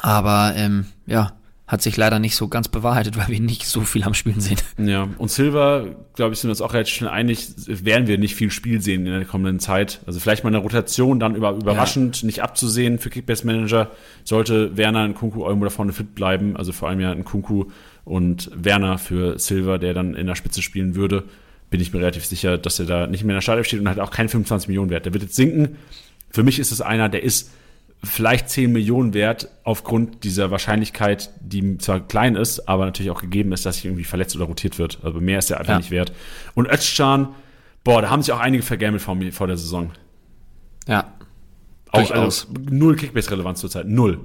Aber 0.00 0.52
ähm, 0.56 0.86
ja, 1.06 1.32
hat 1.72 1.80
sich 1.80 1.96
leider 1.96 2.18
nicht 2.18 2.36
so 2.36 2.48
ganz 2.48 2.68
bewahrheitet, 2.68 3.16
weil 3.16 3.28
wir 3.28 3.40
nicht 3.40 3.66
so 3.66 3.80
viel 3.80 4.04
am 4.04 4.12
Spielen 4.12 4.40
sehen. 4.40 4.58
Ja, 4.76 5.08
und 5.16 5.30
Silver, 5.30 5.86
glaube 6.14 6.34
ich, 6.34 6.38
sind 6.38 6.48
wir 6.48 6.52
uns 6.52 6.60
auch 6.60 6.74
relativ 6.74 6.94
schnell 6.94 7.08
einig, 7.08 7.48
werden 7.66 8.06
wir 8.06 8.18
nicht 8.18 8.34
viel 8.34 8.50
Spiel 8.50 8.82
sehen 8.82 9.06
in 9.06 9.12
der 9.12 9.24
kommenden 9.24 9.58
Zeit. 9.58 10.00
Also 10.04 10.20
vielleicht 10.20 10.44
mal 10.44 10.50
eine 10.50 10.58
Rotation 10.58 11.18
dann 11.18 11.34
über, 11.34 11.52
überraschend 11.52 12.20
ja. 12.20 12.26
nicht 12.26 12.42
abzusehen 12.42 12.98
für 12.98 13.08
Kickbase 13.08 13.46
Manager. 13.46 13.90
Sollte 14.22 14.76
Werner 14.76 15.06
in 15.06 15.14
Kunku 15.14 15.46
irgendwo 15.46 15.64
da 15.64 15.70
vorne 15.70 15.94
fit 15.94 16.14
bleiben, 16.14 16.58
also 16.58 16.72
vor 16.72 16.90
allem 16.90 17.00
ja 17.00 17.10
in 17.10 17.24
Kunku 17.24 17.70
und 18.04 18.50
Werner 18.54 18.98
für 18.98 19.38
Silver, 19.38 19.78
der 19.78 19.94
dann 19.94 20.14
in 20.14 20.26
der 20.26 20.34
Spitze 20.34 20.60
spielen 20.60 20.94
würde, 20.94 21.24
bin 21.70 21.80
ich 21.80 21.94
mir 21.94 22.00
relativ 22.00 22.26
sicher, 22.26 22.58
dass 22.58 22.80
er 22.80 22.84
da 22.84 23.06
nicht 23.06 23.24
mehr 23.24 23.32
in 23.32 23.38
der 23.38 23.40
Startelf 23.40 23.66
steht 23.66 23.80
und 23.80 23.88
hat 23.88 23.98
auch 23.98 24.10
keinen 24.10 24.28
25 24.28 24.68
Millionen 24.68 24.90
Wert. 24.90 25.06
Der 25.06 25.14
wird 25.14 25.22
jetzt 25.22 25.36
sinken. 25.36 25.78
Für 26.28 26.42
mich 26.42 26.58
ist 26.58 26.70
es 26.70 26.82
einer, 26.82 27.08
der 27.08 27.22
ist 27.22 27.50
vielleicht 28.04 28.48
10 28.48 28.72
Millionen 28.72 29.14
wert 29.14 29.48
aufgrund 29.64 30.24
dieser 30.24 30.50
Wahrscheinlichkeit, 30.50 31.30
die 31.40 31.78
zwar 31.78 32.00
klein 32.00 32.34
ist, 32.34 32.68
aber 32.68 32.84
natürlich 32.84 33.10
auch 33.10 33.20
gegeben 33.20 33.52
ist, 33.52 33.64
dass 33.64 33.76
sich 33.76 33.84
irgendwie 33.84 34.04
verletzt 34.04 34.34
oder 34.34 34.46
rotiert 34.46 34.78
wird. 34.78 34.98
Also 35.02 35.20
mehr 35.20 35.38
ist 35.38 35.50
er 35.50 35.60
einfach 35.60 35.74
ja. 35.74 35.78
nicht 35.78 35.90
wert. 35.90 36.12
Und 36.54 36.68
Özcan, 36.68 37.28
boah, 37.84 38.02
da 38.02 38.10
haben 38.10 38.22
sich 38.22 38.32
auch 38.32 38.40
einige 38.40 38.62
vergammelt 38.62 39.02
vor, 39.02 39.16
vor 39.30 39.46
der 39.46 39.56
Saison. 39.56 39.92
Ja. 40.88 41.12
Auch 41.90 42.10
also, 42.10 42.46
null 42.70 42.96
Kickbase-Relevanz 42.96 43.60
zurzeit. 43.60 43.86
Null. 43.86 44.20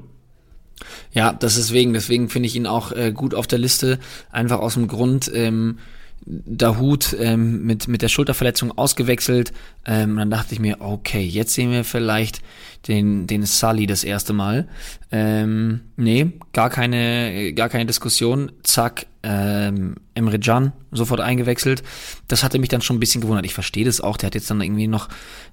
Ja, 1.12 1.34
das 1.34 1.58
ist 1.58 1.70
deswegen, 1.70 1.94
deswegen 1.94 2.30
finde 2.30 2.48
ich 2.48 2.56
ihn 2.56 2.68
auch 2.68 2.92
äh, 2.92 3.12
gut 3.12 3.36
auf 3.36 3.46
der 3.46 3.60
Liste. 3.60 4.00
Einfach 4.32 4.60
aus 4.60 4.76
dem 4.76 4.88
Grund, 4.88 5.30
ähm, 5.34 5.80
Dahut 6.26 7.16
ähm, 7.20 7.66
mit, 7.66 7.88
mit 7.88 8.02
der 8.02 8.10
Schulterverletzung 8.10 8.78
ausgewechselt. 8.78 9.54
Ähm, 9.86 10.18
dann 10.18 10.30
dachte 10.30 10.54
ich 10.54 10.60
mir, 10.60 10.78
okay, 10.82 11.24
jetzt 11.24 11.54
sehen 11.54 11.72
wir 11.72 11.84
vielleicht 11.84 12.42
den, 12.88 13.28
den 13.28 13.46
Sully 13.46 13.88
das 13.88 14.04
erste 14.04 14.34
Mal. 14.34 14.68
Ähm, 15.12 15.82
nee, 15.96 16.34
gar 16.54 16.70
keine, 16.70 17.54
gar 17.54 17.70
keine 17.70 17.86
Diskussion. 17.86 18.52
Zack, 18.64 19.08
ähm, 19.24 19.96
Emre 20.14 20.40
Can 20.40 20.74
sofort 20.92 21.22
eingewechselt. 21.22 21.84
Das 22.28 22.44
hatte 22.44 22.60
mich 22.60 22.70
dann 22.70 22.82
schon 22.82 22.98
ein 22.98 23.00
bisschen 23.00 23.22
gewundert. 23.22 23.46
Ich 23.46 23.54
verstehe 23.54 23.86
das 23.86 24.02
auch. 24.02 24.18
Der 24.18 24.28
hat 24.28 24.36
jetzt 24.36 24.50
dann 24.50 24.62
irgendwie 24.62 24.88
noch, 24.88 25.10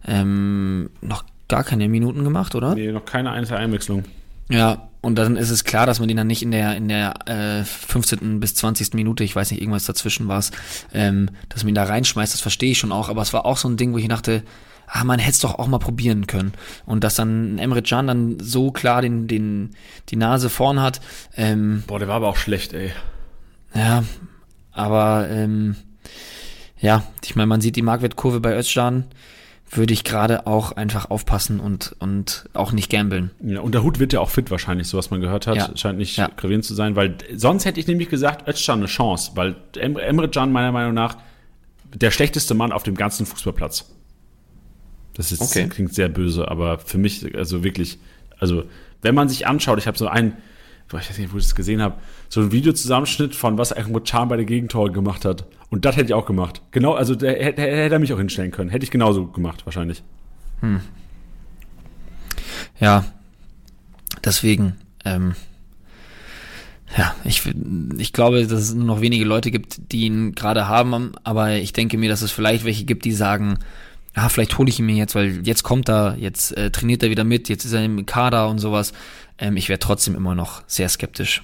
ähm, 0.07 0.91
noch 1.01 1.25
gar 1.49 1.65
keine 1.65 1.89
Minuten 1.89 2.25
gemacht, 2.25 2.55
oder? 2.55 2.75
Nee, 2.75 2.93
noch 2.93 3.05
keine 3.05 3.31
einzige 3.33 3.59
Einwechslung. 3.59 4.05
Ja, 4.49 4.89
und 5.01 5.17
dann 5.17 5.37
ist 5.37 5.51
es 5.51 5.65
klar, 5.65 5.87
dass 5.87 5.99
man 5.99 6.09
den 6.09 6.17
dann 6.17 6.27
nicht 6.27 6.43
in 6.43 6.51
der 6.51 6.77
in 6.77 6.89
der 6.89 7.15
äh, 7.27 7.65
15. 7.65 8.41
bis 8.41 8.55
20. 8.55 8.95
Minute, 8.95 9.25
ich 9.25 9.35
weiß 9.35 9.51
nicht, 9.51 9.61
irgendwas 9.61 9.85
dazwischen 9.85 10.29
war 10.29 10.39
es, 10.39 10.51
ähm, 10.93 11.31
dass 11.49 11.63
man 11.63 11.71
ihn 11.71 11.75
da 11.75 11.85
reinschmeißt, 11.85 12.33
das 12.33 12.41
verstehe 12.41 12.71
ich 12.73 12.79
schon 12.79 12.93
auch, 12.93 13.09
aber 13.09 13.23
es 13.23 13.33
war 13.33 13.47
auch 13.47 13.57
so 13.57 13.69
ein 13.69 13.77
Ding, 13.77 13.93
wo 13.93 13.99
ich 13.99 14.09
dachte, 14.09 14.43
ah, 14.87 15.05
man 15.05 15.19
hätte 15.19 15.33
es 15.33 15.39
doch 15.41 15.59
auch 15.59 15.67
mal 15.67 15.79
probieren 15.79 16.27
können. 16.27 16.53
Und 16.87 17.05
dass 17.05 17.15
dann 17.15 17.59
Emre 17.59 17.83
Can 17.83 18.07
dann 18.07 18.39
so 18.41 18.71
klar 18.71 19.03
den, 19.03 19.27
den, 19.27 19.71
die 20.09 20.17
Nase 20.17 20.51
vorn 20.51 20.81
hat. 20.81 21.01
Ähm, 21.37 21.83
Boah, 21.87 21.99
der 21.99 22.09
war 22.09 22.17
aber 22.17 22.29
auch 22.29 22.37
schlecht, 22.37 22.73
ey. 22.73 22.93
Ja, 23.75 24.05
aber 24.73 25.29
ähm, 25.31 25.77
ja, 26.79 27.03
ich 27.25 27.37
meine, 27.37 27.47
man 27.47 27.61
sieht 27.61 27.77
die 27.77 27.83
Marktwertkurve 27.83 28.41
bei 28.41 28.57
Özcan 28.57 29.05
würde 29.77 29.93
ich 29.93 30.05
gerade 30.05 30.47
auch 30.47 30.73
einfach 30.73 31.11
aufpassen 31.11 31.61
und, 31.61 31.97
und 31.99 32.49
auch 32.55 32.73
nicht 32.73 32.91
gambeln. 32.91 33.31
Ja, 33.43 33.61
und 33.61 33.75
der 33.75 33.83
Hut 33.83 33.99
wird 33.99 34.13
ja 34.13 34.21
auch 34.21 34.31
fit 34.31 34.51
wahrscheinlich, 34.51 34.89
so 34.89 34.99
was 34.99 35.11
man 35.11 35.21
gehört 35.21 35.47
hat. 35.47 35.57
Ja. 35.57 35.77
Scheint 35.77 35.99
nicht 35.99 36.17
ja. 36.17 36.29
gravierend 36.37 36.65
zu 36.65 36.75
sein, 36.75 36.97
weil 36.97 37.17
sonst 37.35 37.65
hätte 37.65 37.81
ich 37.81 37.87
nämlich 37.87 38.09
gesagt, 38.09 38.49
Özcan 38.49 38.79
eine 38.79 38.87
Chance, 38.87 39.33
weil 39.35 39.57
Emre 39.77 40.29
Can 40.29 40.53
meiner 40.53 40.73
Meinung 40.73 40.95
nach 40.95 41.17
der 41.95 42.11
schlechteste 42.11 42.55
Mann 42.55 42.73
auf 42.73 42.83
dem 42.83 42.95
ganzen 42.95 43.27
Fußballplatz. 43.27 43.94
Das 45.15 45.31
ist, 45.31 45.41
okay. 45.41 45.69
klingt 45.69 45.95
sehr 45.95 46.09
böse, 46.09 46.49
aber 46.49 46.79
für 46.79 46.99
mich, 46.99 47.35
also 47.37 47.63
wirklich, 47.63 47.99
also 48.39 48.65
wenn 49.03 49.15
man 49.15 49.29
sich 49.29 49.47
anschaut, 49.47 49.79
ich 49.79 49.87
habe 49.87 49.97
so 49.97 50.09
ein, 50.09 50.37
ich 50.89 50.93
weiß 50.93 51.19
nicht, 51.19 51.33
wo 51.33 51.39
ich 51.39 51.45
das 51.45 51.55
gesehen 51.55 51.81
habe, 51.81 51.95
so 52.29 52.41
ein 52.41 52.53
Videozusammenschnitt 52.53 53.35
von 53.35 53.57
was 53.57 53.73
Ahmed 53.73 54.05
Can 54.07 54.29
bei 54.29 54.37
der 54.37 54.45
Gegentore 54.45 54.91
gemacht 54.91 55.25
hat. 55.25 55.47
Und 55.71 55.85
das 55.85 55.97
hätte 55.97 56.07
ich 56.07 56.15
auch 56.15 56.27
gemacht. 56.27 56.63
Genau, 56.73 56.93
also 56.93 57.15
der, 57.15 57.33
hätte, 57.33 57.63
hätte 57.63 57.95
er 57.95 57.99
mich 57.99 58.13
auch 58.13 58.19
hinstellen 58.19 58.51
können. 58.51 58.71
Hätte 58.71 58.85
ich 58.85 58.91
genauso 58.91 59.27
gemacht, 59.27 59.65
wahrscheinlich. 59.67 60.03
Hm. 60.61 60.81
Ja, 62.81 63.05
deswegen, 64.25 64.77
ähm, 65.05 65.35
ja, 66.97 67.15
ich, 67.25 67.43
ich 67.99 68.13
glaube, 68.13 68.47
dass 68.47 68.61
es 68.61 68.75
nur 68.75 68.85
noch 68.85 69.01
wenige 69.01 69.25
Leute 69.25 69.51
gibt, 69.51 69.93
die 69.93 70.03
ihn 70.07 70.35
gerade 70.35 70.69
haben, 70.69 71.13
aber 71.25 71.53
ich 71.57 71.73
denke 71.73 71.99
mir, 71.99 72.09
dass 72.09 72.23
es 72.23 72.31
vielleicht 72.31 72.65
welche 72.65 72.85
gibt, 72.85 73.05
die 73.05 73.13
sagen, 73.13 73.59
ah, 74.15 74.29
vielleicht 74.29 74.57
hole 74.59 74.69
ich 74.69 74.79
ihn 74.79 74.87
mir 74.87 74.97
jetzt, 74.97 75.15
weil 75.15 75.47
jetzt 75.47 75.63
kommt 75.63 75.89
er, 75.89 76.17
jetzt 76.19 76.57
äh, 76.57 76.71
trainiert 76.71 77.03
er 77.03 77.11
wieder 77.11 77.25
mit, 77.25 77.49
jetzt 77.49 77.65
ist 77.65 77.73
er 77.73 77.85
im 77.85 78.07
Kader 78.07 78.49
und 78.49 78.59
sowas. 78.59 78.93
Ähm, 79.39 79.57
ich 79.57 79.69
wäre 79.69 79.79
trotzdem 79.79 80.15
immer 80.15 80.35
noch 80.35 80.63
sehr 80.67 80.89
skeptisch. 80.89 81.43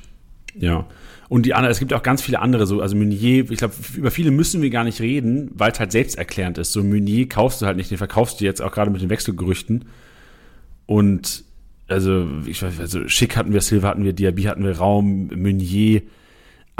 Ja. 0.54 0.86
Und 1.28 1.46
die 1.46 1.54
anderen, 1.54 1.70
es 1.70 1.78
gibt 1.78 1.92
auch 1.92 2.02
ganz 2.02 2.22
viele 2.22 2.40
andere, 2.40 2.66
so, 2.66 2.80
also 2.80 2.96
Meunier, 2.96 3.50
ich 3.50 3.58
glaube, 3.58 3.74
über 3.94 4.10
viele 4.10 4.32
müssen 4.32 4.62
wir 4.62 4.70
gar 4.70 4.82
nicht 4.82 5.00
reden, 5.00 5.50
weil 5.54 5.70
es 5.70 5.78
halt 5.78 5.92
selbsterklärend 5.92 6.58
ist. 6.58 6.72
So 6.72 6.82
Meunier 6.82 7.28
kaufst 7.28 7.62
du 7.62 7.66
halt 7.66 7.76
nicht, 7.76 7.90
den 7.90 7.98
verkaufst 7.98 8.40
du 8.40 8.44
jetzt 8.44 8.60
auch 8.60 8.72
gerade 8.72 8.90
mit 8.90 9.00
den 9.00 9.10
Wechselgerüchten. 9.10 9.84
Und 10.86 11.44
also, 11.86 12.26
ich 12.46 12.62
weiß, 12.62 12.80
also 12.80 13.06
Schick 13.08 13.36
hatten 13.36 13.52
wir, 13.52 13.60
Silva 13.60 13.88
hatten 13.88 14.04
wir, 14.04 14.12
Diaby 14.12 14.44
hatten 14.44 14.64
wir, 14.64 14.78
Raum, 14.78 15.28
Meunier, 15.28 16.02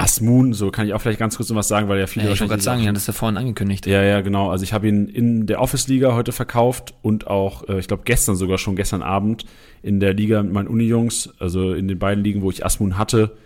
Asmun, 0.01 0.55
so 0.55 0.71
kann 0.71 0.87
ich 0.87 0.95
auch 0.95 1.01
vielleicht 1.01 1.19
ganz 1.19 1.37
kurz 1.37 1.51
noch 1.51 1.57
was 1.57 1.69
sagen, 1.69 1.89
weil 1.89 2.01
ja 2.01 2.07
viele 2.07 2.25
Ja, 2.25 2.33
ich 2.33 2.41
wollte 2.41 2.53
gerade 2.53 2.63
sagen, 2.63 2.83
ja, 2.83 2.91
das 2.93 3.03
ist 3.03 3.09
ja 3.09 3.13
vorhin 3.13 3.37
angekündigt. 3.37 3.87
ja, 3.87 4.03
ja, 4.03 4.23
genau. 4.23 4.51
Also 4.51 4.65
ich 4.65 4.73
habe 4.73 4.89
ihn 4.89 5.09
in 5.09 5.47
der 5.47 5.61
Office-Liga 5.61 6.15
heute 6.15 6.33
verkauft 6.33 6.95
und 7.03 7.27
auch, 7.27 7.69
äh, 7.69 7.79
ich 7.79 7.87
glaube, 7.87 8.05
gestern 8.07 8.35
sogar 8.35 8.57
schon, 8.57 8.77
gestern 8.77 9.03
Abend 9.03 9.45
in 9.83 10.01
der 10.01 10.15
Liga 10.15 10.43
mit 10.43 10.53
meinen 10.53 10.69
Uni-Jungs, 10.69 11.35
also 11.39 11.75
in 11.75 11.87
den 11.87 11.99
beiden 11.99 12.25
Ligen, 12.25 12.41
wo 12.41 12.51
ich 12.51 12.65
Asmun 12.65 12.97
hatte, 12.97 13.37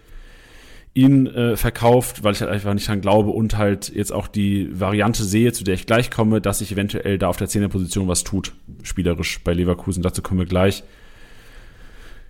ihn 0.94 1.26
äh, 1.26 1.57
verkauft, 1.57 2.22
weil 2.22 2.34
ich 2.34 2.40
halt 2.40 2.52
einfach 2.52 2.72
nicht 2.72 2.86
dran 2.86 3.00
glaube 3.00 3.30
und 3.30 3.59
halt 3.59 3.92
jetzt 3.92 4.12
auch 4.12 4.28
die 4.28 4.68
Variante 4.78 5.24
sehe, 5.24 5.52
zu 5.52 5.64
der 5.64 5.74
ich 5.74 5.86
gleich 5.86 6.12
komme, 6.12 6.40
dass 6.40 6.61
sich 6.61 6.70
eventuell 6.70 7.18
da 7.18 7.28
auf 7.28 7.36
der 7.36 7.48
10er 7.48 7.68
Position 7.68 8.07
was 8.07 8.22
tut, 8.22 8.52
spielerisch 8.84 9.40
bei 9.42 9.52
Leverkusen. 9.55 10.05
Dazu 10.05 10.22
kommen 10.22 10.38
wir 10.38 10.46
gleich. 10.46 10.84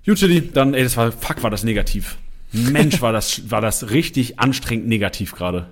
Gut, 0.07 0.17
Chili, 0.17 0.51
dann, 0.51 0.73
ey, 0.73 0.83
das 0.83 0.97
war, 0.97 1.13
fuck, 1.13 1.43
war 1.43 1.51
das 1.51 1.63
negativ. 1.63 2.17
Mensch, 2.55 3.03
war 3.03 3.13
das, 3.13 3.51
war 3.51 3.61
das 3.61 3.91
richtig 3.91 4.39
anstrengend 4.39 4.87
negativ 4.87 5.33
gerade. 5.33 5.69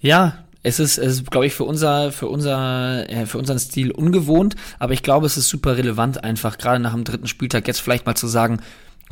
Ja, 0.00 0.44
es 0.62 0.78
ist, 0.78 0.98
es 0.98 1.14
ist, 1.14 1.30
glaube 1.30 1.46
ich, 1.46 1.54
für 1.54 1.64
unser, 1.64 2.12
für 2.12 2.28
unser, 2.28 3.08
äh, 3.10 3.26
für 3.26 3.38
unseren 3.38 3.58
Stil 3.58 3.90
ungewohnt, 3.90 4.54
aber 4.78 4.92
ich 4.92 5.02
glaube, 5.02 5.26
es 5.26 5.36
ist 5.36 5.48
super 5.48 5.76
relevant, 5.76 6.22
einfach 6.22 6.58
gerade 6.58 6.80
nach 6.80 6.92
dem 6.92 7.04
dritten 7.04 7.26
Spieltag 7.26 7.66
jetzt 7.66 7.80
vielleicht 7.80 8.06
mal 8.06 8.14
zu 8.14 8.28
sagen, 8.28 8.60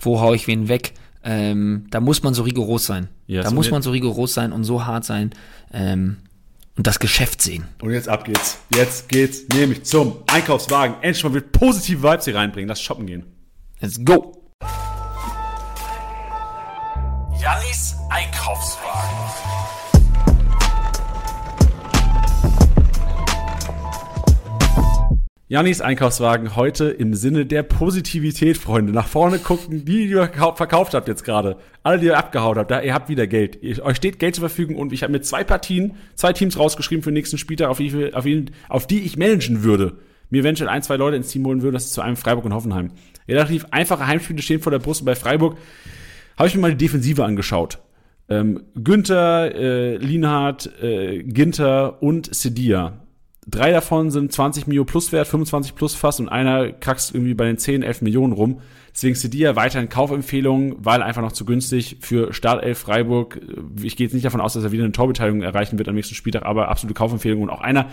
wo 0.01 0.21
hau 0.21 0.33
ich 0.33 0.47
wen 0.47 0.69
weg. 0.69 0.93
Ähm, 1.23 1.87
da 1.91 2.01
muss 2.01 2.23
man 2.23 2.35
so 2.35 2.45
rigoros 2.45 2.87
sein. 2.87 3.09
Ja, 3.27 3.43
da 3.43 3.51
muss 3.51 3.71
man 3.71 3.83
so 3.83 3.91
rigoros 3.91 4.33
sein 4.33 4.53
und 4.53 4.65
so 4.65 4.87
hart 4.87 5.05
sein 5.05 5.31
ähm, 5.73 6.17
und 6.77 6.87
das 6.87 6.99
Geschäft 6.99 7.43
sehen. 7.43 7.65
Und 7.83 7.91
jetzt 7.91 8.09
ab 8.09 8.25
geht's. 8.25 8.59
Jetzt 8.75 9.09
geht's 9.09 9.43
nämlich 9.53 9.85
zum 9.85 10.23
Einkaufswagen. 10.29 10.97
Endlich 11.03 11.23
mal 11.25 11.35
wird 11.35 11.53
positive 11.53 12.03
Vibes 12.03 12.25
hier 12.25 12.37
reinbringen. 12.37 12.69
Lass 12.69 12.81
shoppen 12.81 13.07
gehen. 13.07 13.27
Let's 13.81 14.03
go! 14.03 14.40
Jannis 17.81 17.97
Einkaufswagen. 18.11 19.17
Jannis 25.49 25.81
Einkaufswagen 25.81 26.57
heute 26.57 26.91
im 26.91 27.15
Sinne 27.15 27.47
der 27.47 27.63
Positivität, 27.63 28.59
Freunde. 28.59 28.93
Nach 28.93 29.09
vorne 29.09 29.39
gucken, 29.39 29.87
die, 29.87 30.07
die 30.07 30.11
ihr 30.11 30.23
verkau- 30.31 30.55
verkauft 30.57 30.93
habt 30.93 31.09
jetzt 31.09 31.25
gerade. 31.25 31.57
Alle, 31.83 31.99
die 31.99 32.07
ihr 32.07 32.19
abgehauen 32.19 32.59
habt, 32.59 32.71
da, 32.71 32.83
ihr 32.83 32.93
habt 32.93 33.09
wieder 33.09 33.27
Geld. 33.27 33.63
Ihr, 33.63 33.83
euch 33.83 33.97
steht 33.97 34.19
Geld 34.19 34.35
zur 34.35 34.47
Verfügung 34.47 34.77
und 34.77 34.93
ich 34.93 35.03
habe 35.03 35.13
mir 35.13 35.23
zwei 35.23 35.43
Partien, 35.43 35.95
zwei 36.17 36.35
Teams 36.35 36.59
rausgeschrieben 36.59 37.03
für 37.03 37.11
den 37.11 37.15
nächsten 37.15 37.39
Spieltag, 37.39 37.71
auf 37.71 37.79
die, 37.79 37.87
ich, 37.87 38.15
auf, 38.15 38.27
ihn, 38.27 38.51
auf 38.69 38.87
die 38.87 39.01
ich 39.01 39.17
managen 39.17 39.63
würde. 39.63 39.95
Mir 40.29 40.41
eventuell 40.43 40.69
ein, 40.69 40.83
zwei 40.83 40.97
Leute 40.97 41.17
ins 41.17 41.29
Team 41.29 41.47
holen 41.47 41.63
würde, 41.63 41.73
das 41.77 41.87
ist 41.87 41.95
zu 41.95 42.03
einem 42.03 42.17
Freiburg 42.17 42.45
und 42.45 42.53
Hoffenheim. 42.53 42.91
Relativ 43.27 43.65
einfache 43.71 44.07
Heimspiele 44.07 44.43
stehen 44.43 44.61
vor 44.61 44.71
der 44.71 44.81
Brust 44.81 45.01
und 45.01 45.07
bei 45.07 45.17
Freiburg 45.17 45.57
habe 46.41 46.49
ich 46.49 46.55
mir 46.55 46.63
mal 46.63 46.75
die 46.75 46.83
Defensive 46.87 47.23
angeschaut. 47.23 47.81
Ähm, 48.31 48.63
Günther, 48.75 49.55
äh, 49.55 49.97
Lienhardt, 49.99 50.71
äh, 50.83 51.23
Ginter 51.23 52.03
und 52.03 52.35
Sedia. 52.35 53.05
Drei 53.47 53.73
davon 53.73 54.11
sind 54.11 54.33
20 54.33 54.67
Mio 54.67 54.87
plus 54.87 55.13
wert, 55.13 55.29
25 55.29 55.75
plus 55.75 55.95
fast 55.95 56.19
und 56.19 56.31
einer 56.31 56.73
kraxt 56.73 57.15
irgendwie 57.15 57.35
bei 57.35 57.45
den 57.45 57.59
10, 57.59 57.83
11 57.83 58.01
Millionen 58.01 58.33
rum. 58.33 58.63
Deswegen 58.95 59.17
Sedia 59.17 59.55
weiterhin 59.55 59.91
Kaufempfehlung, 59.91 60.77
weil 60.79 61.03
einfach 61.03 61.21
noch 61.21 61.33
zu 61.33 61.45
günstig 61.45 61.99
für 62.01 62.33
Startelf 62.33 62.79
Freiburg. 62.79 63.39
Ich 63.83 63.97
gehe 63.97 64.07
jetzt 64.07 64.15
nicht 64.15 64.25
davon 64.25 64.41
aus, 64.41 64.55
dass 64.55 64.65
er 64.65 64.73
wieder 64.73 64.85
eine 64.85 64.93
Torbeteiligung 64.93 65.43
erreichen 65.43 65.77
wird 65.77 65.91
am 65.91 65.95
nächsten 65.95 66.15
Spieltag, 66.15 66.47
aber 66.47 66.69
absolute 66.69 66.95
Kaufempfehlung 66.95 67.43
und 67.43 67.51
auch 67.51 67.61
einer, 67.61 67.91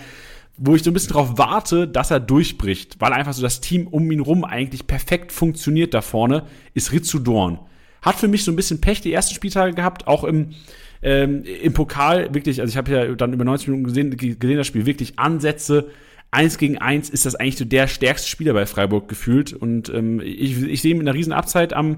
wo 0.55 0.73
ich 0.73 0.83
so 0.83 0.91
ein 0.91 0.93
bisschen 0.93 1.11
drauf 1.11 1.33
warte, 1.35 1.85
dass 1.85 2.11
er 2.11 2.21
durchbricht, 2.21 2.95
weil 3.01 3.11
einfach 3.11 3.33
so 3.33 3.41
das 3.41 3.59
Team 3.59 3.87
um 3.87 4.09
ihn 4.09 4.21
rum 4.21 4.45
eigentlich 4.45 4.87
perfekt 4.87 5.33
funktioniert 5.33 5.93
da 5.93 5.99
vorne, 5.99 6.43
ist 6.73 6.93
Ritsu 6.93 7.19
Dorn. 7.19 7.59
Hat 8.07 8.15
für 8.15 8.29
mich 8.29 8.43
so 8.45 8.51
ein 8.51 8.55
bisschen 8.55 8.79
Pech 8.79 9.01
die 9.01 9.11
ersten 9.11 9.35
Spieltage 9.35 9.73
gehabt, 9.73 10.07
auch 10.07 10.23
im, 10.23 10.53
ähm, 11.01 11.43
im 11.43 11.73
Pokal 11.73 12.33
wirklich, 12.33 12.61
also 12.61 12.71
ich 12.71 12.77
habe 12.77 12.91
ja 12.91 13.05
dann 13.15 13.33
über 13.33 13.43
90 13.43 13.67
Minuten 13.67 13.83
gesehen, 13.83 14.15
gesehen 14.15 14.57
das 14.57 14.67
Spiel, 14.67 14.85
wirklich 14.85 15.19
Ansätze. 15.19 15.89
Eins 16.31 16.57
gegen 16.57 16.77
eins 16.77 17.09
ist 17.09 17.25
das 17.25 17.35
eigentlich 17.35 17.57
so 17.57 17.65
der 17.65 17.87
stärkste 17.87 18.29
Spieler 18.29 18.53
bei 18.53 18.65
Freiburg 18.65 19.09
gefühlt. 19.09 19.51
Und 19.51 19.89
ähm, 19.89 20.21
ich, 20.21 20.61
ich 20.61 20.81
sehe 20.81 20.91
ihn 20.91 20.99
mit 20.99 21.07
einer 21.07 21.17
riesen 21.17 21.33
Upside 21.33 21.75
am, 21.75 21.97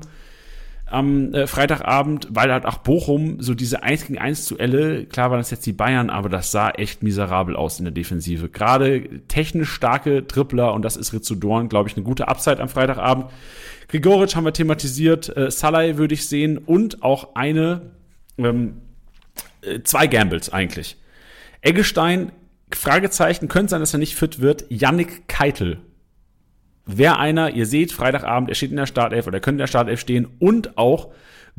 am 0.87 1.31
äh, 1.33 1.45
Freitagabend, 1.45 2.27
weil 2.31 2.51
halt 2.51 2.65
auch 2.65 2.79
Bochum 2.79 3.39
so 3.41 3.53
diese 3.53 3.83
1 3.83 4.07
gegen 4.07 4.17
1 4.17 4.47
Duelle, 4.47 5.05
klar 5.05 5.29
waren 5.29 5.39
das 5.39 5.51
jetzt 5.51 5.65
die 5.67 5.73
Bayern, 5.73 6.09
aber 6.09 6.29
das 6.29 6.51
sah 6.51 6.71
echt 6.71 7.03
miserabel 7.03 7.55
aus 7.55 7.77
in 7.77 7.85
der 7.85 7.93
Defensive. 7.93 8.49
Gerade 8.49 9.21
technisch 9.27 9.69
starke 9.69 10.25
Tripler 10.25 10.73
und 10.73 10.83
das 10.83 10.97
ist 10.97 11.13
Ritsu 11.13 11.35
Dorn, 11.35 11.69
glaube 11.69 11.87
ich, 11.87 11.95
eine 11.95 12.03
gute 12.03 12.27
Upside 12.27 12.61
am 12.61 12.69
Freitagabend. 12.69 13.27
Grigoric 13.89 14.35
haben 14.35 14.45
wir 14.45 14.53
thematisiert, 14.53 15.35
äh, 15.35 15.51
Salai 15.51 15.97
würde 15.97 16.13
ich 16.13 16.27
sehen 16.27 16.57
und 16.57 17.03
auch 17.03 17.35
eine, 17.35 17.91
ähm, 18.37 18.81
äh, 19.61 19.81
zwei 19.81 20.07
Gambles 20.07 20.51
eigentlich. 20.51 20.95
Eggestein, 21.61 22.31
Fragezeichen, 22.71 23.47
könnte 23.47 23.71
sein, 23.71 23.81
dass 23.81 23.93
er 23.93 23.99
nicht 23.99 24.15
fit 24.15 24.39
wird. 24.39 24.65
Yannick 24.69 25.27
Keitel. 25.27 25.79
Wer 26.85 27.19
einer, 27.19 27.55
ihr 27.55 27.65
seht, 27.65 27.91
Freitagabend, 27.91 28.49
er 28.49 28.55
steht 28.55 28.71
in 28.71 28.77
der 28.77 28.85
Startelf 28.85 29.27
oder 29.27 29.37
er 29.37 29.41
könnte 29.41 29.55
in 29.55 29.63
der 29.63 29.67
Startelf 29.67 29.99
stehen 29.99 30.27
und 30.39 30.77
auch 30.77 31.11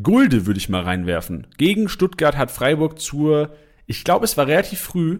Gulde 0.02 0.46
würde 0.46 0.58
ich 0.58 0.68
mal 0.68 0.82
reinwerfen. 0.82 1.46
Gegen 1.58 1.88
Stuttgart 1.88 2.36
hat 2.36 2.50
Freiburg 2.50 3.00
zur, 3.00 3.54
ich 3.86 4.04
glaube, 4.04 4.24
es 4.24 4.36
war 4.36 4.46
relativ 4.46 4.80
früh, 4.80 5.18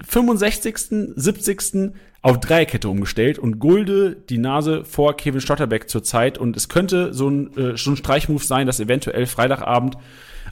65., 0.00 1.14
70. 1.16 1.92
auf 2.22 2.38
Dreierkette 2.38 2.88
umgestellt 2.88 3.38
und 3.38 3.58
Gulde 3.58 4.16
die 4.28 4.38
Nase 4.38 4.84
vor 4.84 5.16
Kevin 5.16 5.40
Stotterbeck 5.40 5.90
zur 5.90 6.04
Zeit 6.04 6.38
und 6.38 6.56
es 6.56 6.68
könnte 6.68 7.12
so 7.12 7.28
ein, 7.28 7.56
äh, 7.56 7.76
so 7.76 7.90
ein 7.90 7.96
Streichmove 7.96 8.44
sein, 8.44 8.66
dass 8.66 8.78
eventuell 8.78 9.26
Freitagabend 9.26 9.96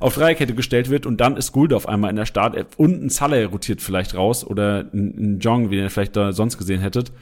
auf 0.00 0.14
Dreierkette 0.14 0.54
gestellt 0.54 0.90
wird 0.90 1.06
und 1.06 1.20
dann 1.20 1.36
ist 1.36 1.52
Gulde 1.52 1.76
auf 1.76 1.88
einmal 1.88 2.10
in 2.10 2.16
der 2.16 2.26
Startelf 2.26 2.66
und 2.76 3.04
ein 3.04 3.08
Saleh 3.08 3.44
rotiert 3.44 3.80
vielleicht 3.80 4.16
raus 4.16 4.44
oder 4.44 4.86
ein, 4.92 5.36
ein 5.36 5.40
Jong, 5.40 5.70
wie 5.70 5.76
ihr 5.76 5.90
vielleicht 5.90 6.16
da 6.16 6.32
sonst 6.32 6.58
gesehen 6.58 6.80
hättet. 6.80 7.12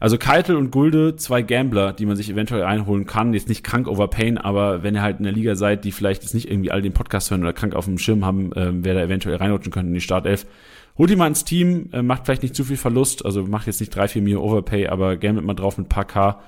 Also 0.00 0.16
Keitel 0.16 0.56
und 0.56 0.70
Gulde, 0.70 1.16
zwei 1.16 1.42
Gambler, 1.42 1.92
die 1.92 2.06
man 2.06 2.14
sich 2.14 2.30
eventuell 2.30 2.62
einholen 2.62 3.04
kann. 3.04 3.34
Jetzt 3.34 3.48
nicht 3.48 3.64
krank 3.64 3.88
overpayen, 3.88 4.38
aber 4.38 4.84
wenn 4.84 4.94
ihr 4.94 5.02
halt 5.02 5.18
in 5.18 5.24
der 5.24 5.32
Liga 5.32 5.56
seid, 5.56 5.84
die 5.84 5.92
vielleicht 5.92 6.22
jetzt 6.22 6.34
nicht 6.34 6.48
irgendwie 6.48 6.70
alle 6.70 6.82
den 6.82 6.92
Podcast 6.92 7.30
hören 7.30 7.40
oder 7.40 7.52
krank 7.52 7.74
auf 7.74 7.86
dem 7.86 7.98
Schirm 7.98 8.24
haben, 8.24 8.50
ähm, 8.54 8.84
wer 8.84 8.94
da 8.94 9.00
eventuell 9.00 9.36
reinrutschen 9.36 9.72
könnte 9.72 9.88
in 9.88 9.94
die 9.94 10.00
Startelf. 10.00 10.46
Holt 10.98 11.10
ihn 11.10 11.18
mal 11.18 11.28
ins 11.28 11.44
Team, 11.44 11.90
äh, 11.92 12.02
macht 12.02 12.24
vielleicht 12.24 12.42
nicht 12.42 12.56
zu 12.56 12.64
viel 12.64 12.76
Verlust, 12.76 13.24
also 13.24 13.44
macht 13.44 13.66
jetzt 13.68 13.80
nicht 13.80 13.94
drei, 13.94 14.08
vier 14.08 14.20
Mio 14.20 14.42
Overpay, 14.42 14.88
aber 14.88 15.16
gambelt 15.16 15.46
mal 15.46 15.54
drauf 15.54 15.78
mit 15.78 15.86
ein 15.86 15.88
paar 15.88 16.04
K. 16.04 16.40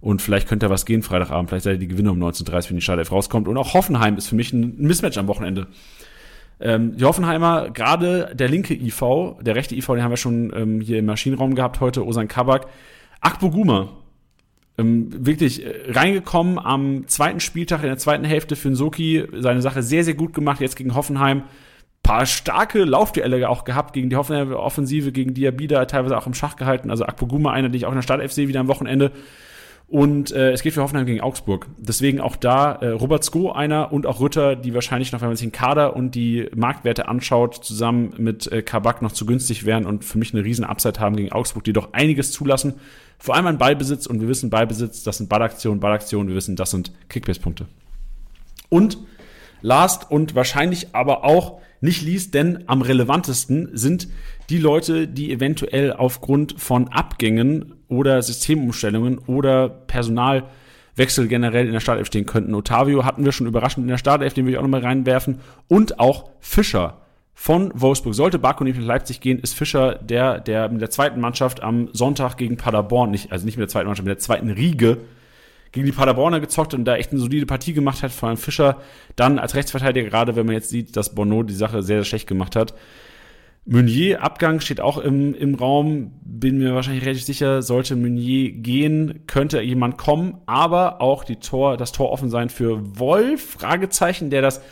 Und 0.00 0.22
vielleicht 0.22 0.48
könnte 0.48 0.66
da 0.66 0.70
was 0.70 0.86
gehen 0.86 1.02
Freitagabend. 1.02 1.50
Vielleicht 1.50 1.64
seid 1.64 1.74
ihr 1.74 1.78
die 1.80 1.88
Gewinner 1.88 2.12
um 2.12 2.22
19.30 2.22 2.70
wenn 2.70 2.76
die 2.76 2.82
Startelf 2.82 3.10
rauskommt. 3.10 3.48
Und 3.48 3.56
auch 3.56 3.74
Hoffenheim 3.74 4.16
ist 4.16 4.28
für 4.28 4.36
mich 4.36 4.52
ein 4.52 4.76
Mismatch 4.78 5.18
am 5.18 5.26
Wochenende. 5.26 5.66
Ähm, 6.60 6.96
die 6.96 7.04
Hoffenheimer, 7.04 7.70
gerade 7.70 8.32
der 8.34 8.48
linke 8.48 8.74
IV, 8.74 9.02
der 9.40 9.56
rechte 9.56 9.74
IV, 9.74 9.86
den 9.88 10.02
haben 10.02 10.10
wir 10.10 10.16
schon 10.16 10.52
ähm, 10.54 10.80
hier 10.80 11.00
im 11.00 11.06
Maschinenraum 11.06 11.54
gehabt 11.54 11.80
heute, 11.80 12.06
Osan 12.06 12.28
Kabak. 12.28 12.66
Akboguma, 13.20 13.88
ähm, 14.76 15.08
wirklich 15.26 15.64
äh, 15.64 15.90
reingekommen 15.90 16.58
am 16.58 17.08
zweiten 17.08 17.40
Spieltag 17.40 17.82
in 17.82 17.88
der 17.88 17.98
zweiten 17.98 18.24
Hälfte 18.24 18.54
für 18.54 18.70
Nsoki, 18.70 19.26
seine 19.38 19.62
Sache 19.62 19.82
sehr, 19.82 20.04
sehr 20.04 20.14
gut 20.14 20.34
gemacht, 20.34 20.60
jetzt 20.60 20.76
gegen 20.76 20.94
Hoffenheim. 20.94 21.42
Paar 22.08 22.24
starke 22.24 22.84
Laufduelle 22.84 23.50
auch 23.50 23.64
gehabt 23.64 23.92
gegen 23.92 24.08
die 24.08 24.16
Hoffenheimer 24.16 24.58
Offensive, 24.58 25.12
gegen 25.12 25.34
Diabida, 25.34 25.84
teilweise 25.84 26.16
auch 26.16 26.26
im 26.26 26.32
Schach 26.32 26.56
gehalten. 26.56 26.90
Also 26.90 27.04
Akpoguma, 27.04 27.52
einer, 27.52 27.68
den 27.68 27.74
ich 27.74 27.84
auch 27.84 27.90
in 27.90 27.96
der 27.96 28.02
Startelf 28.02 28.32
sehe, 28.32 28.48
wieder 28.48 28.60
am 28.60 28.68
Wochenende. 28.68 29.12
Und 29.88 30.32
äh, 30.32 30.52
es 30.52 30.62
geht 30.62 30.72
für 30.72 30.80
Hoffenheim 30.80 31.04
gegen 31.04 31.20
Augsburg. 31.20 31.66
Deswegen 31.76 32.22
auch 32.22 32.36
da 32.36 32.76
äh, 32.76 32.88
Robert 32.88 33.24
Sko 33.24 33.52
einer 33.52 33.92
und 33.92 34.06
auch 34.06 34.20
Rütter, 34.20 34.56
die 34.56 34.72
wahrscheinlich 34.72 35.12
noch, 35.12 35.20
wenn 35.20 35.28
man 35.28 35.36
sich 35.36 35.48
den 35.48 35.52
Kader 35.52 35.96
und 35.96 36.14
die 36.14 36.48
Marktwerte 36.56 37.08
anschaut, 37.08 37.62
zusammen 37.62 38.14
mit 38.16 38.50
äh, 38.50 38.62
Kabak 38.62 39.02
noch 39.02 39.12
zu 39.12 39.26
günstig 39.26 39.66
wären 39.66 39.84
und 39.84 40.02
für 40.02 40.16
mich 40.16 40.32
eine 40.32 40.42
riesen 40.42 40.64
Upside 40.64 41.00
haben 41.00 41.14
gegen 41.14 41.32
Augsburg, 41.32 41.64
die 41.64 41.74
doch 41.74 41.92
einiges 41.92 42.32
zulassen. 42.32 42.76
Vor 43.18 43.34
allem 43.34 43.48
an 43.48 43.58
Ballbesitz 43.58 44.06
und 44.06 44.22
wir 44.22 44.28
wissen 44.28 44.48
Ballbesitz, 44.48 45.02
das 45.02 45.18
sind 45.18 45.28
Ballaktionen, 45.28 45.78
Ballaktionen, 45.78 46.28
wir 46.28 46.36
wissen, 46.36 46.56
das 46.56 46.70
sind 46.70 46.90
Kickbase-Punkte. 47.10 47.66
Und 48.70 48.96
last 49.60 50.10
und 50.10 50.34
wahrscheinlich 50.34 50.94
aber 50.94 51.22
auch 51.22 51.60
nicht 51.80 52.02
least, 52.02 52.34
denn 52.34 52.64
am 52.66 52.82
relevantesten 52.82 53.70
sind 53.72 54.08
die 54.50 54.58
Leute, 54.58 55.06
die 55.06 55.32
eventuell 55.32 55.92
aufgrund 55.92 56.60
von 56.60 56.88
Abgängen 56.88 57.74
oder 57.88 58.20
Systemumstellungen 58.22 59.18
oder 59.18 59.68
Personalwechsel 59.68 61.28
generell 61.28 61.66
in 61.66 61.72
der 61.72 61.80
Startelf 61.80 62.06
stehen 62.06 62.26
könnten. 62.26 62.54
Otavio 62.54 63.04
hatten 63.04 63.24
wir 63.24 63.32
schon 63.32 63.46
überraschend 63.46 63.84
in 63.84 63.88
der 63.88 63.98
Startelf, 63.98 64.34
den 64.34 64.46
will 64.46 64.52
ich 64.52 64.58
auch 64.58 64.62
nochmal 64.62 64.82
reinwerfen. 64.82 65.40
Und 65.68 66.00
auch 66.00 66.30
Fischer 66.40 67.02
von 67.34 67.70
Wolfsburg. 67.72 68.14
Sollte 68.14 68.40
Baku 68.40 68.64
nicht 68.64 68.78
nach 68.78 68.84
Leipzig 68.84 69.20
gehen, 69.20 69.38
ist 69.38 69.54
Fischer 69.54 69.94
der, 69.94 70.40
der 70.40 70.68
mit 70.68 70.80
der 70.80 70.90
zweiten 70.90 71.20
Mannschaft 71.20 71.62
am 71.62 71.88
Sonntag 71.92 72.36
gegen 72.36 72.56
Paderborn, 72.56 73.12
nicht, 73.12 73.30
also 73.30 73.44
nicht 73.46 73.56
mit 73.56 73.62
der 73.62 73.68
zweiten 73.68 73.86
Mannschaft, 73.86 74.06
mit 74.06 74.16
der 74.16 74.18
zweiten 74.18 74.50
Riege 74.50 74.98
gegen 75.72 75.86
die 75.86 75.92
Paderborner 75.92 76.40
gezockt 76.40 76.74
und 76.74 76.84
da 76.84 76.96
echt 76.96 77.12
eine 77.12 77.20
solide 77.20 77.46
Partie 77.46 77.72
gemacht 77.72 78.02
hat, 78.02 78.12
vor 78.12 78.28
allem 78.28 78.38
Fischer. 78.38 78.80
Dann 79.16 79.38
als 79.38 79.54
Rechtsverteidiger, 79.54 80.08
gerade 80.08 80.36
wenn 80.36 80.46
man 80.46 80.54
jetzt 80.54 80.70
sieht, 80.70 80.96
dass 80.96 81.14
Bono 81.14 81.42
die 81.42 81.54
Sache 81.54 81.82
sehr, 81.82 81.98
sehr 81.98 82.04
schlecht 82.04 82.26
gemacht 82.26 82.56
hat. 82.56 82.74
Meunier, 83.70 84.22
Abgang 84.22 84.60
steht 84.60 84.80
auch 84.80 84.96
im, 84.96 85.34
im 85.34 85.54
Raum, 85.54 86.12
bin 86.24 86.56
mir 86.56 86.74
wahrscheinlich 86.74 87.04
relativ 87.04 87.24
sicher, 87.24 87.60
sollte 87.60 87.96
Meunier 87.96 88.50
gehen, 88.52 89.24
könnte 89.26 89.60
jemand 89.60 89.98
kommen, 89.98 90.38
aber 90.46 91.02
auch 91.02 91.22
die 91.22 91.36
Tor, 91.36 91.76
das 91.76 91.92
Tor 91.92 92.10
offen 92.10 92.30
sein 92.30 92.48
für 92.48 92.98
Wolf, 92.98 93.50
Fragezeichen, 93.58 94.30
der 94.30 94.40
das 94.40 94.62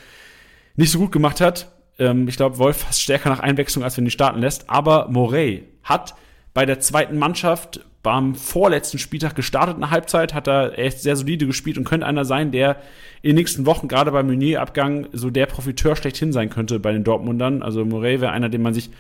nicht 0.77 0.91
so 0.91 0.99
gut 0.99 1.13
gemacht 1.13 1.43
hat. 1.43 1.73
Ähm, 1.99 2.27
ich 2.27 2.37
glaube, 2.37 2.57
Wolf 2.57 2.79
fast 2.79 3.03
stärker 3.03 3.29
nach 3.29 3.41
Einwechslung, 3.41 3.85
als 3.85 3.99
wenn 3.99 4.07
ihn 4.07 4.11
starten 4.11 4.41
lässt, 4.41 4.71
aber 4.71 5.09
Morey 5.11 5.65
hat 5.83 6.15
bei 6.55 6.65
der 6.65 6.81
zweiten 6.81 7.19
Mannschaft 7.19 7.85
beim 8.07 8.37
vorletzten 8.37 8.99
Spieltag 8.99 9.35
gestartet 9.35 9.75
in 9.75 9.81
der 9.81 9.91
Halbzeit, 9.91 10.33
hat 10.33 10.47
er 10.47 10.79
echt 10.79 11.01
sehr 11.01 11.17
solide 11.17 11.45
gespielt 11.45 11.77
und 11.77 11.83
könnte 11.83 12.07
einer 12.07 12.25
sein, 12.25 12.53
der 12.53 12.77
in 13.21 13.31
den 13.31 13.35
nächsten 13.35 13.67
Wochen, 13.67 13.89
gerade 13.89 14.13
beim 14.13 14.29
Meunier-Abgang, 14.29 15.09
so 15.13 15.29
der 15.29 15.47
Profiteur 15.47 15.97
schlechthin 15.97 16.33
sein 16.33 16.49
könnte 16.49 16.79
bei 16.79 16.93
den 16.93 17.03
Dortmundern. 17.03 17.65
Also 17.65 17.85
Morey 17.85 18.21
wäre 18.21 18.31
einer, 18.31 18.49
den 18.49 18.63
man 18.63 18.75
sich 18.75 18.91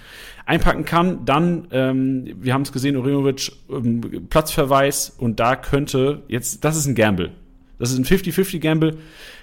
einpacken 0.44 0.84
kann. 0.84 1.24
Dann, 1.24 1.68
ähm, 1.70 2.34
wir 2.40 2.52
haben 2.52 2.62
es 2.62 2.72
gesehen, 2.72 2.96
Orimovic, 2.96 3.52
ähm, 3.70 4.26
Platzverweis 4.28 5.10
und 5.16 5.38
da 5.38 5.54
könnte 5.54 6.22
jetzt, 6.26 6.64
das 6.64 6.76
ist 6.76 6.86
ein 6.86 6.96
Gamble. 6.96 7.30
Das 7.78 7.92
ist 7.92 7.98
ein 7.98 8.04
50-50 8.04 8.58
Gamble. 8.58 8.96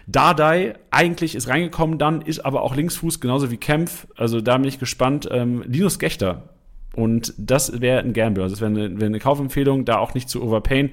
Dardai 0.08 0.74
eigentlich 0.92 1.36
ist 1.36 1.48
reingekommen 1.48 2.00
dann, 2.00 2.22
ist 2.22 2.40
aber 2.40 2.64
auch 2.64 2.76
Linksfuß, 2.76 3.22
genauso 3.22 3.50
wie 3.50 3.58
Kempf. 3.58 4.08
Also 4.18 4.42
da 4.42 4.58
bin 4.58 4.68
ich 4.68 4.78
gespannt. 4.78 5.30
Ähm, 5.32 5.64
Linus 5.66 6.00
Gechter 6.00 6.50
und 6.96 7.34
das 7.38 7.82
wäre 7.82 8.00
ein 8.00 8.14
Gamble. 8.14 8.44
Also 8.44 8.56
das 8.56 8.62
wäre 8.62 8.72
eine, 8.72 9.00
wär 9.00 9.08
eine 9.08 9.20
Kaufempfehlung, 9.20 9.86
da 9.86 9.98
auch 9.98 10.14
nicht 10.14 10.30
zu 10.30 10.44
overpayen. 10.44 10.92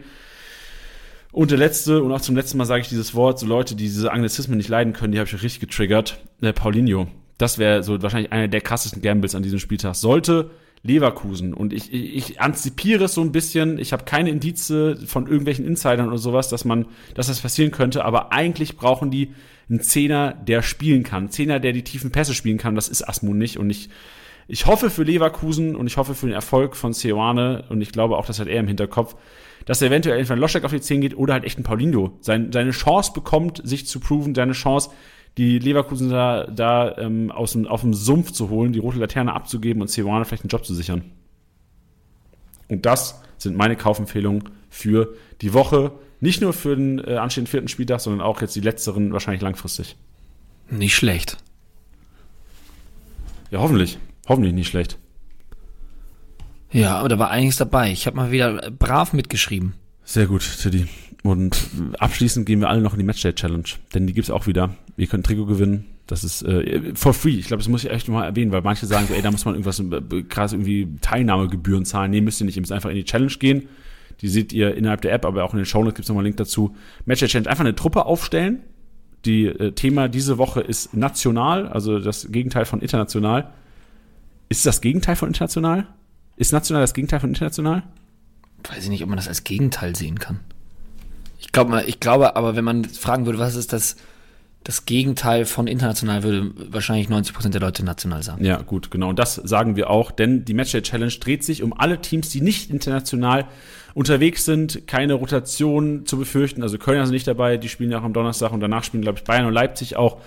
Und 1.32 1.50
der 1.50 1.58
letzte, 1.58 2.02
und 2.02 2.10
auch 2.12 2.20
zum 2.20 2.34
letzten 2.34 2.58
Mal 2.58 2.64
sage 2.64 2.82
ich 2.82 2.88
dieses 2.88 3.14
Wort, 3.14 3.38
so 3.38 3.46
Leute, 3.46 3.76
die 3.76 3.84
diese 3.84 4.10
Anglizismen 4.10 4.56
nicht 4.56 4.68
leiden 4.68 4.92
können, 4.92 5.12
die 5.12 5.18
habe 5.18 5.28
ich 5.28 5.42
richtig 5.42 5.60
getriggert. 5.60 6.18
Der 6.40 6.52
Paulinho. 6.52 7.06
Das 7.38 7.58
wäre 7.58 7.82
so 7.82 8.02
wahrscheinlich 8.02 8.32
einer 8.32 8.48
der 8.48 8.60
krassesten 8.60 9.00
Gambles 9.00 9.34
an 9.34 9.42
diesem 9.42 9.60
Spieltag. 9.60 9.94
Sollte 9.94 10.50
Leverkusen. 10.82 11.54
Und 11.54 11.72
ich, 11.72 11.92
ich, 11.92 12.16
ich 12.16 12.40
antizipiere 12.40 13.04
es 13.04 13.14
so 13.14 13.20
ein 13.20 13.32
bisschen. 13.32 13.78
Ich 13.78 13.92
habe 13.92 14.04
keine 14.04 14.30
Indize 14.30 14.96
von 15.06 15.26
irgendwelchen 15.26 15.66
Insidern 15.66 16.08
oder 16.08 16.18
sowas, 16.18 16.48
dass 16.48 16.64
man, 16.64 16.86
dass 17.14 17.28
das 17.28 17.40
passieren 17.40 17.70
könnte. 17.70 18.04
Aber 18.04 18.32
eigentlich 18.32 18.76
brauchen 18.76 19.10
die 19.10 19.34
einen 19.68 19.80
Zehner, 19.80 20.32
der 20.32 20.62
spielen 20.62 21.02
kann. 21.02 21.30
Zehner, 21.30 21.60
der 21.60 21.72
die 21.72 21.84
tiefen 21.84 22.10
Pässe 22.10 22.34
spielen 22.34 22.58
kann. 22.58 22.74
Das 22.74 22.88
ist 22.88 23.06
Asmun 23.06 23.38
nicht. 23.38 23.58
Und 23.58 23.70
ich 23.70 23.90
ich 24.50 24.66
hoffe 24.66 24.90
für 24.90 25.04
Leverkusen 25.04 25.76
und 25.76 25.86
ich 25.86 25.96
hoffe 25.96 26.14
für 26.14 26.26
den 26.26 26.34
Erfolg 26.34 26.74
von 26.74 26.92
Seoane 26.92 27.64
und 27.68 27.80
ich 27.80 27.92
glaube 27.92 28.16
auch, 28.16 28.26
das 28.26 28.40
hat 28.40 28.48
er 28.48 28.58
im 28.58 28.66
Hinterkopf, 28.66 29.14
dass 29.64 29.80
er 29.80 29.88
eventuell 29.88 30.18
entweder 30.18 30.36
ein 30.36 30.40
Loschek 30.40 30.64
auf 30.64 30.72
die 30.72 30.80
10 30.80 31.00
geht 31.00 31.16
oder 31.16 31.34
halt 31.34 31.44
echt 31.44 31.58
ein 31.58 31.62
Paulinho 31.62 32.18
sein, 32.20 32.50
seine 32.50 32.72
Chance 32.72 33.12
bekommt, 33.12 33.60
sich 33.64 33.86
zu 33.86 34.00
proven, 34.00 34.34
seine 34.34 34.52
Chance, 34.52 34.90
die 35.38 35.60
Leverkusen 35.60 36.10
da, 36.10 36.46
da 36.46 36.98
ähm, 36.98 37.30
aus 37.30 37.52
dem, 37.52 37.68
auf 37.68 37.82
dem 37.82 37.94
Sumpf 37.94 38.32
zu 38.32 38.50
holen, 38.50 38.72
die 38.72 38.80
rote 38.80 38.98
Laterne 38.98 39.32
abzugeben 39.32 39.82
und 39.82 39.88
Seoane 39.88 40.24
vielleicht 40.24 40.42
einen 40.42 40.50
Job 40.50 40.66
zu 40.66 40.74
sichern. 40.74 41.04
Und 42.66 42.86
das 42.86 43.22
sind 43.38 43.56
meine 43.56 43.76
Kaufempfehlungen 43.76 44.48
für 44.68 45.14
die 45.42 45.54
Woche. 45.54 45.92
Nicht 46.18 46.40
nur 46.40 46.52
für 46.52 46.74
den 46.74 46.98
äh, 46.98 47.16
anstehenden 47.16 47.50
vierten 47.50 47.68
Spieltag, 47.68 48.00
sondern 48.00 48.20
auch 48.20 48.40
jetzt 48.40 48.56
die 48.56 48.60
letzteren 48.60 49.12
wahrscheinlich 49.12 49.42
langfristig. 49.42 49.96
Nicht 50.68 50.96
schlecht. 50.96 51.36
Ja, 53.52 53.60
hoffentlich. 53.60 53.98
Hoffentlich 54.30 54.54
nicht 54.54 54.68
schlecht. 54.68 54.96
Ja, 56.70 56.98
aber 56.98 57.08
da 57.08 57.18
war 57.18 57.30
einiges 57.30 57.56
dabei. 57.56 57.90
Ich 57.90 58.06
habe 58.06 58.16
mal 58.16 58.30
wieder 58.30 58.70
brav 58.70 59.12
mitgeschrieben. 59.12 59.74
Sehr 60.04 60.28
gut, 60.28 60.48
Tiddy. 60.62 60.86
Und 61.24 61.66
abschließend 61.98 62.46
gehen 62.46 62.60
wir 62.60 62.68
alle 62.68 62.80
noch 62.80 62.92
in 62.92 63.00
die 63.00 63.04
Matchday 63.04 63.34
Challenge, 63.34 63.64
denn 63.92 64.06
die 64.06 64.12
gibt's 64.12 64.30
auch 64.30 64.46
wieder. 64.46 64.76
Wir 64.94 65.08
können 65.08 65.24
Trikot 65.24 65.46
gewinnen. 65.46 65.86
Das 66.06 66.22
ist 66.22 66.42
äh, 66.42 66.94
for 66.94 67.12
free. 67.12 67.40
Ich 67.40 67.48
glaube, 67.48 67.60
das 67.60 67.68
muss 67.68 67.82
ich 67.82 67.90
echt 67.90 68.06
mal 68.06 68.24
erwähnen, 68.24 68.52
weil 68.52 68.62
manche 68.62 68.86
sagen 68.86 69.08
so, 69.08 69.14
ey, 69.14 69.22
da 69.22 69.32
muss 69.32 69.44
man 69.44 69.56
irgendwas 69.56 69.80
äh, 69.80 70.22
krass 70.22 70.52
irgendwie 70.52 70.86
Teilnahmegebühren 71.00 71.84
zahlen. 71.84 72.12
Nee, 72.12 72.20
müsst 72.20 72.40
ihr 72.40 72.44
nicht. 72.44 72.56
Ihr 72.56 72.62
müsst 72.62 72.70
einfach 72.70 72.90
in 72.90 72.96
die 72.96 73.04
Challenge 73.04 73.32
gehen. 73.36 73.68
Die 74.20 74.28
seht 74.28 74.52
ihr 74.52 74.76
innerhalb 74.76 75.00
der 75.00 75.12
App, 75.12 75.24
aber 75.24 75.42
auch 75.42 75.54
in 75.54 75.56
den 75.56 75.66
Shownotes 75.66 75.96
gibt's 75.96 76.08
nochmal 76.08 76.22
einen 76.22 76.26
Link 76.26 76.36
dazu. 76.36 76.76
Matchday 77.04 77.28
Challenge. 77.28 77.50
Einfach 77.50 77.64
eine 77.64 77.74
Truppe 77.74 78.06
aufstellen. 78.06 78.60
Die 79.24 79.46
äh, 79.46 79.72
Thema 79.72 80.06
diese 80.06 80.38
Woche 80.38 80.60
ist 80.60 80.94
national, 80.94 81.66
also 81.66 81.98
das 81.98 82.30
Gegenteil 82.30 82.64
von 82.64 82.80
international. 82.80 83.50
Ist 84.50 84.66
das 84.66 84.80
Gegenteil 84.80 85.14
von 85.14 85.28
international? 85.28 85.86
Ist 86.36 86.52
national 86.52 86.82
das 86.82 86.92
Gegenteil 86.92 87.20
von 87.20 87.30
international? 87.30 87.84
Weiß 88.68 88.82
ich 88.82 88.90
nicht, 88.90 89.02
ob 89.04 89.08
man 89.08 89.16
das 89.16 89.28
als 89.28 89.44
Gegenteil 89.44 89.94
sehen 89.94 90.18
kann. 90.18 90.40
Ich 91.38 91.52
glaube, 91.52 91.84
ich 91.86 92.00
glaube, 92.00 92.34
aber 92.34 92.56
wenn 92.56 92.64
man 92.64 92.84
fragen 92.84 93.26
würde, 93.26 93.38
was 93.38 93.54
ist 93.54 93.72
das, 93.72 93.94
das 94.64 94.86
Gegenteil 94.86 95.46
von 95.46 95.68
international, 95.68 96.24
würde 96.24 96.50
wahrscheinlich 96.72 97.06
90% 97.06 97.50
der 97.50 97.60
Leute 97.60 97.84
national 97.84 98.24
sagen. 98.24 98.44
Ja, 98.44 98.60
gut, 98.60 98.90
genau. 98.90 99.10
Und 99.10 99.20
das 99.20 99.36
sagen 99.36 99.76
wir 99.76 99.88
auch, 99.88 100.10
denn 100.10 100.44
die 100.44 100.54
Matchday 100.54 100.82
Challenge 100.82 101.12
dreht 101.12 101.44
sich 101.44 101.62
um 101.62 101.72
alle 101.72 102.00
Teams, 102.00 102.28
die 102.30 102.40
nicht 102.40 102.70
international 102.70 103.46
unterwegs 103.94 104.44
sind, 104.44 104.88
keine 104.88 105.14
Rotation 105.14 106.06
zu 106.06 106.18
befürchten. 106.18 106.64
Also 106.64 106.76
Köln 106.76 107.00
ist 107.00 107.10
nicht 107.10 107.28
dabei, 107.28 107.56
die 107.56 107.68
spielen 107.68 107.92
ja 107.92 108.00
auch 108.00 108.04
am 108.04 108.12
Donnerstag 108.12 108.50
und 108.50 108.58
danach 108.58 108.82
spielen, 108.82 109.02
glaube 109.02 109.18
ich, 109.18 109.24
Bayern 109.24 109.46
und 109.46 109.54
Leipzig 109.54 109.96
auch 109.96 110.20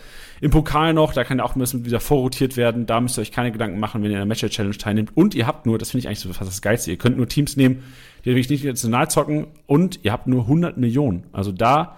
im 0.44 0.52
Pokal 0.52 0.94
noch, 0.94 1.14
da 1.14 1.24
kann 1.24 1.38
ja 1.38 1.46
auch 1.46 1.56
ein 1.56 1.60
bisschen 1.60 1.86
wieder 1.86 2.02
vorrotiert 2.02 2.58
werden. 2.58 2.86
Da 2.86 3.00
müsst 3.00 3.18
ihr 3.18 3.22
euch 3.22 3.32
keine 3.32 3.54
Gedanken 3.54 3.80
machen, 3.80 4.04
wenn 4.04 4.12
ihr 4.12 4.18
in 4.18 4.20
der 4.20 4.26
Match 4.26 4.46
Challenge 4.46 4.78
teilnehmt. 4.78 5.16
Und 5.16 5.36
ihr 5.36 5.48
habt 5.48 5.66
nur, 5.66 5.78
das 5.78 5.92
finde 5.92 6.00
ich 6.00 6.08
eigentlich 6.08 6.20
so 6.20 6.34
fast 6.34 6.50
das 6.50 6.62
Geilste, 6.62 6.92
ihr 6.92 6.98
könnt 6.98 7.16
nur 7.16 7.30
Teams 7.30 7.56
nehmen, 7.56 7.82
die 8.26 8.32
wirklich 8.32 8.50
nicht 8.50 8.66
international 8.66 9.10
zocken 9.10 9.48
und 9.68 10.00
ihr 10.04 10.12
habt 10.12 10.28
nur 10.28 10.42
100 10.42 10.76
Millionen. 10.78 11.24
Also 11.32 11.54
da 11.54 11.98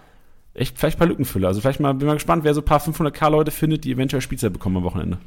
echt 0.54 0.78
vielleicht 0.78 0.98
ein 0.98 1.00
paar 1.00 1.08
Lückenfüller. 1.08 1.48
Also 1.48 1.60
vielleicht 1.60 1.80
mal, 1.80 1.96
bin 1.96 2.08
mal 2.08 2.14
gespannt, 2.14 2.44
wer 2.44 2.54
so 2.54 2.62
ein 2.62 2.66
paar 2.66 2.80
500k 2.80 3.32
Leute 3.32 3.50
findet, 3.50 3.84
die 3.84 3.92
eventuell 3.92 4.22
Spielzeit 4.22 4.54
bekommen 4.54 4.78
am 4.78 4.84
Wochenende. 4.84 5.18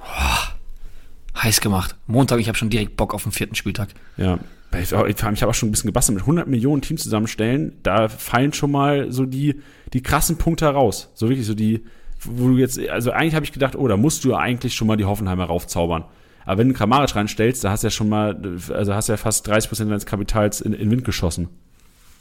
Oh, 0.00 1.42
heiß 1.42 1.60
gemacht. 1.60 1.96
Montag, 2.06 2.38
ich 2.38 2.46
habe 2.46 2.56
schon 2.56 2.70
direkt 2.70 2.96
Bock 2.96 3.14
auf 3.14 3.24
den 3.24 3.32
vierten 3.32 3.56
Spieltag. 3.56 3.88
Ja, 4.16 4.38
ich 4.80 4.92
habe 4.92 5.50
auch 5.50 5.54
schon 5.54 5.70
ein 5.70 5.72
bisschen 5.72 5.88
gebastelt 5.88 6.14
mit 6.14 6.22
100 6.22 6.46
Millionen 6.46 6.82
Teams 6.82 7.02
zusammenstellen. 7.02 7.72
Da 7.82 8.08
fallen 8.08 8.52
schon 8.52 8.70
mal 8.70 9.10
so 9.10 9.26
die, 9.26 9.60
die 9.92 10.04
krassen 10.04 10.38
Punkte 10.38 10.66
heraus. 10.66 11.10
So 11.14 11.28
wirklich 11.28 11.46
so 11.46 11.54
die, 11.54 11.82
wo 12.24 12.48
du 12.48 12.58
jetzt, 12.58 12.78
also 12.88 13.12
eigentlich 13.12 13.34
habe 13.34 13.44
ich 13.44 13.52
gedacht, 13.52 13.76
oh, 13.76 13.88
da 13.88 13.96
musst 13.96 14.24
du 14.24 14.30
ja 14.30 14.38
eigentlich 14.38 14.74
schon 14.74 14.86
mal 14.86 14.96
die 14.96 15.04
Hoffenheimer 15.04 15.44
raufzaubern. 15.44 16.04
Aber 16.44 16.58
wenn 16.58 16.68
du 16.68 16.74
Kramaric 16.74 17.14
reinstellst, 17.14 17.62
da 17.62 17.70
hast 17.70 17.82
du 17.82 17.88
ja 17.88 17.90
schon 17.90 18.08
mal, 18.08 18.56
also 18.72 18.94
hast 18.94 19.08
du 19.08 19.12
ja 19.12 19.16
fast 19.16 19.46
30 19.46 19.68
Prozent 19.68 19.90
deines 19.90 20.06
Kapitals 20.06 20.60
in, 20.60 20.72
in 20.72 20.90
Wind 20.90 21.04
geschossen. 21.04 21.48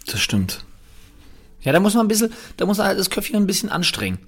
Das 0.06 0.20
stimmt. 0.20 0.66
Ja, 1.62 1.72
da 1.72 1.80
muss 1.80 1.96
man 1.96 2.06
ein 2.06 2.08
bisschen, 2.10 2.32
da 2.58 2.66
muss 2.66 2.78
man 2.78 2.88
halt 2.88 3.00
das 3.00 3.10
Köpfchen 3.10 3.38
ein 3.38 3.48
bisschen 3.48 3.70
anstrengen. 3.70 4.20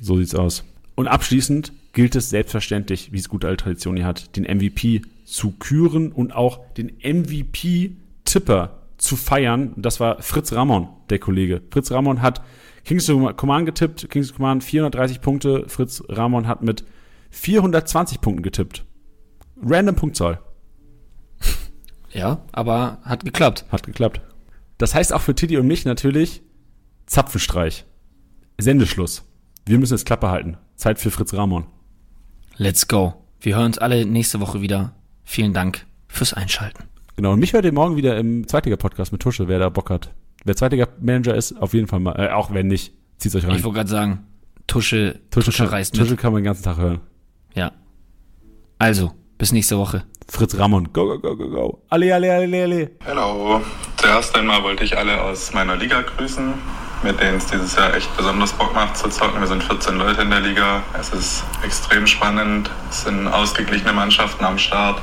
So 0.00 0.18
sieht's 0.18 0.34
aus. 0.34 0.64
Und 0.94 1.08
abschließend 1.08 1.72
gilt 1.92 2.14
es 2.14 2.30
selbstverständlich, 2.30 3.12
wie 3.12 3.18
es 3.18 3.28
gute 3.28 3.48
alte 3.48 3.64
Tradition 3.64 3.96
hier 3.96 4.06
hat, 4.06 4.36
den 4.36 4.44
MVP 4.44 5.02
zu 5.24 5.52
küren 5.52 6.12
und 6.12 6.34
auch 6.34 6.60
den 6.74 6.92
MVP-Tipper 7.02 8.82
zu 8.98 9.16
feiern. 9.16 9.72
Das 9.76 9.98
war 10.00 10.22
Fritz 10.22 10.52
Ramon, 10.52 10.88
der 11.10 11.18
Kollege. 11.18 11.62
Fritz 11.70 11.90
Ramon 11.90 12.22
hat 12.22 12.42
Kings 12.86 13.10
Command 13.36 13.66
getippt, 13.66 14.08
Kings 14.10 14.32
Command 14.32 14.62
430 14.62 15.20
Punkte, 15.20 15.64
Fritz 15.68 16.04
Ramon 16.08 16.46
hat 16.46 16.62
mit 16.62 16.84
420 17.30 18.20
Punkten 18.20 18.42
getippt. 18.42 18.84
Random 19.60 19.94
Punktzahl. 19.94 20.40
Ja, 22.12 22.40
aber 22.52 22.98
hat 23.02 23.26
geklappt. 23.26 23.66
Hat 23.70 23.82
geklappt. 23.82 24.22
Das 24.78 24.94
heißt 24.94 25.12
auch 25.12 25.20
für 25.20 25.34
Titi 25.34 25.58
und 25.58 25.66
mich 25.66 25.84
natürlich 25.84 26.40
Zapfenstreich. 27.04 27.84
Sendeschluss. 28.56 29.28
Wir 29.66 29.78
müssen 29.78 29.92
jetzt 29.92 30.06
Klappe 30.06 30.30
halten. 30.30 30.56
Zeit 30.76 30.98
für 30.98 31.10
Fritz 31.10 31.34
Ramon. 31.34 31.66
Let's 32.56 32.88
go. 32.88 33.14
Wir 33.40 33.56
hören 33.56 33.66
uns 33.66 33.78
alle 33.78 34.06
nächste 34.06 34.40
Woche 34.40 34.62
wieder. 34.62 34.94
Vielen 35.24 35.52
Dank 35.52 35.84
fürs 36.08 36.32
Einschalten. 36.32 36.84
Genau, 37.16 37.32
und 37.32 37.40
mich 37.40 37.52
hört 37.52 37.66
ihr 37.66 37.72
morgen 37.72 37.96
wieder 37.96 38.16
im 38.16 38.48
Zweitiger-Podcast 38.48 39.12
mit 39.12 39.20
Tusche, 39.20 39.46
wer 39.48 39.58
da 39.58 39.68
Bock 39.68 39.90
hat. 39.90 40.14
Wer 40.46 40.54
Zweitliga-Manager 40.54 41.34
ist, 41.34 41.60
auf 41.60 41.74
jeden 41.74 41.88
Fall 41.88 41.98
mal, 41.98 42.12
äh, 42.12 42.30
auch 42.30 42.54
wenn 42.54 42.68
nicht, 42.68 42.94
zieht's 43.18 43.34
euch 43.34 43.44
rein. 43.44 43.56
Ich 43.56 43.64
wollte 43.64 43.78
gerade 43.78 43.90
sagen, 43.90 44.26
Tusche, 44.68 45.18
Tusche, 45.28 45.46
Tusche 45.46 45.72
reißt 45.72 45.94
mit. 45.94 46.02
Tusche 46.02 46.16
kann 46.16 46.32
man 46.32 46.40
den 46.40 46.46
ganzen 46.46 46.62
Tag 46.62 46.76
hören. 46.76 47.00
Ja. 47.54 47.72
Also, 48.78 49.10
bis 49.38 49.50
nächste 49.50 49.76
Woche. 49.76 50.04
Fritz 50.28 50.56
Ramon, 50.56 50.92
go, 50.92 51.04
go, 51.06 51.18
go, 51.18 51.36
go, 51.36 51.48
go. 51.48 51.82
Alle, 51.88 52.14
alle, 52.14 52.32
alle, 52.32 52.62
alle. 52.62 52.90
Hallo. 53.04 53.60
Zuerst 53.96 54.36
einmal 54.36 54.62
wollte 54.62 54.84
ich 54.84 54.96
alle 54.96 55.20
aus 55.20 55.52
meiner 55.52 55.74
Liga 55.74 56.02
grüßen, 56.02 56.54
mit 57.02 57.20
denen 57.20 57.38
es 57.38 57.46
dieses 57.46 57.74
Jahr 57.74 57.92
echt 57.96 58.16
besonders 58.16 58.52
Bock 58.52 58.72
macht 58.72 58.96
zu 58.96 59.08
zocken. 59.08 59.40
Wir 59.40 59.48
sind 59.48 59.64
14 59.64 59.96
Leute 59.96 60.22
in 60.22 60.30
der 60.30 60.40
Liga. 60.40 60.84
Es 60.98 61.12
ist 61.12 61.42
extrem 61.64 62.06
spannend. 62.06 62.70
Es 62.88 63.02
sind 63.02 63.26
ausgeglichene 63.26 63.92
Mannschaften 63.92 64.44
am 64.44 64.58
Start. 64.58 65.02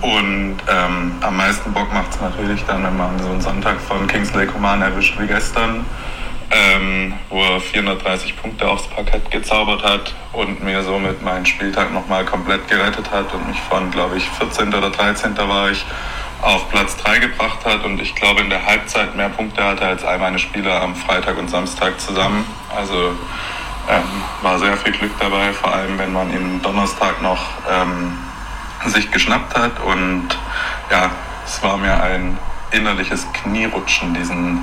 Und 0.00 0.56
ähm, 0.68 1.12
am 1.20 1.36
meisten 1.36 1.72
Bock 1.72 1.92
macht 1.92 2.12
es 2.12 2.20
natürlich 2.20 2.64
dann, 2.64 2.82
wenn 2.84 2.96
man 2.96 3.18
so 3.18 3.30
einen 3.30 3.40
Sonntag 3.40 3.80
von 3.80 4.06
Kingsley 4.06 4.46
Coman 4.46 4.80
erwischt 4.80 5.18
wie 5.20 5.26
gestern, 5.26 5.84
ähm, 6.50 7.14
wo 7.28 7.42
er 7.42 7.60
430 7.60 8.36
Punkte 8.40 8.66
aufs 8.66 8.86
Parkett 8.86 9.30
gezaubert 9.30 9.82
hat 9.82 10.14
und 10.32 10.62
mir 10.64 10.82
somit 10.82 11.22
meinen 11.22 11.44
Spieltag 11.44 11.92
nochmal 11.92 12.24
komplett 12.24 12.66
gerettet 12.68 13.10
hat 13.10 13.32
und 13.34 13.46
mich 13.46 13.60
von, 13.60 13.90
glaube 13.90 14.16
ich, 14.16 14.28
14. 14.30 14.72
oder 14.74 14.90
13. 14.90 15.36
war 15.36 15.70
ich 15.70 15.84
auf 16.42 16.70
Platz 16.70 16.96
3 16.96 17.18
gebracht 17.18 17.64
hat 17.66 17.84
und 17.84 18.00
ich 18.00 18.14
glaube 18.14 18.40
in 18.40 18.48
der 18.48 18.64
Halbzeit 18.64 19.14
mehr 19.14 19.28
Punkte 19.28 19.62
hatte 19.62 19.84
als 19.84 20.04
all 20.04 20.18
meine 20.18 20.38
Spieler 20.38 20.80
am 20.80 20.96
Freitag 20.96 21.36
und 21.36 21.50
Samstag 21.50 22.00
zusammen. 22.00 22.46
Also 22.74 23.12
ähm, 23.90 24.02
war 24.40 24.58
sehr 24.58 24.76
viel 24.78 24.92
Glück 24.92 25.12
dabei, 25.20 25.52
vor 25.52 25.74
allem 25.74 25.98
wenn 25.98 26.12
man 26.12 26.32
ihn 26.32 26.62
Donnerstag 26.62 27.20
noch 27.20 27.40
ähm, 27.70 28.16
sich 28.86 29.10
geschnappt 29.10 29.56
hat 29.56 29.72
und 29.84 30.28
ja, 30.90 31.10
es 31.44 31.62
war 31.62 31.76
mir 31.76 32.02
ein 32.02 32.38
innerliches 32.72 33.26
Knierutschen, 33.32 34.14
diesen 34.14 34.60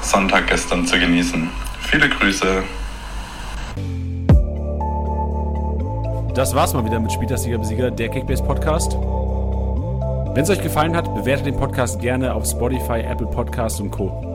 Sonntag 0.00 0.46
gestern 0.46 0.86
zu 0.86 0.98
genießen. 0.98 1.48
Viele 1.80 2.08
Grüße. 2.08 2.62
Das 6.34 6.54
war's 6.54 6.72
mal 6.72 6.84
wieder 6.84 6.98
mit 6.98 7.12
Spieltagsliga 7.12 7.58
Besieger, 7.58 7.90
der 7.90 8.08
Kickbase 8.08 8.42
Podcast. 8.42 8.96
Wenn 10.34 10.44
es 10.44 10.50
euch 10.50 10.62
gefallen 10.62 10.96
hat, 10.96 11.14
bewertet 11.14 11.46
den 11.46 11.56
Podcast 11.56 12.00
gerne 12.00 12.32
auf 12.32 12.46
Spotify, 12.46 13.00
Apple 13.00 13.26
Podcasts 13.26 13.80
und 13.80 13.90
Co. 13.90 14.31